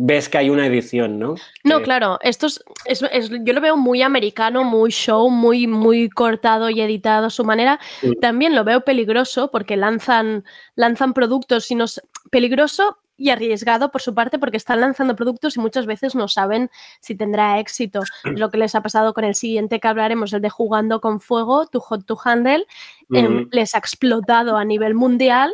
ves 0.01 0.29
que 0.29 0.37
hay 0.37 0.49
una 0.49 0.65
edición, 0.65 1.19
¿no? 1.19 1.35
No, 1.65 1.79
Que- 1.79 1.83
claro, 1.83 2.19
esto 2.21 2.47
es, 2.47 2.63
es- 2.85 3.03
es- 3.11 3.29
yo 3.43 3.51
lo 3.53 3.59
veo 3.59 3.75
muy 3.75 4.01
americano, 4.01 4.63
muy 4.63 4.91
show, 4.91 5.29
muy, 5.29 5.67
muy 5.67 6.07
cortado 6.09 6.69
y 6.69 6.79
editado 6.79 7.27
a 7.27 7.29
su 7.29 7.43
manera. 7.43 7.79
Sí. 7.99 8.15
También 8.21 8.55
lo 8.55 8.63
veo 8.63 8.81
peligroso 8.85 9.51
porque 9.51 9.75
lanzan, 9.75 10.45
lanzan 10.75 11.13
productos 11.13 11.69
y 11.69 11.75
nos, 11.75 12.01
peligroso 12.31 12.97
y 13.17 13.31
arriesgado 13.31 13.91
por 13.91 14.01
su 14.01 14.15
parte 14.15 14.39
porque 14.39 14.55
están 14.55 14.79
lanzando 14.79 15.17
productos 15.17 15.57
y 15.57 15.59
muchas 15.59 15.85
veces 15.85 16.15
no 16.15 16.29
saben 16.29 16.69
si 17.01 17.15
tendrá 17.15 17.59
éxito. 17.59 17.99
Es 18.23 18.39
lo 18.39 18.49
que 18.49 18.57
les 18.57 18.75
ha 18.75 18.81
pasado 18.81 19.13
con 19.13 19.25
el 19.25 19.35
siguiente 19.35 19.81
que 19.81 19.87
hablaremos, 19.89 20.31
el 20.31 20.41
de 20.41 20.49
Jugando 20.49 21.01
con 21.01 21.19
Fuego, 21.19 21.67
Tu 21.67 21.81
Hot 21.81 22.05
to 22.05 22.17
Handle. 22.23 22.65
em, 23.11 23.25
Ujú. 23.41 23.49
les 23.51 23.75
ha 23.75 23.79
explotado 23.79 24.55
a 24.55 24.63
nivel 24.63 24.93
mundial 24.95 25.53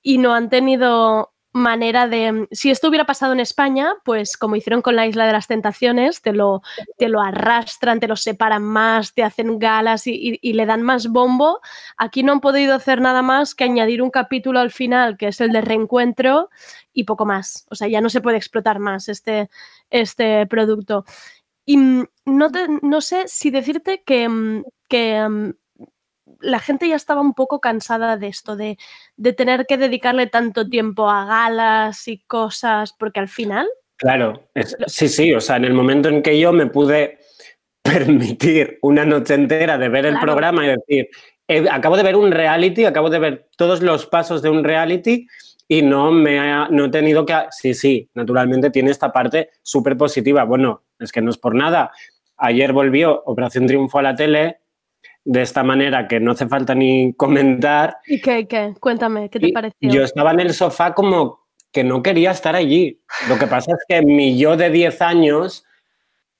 y 0.00 0.18
no 0.18 0.32
han 0.32 0.48
tenido 0.48 1.29
manera 1.52 2.06
de... 2.08 2.46
Si 2.52 2.70
esto 2.70 2.88
hubiera 2.88 3.06
pasado 3.06 3.32
en 3.32 3.40
España, 3.40 3.94
pues 4.04 4.36
como 4.36 4.56
hicieron 4.56 4.82
con 4.82 4.96
la 4.96 5.06
Isla 5.06 5.26
de 5.26 5.32
las 5.32 5.46
Tentaciones, 5.48 6.22
te 6.22 6.32
lo, 6.32 6.62
te 6.98 7.08
lo 7.08 7.20
arrastran, 7.20 8.00
te 8.00 8.08
lo 8.08 8.16
separan 8.16 8.62
más, 8.62 9.14
te 9.14 9.22
hacen 9.24 9.58
galas 9.58 10.06
y, 10.06 10.12
y- 10.14 10.38
y 10.42 10.52
le 10.52 10.66
dan 10.66 10.82
más 10.82 11.08
bombo. 11.08 11.60
Aquí 11.96 12.22
no 12.22 12.32
han 12.32 12.40
podido 12.40 12.74
hacer 12.74 13.00
nada 13.00 13.22
más 13.22 13.54
que 13.54 13.64
añadir 13.64 14.02
un 14.02 14.10
capítulo 14.10 14.60
al 14.60 14.70
final, 14.70 15.16
que 15.16 15.28
es 15.28 15.40
el 15.40 15.52
de 15.52 15.60
reencuentro, 15.60 16.50
y 16.92 17.04
poco 17.04 17.26
más. 17.26 17.66
O 17.70 17.74
sea, 17.74 17.88
ya 17.88 18.00
no 18.00 18.10
se 18.10 18.20
puede 18.20 18.36
explotar 18.36 18.78
más 18.78 19.08
este, 19.08 19.50
este 19.90 20.46
producto. 20.46 21.04
Y 21.64 21.76
mm, 21.76 22.06
no, 22.26 22.50
te- 22.50 22.68
no 22.82 23.00
sé 23.00 23.24
si 23.28 23.50
decirte 23.50 24.02
que, 24.04 24.28
mm, 24.28 24.64
que 24.88 25.28
mm, 25.28 25.50
la 26.40 26.58
gente 26.58 26.88
ya 26.88 26.96
estaba 26.96 27.20
un 27.20 27.34
poco 27.34 27.60
cansada 27.60 28.16
de 28.16 28.28
esto, 28.28 28.56
de, 28.56 28.78
de 29.16 29.32
tener 29.32 29.66
que 29.66 29.76
dedicarle 29.78 30.26
tanto 30.26 30.68
tiempo 30.68 31.08
a 31.10 31.24
galas 31.24 32.06
y 32.08 32.18
cosas, 32.20 32.92
porque 32.98 33.20
al 33.20 33.28
final, 33.28 33.68
Claro, 33.96 34.48
es- 34.54 34.76
sí, 34.86 35.08
sí, 35.08 35.34
o 35.34 35.40
sea, 35.42 35.56
en 35.56 35.66
el 35.66 35.74
momento 35.74 36.08
en 36.08 36.22
que 36.22 36.38
yo 36.40 36.52
me 36.52 36.66
pude 36.66 37.18
permitir 37.82 38.78
una 38.82 39.04
noche 39.04 39.34
entera 39.34 39.76
de 39.78 39.88
ver 39.88 40.06
el 40.06 40.18
programa 40.20 40.64
y 40.64 40.68
decir, 40.68 41.08
eh, 41.48 41.66
acabo 41.70 41.96
de 41.96 42.02
ver 42.02 42.16
un 42.16 42.30
reality, 42.30 42.84
acabo 42.84 43.10
de 43.10 43.18
ver 43.18 43.48
todos 43.56 43.82
los 43.82 44.06
pasos 44.06 44.40
de 44.42 44.48
un 44.50 44.64
reality 44.64 45.26
y 45.68 45.82
no 45.82 46.10
me 46.12 46.38
ha, 46.40 46.68
no 46.70 46.86
he 46.86 46.90
tenido 46.90 47.24
que... 47.26 47.34
Sí, 47.50 47.74
sí, 47.74 48.08
naturalmente 48.14 48.70
tiene 48.70 48.90
esta 48.90 49.12
parte 49.12 49.50
súper 49.62 49.96
positiva. 49.96 50.44
Bueno, 50.44 50.84
es 50.98 51.12
que 51.12 51.20
no 51.22 51.30
es 51.30 51.38
por 51.38 51.54
nada. 51.54 51.90
Ayer 52.36 52.72
volvió 52.72 53.22
Operación 53.26 53.66
Triunfo 53.66 53.98
a 53.98 54.02
la 54.02 54.14
tele 54.14 54.60
de 55.24 55.42
esta 55.42 55.62
manera 55.62 56.08
que 56.08 56.20
no 56.20 56.32
hace 56.32 56.46
falta 56.46 56.74
ni 56.74 57.14
comentar. 57.14 57.98
¿y 58.06 58.20
qué, 58.20 58.46
qué? 58.46 58.74
Cuéntame, 58.80 59.28
¿qué 59.30 59.40
te 59.40 59.48
Y 59.48 59.52
pareció? 59.52 59.90
Yo 59.90 60.04
estaba 60.04 60.32
en 60.32 60.40
el 60.40 60.54
sofá 60.54 60.94
como 60.94 61.40
que 61.72 61.84
no 61.84 62.02
quería 62.02 62.30
estar 62.32 62.56
allí. 62.56 63.00
Lo 63.28 63.38
que 63.38 63.46
pasa 63.46 63.72
es 63.72 63.84
que 63.88 64.02
mi 64.02 64.38
yo 64.38 64.56
de 64.56 64.70
10 64.70 65.02
años 65.02 65.64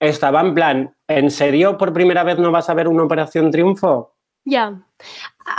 estaba 0.01 0.41
en 0.41 0.55
plan, 0.55 0.97
¿en 1.09 1.31
serio 1.31 1.77
por 1.77 1.93
primera 1.93 2.25
vez 2.25 2.39
no 2.39 2.51
vas 2.51 2.71
a 2.71 2.75
ver 2.75 2.89
una 2.89 3.05
Operación 3.05 3.51
Triunfo? 3.51 4.15
Ya. 4.45 4.81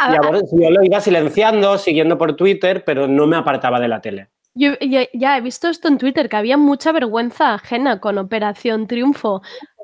Y 0.09 0.15
ahora 0.15 0.39
yo 0.51 0.69
lo 0.71 0.83
iba 0.83 0.99
silenciando, 0.99 1.77
siguiendo 1.77 2.17
por 2.17 2.35
Twitter, 2.35 2.83
pero 2.83 3.07
no 3.07 3.27
me 3.27 3.37
apartaba 3.37 3.79
de 3.79 3.87
la 3.87 4.01
tele. 4.01 4.29
Yo 4.53 4.73
ya, 4.81 5.07
ya 5.13 5.37
he 5.37 5.41
visto 5.41 5.69
esto 5.69 5.87
en 5.87 5.97
Twitter, 5.97 6.27
que 6.27 6.35
había 6.35 6.57
mucha 6.57 6.91
vergüenza 6.91 7.53
ajena 7.53 8.01
con 8.01 8.17
Operación 8.17 8.87
Triunfo, 8.87 9.41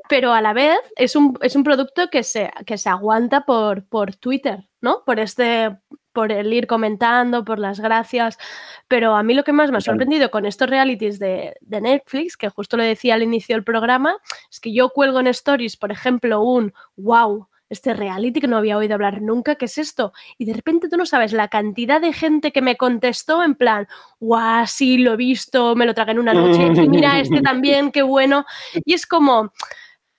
pero 0.10 0.34
a 0.34 0.42
la 0.42 0.54
vez 0.54 0.80
es 0.96 1.16
un, 1.16 1.38
es 1.42 1.56
un 1.56 1.64
producto 1.64 2.10
que 2.10 2.24
se, 2.24 2.52
que 2.66 2.78
se 2.78 2.90
aguanta 2.90 3.46
por, 3.46 3.86
por 3.86 4.16
Twitter, 4.16 4.68
¿no? 4.82 5.04
Por 5.06 5.20
este, 5.20 5.78
por 6.18 6.32
el 6.32 6.52
ir 6.52 6.66
comentando, 6.66 7.46
por 7.46 7.60
las 7.60 7.80
gracias. 7.80 8.40
Pero 8.88 9.16
a 9.16 9.22
mí 9.22 9.36
lo 9.36 9.44
que 9.44 9.54
más 9.54 9.70
me 9.70 9.78
ha 9.78 9.82
sorprendido 9.82 10.32
con 10.32 10.48
estos 10.48 10.68
realities 10.68 11.20
de, 11.20 11.56
de 11.62 11.80
Netflix, 11.80 12.36
que 12.36 12.50
justo 12.50 12.76
lo 12.76 12.82
decía 12.82 13.14
al 13.14 13.22
inicio 13.22 13.56
del 13.56 13.64
programa, 13.64 14.16
es 14.50 14.60
que 14.60 14.74
yo 14.74 14.90
cuelgo 14.90 15.20
en 15.20 15.28
stories, 15.28 15.78
por 15.78 15.92
ejemplo, 15.92 16.42
un 16.42 16.74
wow. 16.96 17.48
Este 17.70 17.94
reality 17.94 18.40
que 18.40 18.48
no 18.48 18.58
había 18.58 18.78
oído 18.78 18.96
hablar 18.96 19.22
nunca, 19.22 19.56
¿qué 19.56 19.66
es 19.66 19.78
esto? 19.78 20.14
Y 20.38 20.46
de 20.46 20.54
repente 20.54 20.88
tú 20.90 20.96
no 20.98 21.06
sabes 21.06 21.34
la 21.34 21.50
cantidad 21.50 22.02
de 22.02 22.14
gente 22.14 22.52
que 22.52 22.62
me 22.62 22.78
contestó 22.78 23.44
en 23.44 23.56
plan, 23.56 23.88
guau, 24.20 24.66
sí, 24.66 24.98
lo 24.98 25.14
he 25.14 25.18
visto, 25.18 25.76
me 25.76 25.86
lo 25.86 25.94
tragué 25.94 26.14
en 26.14 26.20
una 26.20 26.34
noche, 26.34 26.66
y 26.82 26.90
mira, 26.90 27.20
este 27.20 27.42
también, 27.44 27.92
qué 27.92 28.02
bueno. 28.02 28.46
Y 28.86 28.94
es 28.94 29.06
como, 29.06 29.52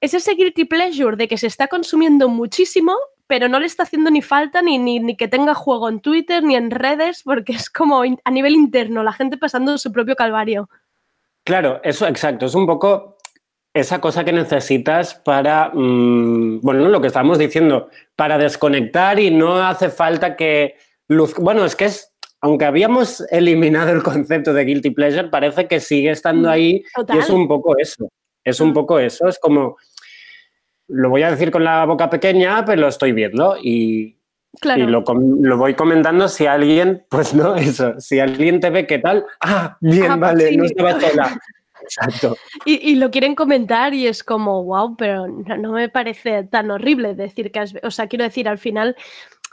ese 0.01 0.35
guilty 0.35 0.65
pleasure 0.65 1.17
de 1.17 1.29
que 1.29 1.39
se 1.39 1.47
está 1.47 1.69
consumiendo 1.69 2.29
muchísimo, 2.29 2.95
pero 3.27 3.49
no 3.49 3.61
le 3.61 3.67
está 3.67 3.83
haciendo 3.83 4.11
ni 4.11 4.23
falta 4.23 4.63
ni, 4.63 4.79
ni, 4.79 5.01
ni 5.01 5.17
que 5.17 5.29
tenga 5.29 5.55
juego 5.55 5.89
en 5.89 6.01
Twitter 6.01 6.43
ni 6.43 6.57
en 6.57 6.71
redes, 6.71 7.23
porque 7.25 7.53
es 7.53 7.69
como 7.71 8.03
a 8.03 8.31
nivel 8.31 8.55
interno, 8.55 9.03
la 9.03 9.13
gente 9.13 9.37
pasando 9.37 9.77
su 9.79 9.93
propio 9.93 10.17
calvario. 10.17 10.69
Claro, 11.45 11.81
eso 11.83 12.07
exacto, 12.07 12.47
es 12.47 12.55
un 12.55 12.67
poco 12.67 13.17
esa 13.75 14.01
cosa 14.01 14.25
que 14.25 14.33
necesitas 14.33 15.15
para, 15.15 15.71
mm, 15.73 16.61
bueno, 16.63 16.89
lo 16.89 17.01
que 17.01 17.07
estábamos 17.09 17.39
diciendo, 17.39 17.89
para 18.17 18.39
desconectar 18.39 19.19
y 19.21 19.31
no 19.31 19.57
hace 19.57 19.89
falta 19.89 20.37
que 20.37 20.77
luz... 21.07 21.35
Bueno, 21.35 21.65
es 21.65 21.77
que 21.77 21.87
es, 21.87 22.13
aunque 22.41 22.65
habíamos 22.65 23.21
eliminado 23.31 23.91
el 23.91 24.03
concepto 24.03 24.53
de 24.53 24.65
guilty 24.65 24.91
pleasure, 24.91 25.29
parece 25.29 25.67
que 25.69 25.81
sigue 25.81 26.11
estando 26.11 26.49
Mm, 26.49 26.53
ahí 26.53 26.83
total. 26.95 27.17
y 27.17 27.21
es 27.21 27.31
un 27.31 27.47
poco 27.47 27.77
eso, 27.79 28.09
es 28.51 28.61
un 28.61 28.71
Mm. 28.71 28.75
poco 28.75 28.99
eso, 28.99 29.29
es 29.29 29.39
como, 29.39 29.77
lo 30.89 31.11
voy 31.11 31.23
a 31.23 31.31
decir 31.31 31.51
con 31.51 31.65
la 31.65 31.85
boca 31.85 32.09
pequeña, 32.11 32.65
pero 32.65 32.81
lo 32.83 32.89
estoy 32.89 33.13
viendo 33.13 33.57
y, 33.63 34.17
Claro. 34.61 34.83
y 34.83 34.87
lo, 34.87 35.05
lo 35.41 35.57
voy 35.59 35.75
comentando 35.75 36.29
si 36.29 36.47
alguien, 36.47 37.05
pues 37.11 37.35
no, 37.35 37.55
eso, 37.57 37.95
si 38.01 38.19
alguien 38.21 38.61
te 38.61 38.71
ve, 38.71 38.87
¿qué 38.87 38.99
tal? 38.99 39.25
Ah, 39.41 39.77
bien, 39.81 40.13
Ah, 40.13 40.17
vale, 40.17 40.49
sí. 40.49 40.57
no 40.57 40.65
estaba 40.65 41.01
sola. 41.01 41.39
Exacto. 41.83 42.37
Y, 42.65 42.91
y 42.91 42.97
lo 42.97 43.11
quieren 43.11 43.35
comentar 43.35 43.95
y 43.95 44.07
es 44.09 44.23
como, 44.25 44.65
wow, 44.65 44.97
pero 44.97 45.27
no, 45.29 45.57
no 45.57 45.73
me 45.73 45.89
parece 45.89 46.43
tan 46.45 46.71
horrible 46.71 47.15
decir 47.15 47.51
que 47.53 47.61
has... 47.61 47.75
O 47.83 47.91
sea, 47.91 48.09
quiero 48.09 48.25
decir, 48.25 48.49
al 48.49 48.59
final 48.59 48.97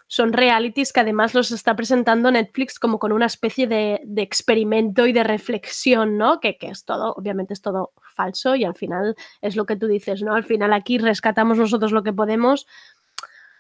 son 0.08 0.34
realities 0.34 0.92
que 0.92 1.00
además 1.02 1.34
los 1.34 1.52
está 1.52 1.76
presentando 1.76 2.32
Netflix 2.32 2.78
como 2.80 3.00
con 3.00 3.12
una 3.14 3.28
especie 3.28 3.68
de, 3.68 4.02
de 4.04 4.22
experimento 4.22 5.06
y 5.08 5.14
de 5.14 5.24
reflexión, 5.24 6.18
¿no? 6.18 6.40
Que, 6.40 6.58
que 6.58 6.68
es 6.68 6.84
todo, 6.84 7.14
obviamente 7.14 7.54
es 7.54 7.62
todo 7.62 7.92
falso 8.16 8.56
y 8.56 8.64
al 8.64 8.74
final 8.76 9.16
es 9.42 9.56
lo 9.56 9.66
que 9.66 9.76
tú 9.76 9.88
dices, 9.88 10.24
¿no? 10.24 10.34
Al 10.34 10.44
final 10.44 10.74
aquí 10.74 10.98
rescatamos 10.98 11.58
nosotros 11.58 11.92
lo 11.92 12.02
que 12.04 12.14
podemos, 12.14 12.66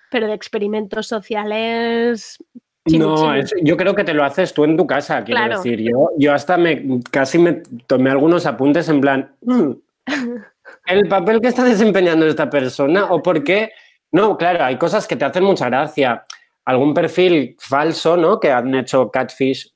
pero 0.10 0.28
de 0.28 0.34
experimentos 0.34 1.08
sociales... 1.08 2.38
no, 2.86 3.34
es- 3.36 3.54
yo 3.64 3.78
creo 3.78 3.94
que 3.96 4.04
te 4.04 4.14
lo 4.14 4.24
haces 4.24 4.54
tú 4.54 4.64
en 4.64 4.78
tu 4.78 4.88
casa, 4.88 5.24
quiero 5.24 5.40
Claro. 5.42 5.58
decir. 5.58 5.80
Yo, 5.82 6.10
yo 6.18 6.34
hasta 6.34 6.58
me 6.58 7.00
casi 7.12 7.38
me 7.38 7.62
tomé 7.88 8.10
algunos 8.10 8.46
apuntes 8.46 8.88
en 8.90 9.02
plan, 9.02 9.36
"Mm, 9.42 9.72
el 10.88 11.08
papel 11.08 11.42
que 11.42 11.48
está 11.50 11.64
desempeñando 11.64 12.26
esta 12.26 12.50
persona 12.50 13.06
o 13.12 13.22
por 13.22 13.44
qué. 13.44 13.72
No, 14.12 14.38
claro, 14.38 14.64
hay 14.64 14.78
cosas 14.78 15.08
que 15.08 15.16
te 15.16 15.26
hacen 15.26 15.44
mucha 15.44 15.68
gracia. 15.68 16.24
Algún 16.64 16.94
perfil 16.94 17.56
falso, 17.60 18.16
¿no? 18.18 18.40
Que 18.40 18.52
han 18.52 18.74
hecho 18.76 19.10
Catfish 19.12 19.74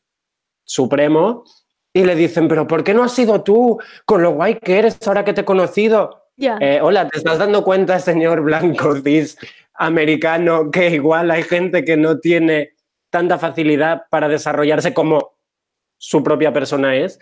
Supremo 0.64 1.44
y 1.94 2.04
le 2.04 2.16
dicen, 2.16 2.48
pero 2.48 2.68
¿por 2.68 2.84
qué 2.84 2.94
no 2.94 3.04
has 3.04 3.14
sido 3.14 3.44
tú 3.44 3.80
con 4.06 4.22
lo 4.22 4.32
guay 4.32 4.60
que 4.60 4.80
eres 4.80 4.98
ahora 5.08 5.26
que 5.26 5.34
te 5.34 5.42
he 5.42 5.46
conocido? 5.46 6.28
Ya. 6.38 6.58
Eh, 6.62 6.80
hola, 6.82 7.08
¿te 7.08 7.18
estás 7.18 7.38
dando 7.38 7.64
cuenta, 7.64 8.00
señor 8.00 8.42
blanco 8.42 8.96
cis 9.04 9.38
americano, 9.74 10.70
que 10.72 10.90
igual 10.90 11.32
hay 11.32 11.44
gente 11.44 11.84
que 11.84 11.98
no 11.98 12.20
tiene 12.20 12.74
tanta 13.10 13.38
facilidad 13.38 14.04
para 14.10 14.28
desarrollarse 14.28 14.94
como 14.94 15.34
su 15.98 16.24
propia 16.24 16.54
persona 16.54 16.96
es? 16.96 17.20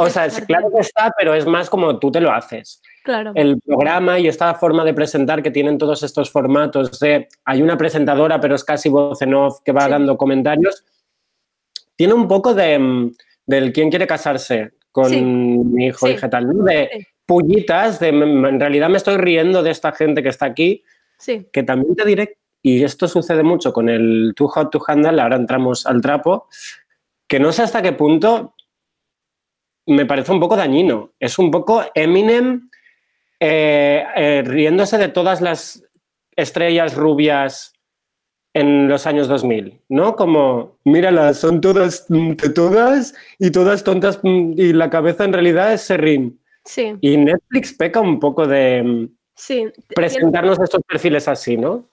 O 0.00 0.08
sea, 0.08 0.26
es, 0.26 0.40
claro 0.42 0.70
que 0.72 0.80
está, 0.80 1.12
pero 1.18 1.34
es 1.34 1.44
más 1.44 1.68
como 1.68 1.98
tú 1.98 2.12
te 2.12 2.20
lo 2.20 2.30
haces. 2.30 2.80
Claro. 3.02 3.32
El 3.34 3.60
programa 3.60 4.18
y 4.20 4.28
esta 4.28 4.54
forma 4.54 4.84
de 4.84 4.94
presentar 4.94 5.42
que 5.42 5.50
tienen 5.50 5.78
todos 5.78 6.04
estos 6.04 6.30
formatos 6.30 7.00
de 7.00 7.26
hay 7.44 7.62
una 7.62 7.76
presentadora, 7.76 8.40
pero 8.40 8.54
es 8.54 8.62
casi 8.62 8.88
voz 8.90 9.20
en 9.22 9.34
off 9.34 9.60
que 9.64 9.72
va 9.72 9.86
Sí. 9.86 9.90
dando 9.90 10.16
comentarios, 10.16 10.84
tiene 11.96 12.14
un 12.14 12.28
poco 12.28 12.54
de 12.54 12.78
mm, 12.78 13.12
del 13.48 13.72
quién 13.72 13.88
quiere 13.90 14.06
casarse 14.06 14.72
con 14.92 15.08
Sí. 15.10 15.20
mi 15.22 15.86
hijo 15.86 16.06
Sí. 16.06 16.16
y 16.22 16.28
tal, 16.30 16.46
¿no? 16.56 16.64
De 16.64 16.90
Sí. 16.92 17.06
pullitas, 17.26 17.98
de 17.98 18.12
"Mm, 18.12 18.44
en 18.46 18.60
realidad 18.60 18.88
me 18.90 18.98
estoy 18.98 19.16
riendo 19.16 19.62
de 19.62 19.70
esta 19.70 19.90
gente 19.92 20.22
que 20.22 20.28
está 20.28 20.46
aquí, 20.46 20.84
Sí. 21.18 21.46
que 21.52 21.62
también 21.62 21.96
te 21.96 22.04
diré, 22.04 22.38
y 22.62 22.84
esto 22.84 23.08
sucede 23.08 23.42
mucho 23.42 23.72
con 23.72 23.88
el 23.88 24.34
Too 24.36 24.48
Hot 24.48 24.70
to 24.70 24.82
Handle, 24.86 25.20
ahora 25.20 25.36
entramos 25.36 25.86
al 25.86 26.00
trapo, 26.02 26.48
que 27.26 27.40
no 27.40 27.50
sé 27.52 27.62
hasta 27.62 27.80
qué 27.82 27.92
punto 27.92 28.54
me 29.86 30.04
parece 30.04 30.30
un 30.32 30.40
poco 30.40 30.56
dañino. 30.56 31.12
Es 31.18 31.38
un 31.38 31.50
poco 31.50 31.82
Eminem 31.94 32.68
eh, 33.40 34.04
eh, 34.16 34.42
riéndose 34.44 34.98
de 34.98 35.08
todas 35.08 35.40
las 35.40 35.82
estrellas 36.36 36.94
rubias 36.94 37.72
en 38.54 38.88
los 38.88 39.06
años 39.06 39.28
2000, 39.28 39.80
¿no? 39.88 40.16
Como, 40.16 40.78
míralas, 40.84 41.38
son 41.38 41.60
todas 41.60 42.06
todas 42.54 43.14
y 43.38 43.50
todas 43.50 43.84
tontas 43.84 44.20
y 44.22 44.72
la 44.72 44.90
cabeza 44.90 45.24
en 45.24 45.32
realidad 45.32 45.72
es 45.72 45.82
serrín. 45.82 46.40
Sí, 46.64 46.94
Y 47.00 47.16
Netflix 47.16 47.72
peca 47.72 48.00
un 48.00 48.20
poco 48.20 48.46
de 48.46 48.82
mm, 48.82 49.16
sí. 49.34 49.66
presentarnos 49.94 50.60
estos 50.60 50.82
perfiles 50.86 51.26
así, 51.26 51.56
¿no? 51.56 51.88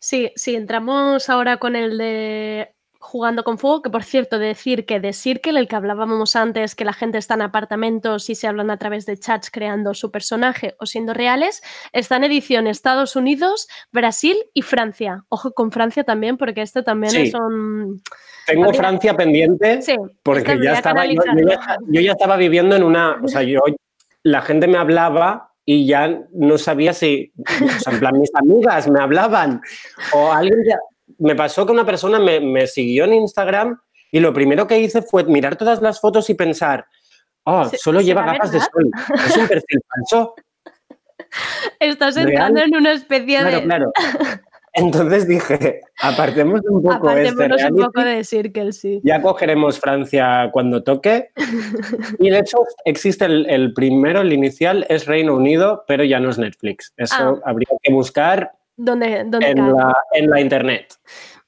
Sí, 0.00 0.32
sí, 0.34 0.56
entramos 0.56 1.28
ahora 1.28 1.58
con 1.58 1.76
el 1.76 1.98
de 1.98 2.74
Jugando 3.02 3.44
con 3.44 3.56
Fuego, 3.56 3.80
que 3.80 3.88
por 3.88 4.04
cierto, 4.04 4.38
decir 4.38 4.84
que 4.84 5.00
de 5.00 5.14
Circle, 5.14 5.58
el 5.58 5.68
que 5.68 5.74
hablábamos 5.74 6.36
antes, 6.36 6.74
que 6.74 6.84
la 6.84 6.92
gente 6.92 7.16
está 7.16 7.32
en 7.32 7.40
apartamentos 7.42 8.28
y 8.28 8.34
se 8.34 8.46
hablan 8.46 8.70
a 8.70 8.76
través 8.76 9.06
de 9.06 9.16
chats 9.16 9.50
creando 9.50 9.94
su 9.94 10.10
personaje 10.10 10.74
o 10.78 10.84
siendo 10.84 11.14
reales, 11.14 11.62
está 11.92 12.16
en 12.16 12.24
edición 12.24 12.66
Estados 12.66 13.16
Unidos, 13.16 13.68
Brasil 13.90 14.36
y 14.52 14.60
Francia. 14.62 15.24
Ojo 15.30 15.52
con 15.52 15.72
Francia 15.72 16.04
también, 16.04 16.36
porque 16.36 16.60
este 16.60 16.82
también 16.82 17.12
Sí. 17.12 17.20
es 17.22 17.34
un... 17.34 18.02
Tengo 18.46 18.64
También- 18.66 18.74
Francia 18.74 19.16
pendiente 19.16 19.80
Sí, 19.82 19.94
porque 20.22 20.58
ya 20.62 20.74
estaba, 20.74 21.06
yo, 21.06 21.12
yo 21.14 21.48
ya, 21.48 21.78
yo 21.88 22.00
ya 22.02 22.12
estaba 22.12 22.36
viviendo 22.36 22.76
en 22.76 22.82
una, 22.82 23.18
o 23.22 23.28
sea, 23.28 23.42
yo, 23.42 23.60
la 24.22 24.42
gente 24.42 24.66
me 24.68 24.76
hablaba 24.76 25.52
y 25.64 25.86
ya 25.86 26.20
no 26.32 26.58
sabía 26.58 26.92
si, 26.92 27.32
o 27.38 27.78
sea, 27.80 27.94
en 27.94 28.00
plan, 28.00 28.18
mis 28.18 28.30
amigas 28.34 28.88
me 28.90 29.00
hablaban 29.00 29.62
o 30.12 30.30
alguien, 30.32 30.58
ya- 30.68 30.78
me 31.20 31.34
pasó 31.36 31.64
que 31.64 31.72
una 31.72 31.86
persona 31.86 32.18
me, 32.18 32.40
me 32.40 32.66
siguió 32.66 33.04
en 33.04 33.14
Instagram 33.14 33.80
y 34.10 34.20
lo 34.20 34.32
primero 34.32 34.66
que 34.66 34.80
hice 34.80 35.02
fue 35.02 35.22
mirar 35.24 35.56
todas 35.56 35.80
las 35.80 36.00
fotos 36.00 36.28
y 36.30 36.34
pensar, 36.34 36.86
oh, 37.44 37.64
Se- 37.66 37.78
solo 37.78 38.00
lleva 38.00 38.22
¿será 38.22 38.32
gafas 38.32 38.52
de 38.52 38.60
sol, 38.60 38.90
es 39.26 39.36
un 39.36 39.46
perfil 39.48 39.80
falso. 39.88 40.34
Estás 41.78 42.14
Real. 42.16 42.28
entrando 42.28 42.60
en 42.62 42.76
una 42.76 42.92
especie 42.92 43.38
Claro, 43.38 43.56
de... 43.58 43.62
claro. 43.62 43.92
Entonces 44.72 45.26
dije, 45.26 45.80
apartemos 46.00 46.60
un 46.68 46.80
poco 46.80 47.10
este 47.10 47.28
Apartémonos 47.30 47.56
un 47.56 47.58
reality. 47.58 47.82
poco 47.82 48.00
de 48.04 48.22
Circle, 48.24 48.72
sí. 48.72 49.00
Ya 49.02 49.20
cogeremos 49.20 49.80
Francia 49.80 50.48
cuando 50.52 50.84
toque. 50.84 51.30
Y 52.20 52.30
de 52.30 52.38
hecho 52.38 52.58
existe 52.84 53.24
el, 53.24 53.50
el 53.50 53.72
primero, 53.74 54.20
el 54.20 54.32
inicial, 54.32 54.86
es 54.88 55.06
Reino 55.06 55.34
Unido, 55.34 55.82
pero 55.88 56.04
ya 56.04 56.20
no 56.20 56.30
es 56.30 56.38
Netflix. 56.38 56.92
Eso 56.96 57.40
habría 57.44 57.66
que 57.82 57.92
buscar 57.92 58.52
¿Dónde, 58.82 59.24
dónde 59.26 59.50
en 59.50 59.56
cae? 59.58 59.72
la, 59.72 59.96
en 60.12 60.30
la 60.30 60.40
internet. 60.40 60.94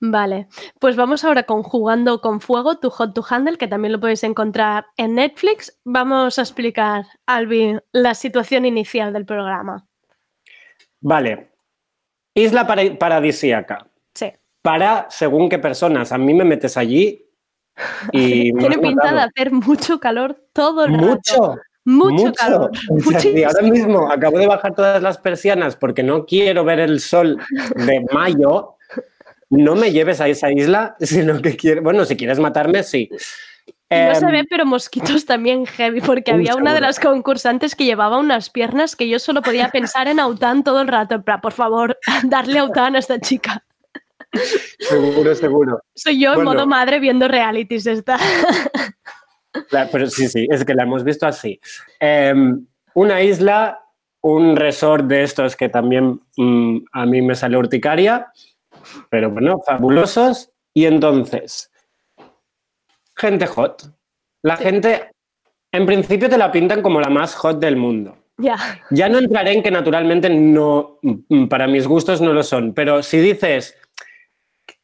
Vale, 0.01 0.49
pues 0.81 0.97
vamos 0.97 1.25
ahora 1.25 1.45
con 1.45 1.63
Jugando 1.63 2.21
con 2.21 2.41
Fuego, 2.41 2.79
tu 2.79 2.91
Hot 2.91 3.15
to 3.15 3.25
Handle, 3.29 3.57
que 3.57 3.69
también 3.69 3.93
lo 3.93 4.01
podéis 4.01 4.25
encontrar 4.25 4.87
en 4.97 5.15
Netflix. 5.15 5.79
Vamos 5.85 6.39
a 6.39 6.43
explicar, 6.43 7.05
Albi, 7.27 7.79
la 7.93 8.15
situación 8.15 8.65
inicial 8.67 9.13
del 9.13 9.25
programa. 9.25 9.87
Vale. 11.01 11.53
Isla 12.35 12.67
para- 12.67 12.99
paradisíaca. 12.99 13.87
Sí. 14.15 14.33
Para 14.61 15.07
según 15.09 15.49
qué 15.49 15.59
personas. 15.59 16.13
A 16.13 16.19
mí 16.19 16.35
me 16.35 16.45
metes 16.45 16.77
allí 16.77 17.25
y 18.13 18.53
Tiene 18.59 18.79
pinta 18.79 19.13
de 19.13 19.21
hacer 19.21 19.53
mucho 19.53 19.99
calor 20.01 20.35
todo 20.53 20.85
el 20.85 20.95
rato. 20.95 21.07
mucho. 21.07 21.57
Mucho, 21.85 22.33
calor. 22.33 22.71
O 22.91 23.19
sea, 23.19 23.31
y 23.31 23.43
ahora 23.43 23.63
mismo 23.63 24.11
acabo 24.11 24.39
de 24.39 24.47
bajar 24.47 24.75
todas 24.75 25.03
las 25.03 25.19
persianas 25.19 25.77
porque 25.77 26.03
no 26.03 26.25
quiero 26.27 26.65
ver 26.65 26.81
el 26.81 27.01
sol 27.01 27.39
de 27.75 28.05
mayo. 28.13 28.77
No 29.51 29.75
me 29.75 29.93
lleves 29.93 30.21
a 30.21 30.29
esa 30.29 30.51
isla, 30.51 30.97
sino 31.01 31.41
que 31.43 31.57
quiero. 31.57 31.83
Bueno, 31.83 32.05
si 32.05 32.17
quieres 32.17 32.39
matarme, 32.39 32.83
sí. 32.83 33.11
No 33.91 34.15
se 34.15 34.25
Em, 34.25 34.33
ve, 34.33 34.45
pero 34.49 34.65
mosquitos 34.65 35.27
también 35.27 35.67
heavy, 35.67 36.01
porque 36.01 36.33
había 36.33 36.57
una 36.57 36.73
de 36.73 36.81
las 36.81 36.99
concursantes 36.99 37.77
que 37.77 37.85
llevaba 37.85 38.19
unas 38.19 38.49
piernas 38.49 38.97
que 38.97 39.07
yo 39.07 39.19
solo 39.19 39.43
podía 39.43 39.69
pensar 39.69 40.09
en 40.09 40.19
Autan 40.19 40.65
todo 40.65 40.81
el 40.81 40.89
rato. 40.89 41.23
Por 41.23 41.53
favor, 41.53 41.99
darle 42.25 42.59
Autan 42.59 42.97
a 42.97 43.01
esta 43.01 43.21
chica. 43.21 43.63
seguro, 44.79 45.35
seguro. 45.35 45.83
Soy 45.95 46.19
yo 46.19 46.33
en 46.33 46.45
modo 46.45 46.67
madre 46.67 47.01
viendo 47.01 47.29
realities 47.29 47.87
esta. 47.87 48.19
Pero 49.93 50.07
sí, 50.09 50.29
sí, 50.29 50.47
es 50.51 50.65
que 50.65 50.75
la 50.75 50.85
hemos 50.85 51.05
visto 51.05 51.27
así. 51.27 51.61
Em, 52.01 52.67
una 52.95 53.23
isla, 53.23 53.81
un 54.23 54.57
resort 54.57 55.05
de 55.07 55.23
estos 55.25 55.57
que 55.57 55.69
también 55.69 56.21
mm, 56.37 56.79
a 56.93 57.07
mí 57.07 57.23
me 57.23 57.35
sale 57.35 57.57
urticaria, 57.57 58.33
pero 59.11 59.31
bueno, 59.31 59.61
fabulosos. 59.67 60.51
Y 60.75 60.87
entonces, 60.87 61.71
gente 63.17 63.47
hot. 63.47 63.83
La 64.43 64.57
gente, 64.57 65.11
en 65.71 65.87
principio, 65.87 66.29
te 66.31 66.39
la 66.39 66.51
pintan 66.51 66.83
como 66.83 67.01
la 67.01 67.11
más 67.11 67.35
hot 67.35 67.59
del 67.61 67.77
mundo. 67.77 68.17
ya. 68.39 68.57
Ya 68.91 69.09
no 69.09 69.19
entraré 69.19 69.53
en 69.53 69.63
que 69.63 69.71
naturalmente 69.71 70.29
no, 70.31 70.99
mm, 71.03 71.47
para 71.49 71.67
mis 71.69 71.87
gustos 71.87 72.21
no 72.21 72.33
lo 72.33 72.43
son, 72.43 72.73
pero 72.73 73.03
si 73.03 73.19
dices, 73.19 73.77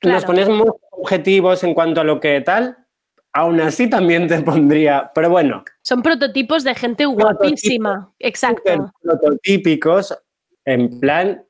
nos 0.02 0.24
Claro. 0.24 0.26
ponemos 0.26 0.68
objetivos 0.92 1.64
en 1.64 1.74
cuanto 1.74 2.00
a 2.00 2.04
lo 2.04 2.20
que 2.20 2.40
tal, 2.42 2.76
aún 3.32 3.60
así 3.60 3.88
también 3.88 4.26
te 4.28 4.40
pondría, 4.42 5.10
pero 5.14 5.30
bueno, 5.30 5.64
Son 5.82 6.02
prototipos 6.02 6.64
de 6.64 6.74
gente 6.74 7.04
guapísima. 7.06 8.12
Exacto. 8.18 8.92
prototípicos, 9.02 10.16
en 10.64 11.00
plan, 11.00 11.44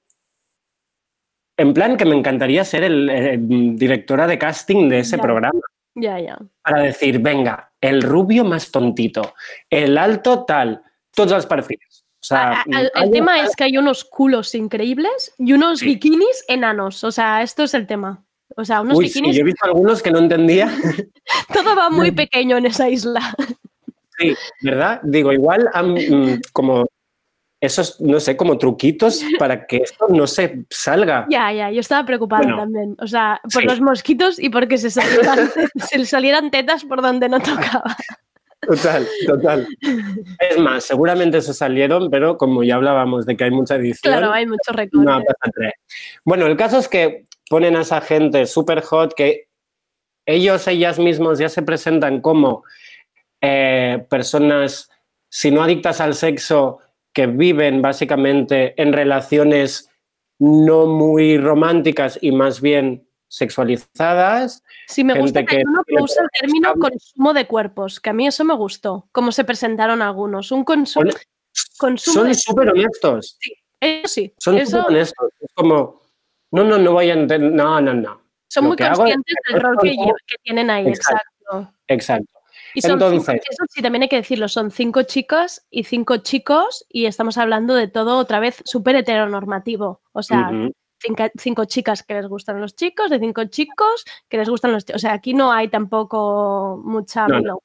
en 1.57 1.75
plan 1.75 1.97
que 1.97 2.05
me 2.05 2.17
encantaría 2.17 2.65
ser 2.65 2.85
el, 2.85 3.77
directora 3.77 4.27
de 4.27 4.39
casting 4.39 4.89
de 4.89 5.01
ese 5.01 5.17
Ya. 5.17 5.23
programa. 5.23 5.61
Ya, 5.95 6.21
ya. 6.21 6.39
Para 6.63 6.83
decir, 6.83 7.19
venga, 7.19 7.73
el 7.81 8.03
rubio 8.03 8.45
más 8.45 8.71
tontito, 8.71 9.35
el 9.69 9.99
alto 9.99 10.45
tal, 10.45 10.83
todos 11.15 11.33
los 11.33 11.47
perfiles. 11.47 12.05
O 12.21 12.27
sea, 12.29 12.51
A- 12.61 12.65
a- 12.95 13.03
el 13.05 13.11
tema 13.11 13.41
es 13.41 13.57
que 13.57 13.65
hay 13.65 13.79
unos 13.79 14.05
culos 14.05 14.55
increíbles 14.55 15.35
y 15.39 15.53
unos 15.53 15.81
Sí. 15.81 15.87
bikinis 15.87 16.45
enanos. 16.49 17.03
O 17.03 17.11
sea, 17.11 17.43
esto 17.43 17.65
es 17.65 17.75
el 17.75 17.87
tema. 17.87 18.25
O 18.57 18.65
sea, 18.65 18.81
unos 18.81 18.99
Uy, 18.99 19.09
sí, 19.09 19.21
bikinis, 19.21 19.37
yo 19.37 19.43
he 19.43 19.45
visto 19.45 19.65
algunos 19.65 20.03
que 20.03 20.11
no 20.11 20.19
entendía. 20.19 20.69
todo 21.53 21.77
va 21.77 21.91
muy 21.91 22.11
pequeño 22.11 22.57
en 22.57 22.67
esa 22.67 22.89
isla. 22.89 23.35
Sí, 24.19 24.35
¿verdad? 24.63 25.01
Digo, 25.05 25.33
igual 25.33 25.71
mm, 25.75 26.41
como 26.53 26.87
esos, 27.61 28.01
no 28.01 28.21
sé, 28.21 28.37
como 28.37 28.57
truquitos 28.57 29.23
para 29.39 29.67
que 29.67 29.79
esto 29.79 30.07
no 30.09 30.27
se 30.27 30.65
salga. 30.71 31.27
Ya, 31.29 31.53
ya, 31.53 31.71
yo 31.71 31.81
estaba 31.81 32.07
preocupada 32.07 32.43
Bueno, 32.43 32.59
también. 32.59 32.97
O 33.01 33.07
sea, 33.07 33.41
por 33.43 33.63
sí. 33.63 33.69
los 33.69 33.81
mosquitos 33.81 34.39
y 34.39 34.49
porque 34.49 34.79
se 34.79 34.91
salieran, 34.91 35.51
se 35.77 36.05
salieran 36.05 36.51
tetas 36.51 36.85
por 36.85 37.03
donde 37.03 37.29
no 37.29 37.41
tocaba. 37.41 37.97
Total, 38.61 39.07
total. 39.27 39.69
Es 40.41 40.59
más, 40.59 40.85
seguramente 40.85 41.41
se 41.41 41.55
salieron, 41.55 42.11
pero 42.11 42.37
como 42.37 42.63
ya 42.65 42.75
hablábamos 42.75 43.25
de 43.25 43.37
que 43.37 43.45
hay 43.45 43.51
mucha 43.51 43.77
edición, 43.77 44.13
Claro, 44.13 44.33
hay 44.33 44.47
mucho 44.47 44.73
no 44.73 44.77
recorte. 44.77 45.07
pasa 45.07 45.53
nada. 45.57 45.73
Bueno, 46.25 46.47
el 46.47 46.57
caso 46.57 46.79
es 46.79 46.89
que 46.89 47.25
ponen 47.49 47.77
a 47.77 47.83
esa 47.83 48.01
gente 48.01 48.47
súper 48.47 48.83
hot 48.83 49.15
que 49.15 49.49
ellos, 50.27 50.67
ellas 50.69 50.99
mismos 50.99 51.39
ya 51.39 51.49
se 51.49 51.63
presentan 51.63 52.21
como 52.21 52.65
eh, 53.41 54.05
personas, 54.11 54.91
si 55.31 55.51
no 55.51 55.63
adictas 55.63 56.01
al 56.01 56.15
sexo, 56.15 56.81
que 57.15 57.27
viven 57.27 57.81
básicamente 57.81 58.81
en 58.81 58.93
relaciones 58.93 59.91
no 60.39 60.87
muy 60.87 61.39
románticas 61.39 62.19
y 62.21 62.33
más 62.33 62.61
bien 62.61 63.08
sexualizadas. 63.29 64.63
Sí, 64.87 65.05
me 65.05 65.19
gusta 65.19 65.45
que 65.45 65.59
que 65.59 65.63
uno 65.67 65.83
tiene 65.85 66.03
usa 66.03 66.23
el 66.23 66.29
término 66.41 66.73
consumo 66.75 67.35
de 67.35 67.47
cuerpos, 67.47 68.01
que 68.01 68.11
a 68.11 68.13
mí 68.13 68.27
eso 68.27 68.45
me 68.45 68.55
gustó, 68.55 69.09
cómo 69.13 69.33
se 69.33 69.45
presentaron 69.45 70.03
algunos. 70.03 70.51
Un 70.51 70.65
consumo, 70.65 71.11
Son- 71.11 71.21
consumo 71.79 72.15
Son 72.15 72.29
de 72.29 72.35
súper 72.35 72.69
honestos. 72.71 73.39
Eso 73.81 74.09
sí, 74.09 74.35
Son 74.39 74.57
eso 74.59 74.79
súper 74.79 74.87
honestos. 74.91 75.31
Es 75.41 75.51
como, 75.55 76.03
no, 76.51 76.65
no, 76.65 76.79
no 76.79 76.93
voy 76.93 77.11
a 77.11 77.15
entender. 77.15 77.53
No, 77.53 77.81
no, 77.81 77.95
no. 77.95 78.21
son 78.49 78.65
lo 78.65 78.69
muy 78.69 78.77
que 78.77 78.85
es 78.85 78.91
conscientes 78.91 79.35
que 79.47 79.53
del 79.53 79.63
rol 79.63 79.77
que, 79.83 79.91
que 80.27 80.37
tienen 80.43 80.71
ahí, 80.71 80.89
Exacto. 80.89 81.23
exacto. 81.51 81.75
Exacto. 81.89 82.33
Y 82.75 82.83
son 82.83 83.01
cinco- 83.01 83.33
eso 83.33 83.65
sí, 83.71 83.81
también 83.83 84.03
hay 84.03 84.09
que 84.09 84.17
decirlo, 84.17 84.47
son 84.49 84.71
cinco 84.71 85.03
chicas 85.03 85.67
y 85.71 85.85
cinco 85.85 86.19
chicos 86.19 86.85
y 86.89 87.07
estamos 87.07 87.39
hablando 87.39 87.75
de 87.75 87.89
todo 87.89 88.19
otra 88.19 88.41
vez 88.41 88.63
súper 88.65 88.97
heteronormativo. 88.97 90.03
O 90.13 90.23
sea. 90.23 90.51
Cinco, 90.99 91.25
cinco 91.39 91.65
chicas 91.65 92.03
que 92.03 92.15
les 92.15 92.27
gustan 92.27 92.61
los 92.61 92.75
chicos, 92.75 93.11
de 93.11 93.19
cinco 93.19 93.45
chicos 93.47 94.05
que 94.29 94.39
les 94.39 94.49
gustan 94.49 94.73
los 94.73 94.85
chicos. 94.85 94.97
O 94.97 95.03
sea, 95.03 95.13
aquí 95.15 95.35
no 95.35 95.53
hay 95.53 95.69
tampoco 95.69 96.81
mucha 96.85 97.27
No, 97.27 97.35
no. 97.35 97.41
milonga. 97.41 97.63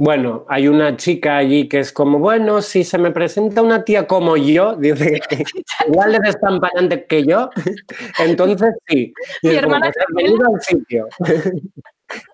Bueno, 0.00 0.44
hay 0.48 0.68
una 0.68 0.96
chica 0.96 1.38
allí 1.38 1.68
que 1.68 1.80
es 1.80 1.92
como, 1.92 2.20
bueno, 2.20 2.62
si 2.62 2.84
se 2.84 2.98
me 2.98 3.10
presenta 3.10 3.62
una 3.62 3.82
tía 3.84 4.06
como 4.06 4.36
yo, 4.36 4.76
dice 4.80 5.20
igual 5.88 6.14
eres 6.14 6.38
tan 6.40 6.60
panante 6.60 7.04
que 7.04 7.24
yo, 7.26 7.50
entonces 8.20 8.74
sí. 8.86 9.12
Mi 9.42 9.56
hermana 9.56 9.86
pues 9.86 9.96
has 9.98 10.14
venido 10.14 10.46
al 10.54 10.60
sitio. 10.62 11.08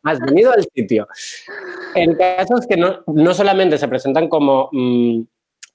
has 0.03 0.21
venido 0.21 0.53
al 0.53 0.65
sitio. 0.75 1.09
El 1.95 2.19
caso 2.19 2.59
es 2.59 2.67
que 2.67 2.77
no, 2.77 3.03
no 3.07 3.33
solamente 3.33 3.79
se 3.79 3.89
presentan 3.89 4.29
como 4.29 4.69
mm, 4.71 5.23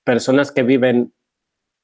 personas 0.03 0.51
que 0.51 0.61
viven 0.61 1.11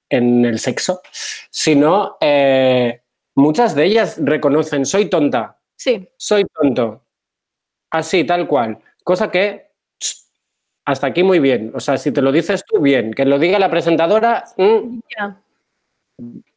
en 0.09 0.45
el 0.45 0.59
sexo, 0.59 1.01
sino 1.49 2.17
eh, 2.21 3.01
muchas 3.35 3.75
de 3.75 3.85
ellas 3.85 4.17
reconocen, 4.21 4.85
soy 4.85 5.09
tonta, 5.09 5.55
Sí, 5.75 6.07
soy 6.17 6.45
tonto. 6.45 7.03
Así, 7.91 8.23
tal 8.23 8.47
cual. 8.47 8.79
Cosa 9.03 9.29
que 9.29 9.71
hasta 10.85 11.07
aquí 11.07 11.23
muy 11.23 11.39
bien. 11.39 11.71
O 11.73 11.79
sea, 11.79 11.97
si 11.97 12.11
te 12.11 12.21
lo 12.21 12.31
dices 12.31 12.63
tú, 12.65 12.81
bien. 12.81 13.13
Que 13.13 13.25
lo 13.25 13.39
diga 13.39 13.59
la 13.59 13.69
presentadora, 13.69 14.45
mm, 14.57 14.99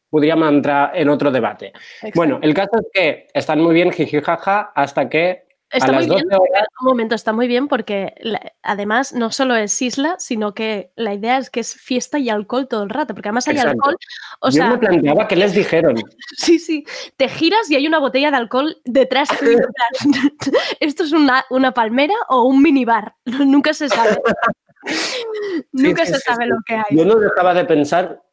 podríamos 0.09 0.49
entrar 0.49 0.91
en 0.95 1.09
otro 1.09 1.31
debate. 1.31 1.73
Bueno, 2.15 2.39
el 2.41 2.53
caso 2.53 2.71
es 2.79 2.87
que 2.93 3.27
están 3.33 3.61
muy 3.61 3.73
bien 3.73 3.91
jijijaja 3.91 4.71
hasta 4.75 5.09
que 5.09 5.48
Está 5.71 5.91
muy 5.91 6.05
bien, 6.05 6.27
12 6.27 6.35
horas... 6.35 6.67
un 6.81 6.87
momento, 6.87 7.15
está 7.15 7.31
muy 7.31 7.47
bien 7.47 7.67
porque 7.67 8.13
la- 8.21 8.53
además 8.63 9.13
no 9.13 9.31
solo 9.31 9.55
es 9.55 9.79
isla, 9.81 10.15
sino 10.17 10.53
que 10.55 10.91
la 10.95 11.13
idea 11.13 11.37
es 11.37 11.49
que 11.49 11.59
es 11.59 11.75
fiesta 11.75 12.17
y 12.17 12.29
alcohol 12.29 12.67
todo 12.67 12.83
el 12.83 12.89
rato, 12.89 13.13
porque 13.13 13.29
además 13.29 13.47
hay 13.47 13.55
Exacto. 13.55 13.71
alcohol, 13.73 13.95
o 14.41 14.47
Yo 14.49 14.53
sea, 14.53 14.69
me 14.71 14.77
planteaba 14.79 15.27
qué 15.27 15.35
les 15.35 15.53
dijeron. 15.53 15.95
sí, 16.37 16.57
sí, 16.57 16.83
te 17.17 17.29
giras 17.29 17.69
y 17.69 17.75
hay 17.75 17.85
una 17.87 17.99
botella 17.99 18.31
de 18.31 18.37
alcohol 18.37 18.77
detrás 18.83 19.29
plan, 19.37 19.57
¿Esto 20.79 21.03
es 21.03 21.11
una, 21.11 21.45
una 21.49 21.71
palmera 21.73 22.15
o 22.29 22.43
un 22.43 22.61
minibar? 22.61 23.13
Nunca 23.25 23.73
se 23.73 23.89
sabe. 23.89 24.17
Nunca 25.71 26.05
sí, 26.05 26.13
se 26.13 26.19
sí, 26.19 26.23
sabe 26.25 26.45
sí. 26.45 26.49
lo 26.49 26.57
que 26.65 26.75
hay. 26.75 26.97
Yo 26.97 27.05
no 27.05 27.15
dejaba 27.15 27.53
de 27.53 27.65
pensar 27.65 28.23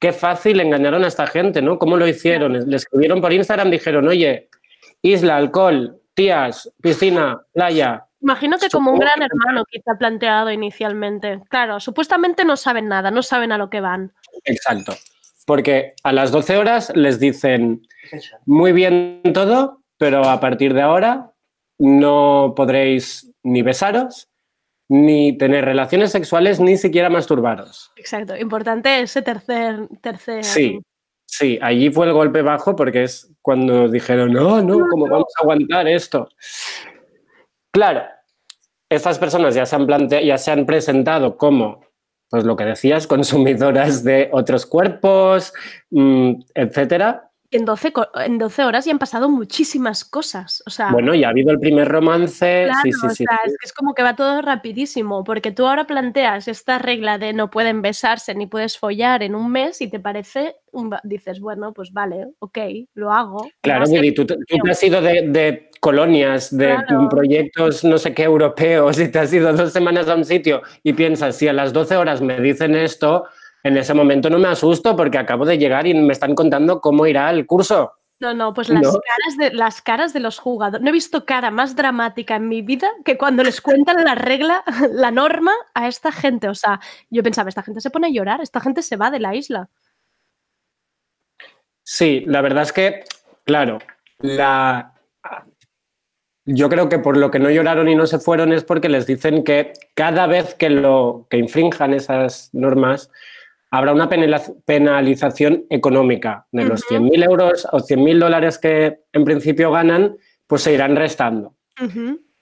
qué 0.00 0.12
fácil 0.12 0.58
engañaron 0.58 1.04
a 1.04 1.06
esta 1.06 1.26
gente, 1.28 1.62
¿no? 1.62 1.78
¿Cómo 1.78 1.96
lo 1.96 2.08
hicieron? 2.08 2.68
Le 2.68 2.76
escribieron 2.76 3.20
por 3.20 3.32
Instagram, 3.32 3.70
dijeron, 3.70 4.08
oye, 4.08 4.48
isla, 5.00 5.36
alcohol, 5.36 6.01
tías, 6.14 6.70
piscina, 6.80 7.40
playa. 7.52 8.06
Imagino 8.20 8.56
que 8.58 8.68
como 8.68 8.92
un 8.92 8.98
gran 8.98 9.18
que- 9.18 9.24
hermano 9.24 9.64
quizá 9.64 9.94
planteado 9.98 10.50
inicialmente. 10.50 11.40
Claro, 11.48 11.80
supuestamente 11.80 12.44
no 12.44 12.56
saben 12.56 12.88
nada, 12.88 13.10
no 13.10 13.22
saben 13.22 13.50
a 13.52 13.58
lo 13.58 13.68
que 13.70 13.80
van. 13.80 14.12
Exacto. 14.44 14.94
Porque 15.46 15.94
a 16.04 16.12
las 16.12 16.30
12 16.30 16.56
horas 16.56 16.92
les 16.94 17.18
dicen, 17.18 17.82
muy 18.46 18.72
bien 18.72 19.20
todo, 19.34 19.82
pero 19.98 20.28
a 20.28 20.38
partir 20.38 20.72
de 20.72 20.82
ahora 20.82 21.32
no 21.78 22.52
podréis 22.56 23.32
ni 23.42 23.62
besaros, 23.62 24.28
ni 24.88 25.36
tener 25.36 25.64
relaciones 25.64 26.12
sexuales, 26.12 26.60
ni 26.60 26.76
siquiera 26.76 27.10
masturbaros. 27.10 27.90
Exacto. 27.96 28.36
Importante 28.36 29.00
ese 29.00 29.22
tercer, 29.22 29.88
tercer. 30.00 30.44
Sí, 30.44 30.80
sí, 31.32 31.58
allí 31.62 31.90
fue 31.90 32.06
el 32.06 32.12
golpe 32.12 32.42
bajo 32.42 32.76
porque 32.76 33.04
es 33.04 33.32
cuando 33.40 33.88
dijeron, 33.88 34.32
no, 34.32 34.60
no, 34.60 34.86
¿cómo 34.90 35.08
vamos 35.08 35.32
a 35.38 35.42
aguantar 35.42 35.88
esto? 35.88 36.28
Claro, 37.72 38.02
estas 38.90 39.18
personas 39.18 39.54
ya 39.54 39.64
se 39.64 39.76
han, 39.76 39.86
plante- 39.86 40.24
ya 40.24 40.36
se 40.36 40.50
han 40.50 40.66
presentado 40.66 41.36
como, 41.38 41.80
pues 42.28 42.44
lo 42.44 42.54
que 42.54 42.64
decías, 42.64 43.06
consumidoras 43.08 44.04
de 44.04 44.28
otros 44.32 44.66
cuerpos, 44.66 45.52
mm, 45.90 46.32
etcétera. 46.54 47.30
En 47.52 47.66
12, 47.66 47.92
co- 47.92 48.08
en 48.14 48.38
12 48.38 48.64
horas 48.64 48.86
ya 48.86 48.92
han 48.92 48.98
pasado 48.98 49.28
muchísimas 49.28 50.06
cosas. 50.06 50.62
O 50.66 50.70
sea, 50.70 50.90
Bueno, 50.90 51.14
ya 51.14 51.26
ha 51.26 51.30
habido 51.30 51.50
el 51.50 51.60
primer 51.60 51.86
romance. 51.86 52.62
Claro, 52.64 52.80
sí, 52.82 52.92
sí, 52.92 53.06
o 53.06 53.10
sí. 53.10 53.24
sea, 53.26 53.38
es 53.44 53.52
que 53.60 53.66
es 53.66 53.72
como 53.74 53.92
que 53.94 54.02
va 54.02 54.16
todo 54.16 54.40
rapidísimo, 54.40 55.22
porque 55.22 55.52
tú 55.52 55.66
ahora 55.66 55.86
planteas 55.86 56.48
esta 56.48 56.78
regla 56.78 57.18
de 57.18 57.34
no 57.34 57.50
pueden 57.50 57.82
besarse 57.82 58.34
ni 58.34 58.46
puedes 58.46 58.78
follar 58.78 59.22
en 59.22 59.34
un 59.34 59.52
mes 59.52 59.82
y 59.82 59.88
te 59.90 60.00
parece, 60.00 60.56
dices, 61.04 61.40
bueno, 61.40 61.74
pues 61.74 61.92
vale, 61.92 62.28
ok, 62.38 62.58
lo 62.94 63.12
hago. 63.12 63.46
Claro, 63.60 63.84
Willy, 63.86 64.14
tú, 64.14 64.24
te- 64.24 64.36
tú 64.36 64.44
te 64.48 64.62
mío. 64.62 64.72
has 64.72 64.82
ido 64.82 65.02
de, 65.02 65.28
de 65.28 65.68
colonias, 65.80 66.56
de 66.56 66.74
Claro. 66.86 67.08
proyectos 67.10 67.84
no 67.84 67.98
sé 67.98 68.14
qué 68.14 68.22
europeos 68.22 68.98
y 68.98 69.08
te 69.08 69.18
has 69.18 69.32
ido 69.32 69.52
dos 69.52 69.72
semanas 69.72 70.08
a 70.08 70.14
un 70.14 70.24
sitio 70.24 70.62
y 70.82 70.94
piensas, 70.94 71.36
si 71.36 71.48
a 71.48 71.52
las 71.52 71.74
12 71.74 71.96
horas 71.98 72.22
me 72.22 72.40
dicen 72.40 72.74
esto, 72.76 73.24
en 73.62 73.76
ese 73.76 73.94
momento 73.94 74.28
no 74.28 74.38
me 74.38 74.48
asusto 74.48 74.96
porque 74.96 75.18
acabo 75.18 75.44
de 75.44 75.58
llegar 75.58 75.86
y 75.86 75.94
me 75.94 76.12
están 76.12 76.34
contando 76.34 76.80
cómo 76.80 77.06
irá 77.06 77.30
el 77.30 77.46
curso. 77.46 77.92
No, 78.22 78.34
no, 78.34 78.54
pues 78.54 78.68
las, 78.68 78.82
No. 78.82 78.92
caras 78.92 79.36
de, 79.36 79.56
las 79.56 79.82
caras 79.82 80.12
de 80.12 80.20
los 80.20 80.38
jugadores. 80.38 80.80
No 80.80 80.90
he 80.90 80.92
visto 80.92 81.24
cara 81.24 81.50
más 81.50 81.74
dramática 81.74 82.36
en 82.36 82.48
mi 82.48 82.62
vida 82.62 82.88
que 83.04 83.18
cuando 83.18 83.42
les 83.42 83.60
cuentan 83.60 84.04
la 84.04 84.14
regla, 84.14 84.62
la 84.92 85.10
norma 85.10 85.52
a 85.74 85.88
esta 85.88 86.12
gente. 86.12 86.48
O 86.48 86.54
sea, 86.54 86.80
yo 87.10 87.24
pensaba, 87.24 87.48
esta 87.48 87.64
gente 87.64 87.80
se 87.80 87.90
pone 87.90 88.06
a 88.06 88.10
llorar, 88.10 88.40
esta 88.40 88.60
gente 88.60 88.82
se 88.82 88.96
va 88.96 89.10
de 89.10 89.18
la 89.18 89.34
isla. 89.34 89.68
Sí, 91.82 92.22
la 92.26 92.42
verdad 92.42 92.62
es 92.62 92.72
que, 92.72 93.04
claro, 93.44 93.78
la... 94.18 94.94
yo 96.44 96.68
creo 96.68 96.88
que 96.88 97.00
por 97.00 97.16
lo 97.16 97.32
que 97.32 97.40
no 97.40 97.50
lloraron 97.50 97.88
y 97.88 97.96
no 97.96 98.06
se 98.06 98.20
fueron 98.20 98.52
es 98.52 98.62
porque 98.62 98.88
les 98.88 99.04
dicen 99.04 99.42
que 99.42 99.72
cada 99.94 100.28
vez 100.28 100.54
que, 100.54 100.70
lo, 100.70 101.26
que 101.28 101.38
infrinjan 101.38 101.92
esas 101.92 102.50
normas 102.52 103.10
habrá 103.72 103.92
una 103.92 104.08
penaliz- 104.08 104.54
penalización 104.64 105.64
económica 105.70 106.46
de 106.52 106.64
los 106.66 106.82
Ujú. 106.84 106.94
100.000 106.94 107.24
euros 107.24 107.66
o 107.72 107.80
100.000 107.80 108.18
dólares 108.20 108.58
que 108.58 109.00
en 109.12 109.24
principio 109.24 109.70
ganan, 109.72 110.16
pues 110.46 110.62
se 110.62 110.72
irán 110.74 110.94
restando. 110.94 111.54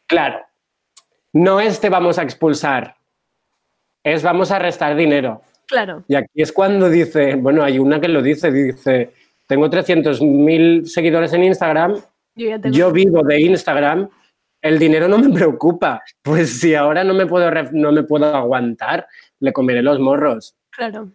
Claro, 0.06 0.40
no 1.32 1.60
es 1.60 1.80
te 1.80 1.88
vamos 1.88 2.18
a 2.18 2.22
expulsar, 2.24 2.96
es 4.02 4.22
vamos 4.22 4.50
a 4.50 4.58
restar 4.58 4.96
dinero. 4.96 5.40
Claro. 5.66 6.02
Y 6.08 6.16
aquí 6.16 6.42
es 6.42 6.52
cuando 6.52 6.88
dice, 6.90 7.36
bueno, 7.36 7.62
hay 7.62 7.78
una 7.78 8.00
que 8.00 8.08
lo 8.08 8.20
dice, 8.22 8.50
dice, 8.50 9.12
tengo 9.46 9.70
300.000 9.70 10.84
seguidores 10.86 11.32
en 11.32 11.44
Instagram, 11.44 11.94
Yo 12.34 12.48
ya 12.48 12.58
tengo- 12.60 12.76
yo 12.76 12.90
vivo 12.90 13.22
de 13.22 13.40
Instagram, 13.40 14.08
el 14.62 14.78
dinero 14.80 15.06
no 15.06 15.18
me 15.18 15.30
preocupa. 15.32 16.02
Pues 16.22 16.58
si 16.60 16.74
ahora 16.74 17.04
no 17.04 17.14
me 17.14 17.26
puedo, 17.26 17.48
ref- 17.50 17.70
no 17.72 17.92
me 17.92 18.02
puedo 18.02 18.26
aguantar, 18.34 19.06
le 19.38 19.52
comeré 19.52 19.82
los 19.82 20.00
morros. 20.00 20.56
Claro. 20.70 21.12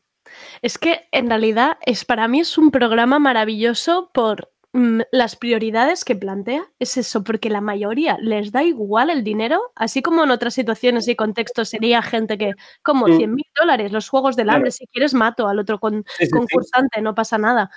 Es 0.61 0.77
que 0.77 1.07
en 1.11 1.29
realidad 1.29 1.77
es 1.85 2.05
para 2.05 2.27
mí 2.27 2.39
es 2.41 2.57
un 2.57 2.71
programa 2.71 3.19
maravilloso 3.19 4.09
por 4.13 4.51
mm, 4.73 5.01
las 5.11 5.35
prioridades 5.35 6.03
que 6.03 6.15
plantea. 6.15 6.63
Es 6.79 6.97
eso, 6.97 7.23
porque 7.23 7.49
la 7.49 7.61
mayoría 7.61 8.17
les 8.19 8.51
da 8.51 8.63
igual 8.63 9.09
el 9.09 9.23
dinero, 9.23 9.61
así 9.75 10.01
como 10.01 10.23
en 10.23 10.31
otras 10.31 10.53
situaciones 10.53 11.07
y 11.07 11.15
contextos 11.15 11.69
sería 11.69 12.01
gente 12.01 12.37
que, 12.37 12.51
como 12.83 13.07
Mm. 13.07 13.17
100 13.17 13.35
mil 13.35 13.45
dólares, 13.59 13.91
los 13.93 14.09
juegos 14.09 14.35
del 14.35 14.49
hambre, 14.49 14.71
si 14.71 14.85
quieres 14.87 15.13
mato 15.13 15.47
al 15.47 15.59
otro 15.59 15.79
con- 15.79 16.03
Sí, 16.07 16.13
sí, 16.19 16.25
sí. 16.25 16.31
concursante, 16.31 17.01
no 17.01 17.15
pasa 17.15 17.37
nada. 17.37 17.69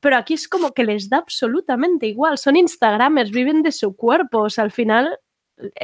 Pero 0.00 0.16
aquí 0.16 0.34
es 0.34 0.48
como 0.48 0.72
que 0.72 0.84
les 0.84 1.08
da 1.08 1.18
absolutamente 1.18 2.06
igual. 2.06 2.36
Son 2.36 2.56
Instagramers, 2.56 3.30
viven 3.30 3.62
de 3.62 3.72
su 3.72 3.96
cuerpo. 3.96 4.40
O 4.42 4.50
sea, 4.50 4.64
al 4.64 4.70
final 4.72 5.18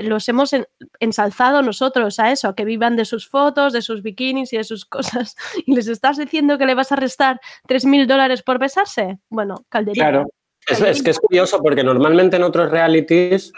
los 0.03 0.29
hemos 0.29 0.53
en- 0.53 0.67
ensalzado 0.99 1.63
nosotros 1.63 2.19
a 2.19 2.33
eso, 2.33 2.49
a 2.49 2.55
que 2.55 2.65
vivan 2.65 2.97
de 2.97 3.05
sus 3.05 3.29
fotos, 3.29 3.73
de 3.73 3.83
sus 3.83 4.03
bikinis 4.03 4.53
y 4.53 4.57
de 4.57 4.65
sus 4.65 4.85
cosas. 4.87 5.37
Y 5.67 5.75
les 5.75 5.89
estás 5.89 6.17
diciendo 6.19 6.59
que 6.59 6.67
le 6.67 6.75
vas 6.75 6.93
a 6.93 6.97
restar 6.97 7.41
3.000 7.69 8.07
dólares 8.07 8.43
por 8.43 8.59
besarse. 8.59 9.19
Bueno, 9.29 9.65
calderilla. 9.69 10.05
Claro. 10.11 10.27
Es, 10.69 10.81
es 10.81 11.03
que 11.03 11.11
es 11.11 11.19
curioso 11.19 11.61
porque 11.63 11.83
normalmente 11.83 12.37
en 12.37 12.43
otros 12.43 12.71
realities 12.71 13.53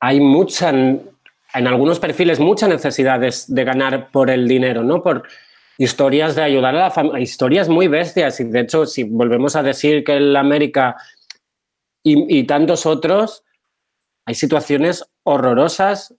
hay 0.00 0.20
mucha, 0.20 0.70
en 0.70 1.66
algunos 1.66 1.98
perfiles, 1.98 2.38
mucha 2.40 2.68
necesidad 2.68 3.18
de, 3.20 3.34
de 3.48 3.64
ganar 3.64 4.10
por 4.10 4.30
el 4.30 4.46
dinero, 4.46 4.82
¿no? 4.82 5.02
Por 5.02 5.24
historias 5.78 6.36
de 6.36 6.42
ayudar 6.42 6.76
a 6.76 6.78
la 6.78 6.90
familia, 6.90 7.20
historias 7.20 7.68
muy 7.68 7.88
bestias. 7.88 8.38
Y 8.40 8.44
de 8.44 8.60
hecho, 8.60 8.86
si 8.86 9.02
volvemos 9.04 9.56
a 9.56 9.62
decir 9.62 10.04
que 10.04 10.14
en 10.16 10.36
América 10.36 10.96
y, 12.02 12.38
y 12.38 12.44
tantos 12.44 12.86
otros, 12.86 13.42
hay 14.26 14.34
situaciones 14.34 15.04
horrorosas 15.24 16.14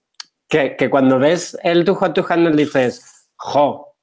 que, 0.48 0.76
que 0.76 0.88
cuando 0.90 1.18
ves 1.18 1.58
el 1.62 1.84
Too 1.84 1.94
Hot 1.96 2.14
to 2.14 2.24
Handle 2.28 2.54
dices, 2.56 3.28
jo, 3.36 3.96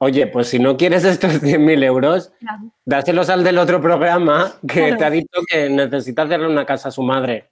oye, 0.00 0.26
pues 0.28 0.48
si 0.48 0.58
no 0.58 0.76
quieres 0.76 1.04
estos 1.04 1.32
100.000 1.42 1.84
euros, 1.84 2.32
Claro. 2.40 2.72
dáselos 2.86 3.28
al 3.30 3.44
del 3.44 3.58
otro 3.58 3.80
programa 3.80 4.54
que 4.66 4.80
Claro. 4.86 4.96
te 4.96 5.04
ha 5.04 5.10
dicho 5.10 5.40
que 5.48 5.68
necesita 5.68 6.22
hacerle 6.22 6.46
una 6.48 6.64
casa 6.66 6.88
a 6.88 6.92
su 6.92 7.02
madre. 7.02 7.50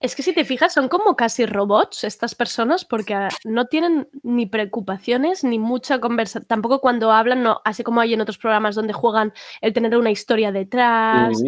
Es 0.00 0.14
que 0.14 0.22
si 0.22 0.34
te 0.34 0.44
fijas, 0.44 0.74
son 0.74 0.88
como 0.88 1.16
casi 1.16 1.46
robots 1.46 2.04
estas 2.04 2.34
personas 2.34 2.84
porque 2.84 3.14
ah, 3.14 3.28
no 3.44 3.66
tienen 3.66 4.08
ni 4.22 4.44
preocupaciones 4.44 5.44
ni 5.44 5.58
mucha 5.58 5.98
conversación. 5.98 6.46
Tampoco 6.46 6.80
cuando 6.80 7.10
hablan, 7.10 7.42
no, 7.42 7.60
así 7.64 7.82
como 7.84 8.00
hay 8.00 8.12
en 8.12 8.20
otros 8.20 8.36
programas 8.36 8.74
donde 8.74 8.92
juegan 8.92 9.32
el 9.62 9.72
tener 9.72 9.96
una 9.96 10.10
historia 10.10 10.52
detrás. 10.52 11.38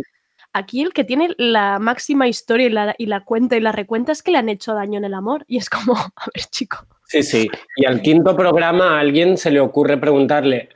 Aquí 0.59 0.81
el 0.83 0.93
que 0.95 1.05
tiene 1.05 1.35
la 1.37 1.79
máxima 1.79 2.27
historia 2.29 2.67
y 2.67 2.71
la, 2.71 2.95
y 2.97 3.07
la 3.07 3.25
cuenta 3.25 3.57
y 3.57 3.61
la 3.61 3.73
recuenta 3.73 4.13
es 4.13 4.23
que 4.23 4.31
le 4.31 4.39
han 4.39 4.49
hecho 4.49 4.73
daño 4.75 4.97
en 4.99 5.05
el 5.05 5.13
amor. 5.15 5.45
Y 5.47 5.59
es 5.59 5.69
como, 5.69 5.93
a 6.17 6.27
ver, 6.35 6.45
chico. 6.51 6.87
Sí, 7.05 7.23
sí. 7.23 7.51
Y 7.77 7.85
al 7.87 8.01
quinto 8.01 8.35
programa 8.35 8.97
a 8.97 9.01
alguien 9.01 9.37
se 9.37 9.51
le 9.51 9.61
ocurre 9.61 9.99
preguntarle 9.99 10.71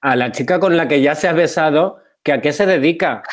a 0.00 0.16
la 0.16 0.32
chica 0.32 0.58
con 0.58 0.76
la 0.76 0.88
que 0.88 1.02
ya 1.02 1.14
se 1.14 1.28
ha 1.28 1.32
besado 1.34 1.98
que 2.22 2.32
a 2.32 2.40
qué 2.40 2.52
se 2.52 2.64
dedica. 2.66 3.22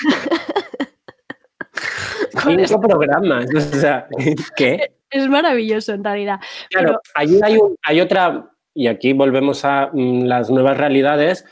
Cinco 2.44 2.82
programas. 2.82 3.46
O 3.56 3.60
sea, 3.62 4.08
¿qué? 4.56 4.92
Es 5.10 5.28
maravilloso 5.30 5.94
en 5.94 6.04
realidad. 6.04 6.40
Claro, 6.70 6.88
Pero- 6.88 7.02
allí 7.16 7.40
hay, 7.44 7.58
un- 7.58 7.76
hay 7.84 8.02
otra, 8.02 8.50
y 8.74 8.88
aquí 8.88 9.14
volvemos 9.14 9.64
a 9.66 9.90
mm, 9.94 10.24
las 10.26 10.50
nuevas 10.50 10.78
realidades. 10.78 11.46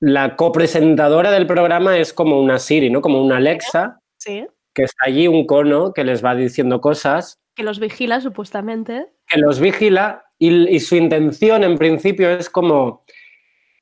La 0.00 0.36
copresentadora 0.36 1.30
del 1.30 1.46
programa 1.46 1.98
es 1.98 2.12
como 2.12 2.38
una 2.40 2.58
Siri, 2.58 2.90
¿no? 2.90 3.00
Como 3.00 3.22
una 3.22 3.36
Alexa, 3.38 3.98
Sí, 4.18 4.46
que 4.74 4.82
está 4.84 5.06
allí 5.06 5.26
un 5.28 5.46
cono 5.46 5.92
que 5.92 6.04
les 6.04 6.24
va 6.24 6.34
diciendo 6.34 6.80
cosas, 6.80 7.38
que 7.54 7.62
los 7.62 7.78
vigila 7.80 8.20
supuestamente. 8.20 9.06
que 9.28 9.38
los 9.38 9.58
vigila 9.60 10.24
y, 10.38 10.68
y 10.68 10.80
su 10.80 10.96
intención 10.96 11.64
en 11.64 11.78
principio 11.78 12.28
es 12.30 12.50
como 12.50 13.02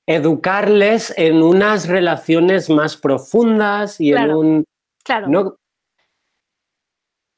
educarles 0.06 1.12
en 1.16 1.42
unas 1.42 1.88
relaciones 1.88 2.70
más 2.70 2.96
profundas 2.96 4.00
y 4.00 4.10
en 4.10 4.16
Claro. 4.16 4.38
un... 4.38 4.64
Claro. 5.04 5.28
No, 5.28 5.56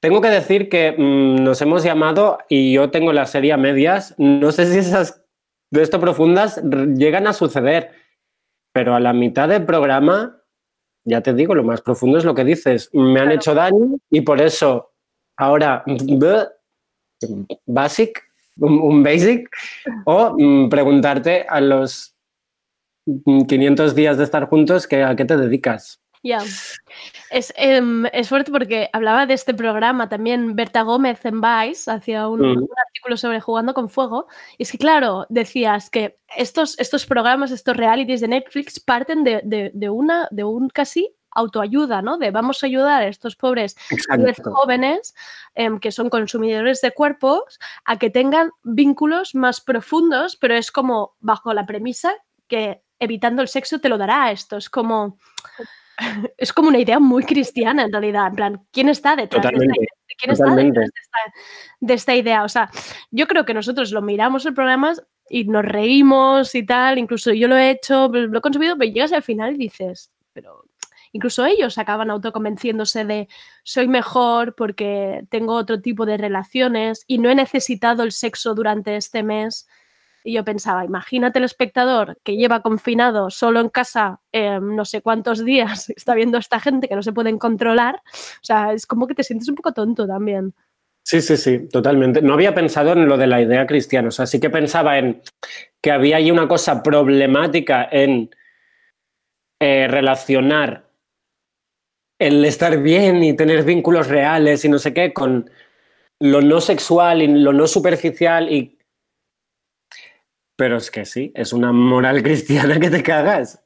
tengo 0.03 0.21
que 0.21 0.29
decir 0.29 0.69
que 0.69 0.93
mm, 0.93 1.43
nos 1.43 1.63
hemos 1.63 1.83
llamado 1.83 2.39
y 2.49 2.73
yo 2.75 2.91
tengo 2.91 3.13
la 3.13 3.27
serie 3.27 3.53
a 3.53 3.57
medias. 3.57 4.15
No 4.19 4.53
sé 4.53 4.67
si 4.71 4.79
esas 4.79 5.25
de 5.73 5.83
esto 5.83 5.99
profundas 6.01 6.61
llegan 6.63 7.27
a 7.27 7.33
suceder, 7.33 7.91
pero 8.77 8.95
a 8.95 9.01
la 9.01 9.15
mitad 9.15 9.49
del 9.49 9.65
programa, 9.65 10.43
ya 11.07 11.23
te 11.23 11.33
digo, 11.33 11.55
lo 11.55 11.65
más 11.65 11.81
profundo 11.81 12.19
es 12.19 12.27
lo 12.27 12.35
que 12.35 12.45
dices. 12.45 12.91
Me 12.93 13.21
han 13.21 13.29
Claro. 13.29 13.31
hecho 13.33 13.55
daño 13.55 13.97
y 14.11 14.21
por 14.21 14.39
eso 14.43 14.93
ahora 15.39 15.83
basic, 17.65 18.23
un, 18.59 19.03
basic, 19.03 19.49
o 20.05 20.37
mm, 20.39 20.69
preguntarte 20.69 21.47
a 21.49 21.63
los 21.63 22.15
mm, 23.07 23.47
500 23.47 23.95
días 23.95 24.19
de 24.19 24.25
estar 24.25 24.47
juntos 24.47 24.87
que, 24.87 25.03
a 25.03 25.17
qué 25.17 25.25
te 25.25 25.39
dedicas. 25.39 26.03
Ya. 26.27 26.39
Es, 27.31 27.53
em, 27.57 28.07
es 28.13 28.29
fuerte 28.29 28.51
porque 28.51 28.89
hablaba 28.93 29.27
de 29.27 29.35
este 29.35 29.55
programa 29.55 30.09
también 30.09 30.57
Berta 30.57 30.83
Gómez 30.83 31.25
en 31.25 31.41
Vice, 31.41 31.91
hacía 31.91 32.27
un, 32.29 32.41
Mm. 32.41 32.59
un 32.63 32.69
artículo 32.87 33.17
sobre 33.17 33.41
Jugando 33.41 33.75
con 33.75 33.89
Fuego. 33.89 34.27
Y 34.59 34.65
es 34.65 34.73
que, 34.73 34.79
claro, 34.79 35.27
decías 35.29 35.89
que 35.91 36.19
estos, 36.37 36.79
estos 36.79 37.07
programas, 37.07 37.51
estos 37.51 37.77
realities 37.77 38.21
de 38.21 38.29
Netflix 38.29 38.81
parten 38.81 39.25
de, 39.25 39.41
de- 39.45 39.71
de 39.75 39.89
una, 39.89 40.29
de 40.31 40.45
un 40.45 40.69
casi 40.69 41.13
autoayuda, 41.31 42.01
¿no? 42.01 42.17
De 42.17 42.31
vamos 42.31 42.63
a 42.63 42.67
ayudar 42.67 43.03
a 43.03 43.07
estos 43.09 43.37
pobres 43.37 43.77
jóvenes 44.55 45.15
em, 45.55 45.79
que 45.79 45.93
son 45.93 46.09
consumidores 46.09 46.81
de 46.81 46.93
cuerpos 46.93 47.59
a 47.85 47.99
que 47.99 48.09
tengan 48.11 48.51
vínculos 48.63 49.35
más 49.35 49.61
profundos, 49.61 50.37
pero 50.37 50.55
es 50.55 50.71
como 50.73 51.15
bajo 51.21 51.53
la 51.53 51.67
premisa 51.67 52.15
que 52.49 52.81
evitando 52.99 53.43
el 53.43 53.49
sexo 53.49 53.79
te 53.81 53.91
lo 53.91 53.99
dará 53.99 54.31
esto. 54.33 54.57
Es 54.57 54.71
como, 54.71 55.19
es 56.37 56.53
como 56.53 56.69
una 56.69 56.79
idea 56.79 56.99
muy 56.99 57.25
cristiana 57.25 57.85
en 57.85 57.93
realidad. 57.93 58.29
En 58.29 58.35
plan, 58.35 58.67
¿quién 58.73 58.89
está 58.89 59.17
detrás 59.17 59.43
de 59.43 59.49
esta? 59.49 59.75
¿Quién 60.19 60.33
está 60.33 60.55
detrás 60.55 60.91
de 60.91 61.01
esta, 61.03 61.19
de 61.81 61.95
esta 61.95 62.15
idea? 62.15 62.45
O 62.45 62.49
sea, 62.49 62.71
yo 63.11 63.27
creo 63.27 63.45
que 63.45 63.55
nosotros 63.55 63.93
lo 63.93 64.01
miramos 64.01 64.47
el 64.47 64.55
programa 64.55 64.95
y 65.29 65.45
nos 65.45 65.65
reímos 65.65 66.55
y 66.55 66.65
tal, 66.65 66.99
incluso 66.99 67.33
yo 67.33 67.49
lo 67.49 67.57
he 67.57 67.71
hecho, 67.71 68.09
lo 68.09 68.39
he 68.39 68.41
consumido, 68.41 68.77
pero 68.79 68.91
llegas 68.91 69.13
al 69.13 69.23
final 69.23 69.55
y 69.55 69.59
dices, 69.59 70.13
pero 70.33 70.65
incluso 71.13 71.45
ellos 71.45 71.79
acaban 71.79 72.11
autoconvenciéndose 72.11 73.05
de 73.05 73.29
soy 73.65 73.89
mejor 73.89 74.55
porque 74.55 75.25
tengo 75.31 75.55
otro 75.55 75.81
tipo 75.81 76.07
de 76.07 76.17
relaciones 76.17 77.05
y 77.07 77.19
no 77.19 77.31
he 77.31 77.35
necesitado 77.35 78.03
el 78.03 78.13
sexo 78.13 78.55
durante 78.55 78.97
este 78.97 79.23
mes. 79.23 79.67
Y 80.27 80.33
yo 80.33 80.45
pensaba, 80.45 80.85
imagínate 80.85 81.39
el 81.39 81.45
espectador 81.45 82.19
que 82.25 82.37
lleva 82.37 82.61
confinado 82.61 83.31
solo 83.31 83.61
en 83.61 83.69
casa 83.69 84.19
eh, 84.33 84.59
no 84.61 84.85
sé 84.85 85.01
cuántos 85.01 85.45
días, 85.45 85.89
está 85.97 86.15
viendo 86.15 86.37
a 86.37 86.41
esta 86.41 86.59
gente 86.59 86.89
que 86.89 86.97
no 86.97 87.03
se 87.03 87.13
pueden 87.13 87.39
controlar. 87.39 88.03
O 88.05 88.45
sea, 88.45 88.73
es 88.73 88.87
como 88.87 89.07
que 89.07 89.15
te 89.15 89.23
sientes 89.23 89.49
un 89.49 89.55
poco 89.55 89.73
tonto 89.73 90.05
también. 90.05 90.53
Sí, 91.05 91.21
sí, 91.21 91.37
sí, 91.37 91.69
totalmente. 91.69 92.21
No 92.21 92.35
había 92.35 92.53
pensado 92.53 92.93
en 92.93 93.07
lo 93.07 93.17
de 93.17 93.29
la 93.29 93.41
idea 93.41 93.69
cristiana. 93.69 94.09
O 94.09 94.11
sea, 94.11 94.27
sí 94.27 94.41
que 94.41 94.51
pensaba 94.51 94.99
en 94.99 95.23
que 95.81 95.93
había 95.93 96.17
ahí 96.17 96.33
una 96.33 96.49
cosa 96.49 96.83
problemática 96.83 97.89
en 97.89 98.29
eh, 99.61 99.87
relacionar 99.89 100.91
el 102.19 102.45
estar 102.45 102.83
bien 102.83 103.23
y 103.23 103.37
tener 103.37 103.63
vínculos 103.63 104.09
reales 104.09 104.65
y 104.65 104.69
no 104.69 104.81
sé 104.81 104.93
qué 104.93 105.13
con 105.13 105.49
lo 106.19 106.41
no 106.41 106.61
sexual 106.61 107.23
y 107.23 107.29
lo 107.29 107.53
no 107.53 107.69
superficial 107.69 108.53
y... 108.53 108.76
Pero 110.57 110.79
es 110.79 110.91
que 110.91 111.05
sí, 111.05 111.33
es 111.35 111.53
una 111.53 111.73
moral 111.73 112.23
cristiana 112.23 112.81
que 112.81 112.91
te 112.91 113.03
cagas 113.03 113.63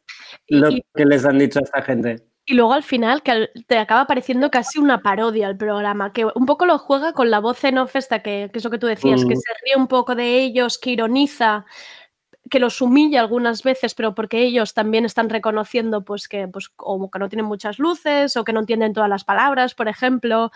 lo 0.48 0.70
Y- 0.70 0.84
que 0.94 1.04
les 1.04 1.24
han 1.24 1.38
dicho 1.38 1.58
a 1.60 1.62
esta 1.62 1.82
gente. 1.82 2.26
Y 2.46 2.54
luego 2.54 2.72
al 2.72 2.82
final 2.82 3.22
que 3.22 3.50
te 3.68 3.78
acaba 3.78 4.06
pareciendo 4.06 4.50
casi 4.50 4.80
una 4.80 5.02
parodia 5.02 5.46
el 5.46 5.56
programa, 5.56 6.12
que 6.12 6.24
un 6.24 6.46
poco 6.46 6.66
lo 6.66 6.78
juega 6.78 7.12
con 7.12 7.30
la 7.30 7.38
voz 7.38 7.62
en 7.64 7.78
off 7.78 7.94
esta, 7.94 8.22
que, 8.22 8.50
que 8.52 8.58
es 8.58 8.64
lo 8.64 8.70
que 8.70 8.78
tú 8.78 8.88
decías, 8.88 9.20
que 9.24 9.34
Mm. 9.34 9.38
se 9.38 9.52
ríe 9.64 9.76
un 9.76 9.86
poco 9.86 10.16
de 10.16 10.40
ellos, 10.40 10.78
que 10.78 10.90
ironiza, 10.90 11.64
que 12.50 12.58
los 12.58 12.80
humilla 12.80 13.20
algunas 13.20 13.62
veces, 13.62 13.94
pero 13.94 14.16
porque 14.16 14.42
ellos 14.42 14.74
también 14.74 15.04
están 15.04 15.28
reconociendo 15.30 16.02
pues 16.04 16.26
que, 16.26 16.48
pues, 16.48 16.68
como 16.70 17.08
que 17.08 17.20
no 17.20 17.28
tienen 17.28 17.46
muchas 17.46 17.78
luces 17.78 18.36
o 18.36 18.42
que 18.42 18.52
no 18.52 18.60
entienden 18.60 18.94
todas 18.94 19.10
las 19.10 19.22
palabras, 19.22 19.74
por 19.74 19.86
ejemplo. 19.86 20.50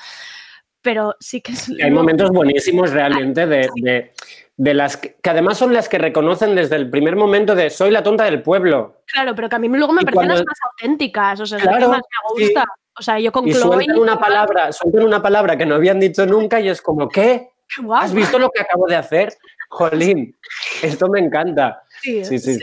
Pero 0.82 1.15
sí 1.20 1.40
que 1.43 1.52
es... 1.52 1.70
Hay 1.81 1.90
momentos 1.93 2.31
buenísimos 2.31 2.90
realmente 2.90 3.47
de, 3.47 3.69
de- 3.77 4.11
de 4.56 4.74
las 4.74 4.97
que, 4.97 5.16
que 5.20 5.31
además 5.31 5.59
son 5.59 5.72
las 5.72 5.89
que 5.89 5.98
reconocen 5.98 6.55
desde 6.55 6.76
el 6.76 6.90
primer 6.90 7.16
momento 7.16 7.55
de 7.55 7.70
soy 7.70 7.90
la 7.90 8.02
tonta 8.02 8.24
del 8.24 8.43
pueblo. 8.43 9.02
Claro, 9.06 9.35
pero 9.35 9.48
que 9.48 9.56
a 9.56 9.59
mí 9.59 9.68
luego 9.68 9.93
me 9.93 10.02
Y 10.02 10.05
parecen 10.05 10.28
las 10.28 10.44
más 10.44 10.59
auténticas, 10.70 11.40
o 11.40 11.47
sea, 11.47 11.59
es 11.59 11.64
lo 11.64 11.72
que 11.72 11.86
más 11.86 11.98
me 11.98 12.36
sí. 12.36 12.44
gusta. 12.44 12.64
O 12.97 13.02
sea, 13.02 13.18
yo 13.18 13.32
con 13.32 13.48
Y 13.48 13.52
Chloe... 13.52 13.62
sueltan 13.62 13.98
una 13.98 14.18
palabra, 14.18 14.72
sueltan 14.72 15.05
una 15.05 15.20
palabra 15.20 15.56
que 15.56 15.66
no 15.66 15.74
habían 15.74 15.98
dicho 15.98 16.24
nunca 16.26 16.60
y 16.60 16.68
es 16.68 16.81
como, 16.81 17.09
¿qué? 17.09 17.51
¿Has 17.93 18.14
visto 18.14 18.39
lo 18.39 18.51
que 18.51 18.60
acabo 18.60 18.86
de 18.86 18.97
hacer? 18.97 19.35
Jolín, 19.70 20.36
esto 20.82 21.09
me 21.09 21.18
encanta. 21.18 21.82
Sí, 22.01 22.24
sí, 22.24 22.39
sí. 22.39 22.59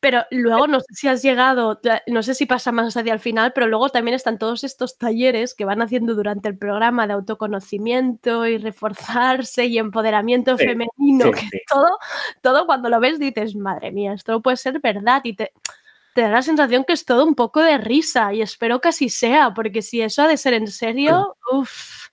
Pero 0.00 0.24
luego 0.30 0.66
no 0.66 0.80
sé 0.80 0.94
si 0.94 1.08
has 1.08 1.22
llegado, 1.22 1.78
no 2.06 2.22
sé 2.22 2.34
si 2.34 2.46
pasa 2.46 2.72
más 2.72 2.96
hacia 2.96 3.12
el 3.12 3.20
final, 3.20 3.52
pero 3.52 3.66
luego 3.66 3.90
también 3.90 4.14
están 4.14 4.38
todos 4.38 4.64
estos 4.64 4.96
talleres 4.96 5.54
que 5.54 5.66
van 5.66 5.82
haciendo 5.82 6.14
durante 6.14 6.48
el 6.48 6.56
programa 6.56 7.06
de 7.06 7.12
autoconocimiento 7.12 8.46
y 8.46 8.56
reforzarse 8.56 9.66
y 9.66 9.78
empoderamiento 9.78 10.56
Sí, 10.56 10.64
femenino, 10.64 11.26
sí, 11.26 11.30
que 11.32 11.40
sí. 11.40 11.62
todo, 11.68 11.98
todo 12.40 12.66
cuando 12.66 12.88
lo 12.88 12.98
ves 12.98 13.18
dices, 13.18 13.54
madre 13.54 13.92
mía, 13.92 14.14
esto 14.14 14.32
no 14.32 14.40
puede 14.40 14.56
ser 14.56 14.80
verdad 14.80 15.20
y 15.22 15.34
te, 15.34 15.52
te 16.14 16.22
da 16.22 16.30
la 16.30 16.42
sensación 16.42 16.84
que 16.84 16.94
es 16.94 17.04
todo 17.04 17.24
un 17.24 17.34
poco 17.34 17.62
de 17.62 17.76
risa 17.78 18.32
y 18.32 18.40
espero 18.42 18.80
que 18.80 18.88
así 18.88 19.10
sea, 19.10 19.52
porque 19.52 19.82
si 19.82 20.00
eso 20.00 20.22
ha 20.22 20.28
de 20.28 20.36
ser 20.38 20.54
en 20.54 20.66
serio, 20.66 21.36
uff. 21.52 22.08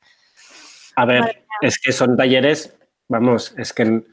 A 0.97 1.05
ver, 1.05 1.45
es 1.61 1.79
que 1.79 1.91
son 1.91 2.17
talleres, 2.17 2.75
vamos, 3.07 3.53
es 3.57 3.71
que 3.71 4.03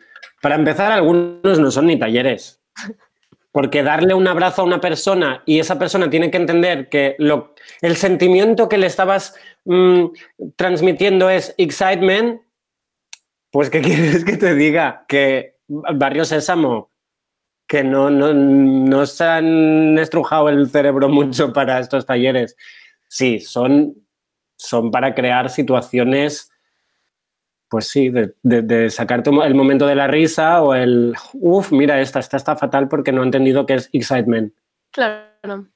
para 0.41 0.55
empezar 0.55 0.93
algunos 0.93 1.59
no 1.59 1.71
son 1.71 1.87
ni 1.87 1.99
talleres. 1.99 2.61
Porque 3.55 3.85
darle 3.85 4.15
un 4.15 4.27
abrazo 4.27 4.63
a 4.63 4.65
una 4.65 4.81
persona 4.81 5.45
y 5.47 5.61
esa 5.61 5.79
persona 5.79 6.11
tiene 6.11 6.29
que 6.29 6.39
entender 6.39 6.89
que 6.89 7.15
lo, 7.21 7.55
el 7.83 7.95
sentimiento 7.95 8.69
que 8.69 8.79
le 8.79 8.89
estabas 8.89 9.37
mm, 9.65 10.07
transmitiendo 10.57 11.31
es 11.31 11.55
excitement, 11.57 12.41
pues 13.53 13.71
¿qué 13.71 13.81
quieres 13.81 14.25
que 14.25 14.37
te 14.37 14.57
diga? 14.57 15.05
Que 15.07 15.55
Barrio 15.69 16.25
Sésamo, 16.25 16.91
que 17.69 17.85
no, 17.85 18.11
no, 18.11 18.35
no 18.35 19.07
se 19.07 19.23
han 19.23 20.01
estrujado 20.01 20.49
el 20.49 20.69
cerebro 20.69 21.09
mucho 21.09 21.53
para 21.53 21.79
estos 21.79 22.07
talleres. 22.07 22.57
Sí, 23.07 23.39
son, 23.39 23.95
son 24.57 24.91
para 24.91 25.15
crear 25.15 25.49
situaciones 25.49 26.51
pues 27.75 27.89
sí, 27.89 28.09
de, 28.09 28.35
de- 28.45 28.63
de 28.63 28.89
sacarte 28.89 29.31
el 29.31 29.55
momento 29.57 29.85
de 29.89 29.97
la 29.97 30.07
risa 30.07 30.63
o 30.63 30.77
el, 30.77 31.13
uff, 31.33 31.73
mira 31.73 32.01
esta, 32.01 32.21
esta 32.21 32.37
está 32.37 32.55
fatal 32.55 32.87
porque 32.87 33.11
no 33.11 33.23
ha 33.23 33.25
entendido 33.25 33.67
que 33.67 33.75
es 33.75 33.91
excitement. 33.93 34.53
Claro. 34.93 35.67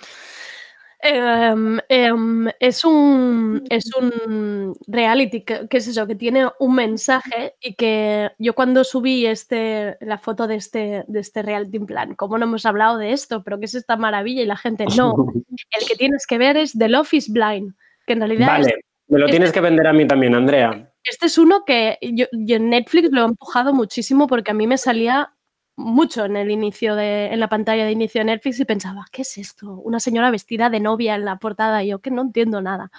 Em, 1.01 1.79
em, 1.89 2.49
es, 2.61 2.85
un, 2.85 3.65
es 3.69 3.91
un 3.97 4.77
reality 4.87 5.43
que, 5.43 5.67
que 5.69 5.79
es 5.79 5.89
eso, 5.89 6.07
que 6.07 6.15
tiene 6.15 6.47
un 6.61 6.75
mensaje 6.77 7.55
y 7.61 7.75
que 7.75 8.31
yo 8.39 8.55
cuando 8.55 8.85
subí 8.85 9.27
este, 9.27 9.97
la 10.01 10.19
foto 10.19 10.47
de 10.47 10.55
este, 10.55 11.05
de 11.09 11.19
este 11.21 11.43
reality 11.43 11.79
en 11.79 11.87
plan, 11.87 12.15
¿cómo 12.15 12.39
no 12.39 12.45
hemos 12.45 12.65
hablado 12.65 12.97
de 12.99 13.11
esto? 13.13 13.43
¿Pero 13.43 13.59
qué 13.59 13.65
es 13.65 13.75
esta 13.75 13.97
maravilla? 13.97 14.43
Y 14.43 14.47
la 14.47 14.57
gente, 14.57 14.85
no, 14.97 15.15
el 15.81 15.89
que 15.89 15.97
tienes 15.97 16.27
que 16.29 16.39
ver 16.39 16.57
es 16.57 16.73
The 16.79 16.89
Love 16.89 17.13
is 17.15 17.33
Blind, 17.33 17.75
que 18.07 18.13
en 18.13 18.21
realidad 18.21 18.61
es- 18.61 18.67
Vale, 18.67 18.81
me 19.07 19.19
lo 19.21 19.27
es- 19.27 19.31
tienes 19.31 19.53
que 19.53 19.61
vender 19.61 19.87
a 19.87 19.93
mí 19.93 20.07
también, 20.07 20.35
Andrea. 20.35 20.93
Este 21.11 21.27
es 21.27 21.39
uno 21.39 21.65
que 21.67 21.99
yo, 22.03 22.27
en 22.33 22.71
Netflix 22.71 23.11
lo 23.11 23.23
he 23.23 23.25
empujado 23.25 23.73
muchísimo 23.75 24.27
porque 24.27 24.51
a 24.51 24.55
mí 24.55 24.67
me 24.67 24.79
salía 24.79 25.35
mucho 25.77 26.25
en 26.25 26.37
el 26.37 26.51
inicio 26.51 26.97
de, 26.97 27.27
en 27.27 27.41
la 27.41 27.49
pantalla 27.49 27.85
de 27.85 27.93
inicio 27.93 28.21
de 28.21 28.27
Netflix 28.27 28.59
y 28.61 28.65
pensaba, 28.65 29.07
¿qué 29.13 29.23
es 29.23 29.39
esto? 29.39 29.75
Una 29.85 30.01
señora 30.01 30.31
vestida 30.31 30.71
de 30.71 30.81
novia 30.81 31.15
en 31.15 31.25
la 31.25 31.39
portada 31.39 31.85
y 31.85 31.89
yo 31.89 32.01
que 32.01 32.11
no 32.11 32.23
entiendo 32.23 32.61
nada. 32.61 32.91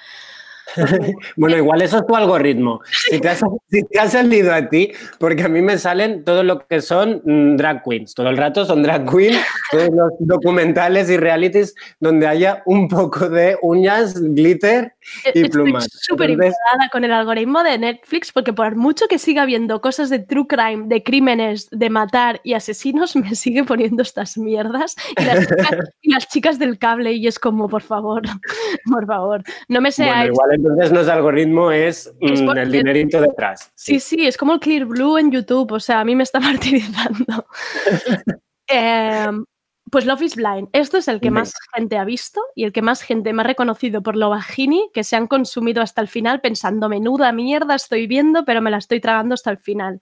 Bueno, 1.35 1.57
igual 1.57 1.81
eso 1.81 1.97
es 1.99 2.05
tu 2.05 2.15
algoritmo. 2.15 2.81
Si 3.09 3.19
te, 3.19 3.29
has, 3.29 3.41
si 3.69 3.83
te 3.83 3.99
ha 3.99 4.09
salido 4.09 4.53
a 4.53 4.67
ti, 4.67 4.91
porque 5.17 5.43
a 5.43 5.47
mí 5.47 5.61
me 5.61 5.77
salen 5.77 6.23
todo 6.23 6.43
lo 6.43 6.67
que 6.67 6.81
son 6.81 7.21
mm, 7.23 7.55
drag 7.55 7.83
queens. 7.83 8.13
Todo 8.13 8.29
el 8.29 8.37
rato 8.37 8.65
son 8.65 8.83
drag 8.83 9.09
queens, 9.09 9.39
todos 9.71 9.89
los 9.89 10.11
documentales 10.19 11.09
y 11.09 11.17
realities 11.17 11.75
donde 11.99 12.27
haya 12.27 12.63
un 12.65 12.87
poco 12.87 13.29
de 13.29 13.57
uñas, 13.61 14.19
glitter 14.19 14.93
y 15.33 15.39
Estoy 15.39 15.49
plumas. 15.49 15.87
súper 15.91 16.31
Entonces, 16.31 16.55
con 16.91 17.03
el 17.03 17.11
algoritmo 17.11 17.63
de 17.63 17.77
Netflix 17.77 18.31
porque 18.31 18.53
por 18.53 18.75
mucho 18.75 19.07
que 19.07 19.19
siga 19.19 19.45
viendo 19.45 19.81
cosas 19.81 20.09
de 20.09 20.19
true 20.19 20.47
crime, 20.47 20.85
de 20.87 21.03
crímenes, 21.03 21.69
de 21.71 21.89
matar 21.89 22.41
y 22.43 22.53
asesinos, 22.53 23.15
me 23.15 23.35
sigue 23.35 23.63
poniendo 23.63 24.01
estas 24.01 24.37
mierdas 24.37 24.95
y 25.17 25.23
las 25.23 25.47
chicas, 25.47 25.79
y 26.01 26.13
las 26.13 26.27
chicas 26.27 26.59
del 26.59 26.77
cable 26.77 27.13
y 27.13 27.27
es 27.27 27.39
como, 27.39 27.67
por 27.69 27.81
favor, 27.81 28.21
por 28.91 29.05
favor, 29.05 29.43
no 29.67 29.81
me 29.81 29.89
bueno, 29.89 29.91
seáis... 29.91 30.29
igual 30.29 30.51
entonces 30.59 30.91
no 30.91 30.99
es 31.01 31.07
algoritmo, 31.07 31.71
es, 31.71 32.13
Es 32.19 32.41
mm, 32.41 32.57
el 32.57 32.71
dinerito 32.71 33.21
detrás. 33.21 33.71
Sí, 33.75 33.99
sí, 33.99 34.27
es 34.27 34.37
como 34.37 34.53
el 34.53 34.59
Clear 34.59 34.85
Blue 34.85 35.17
en 35.17 35.31
YouTube, 35.31 35.71
o 35.71 35.79
sea, 35.79 36.01
a 36.01 36.05
mí 36.05 36.15
me 36.15 36.23
está 36.23 36.39
martirizando. 36.39 37.45
Em, 38.71 39.45
pues 39.89 40.05
Love 40.05 40.21
is 40.21 40.35
Blind, 40.35 40.69
esto 40.73 40.97
es 40.97 41.07
el 41.07 41.19
que 41.19 41.31
más 41.31 41.51
gente 41.73 41.97
ha 41.97 42.05
visto 42.05 42.39
y 42.55 42.65
el 42.65 42.71
que 42.71 42.83
más 42.83 43.01
gente 43.01 43.33
me 43.33 43.41
ha 43.41 43.45
reconocido 43.45 44.03
por 44.03 44.15
lo 44.15 44.29
bajini 44.29 44.91
que 44.93 45.03
se 45.03 45.15
han 45.15 45.25
consumido 45.25 45.81
hasta 45.81 46.01
el 46.01 46.07
final 46.07 46.39
pensando, 46.39 46.87
menuda 46.87 47.31
mierda 47.31 47.73
estoy 47.73 48.05
viendo, 48.05 48.45
pero 48.45 48.61
me 48.61 48.69
la 48.69 48.77
estoy 48.77 48.99
tragando 48.99 49.33
hasta 49.33 49.49
el 49.49 49.57
final. 49.57 50.01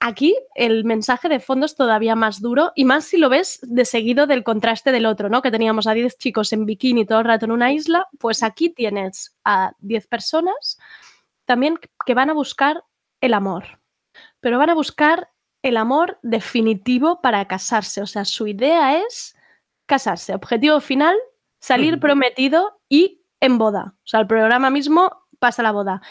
Aquí 0.00 0.36
el 0.54 0.84
mensaje 0.84 1.28
de 1.28 1.40
fondo 1.40 1.66
es 1.66 1.74
todavía 1.74 2.14
más 2.14 2.40
duro 2.40 2.72
y 2.74 2.84
más 2.84 3.04
si 3.04 3.16
lo 3.16 3.28
ves 3.28 3.58
de 3.62 3.84
seguido 3.84 4.26
del 4.26 4.44
contraste 4.44 4.92
del 4.92 5.06
otro, 5.06 5.28
¿no? 5.28 5.42
Que 5.42 5.50
teníamos 5.50 5.86
a 5.86 5.94
10 5.94 6.18
chicos 6.18 6.52
en 6.52 6.66
bikini 6.66 7.06
todo 7.06 7.20
el 7.20 7.24
rato 7.24 7.44
en 7.44 7.52
una 7.52 7.72
isla, 7.72 8.06
pues 8.18 8.42
aquí 8.42 8.70
tienes 8.70 9.36
a 9.44 9.72
10 9.80 10.06
personas 10.06 10.78
también 11.44 11.78
que 12.04 12.14
van 12.14 12.30
a 12.30 12.34
buscar 12.34 12.84
el 13.20 13.32
amor, 13.32 13.80
pero 14.40 14.58
van 14.58 14.70
a 14.70 14.74
buscar 14.74 15.30
el 15.62 15.76
amor 15.76 16.18
definitivo 16.22 17.20
para 17.22 17.46
casarse, 17.46 18.02
o 18.02 18.06
sea, 18.06 18.24
su 18.24 18.46
idea 18.46 18.98
es 18.98 19.34
casarse, 19.86 20.34
objetivo 20.34 20.80
final, 20.80 21.16
salir 21.60 21.98
prometido 21.98 22.80
y 22.88 23.22
en 23.40 23.58
boda, 23.58 23.94
o 23.96 24.06
sea, 24.06 24.20
el 24.20 24.26
programa 24.26 24.70
mismo 24.70 25.26
pasa 25.38 25.62
la 25.62 25.72
boda. 25.72 26.02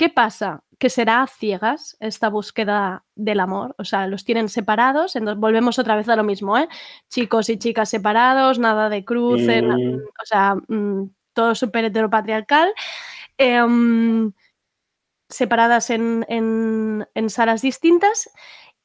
¿Qué 0.00 0.08
pasa? 0.08 0.64
Que 0.78 0.88
será 0.88 1.20
a 1.20 1.26
ciegas 1.26 1.94
esta 2.00 2.30
búsqueda 2.30 3.04
del 3.14 3.38
amor. 3.38 3.74
O 3.76 3.84
sea, 3.84 4.06
los 4.06 4.24
tienen 4.24 4.48
separados. 4.48 5.14
Entonces 5.14 5.38
volvemos 5.38 5.78
otra 5.78 5.94
vez 5.94 6.08
a 6.08 6.16
lo 6.16 6.24
mismo, 6.24 6.56
¿eh? 6.56 6.68
Chicos 7.10 7.50
y 7.50 7.58
chicas 7.58 7.90
separados, 7.90 8.58
nada 8.58 8.88
de 8.88 9.04
cruce, 9.04 9.60
Mm. 9.60 9.96
o 10.22 10.24
sea, 10.24 10.54
mm, 10.54 11.10
todo 11.34 11.54
súper 11.54 11.84
heteropatriarcal. 11.84 12.72
Em, 13.36 14.32
separadas 15.28 15.90
en, 15.90 16.24
en- 16.28 17.06
en 17.14 17.28
salas 17.30 17.60
distintas 17.60 18.30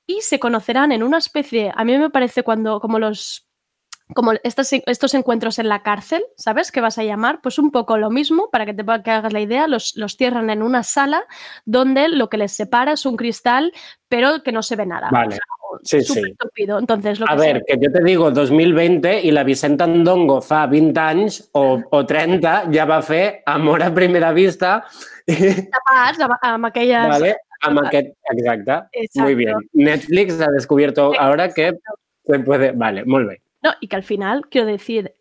y 0.05 0.19
se 0.19 0.37
conocerán 0.37 0.91
en 0.91 1.01
una 1.01 1.17
especie, 1.19 1.71
a 1.75 1.85
mí 1.85 1.97
me 1.97 2.09
parece 2.09 2.43
cuando, 2.43 2.81
como 2.81 2.99
los 2.99 3.47
como 4.13 4.33
estos, 4.43 4.71
estos 4.71 5.13
encuentros 5.13 5.57
en 5.59 5.69
la 5.69 5.81
cárcel, 5.81 6.23
¿sabes? 6.37 6.71
Que 6.71 6.81
vas 6.81 6.97
a 6.97 7.03
llamar, 7.03 7.41
pues 7.41 7.57
un 7.57 7.71
poco 7.71 7.97
lo 7.97 8.09
mismo, 8.09 8.49
para 8.51 8.65
que 8.65 8.73
te 8.73 8.83
que 9.03 9.11
hagas 9.11 9.33
la 9.33 9.41
idea, 9.41 9.67
los, 9.67 9.95
los 9.95 10.15
cierran 10.15 10.49
en 10.49 10.61
una 10.61 10.83
sala 10.83 11.23
donde 11.65 12.07
lo 12.09 12.29
que 12.29 12.37
les 12.37 12.51
separa 12.51 12.93
es 12.93 13.05
un 13.05 13.17
cristal, 13.17 13.73
pero 14.07 14.43
que 14.43 14.51
no 14.51 14.61
se 14.61 14.75
ve 14.75 14.85
nada. 14.85 15.09
Vale. 15.11 15.35
O 15.35 15.65
Sí, 15.83 16.01
sí. 16.01 16.21
Entonces, 16.55 17.19
lo 17.19 17.25
A 17.29 17.35
que 17.35 17.41
ver, 17.41 17.63
que 17.65 17.77
yo 17.79 17.91
te 17.91 18.03
digo 18.03 18.31
2020 18.31 19.21
i 19.27 19.31
la 19.31 19.43
Vicenta 19.43 19.87
Ndongo 19.87 20.39
fa 20.41 20.65
20 20.71 21.01
anys 21.01 21.39
o, 21.53 21.81
o 21.91 22.01
30 22.05 22.71
ja 22.73 22.85
va 22.89 23.01
fer 23.05 23.41
Amor 23.45 23.83
a 23.83 23.91
primera 23.93 24.31
vista. 24.33 24.77
Capaz, 25.25 26.19
amb, 26.21 26.37
amb 26.41 26.69
aquelles... 26.71 27.07
vale? 27.09 27.35
Amb 27.65 27.81
aquest, 27.85 28.13
exacte. 28.31 28.81
Exacto. 28.93 29.23
Muy 29.23 29.35
bien. 29.35 29.55
Netflix 29.73 30.39
ha 30.41 30.51
descubierto 30.51 31.11
ahora 31.19 31.49
que 31.49 31.73
se 32.25 32.39
puede... 32.39 32.71
Vale, 32.71 33.05
molt 33.05 33.29
bé. 33.29 33.41
No, 33.65 33.71
y 33.81 33.87
que 33.87 33.95
al 33.95 34.03
final, 34.03 34.47
quiero 34.47 34.67
decir, 34.67 35.15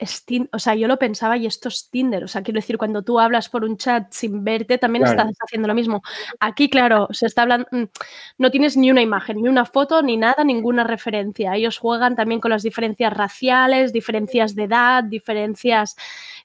o 0.53 0.59
sea, 0.59 0.75
yo 0.75 0.87
lo 0.87 0.99
pensaba 0.99 1.39
y 1.39 1.47
esto 1.47 1.69
es 1.71 1.89
Tinder. 1.91 2.25
O 2.25 2.29
sea, 2.29 2.43
quiero 2.43 2.59
decir, 2.59 2.77
cuando 2.77 3.03
tú 3.03 3.19
hablas 3.19 3.49
por 3.49 3.65
un 3.65 3.79
chat 3.79 4.13
sin 4.13 4.45
verte, 4.45 4.77
también 4.77 5.03
Claro. 5.05 5.23
estás 5.23 5.39
haciendo 5.47 5.67
lo 5.67 5.75
mismo. 5.75 6.03
Aquí, 6.41 6.69
claro, 6.69 7.09
se 7.11 7.25
está 7.25 7.41
hablando, 7.43 7.67
mm, 7.71 7.85
no 8.37 8.51
tienes 8.51 8.77
ni 8.77 8.91
una 8.91 9.01
imagen, 9.01 9.41
ni 9.41 9.49
una 9.49 9.65
foto, 9.65 10.03
ni 10.03 10.19
nada, 10.19 10.45
ninguna 10.45 10.85
referencia. 10.85 11.55
Ellos 11.57 11.79
juegan 11.79 12.17
también 12.17 12.39
con 12.43 12.51
las 12.51 12.63
diferencias 12.63 13.15
raciales, 13.15 13.95
diferencias 13.95 14.55
de 14.55 14.65
edad, 14.65 15.03
diferencias 15.05 15.97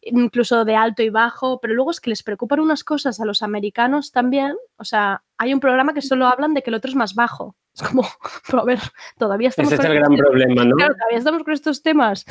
incluso 0.02 0.64
de 0.64 0.76
alto 0.78 1.04
y 1.04 1.10
bajo, 1.10 1.60
pero 1.60 1.74
luego 1.74 1.92
es 1.92 2.00
que 2.00 2.12
les 2.12 2.24
preocupan 2.24 2.62
unas 2.62 2.86
cosas 2.86 3.20
a 3.20 3.26
los 3.26 3.44
americanos 3.44 4.14
también. 4.14 4.56
O 4.78 4.86
sea, 4.86 5.22
hay 5.38 5.54
un 5.54 5.60
programa 5.60 5.94
que 5.94 6.02
solo 6.02 6.28
hablan 6.28 6.54
de 6.54 6.62
que 6.64 6.70
el 6.70 6.76
otro 6.76 6.88
es 6.90 6.96
más 6.96 7.14
bajo. 7.14 7.56
Es 7.76 7.84
como, 7.84 8.08
pero 8.48 8.62
a 8.62 8.66
ver, 8.66 8.80
todavía 9.18 9.50
estamos 9.50 9.72
Ese 9.72 9.82
es 9.82 9.88
estos 9.88 9.94
gran 9.94 10.16
problema, 10.16 10.66
¿no? 10.66 10.76
Claro, 10.76 10.96
todavía 10.96 11.18
estamos 11.18 11.44
con 11.44 11.54
estos 11.54 11.82
temas. 11.82 12.26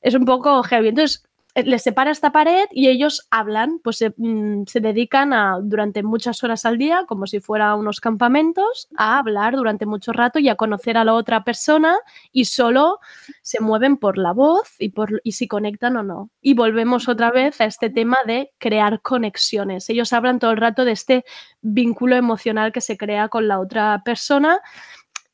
Es 0.00 0.14
un 0.14 0.24
poco 0.24 0.62
heavy. 0.62 0.88
Entonces, 0.88 1.27
les 1.64 1.82
separa 1.82 2.10
esta 2.10 2.32
pared 2.32 2.66
y 2.70 2.88
ellos 2.88 3.26
hablan, 3.30 3.80
pues 3.82 3.98
se, 3.98 4.14
mm, 4.16 4.64
se 4.66 4.80
dedican 4.80 5.32
a, 5.32 5.58
durante 5.62 6.02
muchas 6.02 6.42
horas 6.44 6.64
al 6.64 6.78
día, 6.78 7.04
como 7.06 7.26
si 7.26 7.40
fuera 7.40 7.74
unos 7.74 8.00
campamentos, 8.00 8.88
a 8.96 9.18
hablar 9.18 9.56
durante 9.56 9.86
mucho 9.86 10.12
rato 10.12 10.38
y 10.38 10.48
a 10.48 10.56
conocer 10.56 10.96
a 10.96 11.04
la 11.04 11.14
otra 11.14 11.44
persona 11.44 11.96
y 12.32 12.46
solo 12.46 12.98
se 13.42 13.60
mueven 13.60 13.96
por 13.96 14.18
la 14.18 14.32
voz 14.32 14.74
y, 14.78 14.90
por, 14.90 15.20
y 15.24 15.32
si 15.32 15.48
conectan 15.48 15.96
o 15.96 16.02
no. 16.02 16.30
Y 16.40 16.54
volvemos 16.54 17.08
otra 17.08 17.30
vez 17.30 17.60
a 17.60 17.64
este 17.64 17.90
tema 17.90 18.18
de 18.26 18.52
crear 18.58 19.00
conexiones. 19.02 19.88
Ellos 19.90 20.12
hablan 20.12 20.38
todo 20.38 20.50
el 20.52 20.56
rato 20.58 20.84
de 20.84 20.92
este 20.92 21.24
vínculo 21.60 22.16
emocional 22.16 22.72
que 22.72 22.80
se 22.80 22.96
crea 22.96 23.28
con 23.28 23.48
la 23.48 23.60
otra 23.60 24.02
persona 24.04 24.60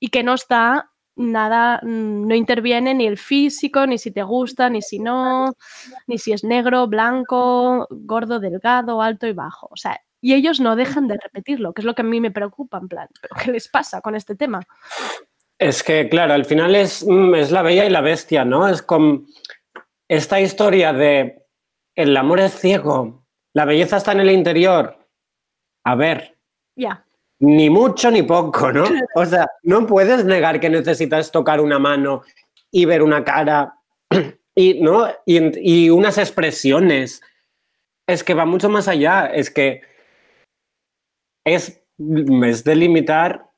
y 0.01 0.09
que 0.09 0.23
no 0.23 0.35
está 0.35 0.91
nada, 1.16 1.81
mm, 1.82 2.27
no 2.27 2.35
interviene 2.35 2.95
ni 2.95 3.07
el 3.07 3.19
físico, 3.19 3.86
ni 3.86 3.99
si 3.99 4.11
te 4.11 4.23
gusta, 4.23 4.69
ni 4.70 4.82
si 4.82 4.99
no, 4.99 5.55
ni 6.07 6.19
si 6.19 6.32
es 6.32 6.45
negro, 6.45 6.86
blanco, 6.86 7.86
gordo, 7.91 8.41
delgado, 8.41 9.01
alto 9.03 9.27
y 9.27 9.32
bajo. 9.32 9.69
O 9.70 9.77
sea, 9.77 10.01
y 10.20 10.35
ellos 10.35 10.61
no 10.61 10.77
dejan 10.77 11.07
de 11.07 11.19
repetirlo, 11.23 11.73
que 11.73 11.82
es 11.82 11.85
lo 11.85 11.95
que 11.95 12.03
a 12.03 12.05
mí 12.05 12.20
me 12.20 12.31
preocupa, 12.31 12.78
en 12.78 12.89
plan, 12.89 13.09
¿pero 13.20 13.35
qué 13.43 13.53
les 13.53 13.69
pasa 13.69 14.01
con 14.01 14.15
este 14.15 14.35
tema? 14.35 14.61
Es 15.59 15.82
que, 15.82 16.09
claro, 16.09 16.35
al 16.35 16.45
final 16.45 16.74
es, 16.74 17.07
mm, 17.07 17.35
es 17.35 17.51
la 17.51 17.62
bella 17.62 17.85
y 17.85 17.91
la 17.91 18.01
bestia, 18.01 18.45
¿no? 18.45 18.66
Es 18.66 18.82
como 18.82 19.24
esta 20.09 20.41
historia 20.41 20.93
de 20.93 21.43
el 21.95 22.16
amor 22.16 22.41
es 22.41 22.59
ciego, 22.59 23.24
la 23.53 23.65
belleza 23.65 23.99
está 23.99 24.12
en 24.12 24.20
el 24.20 24.31
interior. 24.31 24.99
A 25.85 25.95
ver, 25.95 26.36
Ya, 26.77 27.04
ni 27.45 27.69
mucho 27.69 28.11
ni 28.11 28.23
poco, 28.23 28.73
¿no? 28.73 28.85
O 29.15 29.27
sea, 29.27 29.47
no 29.62 29.87
puedes 29.87 30.25
negar 30.25 30.61
que 30.61 30.71
necesitas 30.71 31.31
tocar 31.31 31.61
una 31.61 31.79
mano 31.79 32.23
y 32.71 32.87
ver 32.87 33.03
una 33.03 33.23
cara 33.23 33.75
y, 34.55 34.81
¿no? 34.81 35.09
y, 35.27 35.85
y 35.85 35.91
unas 35.91 36.16
expresiones. 36.19 37.21
Es 38.07 38.25
que 38.25 38.35
va 38.35 38.47
mucho 38.47 38.71
más 38.71 38.89
allá. 38.89 39.27
Es 39.27 39.51
que 39.51 39.83
es, 41.45 41.83
es 41.99 42.65
delimitar. 42.65 43.51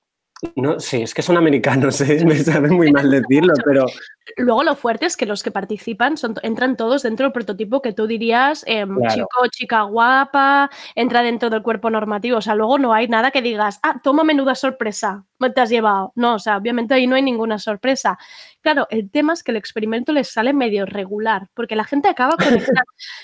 No, 0.57 0.81
sí, 0.81 1.03
es 1.03 1.15
que 1.15 1.23
son 1.23 1.37
americanos, 1.37 2.01
¿eh? 2.01 2.25
me 2.27 2.37
sabe 2.37 2.69
muy 2.71 2.91
mal 2.91 3.09
decirlo, 3.11 3.55
pero 3.65 3.87
Luego 4.37 4.65
lo 4.65 4.75
fuerte 4.75 5.07
es 5.07 5.17
que 5.17 5.25
los 5.27 5.43
que 5.43 5.51
participan 5.51 6.17
son, 6.17 6.35
entran 6.43 6.77
todos 6.77 7.03
dentro 7.03 7.25
del 7.27 7.33
prototipo 7.33 7.81
que 7.81 7.93
tú 7.93 8.07
dirías 8.07 8.65
em, 8.67 8.97
Claro. 8.97 9.15
chico, 9.15 9.47
chica 9.51 9.83
guapa, 9.83 10.71
entra 10.95 11.23
dentro 11.23 11.49
del 11.49 11.63
cuerpo 11.63 11.91
normativo. 11.91 12.39
O 12.39 12.43
sea, 12.43 12.55
luego 12.55 12.79
no 12.79 12.93
hay 12.93 13.09
nada 13.09 13.31
que 13.31 13.41
digas, 13.43 13.79
ah, 13.83 14.01
toma 14.03 14.25
menuda 14.25 14.55
sorpresa, 14.55 15.25
me 15.39 15.51
te 15.51 15.61
has 15.61 15.71
llevado. 15.71 16.13
No, 16.17 16.35
o 16.35 16.39
sea, 16.39 16.57
obviamente 16.57 16.95
ahí 16.95 17.07
no 17.07 17.15
hay 17.15 17.23
ninguna 17.23 17.59
sorpresa. 17.59 18.19
Claro, 18.63 18.87
el 18.91 19.11
tema 19.11 19.33
es 19.33 19.43
que 19.45 19.53
el 19.53 19.57
experimento 19.59 20.13
les 20.13 20.29
sale 20.29 20.53
medio 20.53 20.87
regular, 20.87 21.49
porque 21.55 21.77
la 21.77 21.85
gente 21.85 22.09
acaba 22.09 22.37
conectando, 22.75 22.83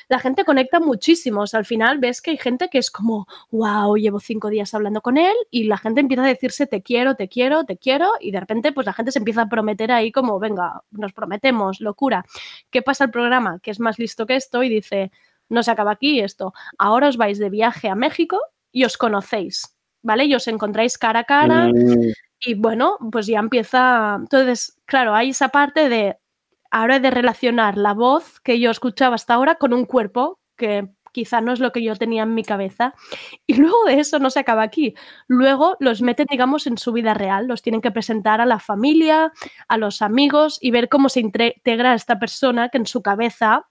la 0.09 0.19
gente 0.21 0.45
conecta 0.45 0.79
muchísimo. 0.81 1.43
O 1.43 1.47
sea, 1.47 1.59
al 1.59 1.67
final 1.67 1.99
ves 1.99 2.23
que 2.23 2.31
hay 2.31 2.39
gente 2.39 2.69
que 2.69 2.79
es 2.79 2.91
como, 2.91 3.27
wow, 3.51 3.97
llevo 3.97 4.21
cinco 4.21 4.49
días 4.51 4.73
hablando 4.75 5.01
con 5.01 5.17
él 5.17 5.35
y 5.51 5.65
la 5.65 5.79
gente 5.79 6.01
empieza 6.01 6.23
a 6.25 6.27
decirse 6.27 6.67
te 6.67 6.83
quiero, 6.83 7.17
te 7.17 7.29
quiero, 7.29 7.65
te 7.65 7.77
quiero 7.77 8.11
y 8.21 8.31
de 8.31 8.41
repente 8.41 8.73
pues 8.73 8.87
la 8.87 8.93
gente 8.93 9.11
se 9.13 9.19
empieza 9.19 9.43
a 9.43 9.49
prometer 9.49 9.91
ahí 9.93 10.13
como, 10.13 10.39
venga, 10.39 10.83
nos 10.93 11.13
prometemos, 11.13 11.81
locura. 11.81 12.25
¿Qué 12.71 12.83
pasa 12.83 13.05
el 13.05 13.11
programa? 13.11 13.59
Que 13.61 13.71
es 13.71 13.81
más 13.81 13.99
listo 13.99 14.27
que 14.27 14.37
esto 14.37 14.63
y 14.63 14.69
dice, 14.69 15.11
no 15.49 15.63
se 15.63 15.71
acaba 15.71 15.93
aquí 15.93 16.21
esto. 16.21 16.53
Ahora 16.79 17.09
os 17.09 17.17
vais 17.17 17.39
de 17.39 17.51
viaje 17.51 17.89
a 17.89 17.95
México 17.95 18.39
y 18.71 18.85
os 18.85 18.97
conocéis, 18.97 19.77
¿vale? 20.03 20.25
Y 20.25 20.35
os 20.35 20.49
encontráis 20.49 20.99
cara 20.99 21.21
a 21.21 21.25
cara 21.25 21.69
mm, 21.69 22.13
y 22.41 22.55
bueno, 22.55 22.99
pues 23.11 23.27
ya 23.27 23.39
empieza. 23.39 24.17
Entonces, 24.19 24.77
claro, 24.87 25.15
hay 25.15 25.31
esa 25.31 25.49
parte 25.49 25.89
de 25.89 26.17
ahora 26.71 26.97
he 26.97 27.01
de 27.01 27.11
relacionar 27.11 27.77
la 27.77 27.93
voz 27.93 28.41
que 28.41 28.59
yo 28.59 28.71
escuchaba 28.71 29.15
hasta 29.15 29.35
ahora 29.35 29.57
con 29.57 29.75
un 29.75 29.85
cuerpo 29.85 30.41
que 30.57 30.89
quizá 31.13 31.41
no 31.41 31.53
es 31.53 31.61
lo 31.61 31.71
que 31.73 31.83
yo 31.83 31.95
tenía 31.97 32.25
en 32.25 32.35
mi 32.35 32.43
cabeza. 32.43 32.95
Y 33.47 33.55
luego 33.55 33.85
de 33.87 34.01
eso 34.01 34.19
no 34.19 34.31
se 34.31 34.41
acaba 34.41 34.63
aquí. 34.63 34.95
Luego 35.29 35.77
los 35.81 36.03
meten, 36.03 36.27
digamos, 36.31 36.67
en 36.67 36.79
su 36.79 36.93
vida 36.93 37.15
real. 37.15 37.47
Los 37.47 37.63
tienen 37.63 37.81
que 37.81 37.91
presentar 37.91 38.41
a 38.41 38.47
la 38.47 38.59
familia, 38.59 39.33
a 39.69 39.77
los 39.77 40.03
amigos 40.03 40.59
y 40.61 40.71
ver 40.71 40.89
cómo 40.89 41.09
se 41.09 41.21
integra 41.21 41.95
esta 41.95 42.19
persona 42.19 42.69
que 42.69 42.79
en 42.79 42.87
su 42.87 43.03
cabeza 43.03 43.67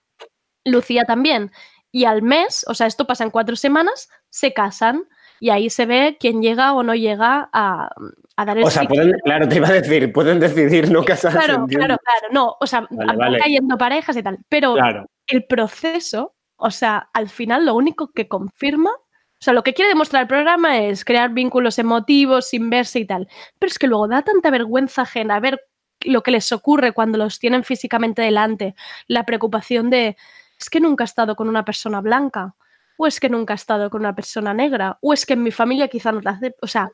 lucía 0.63 1.03
también. 1.05 1.51
Y 1.91 2.05
al 2.05 2.21
mes, 2.21 2.63
o 2.67 2.73
sea, 2.73 2.87
esto 2.87 3.05
pasa 3.05 3.23
en 3.25 3.31
cuatro 3.31 3.55
semanas, 3.55 4.09
se 4.29 4.53
casan. 4.53 5.03
Y 5.43 5.49
ahí 5.49 5.71
se 5.71 5.87
ve 5.87 6.17
quién 6.19 6.41
llega 6.41 6.71
o 6.73 6.83
no 6.83 6.93
llega 6.93 7.49
a, 7.51 7.89
a 8.35 8.45
dar 8.45 8.59
el 8.59 8.63
o 8.63 8.69
sea, 8.69 8.83
pueden, 8.83 9.11
claro, 9.23 9.47
te 9.49 9.55
iba 9.55 9.67
a 9.67 9.71
decir, 9.73 10.13
pueden 10.13 10.39
decidir 10.39 10.91
no 10.91 11.03
casarse. 11.03 11.39
Claro, 11.39 11.65
claro, 11.65 11.97
claro. 11.97 12.27
No, 12.31 12.55
o 12.59 12.67
sea, 12.67 12.85
Vale, 12.91 13.39
cayendo 13.39 13.75
parejas 13.75 14.15
y 14.15 14.21
tal. 14.21 14.37
Pero 14.47 14.75
Claro. 14.75 15.07
el 15.25 15.43
proceso, 15.45 16.35
o 16.61 16.71
sea, 16.71 17.09
al 17.13 17.27
final 17.27 17.65
lo 17.65 17.75
único 17.75 18.11
que 18.11 18.27
confirma, 18.27 18.91
o 18.91 19.43
sea, 19.43 19.53
lo 19.53 19.63
que 19.63 19.73
quiere 19.73 19.89
demostrar 19.89 20.21
el 20.21 20.27
programa 20.27 20.79
es 20.79 21.03
crear 21.03 21.31
vínculos 21.31 21.79
emotivos 21.79 22.49
sin 22.49 22.69
verse 22.69 22.99
y 22.99 23.05
tal. 23.05 23.27
Pero 23.57 23.71
es 23.71 23.79
que 23.79 23.87
luego 23.87 24.07
da 24.07 24.21
tanta 24.21 24.51
vergüenza 24.51 25.01
ajena 25.01 25.39
ver 25.39 25.59
lo 26.01 26.21
que 26.21 26.29
les 26.29 26.51
ocurre 26.51 26.91
cuando 26.91 27.17
los 27.17 27.39
tienen 27.39 27.63
físicamente 27.63 28.21
delante, 28.21 28.75
la 29.07 29.25
preocupación 29.25 29.89
de, 29.89 30.17
es 30.59 30.69
que 30.69 30.79
nunca 30.79 31.03
he 31.03 31.05
estado 31.05 31.35
con 31.35 31.49
una 31.49 31.65
persona 31.65 32.01
blanca, 32.01 32.55
o 32.97 33.07
es 33.07 33.19
que 33.19 33.29
nunca 33.29 33.53
he 33.53 33.55
estado 33.55 33.89
con 33.89 34.01
una 34.01 34.15
persona 34.15 34.53
negra, 34.53 34.97
o 35.01 35.13
es 35.13 35.25
que 35.25 35.33
en 35.33 35.43
mi 35.43 35.51
familia 35.51 35.87
quizá 35.87 36.11
no 36.11 36.21
la 36.21 36.31
hace, 36.31 36.55
o 36.61 36.67
sea, 36.67 36.91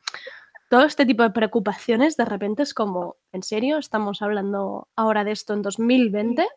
todo 0.69 0.83
este 0.83 1.05
tipo 1.05 1.23
de 1.23 1.31
preocupaciones 1.31 2.17
de 2.17 2.25
repente 2.25 2.63
es 2.63 2.73
como, 2.73 3.17
¿en 3.31 3.43
serio? 3.43 3.77
¿Estamos 3.77 4.21
hablando 4.21 4.87
ahora 4.95 5.23
de 5.23 5.31
esto 5.31 5.53
en 5.53 5.61
2020? 5.61 6.47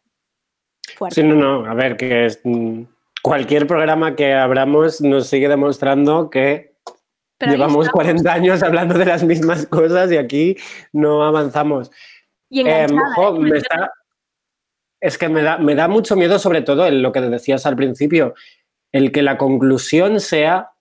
Fuerte. 0.96 1.14
Sí, 1.14 1.26
no, 1.26 1.34
no, 1.34 1.70
a 1.70 1.74
ver, 1.74 1.96
que 1.96 2.26
es, 2.26 2.40
mm, 2.42 2.82
cualquier 3.22 3.66
programa 3.66 4.16
que 4.16 4.34
abramos 4.34 5.00
nos 5.00 5.26
sigue 5.26 5.48
demostrando 5.48 6.30
que 6.30 6.70
Pero 7.38 7.52
Llevamos 7.52 7.86
estamos. 7.86 8.04
40 8.04 8.32
años 8.32 8.62
hablando 8.62 8.98
de 8.98 9.06
las 9.06 9.22
mismas 9.24 9.66
cosas 9.66 10.12
y 10.12 10.16
aquí 10.18 10.56
no 10.92 11.24
avanzamos. 11.24 11.90
Y 12.50 12.60
Em, 12.68 12.90
jo, 13.16 13.36
¿eh? 13.36 13.38
me 13.38 13.56
está- 13.58 13.92
es 15.00 15.16
que 15.16 15.28
me 15.30 15.40
da, 15.42 15.56
me 15.56 15.74
da 15.74 15.88
mucho 15.88 16.16
miedo, 16.16 16.38
sobre 16.38 16.60
todo 16.60 16.86
en 16.86 17.00
lo 17.00 17.12
que 17.12 17.20
decías 17.22 17.64
al 17.64 17.76
principio, 17.76 18.34
el 18.92 19.10
que 19.12 19.22
la 19.22 19.38
conclusión 19.38 20.20
sea, 20.20 20.72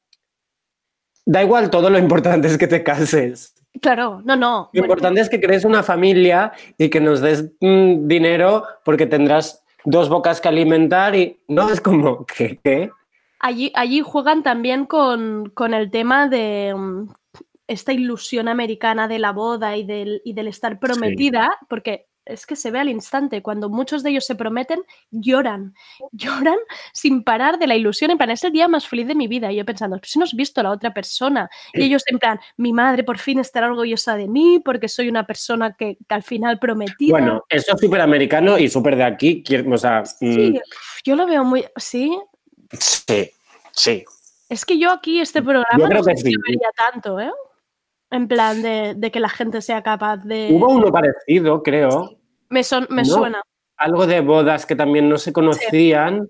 da 1.26 1.44
igual 1.44 1.70
todo, 1.70 1.90
lo 1.90 1.98
importante 2.00 2.48
es 2.50 2.58
que 2.58 2.68
te 2.68 2.84
cases. 2.84 3.54
Claro, 3.82 4.22
no, 4.26 4.36
no. 4.36 4.70
Lo 4.74 4.82
bueno, 4.82 4.86
importante 4.88 5.22
es 5.22 5.30
que 5.30 5.40
crees 5.40 5.64
una 5.64 5.84
familia 5.84 6.52
y 6.78 6.90
que 6.90 7.00
nos 7.00 7.22
des 7.22 7.46
mm, 7.62 8.08
dinero 8.08 8.66
porque 8.84 9.06
tendrás 9.06 9.64
dos 9.86 10.10
bocas 10.10 10.42
que 10.42 10.50
alimentar 10.50 11.16
y 11.16 11.40
no 11.48 11.70
es 11.70 11.82
como, 11.82 12.26
¿qué? 12.26 12.60
qué? 12.64 12.92
allí, 13.40 13.72
allí 13.76 14.02
juegan 14.02 14.44
también 14.44 14.86
con, 14.86 15.50
con 15.54 15.74
el 15.74 15.90
tema 15.90 16.28
de 16.28 16.74
mm, 16.76 17.10
esta 17.68 17.94
ilusión 17.94 18.48
americana 18.48 19.08
de 19.08 19.20
la 19.20 19.32
boda 19.32 19.78
y 19.78 19.86
del, 19.86 20.22
y 20.24 20.34
del 20.34 20.48
estar 20.48 20.80
prometida, 20.80 21.58
porque 21.70 22.08
es 22.30 22.46
que 22.46 22.56
se 22.56 22.72
ve 22.72 22.80
al 22.80 22.90
instante, 22.90 23.42
cuando 23.42 23.70
muchos 23.70 24.04
de 24.04 24.12
ellos 24.12 24.26
se 24.26 24.36
prometen, 24.36 24.84
lloran, 25.12 25.74
lloran 26.12 26.58
sin 26.94 27.24
parar 27.24 27.60
de 27.60 27.68
la 27.68 27.76
ilusión, 27.76 28.12
en 28.12 28.18
plan, 28.18 28.30
es 28.30 28.44
el 28.44 28.52
día 28.52 28.68
más 28.68 28.88
feliz 28.88 29.08
de 29.08 29.16
mi 29.16 29.28
vida, 29.28 29.52
y 29.52 29.58
yo 29.58 29.66
pensando, 29.66 29.98
"Pues 29.98 30.12
si 30.12 30.20
no 30.20 30.26
has 30.26 30.34
visto 30.34 30.62
a 30.62 30.64
la 30.64 30.72
otra 30.72 30.94
persona, 30.94 31.50
y 31.74 31.84
ellos 31.84 32.04
en 32.08 32.20
plan, 32.20 32.40
mi 32.58 32.74
madre 32.74 33.04
por 33.04 33.18
fin 33.18 33.40
estará 33.40 33.68
orgullosa 33.68 34.16
de 34.16 34.28
mí, 34.28 34.62
porque 34.64 34.88
soy 34.88 35.10
una 35.10 35.26
persona 35.26 35.74
que, 35.74 35.98
que 36.08 36.16
al 36.16 36.24
final 36.24 36.60
prometida. 36.60 37.12
Bueno, 37.12 37.44
eso 37.50 37.74
es 37.74 37.82
súper 37.82 38.02
americano 38.02 38.58
y 38.58 38.70
súper 38.70 38.96
de 38.96 39.04
aquí. 39.04 39.44
O 39.72 39.78
sea, 39.78 40.04
mm, 40.22 40.34
Sí, 40.34 40.62
yo 41.04 41.16
lo 41.16 41.26
veo 41.26 41.44
muy, 41.44 41.66
sí, 41.76 42.18
sí, 42.72 43.32
sí. 43.72 44.04
Es 44.50 44.66
que 44.66 44.80
yo 44.80 44.92
aquí 44.92 45.20
este 45.20 45.42
programa 45.42 45.68
Yo 45.78 45.84
no 45.84 45.90
creo 45.90 46.04
sé 46.04 46.12
que 46.12 46.18
sí. 46.30 46.34
vería 46.48 46.70
tanto, 46.76 47.20
¿eh? 47.20 47.32
En 48.12 48.28
plan 48.28 48.62
de, 48.62 48.96
de 48.96 49.12
que 49.12 49.20
la 49.20 49.30
gente 49.30 49.62
sea 49.62 49.84
capaz 49.84 50.18
de... 50.18 50.50
Hubo 50.52 50.68
uno 50.70 50.92
parecido, 50.92 51.62
creo. 51.62 52.19
Me, 52.50 52.64
son- 52.64 52.88
me 52.90 53.04
¿no? 53.04 53.06
suena. 53.08 53.42
algo 53.78 54.06
de 54.08 54.20
bodas 54.22 54.66
que 54.66 54.76
también 54.76 55.08
no 55.08 55.18
se 55.18 55.32
conocían 55.32 56.28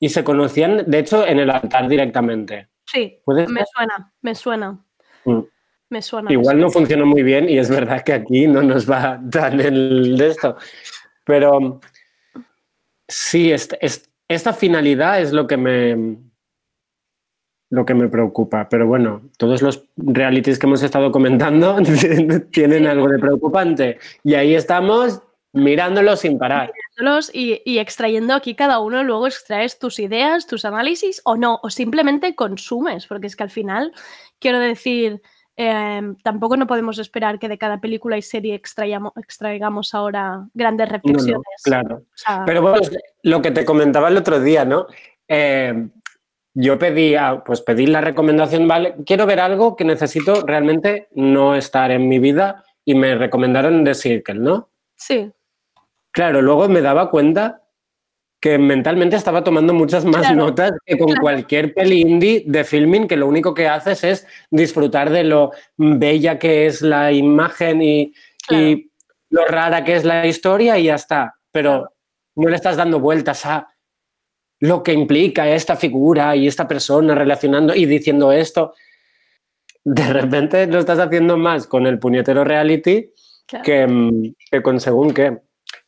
y 0.00 0.08
se 0.08 0.24
conocían, 0.24 0.90
de 0.90 0.98
hecho, 0.98 1.24
en 1.26 1.38
el 1.38 1.48
altar 1.50 1.86
directamente. 1.88 2.68
Sí, 2.84 3.20
¿Puede 3.24 3.46
me 3.46 3.62
suena, 3.72 4.12
me 4.22 4.34
suena, 4.34 4.84
Mm. 5.24 5.40
me 5.90 6.02
suena. 6.02 6.26
me 6.28 6.32
Igual 6.32 6.46
suena. 6.56 6.60
no 6.62 6.70
funcionó 6.70 7.06
muy 7.06 7.22
bien 7.22 7.48
y 7.48 7.58
es 7.58 7.70
verdad 7.70 8.02
que 8.02 8.14
aquí 8.14 8.48
no 8.48 8.62
nos 8.62 8.90
va 8.90 9.20
tan 9.30 9.60
el 9.60 10.16
de 10.16 10.26
esto. 10.28 10.56
Pero 11.24 11.80
sí, 13.06 13.52
est- 13.52 13.74
est- 13.80 14.08
esta 14.26 14.52
finalidad 14.52 15.20
es 15.20 15.32
lo 15.32 15.46
que 15.46 15.56
me 15.56 16.16
lo 17.72 17.84
que 17.84 17.94
me 17.94 18.08
preocupa. 18.08 18.68
Pero 18.68 18.88
bueno, 18.88 19.22
todos 19.38 19.62
los 19.62 19.84
realities 19.96 20.58
que 20.58 20.66
hemos 20.66 20.82
estado 20.82 21.12
comentando 21.12 21.76
tienen 22.50 22.86
algo 22.88 23.06
de 23.08 23.18
preocupante. 23.20 23.98
Y 24.24 24.34
ahí 24.34 24.54
estamos 24.56 25.22
mirándolo 25.52 26.16
sin 26.16 26.38
parar. 26.38 26.72
Y, 27.32 27.62
y 27.64 27.78
extrayendo 27.78 28.34
aquí 28.34 28.54
cada 28.54 28.80
uno, 28.80 29.02
luego 29.02 29.26
extraes 29.26 29.78
tus 29.78 29.98
ideas, 29.98 30.46
tus 30.46 30.64
análisis 30.64 31.20
o 31.24 31.36
no, 31.36 31.60
o 31.62 31.70
simplemente 31.70 32.34
consumes, 32.34 33.06
porque 33.06 33.26
es 33.26 33.36
que 33.36 33.42
al 33.42 33.50
final, 33.50 33.92
quiero 34.38 34.58
decir, 34.58 35.22
eh, 35.56 36.00
tampoco 36.22 36.56
no 36.56 36.66
podemos 36.66 36.98
esperar 36.98 37.38
que 37.38 37.48
de 37.48 37.58
cada 37.58 37.80
película 37.80 38.16
y 38.16 38.22
serie 38.22 38.54
extraigamos, 38.54 39.12
extraigamos 39.16 39.94
ahora 39.94 40.46
grandes 40.54 40.88
No, 40.88 40.92
no, 40.92 41.02
reflexiones. 41.02 41.62
claro. 41.62 41.96
O 41.96 42.06
sea, 42.14 42.44
Pero 42.46 42.62
bueno, 42.62 42.80
lo 43.22 43.42
que 43.42 43.50
te 43.50 43.64
comentaba 43.64 44.08
el 44.08 44.16
otro 44.16 44.40
día, 44.40 44.64
¿no? 44.64 44.86
Eh, 45.28 45.88
yo 46.54 46.78
pedí, 46.78 47.14
pues 47.44 47.60
pedí 47.60 47.86
la 47.86 48.00
recomendación, 48.00 48.66
vale, 48.66 48.96
quiero 49.06 49.24
ver 49.26 49.40
algo 49.40 49.76
que 49.76 49.84
necesito 49.84 50.44
realmente 50.44 51.08
no 51.12 51.54
estar 51.54 51.90
en 51.90 52.08
mi 52.08 52.18
vida 52.18 52.64
y 52.84 52.94
me 52.94 53.14
recomendaron 53.14 53.84
The 53.84 53.94
Circle, 53.94 54.40
¿no? 54.40 54.68
sí, 54.96 55.30
Claro, 56.12 56.42
luego 56.42 56.68
me 56.68 56.80
daba 56.80 57.10
cuenta 57.10 57.62
que 58.40 58.56
mentalmente 58.58 59.16
estaba 59.16 59.44
tomando 59.44 59.74
muchas 59.74 60.04
más 60.04 60.22
Claro, 60.22 60.36
notas 60.36 60.72
que 60.86 60.96
con 60.96 61.08
claro. 61.08 61.20
cualquier 61.20 61.74
peli 61.74 62.00
indie 62.00 62.42
de 62.46 62.64
filming 62.64 63.06
que 63.06 63.16
lo 63.16 63.26
único 63.28 63.52
que 63.52 63.68
haces 63.68 64.02
es 64.02 64.26
disfrutar 64.50 65.10
de 65.10 65.24
lo 65.24 65.50
bella 65.76 66.38
que 66.38 66.66
es 66.66 66.80
la 66.80 67.12
imagen 67.12 67.82
y, 67.82 68.14
Claro. 68.46 68.64
y 68.66 68.90
lo 69.28 69.44
rara 69.44 69.84
que 69.84 69.94
es 69.94 70.04
la 70.04 70.26
historia 70.26 70.78
y 70.78 70.84
ya 70.84 70.94
está. 70.94 71.34
Pero 71.52 71.92
no 72.36 72.48
le 72.48 72.56
estás 72.56 72.76
dando 72.76 72.98
vueltas 72.98 73.44
a 73.44 73.68
lo 74.60 74.82
que 74.82 74.92
implica 74.94 75.48
esta 75.48 75.76
figura 75.76 76.34
y 76.34 76.46
esta 76.46 76.66
persona 76.66 77.14
relacionando 77.14 77.74
y 77.74 77.84
diciendo 77.86 78.32
esto. 78.32 78.74
De 79.84 80.12
repente 80.12 80.66
lo 80.66 80.78
estás 80.78 80.98
haciendo 80.98 81.36
más 81.36 81.66
con 81.66 81.86
el 81.86 81.98
puñetero 81.98 82.44
reality 82.44 83.10
que, 83.62 83.86
mm, 83.86 84.34
que 84.50 84.62
con 84.62 84.80
según 84.80 85.12
qué. 85.12 85.38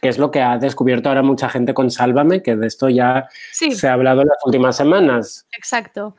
Que 0.01 0.09
es 0.09 0.19
lo 0.19 0.31
que 0.31 0.41
ha 0.43 0.59
descubierto 0.59 1.09
ahora 1.09 1.23
mucha 1.23 1.49
gente 1.49 1.75
con 1.75 1.91
Sálvame, 1.91 2.43
que 2.43 2.57
de 2.57 2.67
esto 2.67 2.89
ya 2.89 3.29
sí. 3.53 3.71
se 3.73 3.89
ha 3.89 3.93
hablado 3.95 4.23
en 4.23 4.29
las 4.29 4.39
últimas 4.45 4.77
semanas. 4.77 5.47
Exacto. 5.57 6.17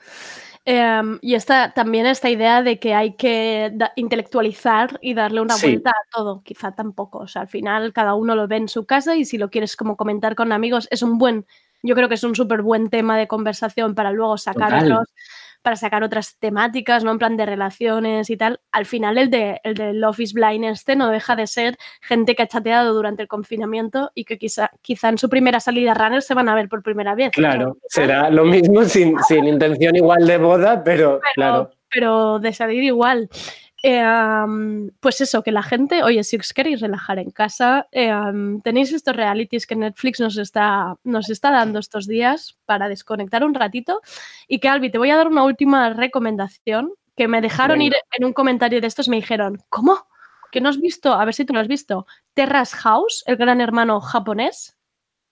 Em, 0.65 1.19
y 1.21 1.35
esta, 1.35 1.73
también 1.73 2.05
esta 2.05 2.29
idea 2.29 2.63
de 2.63 2.79
que 2.79 2.93
hay 2.93 3.15
que 3.15 3.69
da- 3.73 3.91
intelectualizar 3.97 4.97
y 5.01 5.13
darle 5.13 5.41
una 5.41 5.55
Sí. 5.55 5.67
vuelta 5.67 5.89
a 5.89 6.09
todo, 6.15 6.41
quizá 6.43 6.71
tampoco. 6.71 7.19
O 7.19 7.27
sea, 7.27 7.41
al 7.41 7.47
final 7.49 7.91
cada 7.91 8.13
uno 8.13 8.33
lo 8.35 8.47
ve 8.47 8.55
en 8.57 8.69
su 8.69 8.85
casa 8.85 9.15
y 9.17 9.25
si 9.25 9.37
lo 9.37 9.49
quieres 9.49 9.75
como 9.75 9.97
comentar 9.97 10.35
con 10.35 10.53
amigos, 10.53 10.87
es 10.89 11.01
un 11.01 11.17
buen, 11.17 11.45
yo 11.81 11.95
creo 11.95 12.07
que 12.07 12.15
es 12.15 12.23
un 12.23 12.33
súper 12.35 12.61
buen 12.61 12.89
tema 12.89 13.17
de 13.17 13.27
conversación 13.27 13.93
para 13.93 14.11
luego 14.11 14.37
sacar 14.37 14.69
Total. 14.69 14.91
otros, 14.93 15.09
para 15.63 15.75
sacar 15.77 16.03
otras 16.03 16.37
temáticas, 16.37 17.03
¿no? 17.03 17.11
En 17.11 17.17
plan 17.17 17.37
de 17.37 17.45
relaciones 17.45 18.29
y 18.29 18.37
tal. 18.37 18.59
Al 18.71 18.85
final 18.85 19.17
el 19.17 19.29
de, 19.29 19.59
el 19.63 19.73
de 19.73 19.93
Love 19.93 20.19
is 20.19 20.33
Blind 20.33 20.65
este 20.65 20.95
no 20.95 21.09
deja 21.09 21.35
de 21.35 21.47
ser 21.47 21.77
gente 22.01 22.35
que 22.35 22.43
ha 22.43 22.47
chateado 22.47 22.93
durante 22.93 23.23
el 23.23 23.27
confinamiento 23.27 24.11
y 24.13 24.25
que 24.25 24.37
quizá, 24.37 24.71
quizá 24.81 25.09
en 25.09 25.17
su 25.17 25.29
primera 25.29 25.59
salida 25.59 25.93
runner 25.93 26.21
se 26.21 26.33
van 26.33 26.49
a 26.49 26.55
ver 26.55 26.69
por 26.69 26.83
primera 26.83 27.15
vez. 27.15 27.31
Claro, 27.31 27.67
¿no? 27.67 27.77
será 27.87 28.29
lo 28.29 28.45
mismo 28.45 28.83
sin, 28.83 29.17
sin 29.23 29.47
intención 29.47 29.95
igual 29.95 30.27
de 30.27 30.37
boda, 30.37 30.83
pero, 30.83 31.19
claro. 31.33 31.71
pero 31.89 32.39
de 32.39 32.53
salir 32.53 32.83
igual. 32.83 33.29
Eh, 33.85 33.99
am, 33.99 34.91
pues 35.01 35.19
eso, 35.19 35.43
que 35.43 35.51
la 35.51 35.61
gente, 35.61 36.03
oye, 36.03 36.23
si 36.23 36.37
os 36.37 36.53
queréis 36.53 36.79
relajar 36.79 37.19
en 37.19 37.31
casa, 37.31 37.87
eh, 37.91 38.09
am, 38.09 38.61
tenéis 38.61 38.93
estos 38.93 39.13
realities 39.13 39.67
que 39.67 39.75
Netflix 39.75 40.21
nos 40.21 40.37
está, 40.37 40.95
nos 41.03 41.29
está 41.29 41.51
dando 41.51 41.79
estos 41.79 42.07
días 42.07 42.57
para 42.65 42.87
desconectar 42.87 43.43
un 43.43 43.53
ratito. 43.53 44.01
Y 44.47 44.59
que, 44.59 44.69
Albi, 44.69 44.89
te 44.89 44.97
voy 44.97 45.09
a 45.09 45.17
dar 45.17 45.27
una 45.27 45.43
última 45.43 45.89
recomendación 45.89 46.93
que 47.17 47.27
me 47.27 47.41
dejaron 47.41 47.79
Venga. 47.79 47.97
ir 47.97 48.01
en 48.17 48.25
un 48.25 48.33
comentario 48.33 48.79
de 48.79 48.87
estos, 48.87 49.09
me 49.09 49.17
dijeron, 49.17 49.61
¿cómo? 49.67 50.07
¿Que 50.49 50.61
no 50.61 50.69
has 50.69 50.79
visto? 50.79 51.13
A 51.13 51.25
ver 51.25 51.33
si 51.33 51.43
tú 51.43 51.53
lo 51.53 51.59
has 51.59 51.67
visto. 51.67 52.07
Terrace 52.33 52.77
House, 52.77 53.23
el 53.25 53.35
gran 53.35 53.59
hermano 53.59 53.99
japonés. 53.99 54.77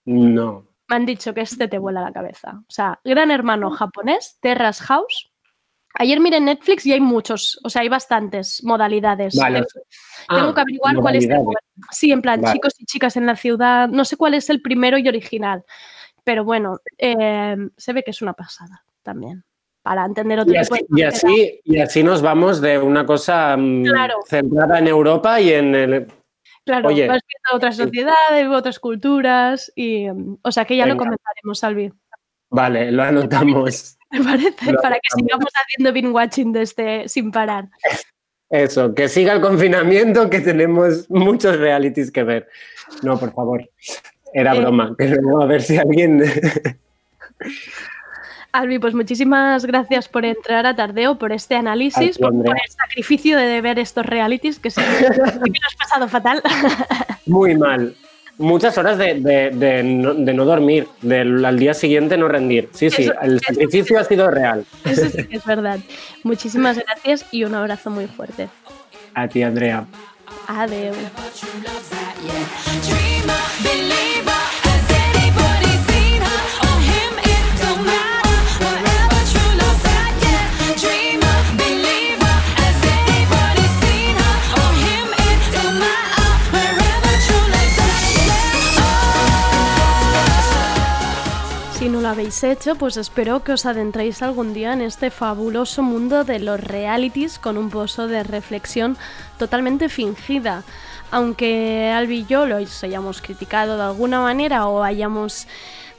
No. 0.04 0.66
Me 0.88 0.96
han 0.96 1.06
dicho 1.06 1.32
que 1.32 1.40
este 1.40 1.68
te 1.68 1.78
vuela 1.78 2.02
la 2.02 2.12
cabeza. 2.12 2.60
O 2.68 2.70
sea, 2.70 3.00
Gran 3.02 3.30
Hermano 3.30 3.70
japonés, 3.70 4.36
Terrace 4.40 4.84
House. 4.84 5.31
Ayer 5.94 6.20
miré 6.20 6.40
Netflix 6.40 6.86
y 6.86 6.92
hay 6.92 7.00
muchos, 7.00 7.60
o 7.64 7.68
sea, 7.70 7.82
hay 7.82 7.88
bastantes 7.88 8.62
modalidades. 8.64 9.36
Vale. 9.36 9.64
Tengo, 10.28 10.48
Ah, 10.50 10.54
que 10.54 10.60
averiguar 10.60 10.96
cuál 10.96 11.16
es 11.16 11.24
el. 11.28 11.38
Sí, 11.90 12.12
en 12.12 12.22
plan, 12.22 12.40
Vale. 12.40 12.54
chicos 12.54 12.74
y 12.78 12.84
chicas 12.86 13.16
en 13.16 13.26
la 13.26 13.36
ciudad. 13.36 13.88
No 13.88 14.04
sé 14.04 14.16
cuál 14.16 14.34
es 14.34 14.48
el 14.50 14.62
primero 14.62 14.96
y 14.98 15.08
original. 15.08 15.64
Pero 16.24 16.44
bueno, 16.44 16.78
eh, 16.98 17.56
se 17.76 17.92
ve 17.92 18.02
que 18.02 18.12
es 18.12 18.22
una 18.22 18.32
pasada 18.32 18.84
también. 19.02 19.44
Para 19.82 20.04
entender 20.04 20.38
otro 20.38 20.54
Y 20.54 20.60
tipo 20.62 20.74
así, 20.76 20.84
de 20.88 21.00
y, 21.00 21.02
así, 21.04 21.60
y 21.64 21.78
así 21.80 22.02
nos 22.04 22.22
vamos 22.22 22.60
de 22.60 22.78
una 22.78 23.04
cosa 23.04 23.56
mm, 23.56 23.84
Claro. 23.84 24.14
centrada 24.28 24.78
en 24.78 24.86
Europa 24.86 25.40
y 25.40 25.52
en 25.52 25.74
el... 25.74 26.06
Claro, 26.64 26.88
Oye. 26.90 27.08
vas 27.08 27.20
viendo 27.26 27.56
otras 27.56 27.76
sociedades, 27.76 28.46
otras 28.48 28.78
culturas 28.78 29.72
y, 29.74 30.08
mm, 30.08 30.38
o 30.42 30.52
sea, 30.52 30.64
que 30.64 30.76
ya 30.76 30.86
lo 30.86 30.96
comentaremos, 30.96 31.58
Salvi. 31.58 31.92
Vale, 32.50 32.92
lo 32.92 33.02
anotamos. 33.02 33.98
Me 34.18 34.22
parece, 34.22 34.74
para 34.82 34.96
que 34.96 35.08
sigamos 35.16 35.48
haciendo 35.54 35.92
binge 35.92 36.10
watching 36.10 36.52
de 36.52 36.62
este 36.62 37.08
sin 37.08 37.30
parar. 37.30 37.68
Eso, 38.50 38.94
que 38.94 39.08
siga 39.08 39.32
el 39.32 39.40
confinamiento, 39.40 40.28
que 40.28 40.40
tenemos 40.40 41.08
muchos 41.08 41.56
realities 41.56 42.12
que 42.12 42.22
ver. 42.22 42.48
No, 43.02 43.18
por 43.18 43.32
favor. 43.32 43.66
Era 44.34 44.54
Eh. 44.54 44.60
broma, 44.60 44.94
luego 44.98 45.42
a 45.42 45.46
ver 45.46 45.62
si 45.62 45.78
alguien... 45.78 46.22
Albi, 48.52 48.78
pues 48.78 48.92
muchísimas 48.92 49.64
gracias 49.64 50.08
por 50.10 50.26
entrar 50.26 50.66
a 50.66 50.76
Tardeo, 50.76 51.18
por 51.18 51.32
este 51.32 51.54
análisis, 51.54 52.18
por, 52.18 52.34
el 52.34 52.70
sacrificio 52.70 53.38
de 53.38 53.62
ver 53.62 53.78
estos 53.78 54.04
realities 54.04 54.58
que 54.58 54.70
sí 54.70 54.82
que 54.82 55.08
lo 55.08 55.24
has 55.24 55.76
pasado 55.78 56.06
fatal. 56.06 56.42
Muy 57.24 57.56
mal. 57.56 57.96
Muchas 58.38 58.76
horas 58.78 58.98
de, 58.98 59.14
de- 59.20 59.50
de 59.50 59.82
no, 59.82 60.14
de 60.14 60.34
no 60.34 60.44
dormir, 60.44 60.88
del 61.02 61.44
al 61.44 61.58
día 61.58 61.74
siguiente 61.74 62.16
no 62.16 62.28
rendir. 62.28 62.68
Sí, 62.72 62.90
sí, 62.90 63.02
Eso- 63.02 63.14
el 63.22 63.34
eso 63.36 63.44
sacrificio 63.46 63.98
ha 64.00 64.04
sido 64.04 64.30
real. 64.30 64.64
Eso 64.84 65.08
sí 65.10 65.24
que 65.26 65.36
es 65.36 65.44
verdad. 65.44 65.78
Muchísimas 66.24 66.78
gracias 66.78 67.26
y 67.30 67.44
un 67.44 67.54
abrazo 67.54 67.90
muy 67.90 68.06
fuerte. 68.06 68.48
A 69.14 69.28
ti, 69.28 69.42
Andrea. 69.42 69.84
Adiós. 70.48 70.96
Hecho, 92.22 92.76
pues 92.76 92.96
espero 92.96 93.42
que 93.42 93.52
os 93.52 93.66
adentréis 93.66 94.22
algún 94.22 94.54
día 94.54 94.72
en 94.72 94.80
este 94.80 95.10
fabuloso 95.10 95.82
mundo 95.82 96.24
de 96.24 96.38
los 96.38 96.60
realities 96.60 97.38
con 97.38 97.56
un 97.56 97.68
pozo 97.68 98.06
de 98.06 98.22
reflexión 98.22 98.96
totalmente 99.38 99.88
fingida. 99.88 100.62
Aunque 101.10 101.92
Albi 101.94 102.20
y 102.20 102.26
yo 102.26 102.46
los 102.46 102.82
hayamos 102.84 103.20
criticado 103.20 103.76
de 103.76 103.82
alguna 103.82 104.20
manera 104.20 104.66
o 104.66 104.82
hayamos 104.82 105.46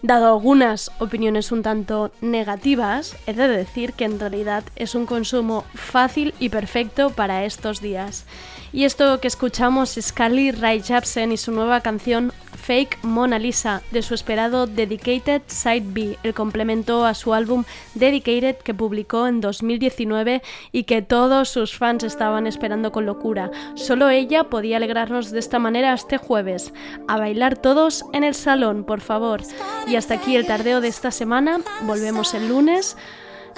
dado 0.01 0.27
algunas 0.27 0.91
opiniones 0.99 1.51
un 1.51 1.61
tanto 1.61 2.11
negativas, 2.21 3.15
he 3.27 3.33
de 3.33 3.47
decir 3.47 3.93
que 3.93 4.05
en 4.05 4.19
realidad 4.19 4.63
es 4.75 4.95
un 4.95 5.05
consumo 5.05 5.65
fácil 5.73 6.33
y 6.39 6.49
perfecto 6.49 7.09
para 7.09 7.45
estos 7.45 7.81
días. 7.81 8.25
Y 8.71 8.85
esto 8.85 9.19
que 9.19 9.27
escuchamos 9.27 9.97
es 9.97 10.11
Carly 10.11 10.51
Rae 10.51 10.81
Jepsen 10.81 11.31
y 11.31 11.37
su 11.37 11.51
nueva 11.51 11.81
canción 11.81 12.33
Fake 12.63 12.97
Mona 13.03 13.39
Lisa 13.39 13.81
de 13.91 14.01
su 14.01 14.13
esperado 14.13 14.67
Dedicated 14.67 15.41
Side 15.47 15.83
B, 15.87 16.17
el 16.23 16.33
complemento 16.33 17.05
a 17.05 17.13
su 17.13 17.33
álbum 17.33 17.65
Dedicated 17.93 18.55
que 18.55 18.73
publicó 18.73 19.27
en 19.27 19.41
2019 19.41 20.41
y 20.71 20.83
que 20.85 21.01
todos 21.01 21.49
sus 21.49 21.77
fans 21.77 22.05
estaban 22.05 22.47
esperando 22.47 22.93
con 22.93 23.05
locura. 23.05 23.51
Solo 23.75 24.09
ella 24.09 24.45
podía 24.45 24.77
alegrarnos 24.77 25.31
de 25.31 25.39
esta 25.39 25.59
manera 25.59 25.93
este 25.93 26.17
jueves. 26.17 26.73
A 27.09 27.17
bailar 27.17 27.57
todos 27.57 28.05
en 28.13 28.23
el 28.23 28.33
salón, 28.33 28.85
por 28.85 29.01
favor. 29.01 29.41
Y 29.85 29.97
hasta 29.97 30.13
aquí 30.13 30.37
el 30.37 30.47
tardeo 30.47 30.79
de 30.79 30.87
esta 30.87 31.11
semana. 31.11 31.59
Volvemos 31.81 32.33
el 32.33 32.47
lunes. 32.47 32.95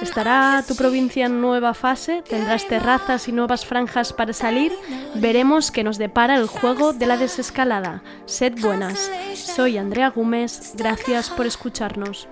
¿Estará 0.02 0.64
tu 0.68 0.76
provincia 0.76 1.26
en 1.26 1.42
nueva 1.42 1.74
fase? 1.74 2.22
¿Tendrás 2.28 2.68
terrazas 2.68 3.28
y 3.28 3.32
nuevas 3.32 3.66
franjas 3.66 4.14
para 4.14 4.34
salir? 4.34 4.72
Veremos 5.16 5.72
qué 5.72 5.84
nos 5.84 5.98
depara 5.98 6.36
el 6.36 6.48
juego 6.48 6.94
de 6.94 7.06
la 7.06 7.18
desescalada. 7.18 8.04
Sed 8.26 8.54
buenas. 8.60 9.12
Soy 9.34 9.78
Andrea 9.78 10.10
Gómez. 10.10 10.74
Gracias 10.76 11.30
por 11.30 11.46
escucharnos. 11.46 12.28